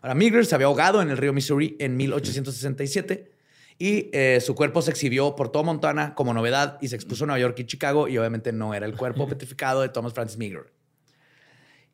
Ahora, 0.03 0.15
Meagher 0.15 0.45
se 0.45 0.55
había 0.55 0.66
ahogado 0.66 1.01
en 1.01 1.11
el 1.11 1.16
río 1.16 1.33
Missouri 1.33 1.77
en 1.79 1.97
1867 1.97 3.33
y 3.79 4.11
eh, 4.12 4.41
su 4.41 4.55
cuerpo 4.55 4.83
se 4.83 4.91
exhibió 4.91 5.37
por 5.37 5.51
todo 5.51 5.65
Montana 5.65 6.15
como 6.15 6.35
novedad 6.35 6.79
y 6.81 6.89
se 6.89 6.97
expuso 6.97 7.24
en 7.24 7.29
Nueva 7.29 7.41
York 7.41 7.59
y 7.61 7.65
Chicago 7.65 8.09
y 8.09 8.19
obviamente 8.19 8.53
no 8.53 8.74
era 8.74 8.85
el 8.85 8.97
cuerpo 8.97 9.27
petrificado 9.29 9.81
de 9.81 9.89
Thomas 9.89 10.12
Francis 10.12 10.39
Meagher. 10.39 10.73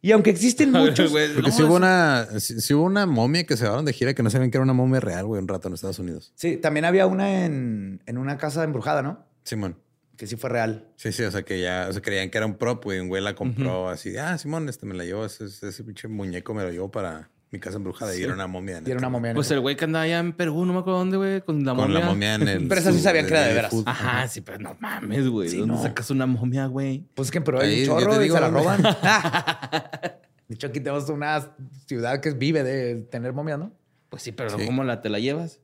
Y 0.01 0.13
aunque 0.13 0.31
existen 0.31 0.71
muchos... 0.73 1.11
Güey, 1.11 1.35
Porque 1.35 1.51
no, 1.51 1.57
sí 1.57 1.63
hubo 1.63 1.77
una, 1.77 2.27
sí, 2.41 2.61
sí 2.61 2.73
hubo 2.73 2.85
una 2.85 3.05
momia 3.05 3.45
que 3.45 3.57
se 3.57 3.65
llevaron 3.65 3.85
de 3.85 3.93
gira 3.93 4.15
que 4.15 4.23
no 4.23 4.31
sabían 4.31 4.51
que 4.51 4.57
era 4.57 4.65
una 4.65 4.73
momia 4.73 5.01
real, 5.01 5.27
güey, 5.27 5.41
un 5.41 5.49
rato 5.49 5.69
en 5.69 5.75
Estados 5.75 5.99
Unidos. 5.99 6.33
Sí, 6.35 6.57
también 6.57 6.87
había 6.87 7.07
una 7.07 7.45
en, 7.45 8.01
en 8.07 8.19
una 8.19 8.39
casa 8.39 8.65
embrujada, 8.65 9.03
¿no? 9.03 9.27
Simón. 9.45 9.77
Que 10.17 10.27
sí 10.27 10.37
fue 10.37 10.51
real. 10.51 10.89
Sí, 10.97 11.13
sí, 11.13 11.23
o 11.23 11.31
sea 11.31 11.43
que 11.43 11.61
ya, 11.61 11.87
o 11.89 11.93
sea, 11.93 12.03
creían 12.03 12.31
que 12.31 12.39
era 12.39 12.47
un 12.47 12.57
prop, 12.57 12.85
güey. 12.85 12.99
Un 12.99 13.09
güey 13.09 13.23
la 13.23 13.35
compró 13.35 13.89
así, 13.89 14.11
de, 14.11 14.19
ah, 14.19 14.37
Simón, 14.37 14.69
este 14.69 14.85
me 14.85 14.95
la 14.95 15.05
llevo, 15.05 15.25
ese, 15.25 15.45
ese 15.45 15.85
pinche 15.85 16.09
muñeco 16.09 16.55
me 16.55 16.65
lo 16.65 16.71
llevo 16.71 16.91
para 16.91 17.31
mi 17.51 17.59
casa 17.61 17.77
embrujada 17.79 18.15
y 18.16 18.23
era 18.23 18.35
una 18.35 18.47
momia. 18.47 18.83
Y 18.85 18.91
era 18.91 18.99
una 18.99 19.09
momia. 19.09 19.33
Pues 19.35 19.51
el 19.51 19.61
güey 19.61 19.77
que 19.77 19.85
andaba 19.85 20.05
allá 20.05 20.19
en 20.19 20.33
Perú, 20.35 20.65
no 20.66 20.73
me 20.75 20.81
acuerdo 20.81 20.99
dónde, 20.99 21.16
güey, 21.16 21.41
con 21.41 21.65
la 21.65 21.73
Con 21.75 21.85
momia. 21.85 22.01
la 22.01 22.07
momia 22.07 22.35
en 22.35 22.49
el. 22.49 22.69
Pero 22.69 22.81
esa 22.81 22.93
sí 22.93 23.01
sabían 23.01 23.27
que 23.27 23.33
era 23.33 23.43
de 23.47 23.55
veras. 23.55 23.70
food. 23.70 23.85
Ajá, 23.87 24.29
sí, 24.29 24.41
pero 24.43 24.59
no 24.59 24.77
mames, 24.81 25.27
güey. 25.29 25.49
Sí, 25.49 25.59
¿Dónde 25.59 25.75
no. 25.75 25.83
sacas 25.83 26.11
una 26.11 26.27
momia, 26.27 26.66
güey? 26.66 27.07
Pues 27.15 27.29
es 27.29 27.33
que 27.33 27.39
en 27.39 27.45
Perú 27.45 27.59
hay 27.61 27.81
un 27.81 27.87
chorro 27.87 28.16
y 28.20 28.25
digo, 28.25 28.35
se 28.35 28.41
la 28.41 28.49
roban. 28.51 28.83
de 30.49 30.55
hecho, 30.55 30.66
aquí 30.66 30.81
tenemos 30.81 31.09
una 31.09 31.55
ciudad 31.87 32.20
que 32.20 32.31
vive 32.33 32.62
de 32.62 32.97
tener 32.97 33.33
momias, 33.33 33.59
¿no? 33.59 33.73
Pues 34.11 34.23
sí, 34.23 34.33
pero 34.33 34.51
Sí. 34.59 34.66
¿cómo 34.66 34.85
la 34.85 35.01
te 35.01 35.09
la 35.09 35.19
llevas? 35.19 35.61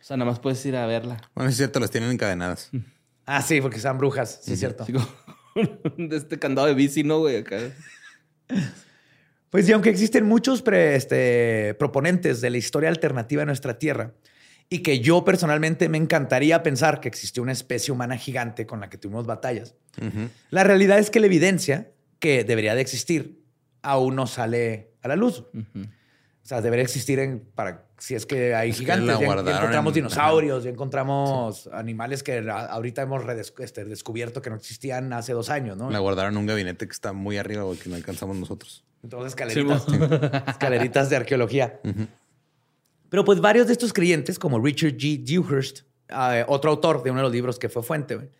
O 0.00 0.04
sea, 0.06 0.16
nada 0.16 0.30
más 0.30 0.38
puedes 0.40 0.64
ir 0.66 0.76
a 0.76 0.86
verla. 0.86 1.16
Bueno, 1.34 1.50
es 1.50 1.56
cierto, 1.56 1.80
las 1.80 1.90
tienen 1.90 2.10
encadenadas. 2.10 2.70
Ah, 3.24 3.42
sí, 3.42 3.60
porque 3.60 3.80
son 3.80 3.98
brujas, 3.98 4.40
sí, 4.42 4.52
es 4.52 4.60
cierto. 4.60 4.84
De 5.96 6.16
este 6.16 6.38
candado 6.38 6.68
de 6.68 6.74
bici, 6.74 7.02
¿no, 7.02 7.18
güey? 7.20 7.38
Acá. 7.38 7.56
Pues 9.50 9.68
y 9.68 9.72
aunque 9.72 9.90
existen 9.90 10.24
muchos 10.26 10.62
pre- 10.62 10.96
este, 10.96 11.74
proponentes 11.78 12.40
de 12.40 12.50
la 12.50 12.58
historia 12.58 12.88
alternativa 12.88 13.40
de 13.42 13.46
nuestra 13.46 13.78
Tierra, 13.78 14.12
y 14.68 14.80
que 14.80 14.98
yo 14.98 15.24
personalmente 15.24 15.88
me 15.88 15.96
encantaría 15.98 16.62
pensar 16.64 17.00
que 17.00 17.06
existió 17.08 17.42
una 17.42 17.52
especie 17.52 17.92
humana 17.92 18.16
gigante 18.16 18.66
con 18.66 18.80
la 18.80 18.90
que 18.90 18.98
tuvimos 18.98 19.24
batallas, 19.26 19.74
la 20.50 20.64
realidad 20.64 20.98
es 20.98 21.10
que 21.10 21.20
la 21.20 21.26
evidencia 21.26 21.90
que 22.18 22.42
debería 22.44 22.74
de 22.74 22.80
existir 22.80 23.40
aún 23.82 24.16
no 24.16 24.26
sale 24.26 24.90
a 25.02 25.08
la 25.08 25.16
luz. 25.16 25.44
O 25.54 26.48
sea, 26.48 26.60
debería 26.62 26.84
existir 26.84 27.18
en, 27.20 27.40
para 27.54 27.86
si 27.98 28.14
es 28.14 28.26
que 28.26 28.54
hay 28.54 28.70
Es 28.70 28.76
que 28.76 28.80
gigantes. 28.82 29.06
la 29.06 29.14
Ya, 29.14 29.20
ya 29.20 29.26
guardaron 29.26 29.56
encontramos 29.58 29.90
en- 29.90 29.94
dinosaurios, 29.94 30.64
ya 30.64 30.70
encontramos 30.70 31.68
animales 31.72 32.22
que 32.22 32.38
a- 32.50 32.66
ahorita 32.66 33.02
hemos 33.02 33.22
este, 33.58 33.84
descubierto 33.84 34.42
que 34.42 34.50
no 34.50 34.56
existían 34.56 35.12
hace 35.12 35.32
dos 35.32 35.48
años, 35.50 35.76
¿no? 35.76 35.90
La 35.90 35.98
guardaron 36.00 36.34
en 36.34 36.38
un 36.38 36.46
gabinete 36.46 36.86
que 36.86 36.92
está 36.92 37.12
muy 37.12 37.36
arriba, 37.38 37.64
que 37.82 37.88
no 37.88 37.96
alcanzamos 37.96 38.36
nosotros. 38.36 38.84
Entonces, 39.02 39.28
escaleritas, 39.32 39.86
escaleritas 40.48 41.10
de 41.10 41.16
arqueología. 41.16 41.80
Pero 43.08 43.24
pues 43.24 43.40
varios 43.40 43.66
de 43.68 43.72
estos 43.72 43.92
creyentes, 43.92 44.38
como 44.38 44.58
Richard 44.60 44.94
G. 44.96 45.22
Dewhurst, 45.24 45.80
eh, 46.08 46.44
otro 46.48 46.70
autor 46.70 47.02
de 47.02 47.10
uno 47.10 47.20
de 47.20 47.24
los 47.24 47.32
libros 47.32 47.58
que 47.58 47.68
fue 47.68 47.82
fuente, 47.82 48.30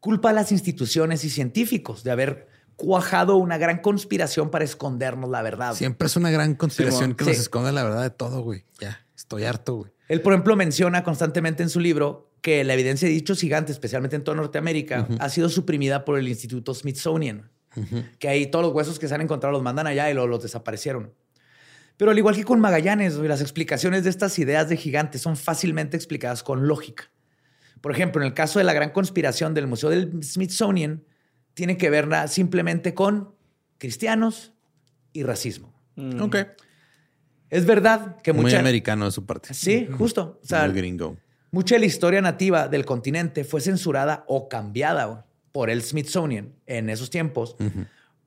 culpa 0.00 0.30
a 0.30 0.32
las 0.32 0.52
instituciones 0.52 1.24
y 1.24 1.30
científicos 1.30 2.04
de 2.04 2.10
haber 2.10 2.48
cuajado 2.76 3.36
una 3.36 3.56
gran 3.56 3.78
conspiración 3.78 4.50
para 4.50 4.64
escondernos 4.64 5.30
la 5.30 5.40
verdad. 5.42 5.68
güey. 5.68 5.78
Siempre 5.78 6.06
es 6.06 6.16
una 6.16 6.30
gran 6.30 6.54
conspiración 6.54 7.14
que 7.14 7.24
Sí. 7.24 7.30
nos 7.30 7.38
esconde 7.38 7.72
la 7.72 7.84
verdad 7.84 8.02
de 8.02 8.10
todo, 8.10 8.42
güey. 8.42 8.64
Ya, 8.80 9.06
estoy 9.16 9.44
harto, 9.44 9.74
güey. 9.76 9.92
Él, 10.08 10.20
por 10.20 10.34
ejemplo, 10.34 10.54
menciona 10.56 11.02
constantemente 11.02 11.62
en 11.62 11.70
su 11.70 11.80
libro 11.80 12.30
que 12.42 12.62
la 12.62 12.74
evidencia 12.74 13.08
de 13.08 13.14
dichos 13.14 13.40
gigantes, 13.40 13.76
especialmente 13.76 14.16
en 14.16 14.24
toda 14.24 14.36
Norteamérica, 14.36 15.08
ha 15.18 15.28
sido 15.30 15.48
suprimida 15.48 16.04
por 16.04 16.18
el 16.18 16.28
Instituto 16.28 16.74
Smithsonian. 16.74 17.50
Que 18.18 18.28
ahí 18.28 18.46
todos 18.46 18.64
los 18.64 18.74
huesos 18.74 18.98
que 18.98 19.08
se 19.08 19.14
han 19.14 19.20
encontrado 19.20 19.52
los 19.52 19.62
mandan 19.62 19.86
allá 19.86 20.10
y 20.10 20.14
luego 20.14 20.28
los 20.28 20.42
desaparecieron. 20.42 21.12
Pero 21.96 22.10
al 22.10 22.18
igual 22.18 22.34
que 22.34 22.44
con 22.44 22.60
Magallanes, 22.60 23.14
las 23.16 23.40
explicaciones 23.40 24.04
de 24.04 24.10
estas 24.10 24.38
ideas 24.38 24.68
de 24.68 24.76
gigantes 24.76 25.20
son 25.20 25.36
fácilmente 25.36 25.96
explicadas 25.96 26.42
con 26.42 26.66
lógica. 26.66 27.10
Por 27.80 27.92
ejemplo, 27.92 28.22
en 28.22 28.28
el 28.28 28.34
caso 28.34 28.58
de 28.58 28.64
la 28.64 28.72
gran 28.72 28.90
conspiración 28.90 29.54
del 29.54 29.66
Museo 29.66 29.90
del 29.90 30.22
Smithsonian, 30.22 31.04
tiene 31.54 31.76
que 31.76 31.90
ver 31.90 32.08
simplemente 32.28 32.94
con 32.94 33.34
cristianos 33.78 34.52
y 35.12 35.22
racismo. 35.22 35.72
Ok. 36.20 36.36
Es 37.50 37.66
verdad 37.66 38.16
que 38.22 38.32
Muy 38.32 38.44
mucha... 38.44 38.58
americano 38.58 39.04
de 39.04 39.12
su 39.12 39.24
parte. 39.24 39.54
Sí, 39.54 39.86
justo. 39.96 40.40
O 40.42 40.46
sea, 40.46 40.66
Muy 40.66 40.74
gringo. 40.74 41.16
Mucha 41.52 41.76
de 41.76 41.80
la 41.80 41.86
historia 41.86 42.20
nativa 42.20 42.66
del 42.66 42.84
continente 42.84 43.44
fue 43.44 43.60
censurada 43.60 44.24
o 44.26 44.48
cambiada 44.48 45.26
por 45.54 45.70
el 45.70 45.82
Smithsonian 45.84 46.52
en 46.66 46.90
esos 46.90 47.10
tiempos, 47.10 47.54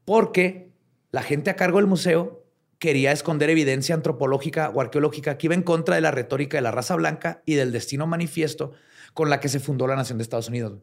porque 0.06 0.70
la 1.12 1.22
gente 1.22 1.50
a 1.50 1.58
cargo 1.58 1.78
del 1.80 1.88
museo 1.88 2.46
quería 2.80 3.12
esconder 3.12 3.50
evidencia 3.50 3.94
antropológica 3.96 4.70
o 4.74 4.80
arqueológica 4.80 5.38
que 5.38 5.48
iba 5.48 5.54
en 5.56 5.62
contra 5.64 5.96
de 5.96 6.02
la 6.02 6.12
retórica 6.12 6.58
de 6.58 6.62
la 6.62 6.72
raza 6.72 6.96
blanca 6.96 7.42
y 7.46 7.56
del 7.56 7.74
destino 7.74 8.08
manifiesto 8.08 8.72
con 9.14 9.30
la 9.30 9.42
que 9.42 9.50
se 9.50 9.60
fundó 9.60 9.88
la 9.88 9.96
nación 9.98 10.18
de 10.20 10.22
Estados 10.22 10.48
Unidos. 10.48 10.74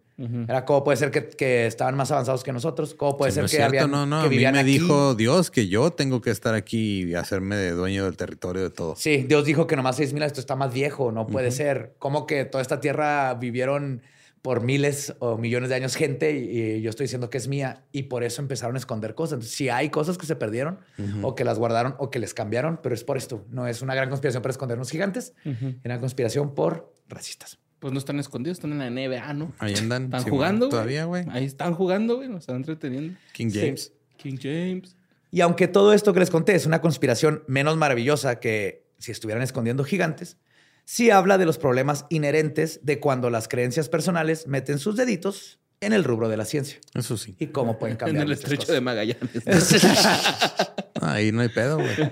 Era 0.47 0.67
cómo 0.67 0.85
puede 0.85 0.99
ser 0.99 1.11
que, 1.11 1.29
que 1.31 1.67
estaban 1.67 1.97
más 1.97 2.11
avanzados 2.11 2.45
que 2.45 2.53
nosotros, 2.53 2.95
cómo 2.95 3.17
puede 3.17 3.31
Sí, 3.33 3.37
ser 3.37 3.45
no 3.45 3.49
que 3.49 3.57
cierto, 3.57 3.69
habían 3.69 3.91
no, 3.91 4.05
no. 4.05 4.21
que 4.21 4.27
a 4.27 4.29
mí 4.29 4.37
vivían 4.37 4.53
me 4.55 4.61
aquí. 4.61 4.71
dijo 4.73 5.15
Dios 5.15 5.51
que 5.51 5.69
yo 5.69 5.93
tengo 5.93 6.21
que 6.21 6.31
estar 6.31 6.55
aquí 6.55 7.05
y 7.05 7.15
hacerme 7.15 7.57
de 7.57 7.71
dueño 7.71 8.05
del 8.05 8.19
territorio 8.19 8.63
de 8.65 8.71
todo. 8.71 8.97
Sí, 8.97 9.25
Dios 9.27 9.47
dijo 9.47 9.67
que 9.67 9.77
nomás 9.77 9.99
6.000 9.99 10.27
esto 10.27 10.41
está 10.41 10.57
más 10.57 10.75
viejo, 10.75 11.11
no 11.11 11.27
puede 11.27 11.53
ser. 11.53 11.95
¿Cómo 11.99 12.27
que 12.27 12.45
toda 12.45 12.61
esta 12.61 12.81
tierra 12.81 13.33
vivieron 13.35 14.03
por 14.45 14.63
miles 14.63 15.15
o 15.21 15.39
millones 15.39 15.71
de 15.71 15.75
años 15.77 15.95
gente 15.97 16.33
y, 16.39 16.61
y 16.77 16.83
yo 16.83 16.91
estoy 16.91 17.05
diciendo 17.05 17.31
que 17.31 17.39
es 17.39 17.49
mía 17.49 17.87
y 17.93 18.03
por 18.05 18.23
eso 18.25 18.43
empezaron 18.43 18.77
a 18.77 18.79
esconder 18.79 19.15
cosas? 19.15 19.37
Entonces, 19.37 19.57
si 19.57 19.71
hay 19.71 19.89
cosas 19.89 20.19
que 20.19 20.27
se 20.27 20.37
perdieron 20.37 20.81
o 21.23 21.35
que 21.35 21.45
las 21.45 21.59
guardaron 21.59 21.95
o 21.99 22.11
que 22.11 22.19
les 22.19 22.35
cambiaron, 22.35 22.79
pero 22.83 22.95
es 22.95 23.05
por 23.05 23.17
esto. 23.17 23.47
No 23.49 23.67
es 23.67 23.81
una 23.81 23.95
gran 23.95 24.11
conspiración 24.11 24.43
para 24.43 24.51
esconder 24.51 24.77
unos 24.77 24.91
gigantes, 24.91 25.33
es 25.47 25.57
una 25.83 25.99
conspiración 25.99 26.55
por 26.55 26.93
racistas. 27.09 27.59
Pues 27.79 27.95
no 27.95 27.99
están 27.99 28.21
escondidos, 28.21 28.59
están 28.59 28.73
en 28.73 28.79
la 28.81 28.91
NBA, 28.91 29.33
¿no? 29.33 29.55
Ahí 29.59 29.75
andan. 29.77 30.05
Están 30.05 30.25
sí, 30.25 30.29
jugando. 30.29 30.69
Todavía, 30.69 31.07
güey. 31.07 31.25
Ahí 31.31 31.47
están 31.47 31.73
jugando, 31.73 32.17
güey. 32.17 32.29
Nos 32.29 32.41
están 32.41 32.57
entreteniendo. 32.57 33.19
King 33.33 33.49
Sí. 33.49 33.61
James. 33.61 33.93
King 34.19 34.37
James. 34.39 34.95
Y 35.31 35.41
aunque 35.41 35.69
todo 35.69 35.95
esto 35.95 36.13
que 36.13 36.21
les 36.21 36.29
conté 36.29 36.55
es 36.55 36.67
una 36.67 36.83
conspiración 36.83 37.45
menos 37.47 37.79
maravillosa 37.79 38.41
que 38.41 38.85
si 38.99 39.11
estuvieran 39.11 39.43
escondiendo 39.43 39.85
gigantes, 39.85 40.37
sí 40.85 41.11
habla 41.11 41.39
de 41.39 41.47
los 41.47 41.59
problemas 41.59 42.07
inherentes 42.11 42.81
de 42.83 43.01
cuando 43.01 43.31
las 43.31 43.49
creencias 43.49 43.89
personales 43.89 44.47
meten 44.47 44.79
sus 44.79 44.97
deditos 44.97 45.61
en 45.81 45.93
el 45.93 46.05
rubro 46.05 46.29
de 46.29 46.37
la 46.39 46.45
ciencia 46.47 46.79
Eso 46.95 47.17
sí. 47.19 47.37
y 47.39 47.49
cómo 47.49 47.79
pueden 47.79 47.95
En 47.95 47.99
cambiar. 47.99 48.23
el 48.25 48.29
muchas 48.31 48.43
estrecho 48.45 48.73
de. 48.73 48.81
Magallanes. 48.81 49.29
Ahí 51.03 51.33
no 51.33 51.43
hay 51.43 51.49
pedo, 51.49 51.77
güey. 51.79 51.95
Sí. 51.95 52.03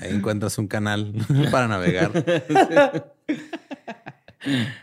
Ahí 0.00 0.10
encuentras 0.14 0.58
un 0.58 0.68
canal 0.68 1.14
para 1.50 1.68
navegar. 1.68 2.12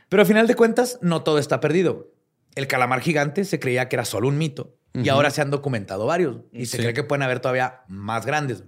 Pero 0.10 0.22
al 0.22 0.28
final 0.28 0.48
de 0.48 0.56
cuentas, 0.56 0.98
no 1.02 1.24
todo 1.24 1.38
está 1.38 1.60
perdido. 1.60 2.11
El 2.56 2.68
calamar 2.68 3.02
gigante 3.02 3.45
se 3.45 3.60
creía 3.60 3.90
que 3.90 3.95
era 3.95 4.06
solo 4.06 4.28
un 4.28 4.38
mito 4.38 4.76
y 4.94 5.10
ahora 5.10 5.32
se 5.32 5.41
han 5.41 5.49
documentado 5.49 6.06
varios 6.06 6.38
y 6.52 6.65
se 6.68 6.78
Sí. 6.78 6.84
cree 6.84 6.94
que 6.94 7.03
pueden 7.03 7.24
haber 7.24 7.40
todavía 7.40 7.82
más 7.88 8.26
grandes. 8.26 8.64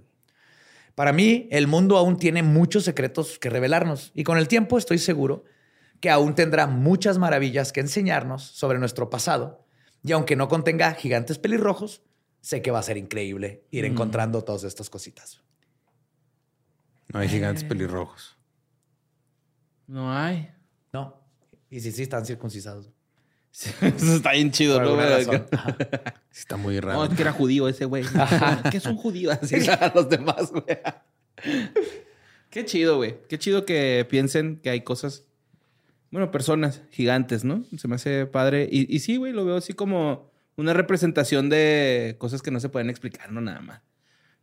Para 0.96 1.12
mí, 1.12 1.46
el 1.50 1.66
mundo 1.66 1.98
aún 1.98 2.16
tiene 2.16 2.42
muchos 2.42 2.84
secretos 2.84 3.38
que 3.38 3.50
revelarnos 3.50 4.12
y 4.14 4.24
con 4.24 4.38
el 4.38 4.48
tiempo 4.48 4.78
estoy 4.78 4.96
seguro 4.98 5.44
que 6.00 6.08
aún 6.08 6.34
tendrá 6.34 6.66
muchas 6.66 7.18
maravillas 7.18 7.70
que 7.70 7.80
enseñarnos 7.80 8.42
sobre 8.42 8.78
nuestro 8.78 9.10
pasado 9.10 9.66
y 10.02 10.12
aunque 10.12 10.36
no 10.36 10.48
contenga 10.48 10.94
gigantes 10.94 11.38
pelirrojos, 11.38 12.02
sé 12.40 12.62
que 12.62 12.70
va 12.70 12.78
a 12.78 12.82
ser 12.82 12.96
increíble 12.96 13.66
ir 13.70 13.84
encontrando 13.84 14.42
todas 14.42 14.64
estas 14.64 14.88
cositas. 14.88 15.42
No 17.12 17.20
hay 17.20 17.28
gigantes 17.28 17.62
pelirrojos. 17.64 18.38
No 19.86 20.10
hay. 20.10 20.50
¿No? 20.94 21.20
Y 21.68 21.80
si 21.80 21.92
sí 21.92 22.04
están 22.04 22.24
circuncisados. 22.24 22.90
Eso 23.80 24.16
está 24.16 24.32
bien 24.32 24.50
chido, 24.50 24.80
¿no? 24.80 24.94
güey? 24.96 25.42
Está 26.34 26.56
muy 26.56 26.78
raro. 26.78 26.98
No, 26.98 27.04
es 27.06 27.14
que 27.14 27.22
era 27.22 27.32
judío 27.32 27.68
ese 27.68 27.86
güey. 27.86 28.04
¿Qué 28.70 28.76
es 28.76 28.86
un 28.86 28.96
judío? 28.96 29.30
Así 29.42 29.56
a 29.68 29.92
los 29.94 30.08
demás, 30.10 30.50
güey. 30.50 30.64
Qué 32.50 32.64
chido, 32.66 32.96
güey. 32.96 33.16
Qué 33.28 33.38
chido 33.38 33.64
que 33.64 34.06
piensen 34.08 34.60
que 34.62 34.70
hay 34.70 34.82
cosas, 34.82 35.24
bueno, 36.10 36.30
personas 36.30 36.82
gigantes, 36.90 37.44
¿no? 37.44 37.64
Se 37.78 37.88
me 37.88 37.94
hace 37.94 38.26
padre. 38.26 38.68
Y, 38.70 38.94
y 38.94 39.00
sí, 39.00 39.16
güey, 39.16 39.32
lo 39.32 39.44
veo 39.46 39.56
así 39.56 39.72
como 39.72 40.30
una 40.56 40.74
representación 40.74 41.48
de 41.48 42.16
cosas 42.18 42.42
que 42.42 42.50
no 42.50 42.60
se 42.60 42.68
pueden 42.68 42.90
explicar, 42.90 43.32
no 43.32 43.40
nada 43.40 43.60
más. 43.60 43.80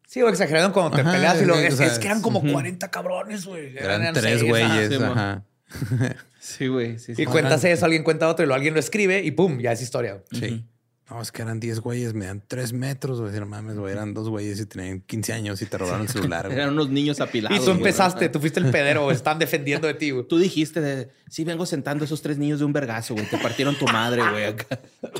Sí, 0.08 0.22
o 0.22 0.30
exagerando 0.30 0.74
cuando 0.74 0.96
te 0.96 1.02
Ajá, 1.02 1.12
peleas 1.12 1.42
y 1.42 1.46
lo 1.46 1.56
es, 1.56 1.80
es 1.80 1.98
que 1.98 2.08
eran 2.08 2.22
como 2.22 2.42
40 2.42 2.90
cabrones, 2.92 3.46
güey. 3.46 3.78
Eran 3.78 4.14
tres 4.14 4.40
seis, 4.40 4.44
güeyes. 4.44 5.02
Ajá. 5.02 5.44
Sí, 6.40 6.68
güey. 6.68 7.00
Sí, 7.00 7.16
sí. 7.16 7.22
Y 7.22 7.26
cuentas 7.26 7.64
eso, 7.64 7.86
alguien 7.86 8.04
cuenta 8.04 8.28
otro 8.28 8.44
y 8.44 8.48
lo 8.50 8.54
alguien 8.54 8.74
lo 8.74 8.80
escribe 8.82 9.24
y 9.24 9.32
pum, 9.32 9.60
ya 9.60 9.72
es 9.72 9.82
historia. 9.82 10.22
Sí. 10.32 10.66
No, 11.10 11.22
es 11.22 11.32
que 11.32 11.42
eran 11.42 11.60
10 11.60 11.80
güeyes, 11.80 12.14
me 12.14 12.26
dan 12.26 12.44
3 12.46 12.74
metros, 12.74 13.22
güey. 13.22 13.32
No 13.40 13.46
mames, 13.46 13.78
güey. 13.78 13.94
Eran 13.94 14.14
dos 14.14 14.28
güeyes 14.28 14.60
y 14.60 14.66
tenían 14.66 15.00
15 15.02 15.34
años 15.34 15.62
y 15.62 15.66
te 15.66 15.78
robaron 15.78 16.02
el 16.02 16.10
celular, 16.10 16.48
güey. 16.48 16.58
Eran 16.60 16.74
unos 16.74 16.90
niños 16.90 17.22
apilados. 17.22 17.56
Y 17.56 17.60
tú 17.60 17.68
güey. 17.68 17.78
empezaste, 17.78 18.30
tú 18.30 18.40
fuiste 18.40 18.60
el 18.60 18.72
pedero, 18.72 19.12
están 19.12 19.40
defendiendo 19.40 19.88
de 19.88 19.94
ti, 19.94 20.12
güey. 20.12 20.28
Tú 20.28 20.38
dijiste 20.38 20.82
de, 20.82 21.10
sí, 21.30 21.44
vengo 21.44 21.66
sentando 21.66 22.04
a 22.04 22.06
esos 22.06 22.22
tres 22.22 22.38
niños 22.38 22.60
de 22.60 22.66
un 22.66 22.74
vergazo, 22.74 23.14
güey. 23.14 23.30
Te 23.30 23.38
partieron 23.38 23.76
tu 23.78 23.86
madre, 23.86 24.22
güey. 24.30 24.46
acá. 24.46 24.80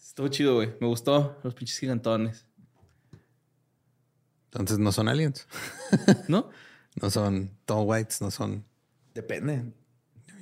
Estuvo 0.00 0.28
chido, 0.28 0.54
güey. 0.56 0.72
Me 0.80 0.86
gustó 0.86 1.38
los 1.42 1.54
pinches 1.54 1.78
gigantones. 1.78 2.46
Entonces 4.46 4.78
no 4.78 4.92
son 4.92 5.08
aliens. 5.08 5.46
¿No? 6.28 6.50
No 7.00 7.10
son 7.10 7.50
tall 7.64 7.84
whites, 7.86 8.20
no 8.20 8.30
son. 8.30 8.64
Depende. 9.14 9.62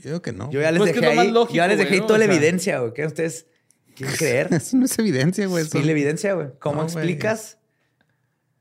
Yo 0.02 0.10
digo 0.10 0.22
que 0.22 0.32
no. 0.32 0.50
Yo 0.50 0.60
ya 0.60 0.70
les 0.70 0.78
Pues 0.78 0.92
que 0.92 1.00
dejé 1.00 1.18
ahí, 1.18 1.30
lógico, 1.30 1.54
yo 1.54 1.62
ya 1.62 1.68
les 1.68 1.78
dejé 1.78 2.00
toda 2.00 2.18
la 2.18 2.24
sea- 2.26 2.34
evidencia, 2.34 2.78
güey. 2.80 2.92
¿Qué 2.94 3.06
ustedes 3.06 3.46
quieren 3.94 4.16
creer? 4.16 4.48
Eso 4.54 4.76
no 4.76 4.84
es 4.86 4.98
evidencia, 4.98 5.46
güey. 5.46 5.64
Sí, 5.64 5.82
la 5.82 5.90
evidencia, 5.90 6.34
güey. 6.34 6.48
¿Cómo 6.58 6.82
No, 6.82 6.88
güey. 6.88 6.96
explicas 6.96 7.58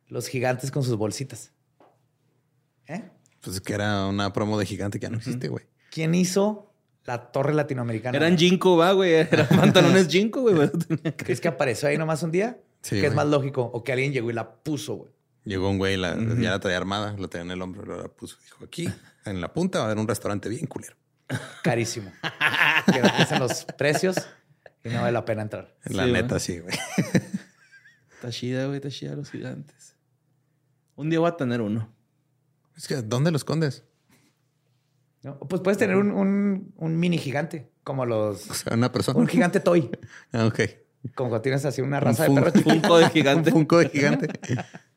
los 0.08 0.28
gigantes 0.28 0.72
con 0.72 0.84
sus 0.84 0.96
bolsitas? 0.98 1.52
¿Eh? 2.88 3.04
Pues 3.42 3.62
que 3.62 3.74
era 3.74 4.08
una 4.08 4.34
promo 4.34 4.58
de 4.60 4.66
gigante 4.66 5.00
que 5.00 5.04
ya 5.06 5.10
no 5.10 5.18
existe, 5.18 5.48
güey. 5.48 5.66
¿Quién 5.92 6.14
hizo 6.16 6.74
la 7.06 7.32
torre 7.32 7.54
latinoamericana? 7.54 8.18
Eran 8.18 8.38
Jinko, 8.38 8.76
va, 8.78 8.92
güey. 8.94 9.14
Eran 9.32 9.48
pantalones 9.48 10.08
Jinko, 10.08 10.42
güey. 10.42 10.70
¿Crees 11.16 11.40
que 11.40 11.48
apareció 11.48 11.88
ahí 11.88 11.98
nomás 11.98 12.22
un 12.24 12.32
día? 12.32 12.60
Sí, 12.82 13.00
que 13.00 13.08
es 13.08 13.14
más 13.14 13.28
lógico. 13.28 13.62
O 13.74 13.84
que 13.84 13.92
alguien 13.94 14.12
llegó 14.12 14.30
y 14.30 14.34
la 14.34 14.52
puso, 14.56 14.96
güey. 14.96 15.12
Llegó 15.50 15.70
un 15.70 15.78
güey, 15.80 15.98
la, 15.98 16.16
ya 16.16 16.52
la 16.52 16.60
traía 16.60 16.78
armada, 16.78 17.16
la 17.18 17.28
tenía 17.28 17.46
en 17.46 17.52
el 17.52 17.62
hombro, 17.64 18.02
la 18.04 18.08
puso. 18.08 18.38
Dijo, 18.44 18.64
aquí, 18.66 18.88
en 19.26 19.42
la 19.42 19.52
punta 19.52 19.80
va 19.80 19.86
a 19.86 19.88
haber 19.88 19.98
un 19.98 20.08
restaurante 20.08 20.48
bien 20.48 20.68
culero. 20.68 20.96
Carísimo. 21.64 22.12
que 22.94 23.02
no 23.02 23.10
piensan 23.16 23.40
los 23.40 23.66
precios 23.78 24.16
y 24.84 24.90
no 24.90 25.02
vale 25.02 25.12
la 25.12 25.26
pena 25.26 25.42
entrar. 25.42 25.76
La 25.86 26.06
Sí, 26.06 26.12
neta, 26.12 26.40
sí, 26.40 26.60
güey. 26.60 26.76
Está 28.14 28.30
chida, 28.30 28.66
güey. 28.66 28.78
Está 28.78 28.90
chida 28.90 29.16
los 29.16 29.32
gigantes. 29.32 29.96
Un 30.96 31.10
día 31.10 31.20
voy 31.20 31.30
a 31.30 31.36
tener 31.38 31.62
uno. 31.62 31.92
Es 32.78 32.88
que, 32.88 32.98
¿dónde 33.02 33.32
lo 33.32 33.38
escondes? 33.38 33.84
¿no? 35.24 35.40
Pues 35.40 35.62
puedes 35.62 35.78
tener 35.78 35.96
un, 35.96 36.12
un- 36.12 36.74
un 36.78 37.00
mini 37.00 37.18
gigante, 37.18 37.72
como 37.84 38.06
los... 38.06 38.50
O 38.50 38.54
sea, 38.54 38.74
una 38.76 38.92
persona. 38.92 39.18
Un 39.20 39.28
gigante 39.28 39.60
toy. 39.60 39.90
Ah, 40.32 40.46
ok. 40.46 40.60
Como 41.16 41.30
cuando 41.30 41.42
tienes 41.42 41.66
así 41.66 41.82
una 41.82 42.00
raza 42.00 42.24
de 42.24 42.28
fun- 42.28 42.36
perro 42.36 42.52
chiquito. 42.52 42.70
Funko 42.72 42.98
de 43.00 43.04
Un 43.06 43.12
gigante. 43.12 43.52
funko 43.52 43.78
de 43.80 43.90
gigante. 43.90 44.28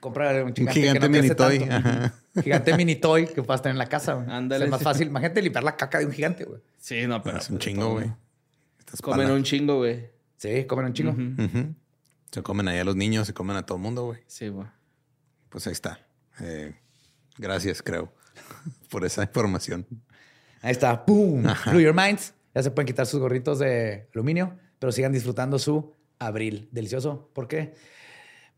Compra 0.00 0.30
un 0.42 0.48
un 0.48 0.54
gigante, 0.54 0.80
gigante 0.80 1.00
que 1.00 1.08
no 1.08 1.22
mini 1.22 1.34
toy. 1.34 1.58
tanto. 1.58 1.74
Ajá. 1.74 2.14
Gigante 2.42 2.76
mini 2.76 2.96
toy 2.96 3.26
que 3.26 3.42
puedas 3.42 3.62
tener 3.62 3.74
en 3.74 3.78
la 3.78 3.88
casa, 3.88 4.14
güey. 4.14 4.26
Ándale, 4.30 4.64
Es 4.66 4.70
más 4.70 4.82
fácil. 4.82 5.08
Imagínate 5.08 5.42
limpiar 5.42 5.64
la 5.64 5.76
caca 5.76 5.98
de 5.98 6.06
un 6.06 6.12
gigante, 6.12 6.44
güey. 6.44 6.60
Sí, 6.78 7.06
no, 7.06 7.22
pero. 7.22 7.38
Es 7.38 7.48
un 7.48 7.56
pues, 7.56 7.64
chingo, 7.66 7.92
güey. 7.92 8.12
Comen 9.02 9.30
un 9.30 9.42
chingo, 9.42 9.78
güey. 9.78 10.10
Sí, 10.36 10.64
comen 10.64 10.86
un 10.86 10.92
chingo. 10.92 11.16
Se 12.30 12.42
comen 12.42 12.68
ahí 12.68 12.78
a 12.78 12.84
los 12.84 12.96
niños, 12.96 13.26
se 13.26 13.34
comen 13.34 13.56
a 13.56 13.64
todo 13.64 13.78
el 13.78 13.82
mundo, 13.82 14.04
güey. 14.04 14.20
Sí, 14.26 14.48
güey. 14.48 14.66
Pues 15.48 15.66
ahí 15.66 15.72
está. 15.72 16.00
Eh, 16.40 16.74
gracias, 17.38 17.82
creo, 17.82 18.12
por 18.90 19.04
esa 19.04 19.22
información. 19.22 19.86
Ahí 20.60 20.72
está. 20.72 21.04
¡Pum! 21.06 21.42
Blew 21.66 21.80
your 21.80 21.94
minds. 21.94 22.34
Ya 22.54 22.62
se 22.62 22.70
pueden 22.70 22.86
quitar 22.86 23.06
sus 23.06 23.20
gorritos 23.20 23.58
de 23.58 24.08
aluminio, 24.14 24.58
pero 24.78 24.92
sigan 24.92 25.12
disfrutando 25.12 25.58
su 25.58 25.94
abril 26.18 26.68
delicioso 26.72 27.30
porque 27.34 27.74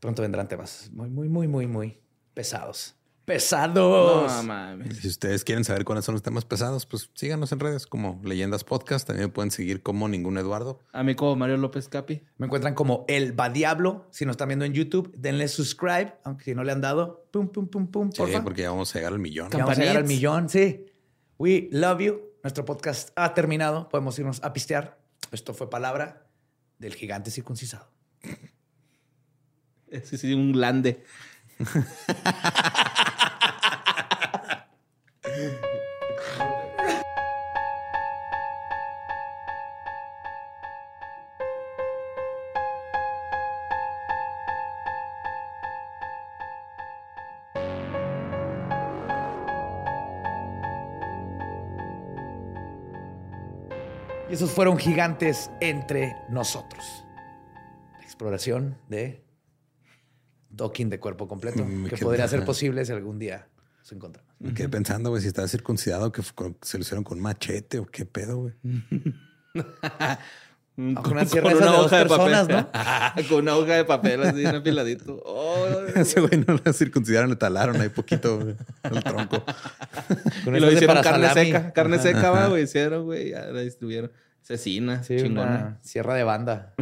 pronto 0.01 0.23
vendrán 0.23 0.49
temas 0.49 0.91
muy, 0.93 1.11
muy, 1.11 1.29
muy, 1.29 1.49
muy, 1.49 1.67
muy 1.67 1.99
pesados. 2.35 2.95
¡Pesados! 3.25 4.33
No 4.33 4.43
mames. 4.45 4.97
Si 4.97 5.09
ustedes 5.09 5.45
quieren 5.45 5.63
saber 5.63 5.85
cuáles 5.85 6.07
son 6.07 6.15
los 6.15 6.23
temas 6.23 6.47
pesados, 6.47 6.87
pues 6.87 7.11
síganos 7.15 7.53
en 7.53 7.61
redes 7.61 7.87
como 7.87 8.19
Leyendas 8.25 8.65
Podcast. 8.65 9.07
También 9.07 9.29
me 9.29 9.33
pueden 9.33 9.51
seguir 9.51 9.83
como 9.83 10.09
Ningún 10.09 10.39
Eduardo. 10.39 10.81
A 10.93 11.03
mí 11.03 11.15
como 11.15 11.37
Mario 11.37 11.59
López 11.59 11.89
Capi. 11.89 12.23
Me 12.39 12.47
encuentran 12.47 12.75
como 12.75 13.05
El 13.07 13.39
Va 13.39 13.51
Diablo. 13.51 14.07
Si 14.13 14.25
nos 14.25 14.33
están 14.33 14.49
viendo 14.49 14.65
en 14.65 14.73
YouTube, 14.73 15.13
denle 15.15 15.47
subscribe, 15.49 16.15
aunque 16.25 16.45
si 16.45 16.55
no 16.55 16.65
le 16.65 16.73
han 16.73 16.81
dado, 16.81 17.29
pum, 17.31 17.49
pum, 17.49 17.69
pum, 17.69 17.89
pum, 17.89 18.11
Sí, 18.13 18.17
porfa. 18.23 18.43
porque 18.43 18.63
ya 18.63 18.71
vamos 18.71 18.95
a 18.95 18.99
llegar 18.99 19.13
al 19.13 19.19
millón. 19.19 19.51
Ya 19.51 19.59
vamos 19.59 19.77
a 19.77 19.81
llegar 19.81 19.97
al 19.99 20.05
millón, 20.07 20.49
sí. 20.49 20.87
We 21.37 21.69
love 21.71 22.01
you. 22.01 22.21
Nuestro 22.43 22.65
podcast 22.65 23.11
ha 23.15 23.35
terminado. 23.35 23.91
Podemos 23.91 24.19
irnos 24.19 24.43
a 24.43 24.55
pistear. 24.55 24.99
Esto 25.33 25.53
fue 25.53 25.69
palabra 25.69 26.27
del 26.79 26.95
gigante 26.95 27.31
circuncisado. 27.31 27.91
Sí, 30.05 30.19
sí, 30.19 30.35
un 30.35 30.53
glande. 30.53 31.03
Y 54.29 54.35
esos 54.35 54.51
fueron 54.51 54.77
gigantes 54.77 55.51
entre 55.61 56.15
nosotros. 56.29 57.07
La 57.97 58.03
exploración 58.03 58.77
de 58.89 59.28
docking 60.51 60.89
de 60.91 60.99
cuerpo 61.01 61.29
completo, 61.29 61.65
Mm, 61.65 61.87
que 61.87 61.97
podría 61.99 62.27
ser 62.29 62.39
ajá. 62.41 62.47
posible 62.47 62.85
si 62.85 62.93
algún 62.93 63.19
día 63.19 63.47
nos 63.79 63.93
encontramos. 63.93 64.33
Me 64.39 64.55
quedé 64.55 64.69
pensando, 64.69 65.11
güey, 65.11 65.21
si 65.23 65.29
estaba 65.29 65.49
circuncidado, 65.49 66.13
que 66.13 66.23
con- 66.35 66.57
se 66.63 66.79
lo 66.79 66.83
hicieron 66.83 67.05
con 67.05 67.21
machete 67.21 67.79
o 67.79 67.87
qué 67.87 68.05
pedo, 68.07 68.37
güey. 68.39 68.55
Con 70.77 71.13
una 71.13 71.25
sierra 71.27 71.51
esas 71.51 71.61
de 71.61 71.77
dos 71.77 71.91
personas, 71.91 72.49
¿no? 72.49 72.69
con 73.29 73.39
una 73.41 73.57
hoja 73.57 73.75
de 73.75 73.85
papel 73.85 74.23
así, 74.23 74.45
un 74.45 74.55
afiladito. 74.57 75.23
Oh, 75.27 75.67
Ese 75.95 76.21
güey 76.21 76.45
no 76.47 76.61
lo 76.65 76.73
circuncidaron, 76.73 77.31
le 77.31 77.37
talaron 77.37 77.81
ahí 77.81 77.89
poquito 77.89 78.39
güey, 78.39 78.55
el 78.85 79.03
tronco. 79.03 79.43
Con 80.45 80.55
y 80.57 80.61
lo 80.61 80.67
de 80.69 80.75
hicieron 80.75 80.97
para 80.97 81.03
carne 81.11 81.29
salami. 81.29 81.47
seca. 81.47 81.73
Carne 81.73 81.99
seca, 81.99 82.31
va, 82.31 82.47
güey. 82.49 82.63
Hicieron, 82.65 83.05
güey. 83.07 83.31
Ya 83.31 83.47
la 83.47 83.61
distribuyeron. 83.63 84.13
Cecina, 84.43 85.03
Sí, 85.03 85.17
chingona. 85.17 85.51
una 85.51 85.79
sierra 85.83 86.15
de 86.15 86.23
banda. 86.25 86.75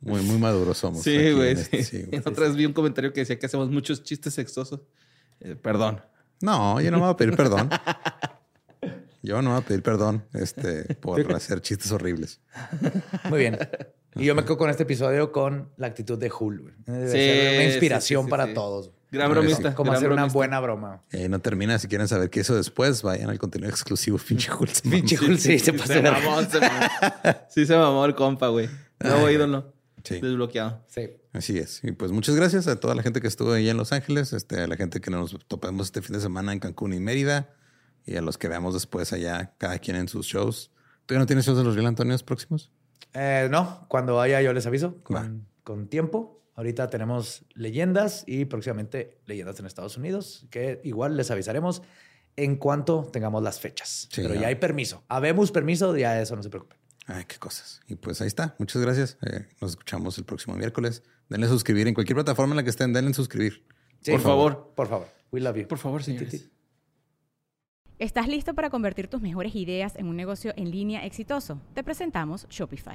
Muy, 0.00 0.22
muy 0.22 0.38
maduros 0.38 0.78
somos. 0.78 1.02
Sí, 1.02 1.32
güey. 1.32 1.52
en 1.52 1.58
este- 1.58 1.82
sí. 1.82 2.06
vi 2.56 2.66
un 2.66 2.72
comentario 2.72 3.12
que 3.12 3.20
decía 3.20 3.38
que 3.38 3.46
hacemos 3.46 3.70
muchos 3.70 4.02
chistes 4.02 4.34
sexosos. 4.34 4.80
Eh, 5.40 5.56
perdón. 5.56 6.00
No, 6.40 6.80
yo 6.80 6.90
no 6.90 6.98
me 6.98 7.04
voy 7.04 7.12
a 7.12 7.16
pedir 7.16 7.36
perdón. 7.36 7.68
Yo 9.20 9.34
no 9.42 9.50
me 9.50 9.56
voy 9.56 9.64
a 9.64 9.66
pedir 9.66 9.82
perdón 9.82 10.24
este, 10.32 10.94
por 10.94 11.20
hacer 11.34 11.60
chistes 11.60 11.90
horribles. 11.90 12.40
Muy 13.28 13.40
bien. 13.40 13.58
Y 14.14 14.24
yo 14.24 14.34
me 14.34 14.44
quedo 14.44 14.56
con 14.56 14.70
este 14.70 14.84
episodio 14.84 15.32
con 15.32 15.70
la 15.76 15.88
actitud 15.88 16.16
de 16.16 16.30
Hul. 16.30 16.74
Sí, 16.86 16.92
ser 17.10 17.54
una 17.56 17.64
inspiración 17.64 18.22
sí, 18.22 18.26
sí, 18.26 18.30
para 18.30 18.46
sí. 18.46 18.54
todos. 18.54 18.90
Gran 19.10 19.30
bromista. 19.30 19.74
Como 19.74 19.92
hacer 19.92 20.10
una 20.12 20.26
buena 20.26 20.60
broma. 20.60 21.02
Ahí 21.12 21.28
no 21.28 21.40
termina. 21.40 21.78
Si 21.78 21.88
quieren 21.88 22.08
saber 22.08 22.30
qué 22.30 22.40
hizo 22.40 22.54
después, 22.54 23.02
vayan 23.02 23.28
al 23.28 23.38
contenido 23.38 23.70
exclusivo. 23.70 24.18
Pinche 24.18 24.50
mamó. 24.50 24.66
Pinche 24.90 25.18
Hul, 25.18 25.38
sí, 25.38 25.58
se 25.58 25.72
pasó 25.72 25.92
Se 25.94 26.02
mamó, 26.02 26.42
se 26.42 26.60
mamó. 26.60 26.86
Sí 27.48 27.66
se 27.66 27.76
mamó 27.76 28.04
el 28.06 28.14
compa, 28.14 28.48
güey. 28.48 28.68
Nuevo 29.00 29.28
ídolo. 29.30 29.72
Sí. 30.08 30.20
Desbloqueado. 30.20 30.84
Sí. 30.88 31.10
Así 31.32 31.58
es. 31.58 31.80
Y 31.84 31.92
pues 31.92 32.12
muchas 32.12 32.34
gracias 32.34 32.66
a 32.66 32.80
toda 32.80 32.94
la 32.94 33.02
gente 33.02 33.20
que 33.20 33.28
estuvo 33.28 33.52
ahí 33.52 33.68
en 33.68 33.76
Los 33.76 33.92
Ángeles, 33.92 34.32
este, 34.32 34.60
a 34.60 34.66
la 34.66 34.76
gente 34.76 35.00
que 35.00 35.10
nos 35.10 35.38
topamos 35.46 35.86
este 35.86 36.02
fin 36.02 36.14
de 36.14 36.20
semana 36.20 36.52
en 36.52 36.60
Cancún 36.60 36.92
y 36.94 37.00
Mérida, 37.00 37.54
y 38.06 38.16
a 38.16 38.22
los 38.22 38.38
que 38.38 38.48
veamos 38.48 38.74
después 38.74 39.12
allá, 39.12 39.54
cada 39.58 39.78
quien 39.78 39.96
en 39.96 40.08
sus 40.08 40.26
shows. 40.26 40.70
¿Tú 41.06 41.14
ya 41.14 41.20
no 41.20 41.26
tienes 41.26 41.44
shows 41.46 41.58
de 41.58 41.64
los 41.64 41.74
Real 41.74 41.86
Antonios 41.86 42.22
próximos? 42.22 42.70
Eh, 43.14 43.48
no, 43.50 43.86
cuando 43.88 44.16
vaya 44.16 44.40
yo 44.42 44.52
les 44.52 44.66
aviso 44.66 45.02
con, 45.02 45.46
con 45.64 45.88
tiempo. 45.88 46.42
Ahorita 46.54 46.90
tenemos 46.90 47.44
leyendas 47.54 48.24
y 48.26 48.44
próximamente 48.46 49.20
leyendas 49.26 49.60
en 49.60 49.66
Estados 49.66 49.96
Unidos, 49.96 50.46
que 50.50 50.80
igual 50.82 51.16
les 51.16 51.30
avisaremos 51.30 51.82
en 52.36 52.56
cuanto 52.56 53.08
tengamos 53.12 53.42
las 53.42 53.60
fechas. 53.60 54.08
Sí, 54.10 54.22
Pero 54.22 54.34
ya. 54.34 54.42
ya 54.42 54.48
hay 54.48 54.54
permiso. 54.56 55.04
Habemos 55.08 55.50
permiso, 55.52 55.96
ya 55.96 56.20
eso 56.20 56.34
no 56.36 56.42
se 56.42 56.50
preocupen. 56.50 56.77
Ay, 57.08 57.24
qué 57.26 57.38
cosas. 57.38 57.80
Y 57.88 57.94
pues 57.94 58.20
ahí 58.20 58.26
está. 58.26 58.54
Muchas 58.58 58.82
gracias. 58.82 59.16
Eh, 59.22 59.48
nos 59.62 59.70
escuchamos 59.70 60.18
el 60.18 60.24
próximo 60.24 60.54
miércoles. 60.54 61.02
Denle 61.30 61.46
a 61.46 61.48
suscribir 61.48 61.88
en 61.88 61.94
cualquier 61.94 62.16
plataforma 62.16 62.52
en 62.52 62.58
la 62.58 62.62
que 62.62 62.70
estén. 62.70 62.92
Denle 62.92 63.10
a 63.10 63.14
suscribir. 63.14 63.64
Sí, 64.02 64.12
Por 64.12 64.20
favor. 64.20 64.72
Por 64.76 64.88
favor. 64.88 65.08
We 65.32 65.40
love 65.40 65.56
you. 65.56 65.66
Por 65.66 65.78
favor, 65.78 66.02
señores. 66.04 66.50
¿Estás 67.98 68.28
listo 68.28 68.54
para 68.54 68.68
convertir 68.68 69.08
tus 69.08 69.22
mejores 69.22 69.54
ideas 69.54 69.96
en 69.96 70.06
un 70.06 70.16
negocio 70.16 70.52
en 70.56 70.70
línea 70.70 71.04
exitoso? 71.06 71.60
Te 71.74 71.82
presentamos 71.82 72.46
Shopify. 72.50 72.94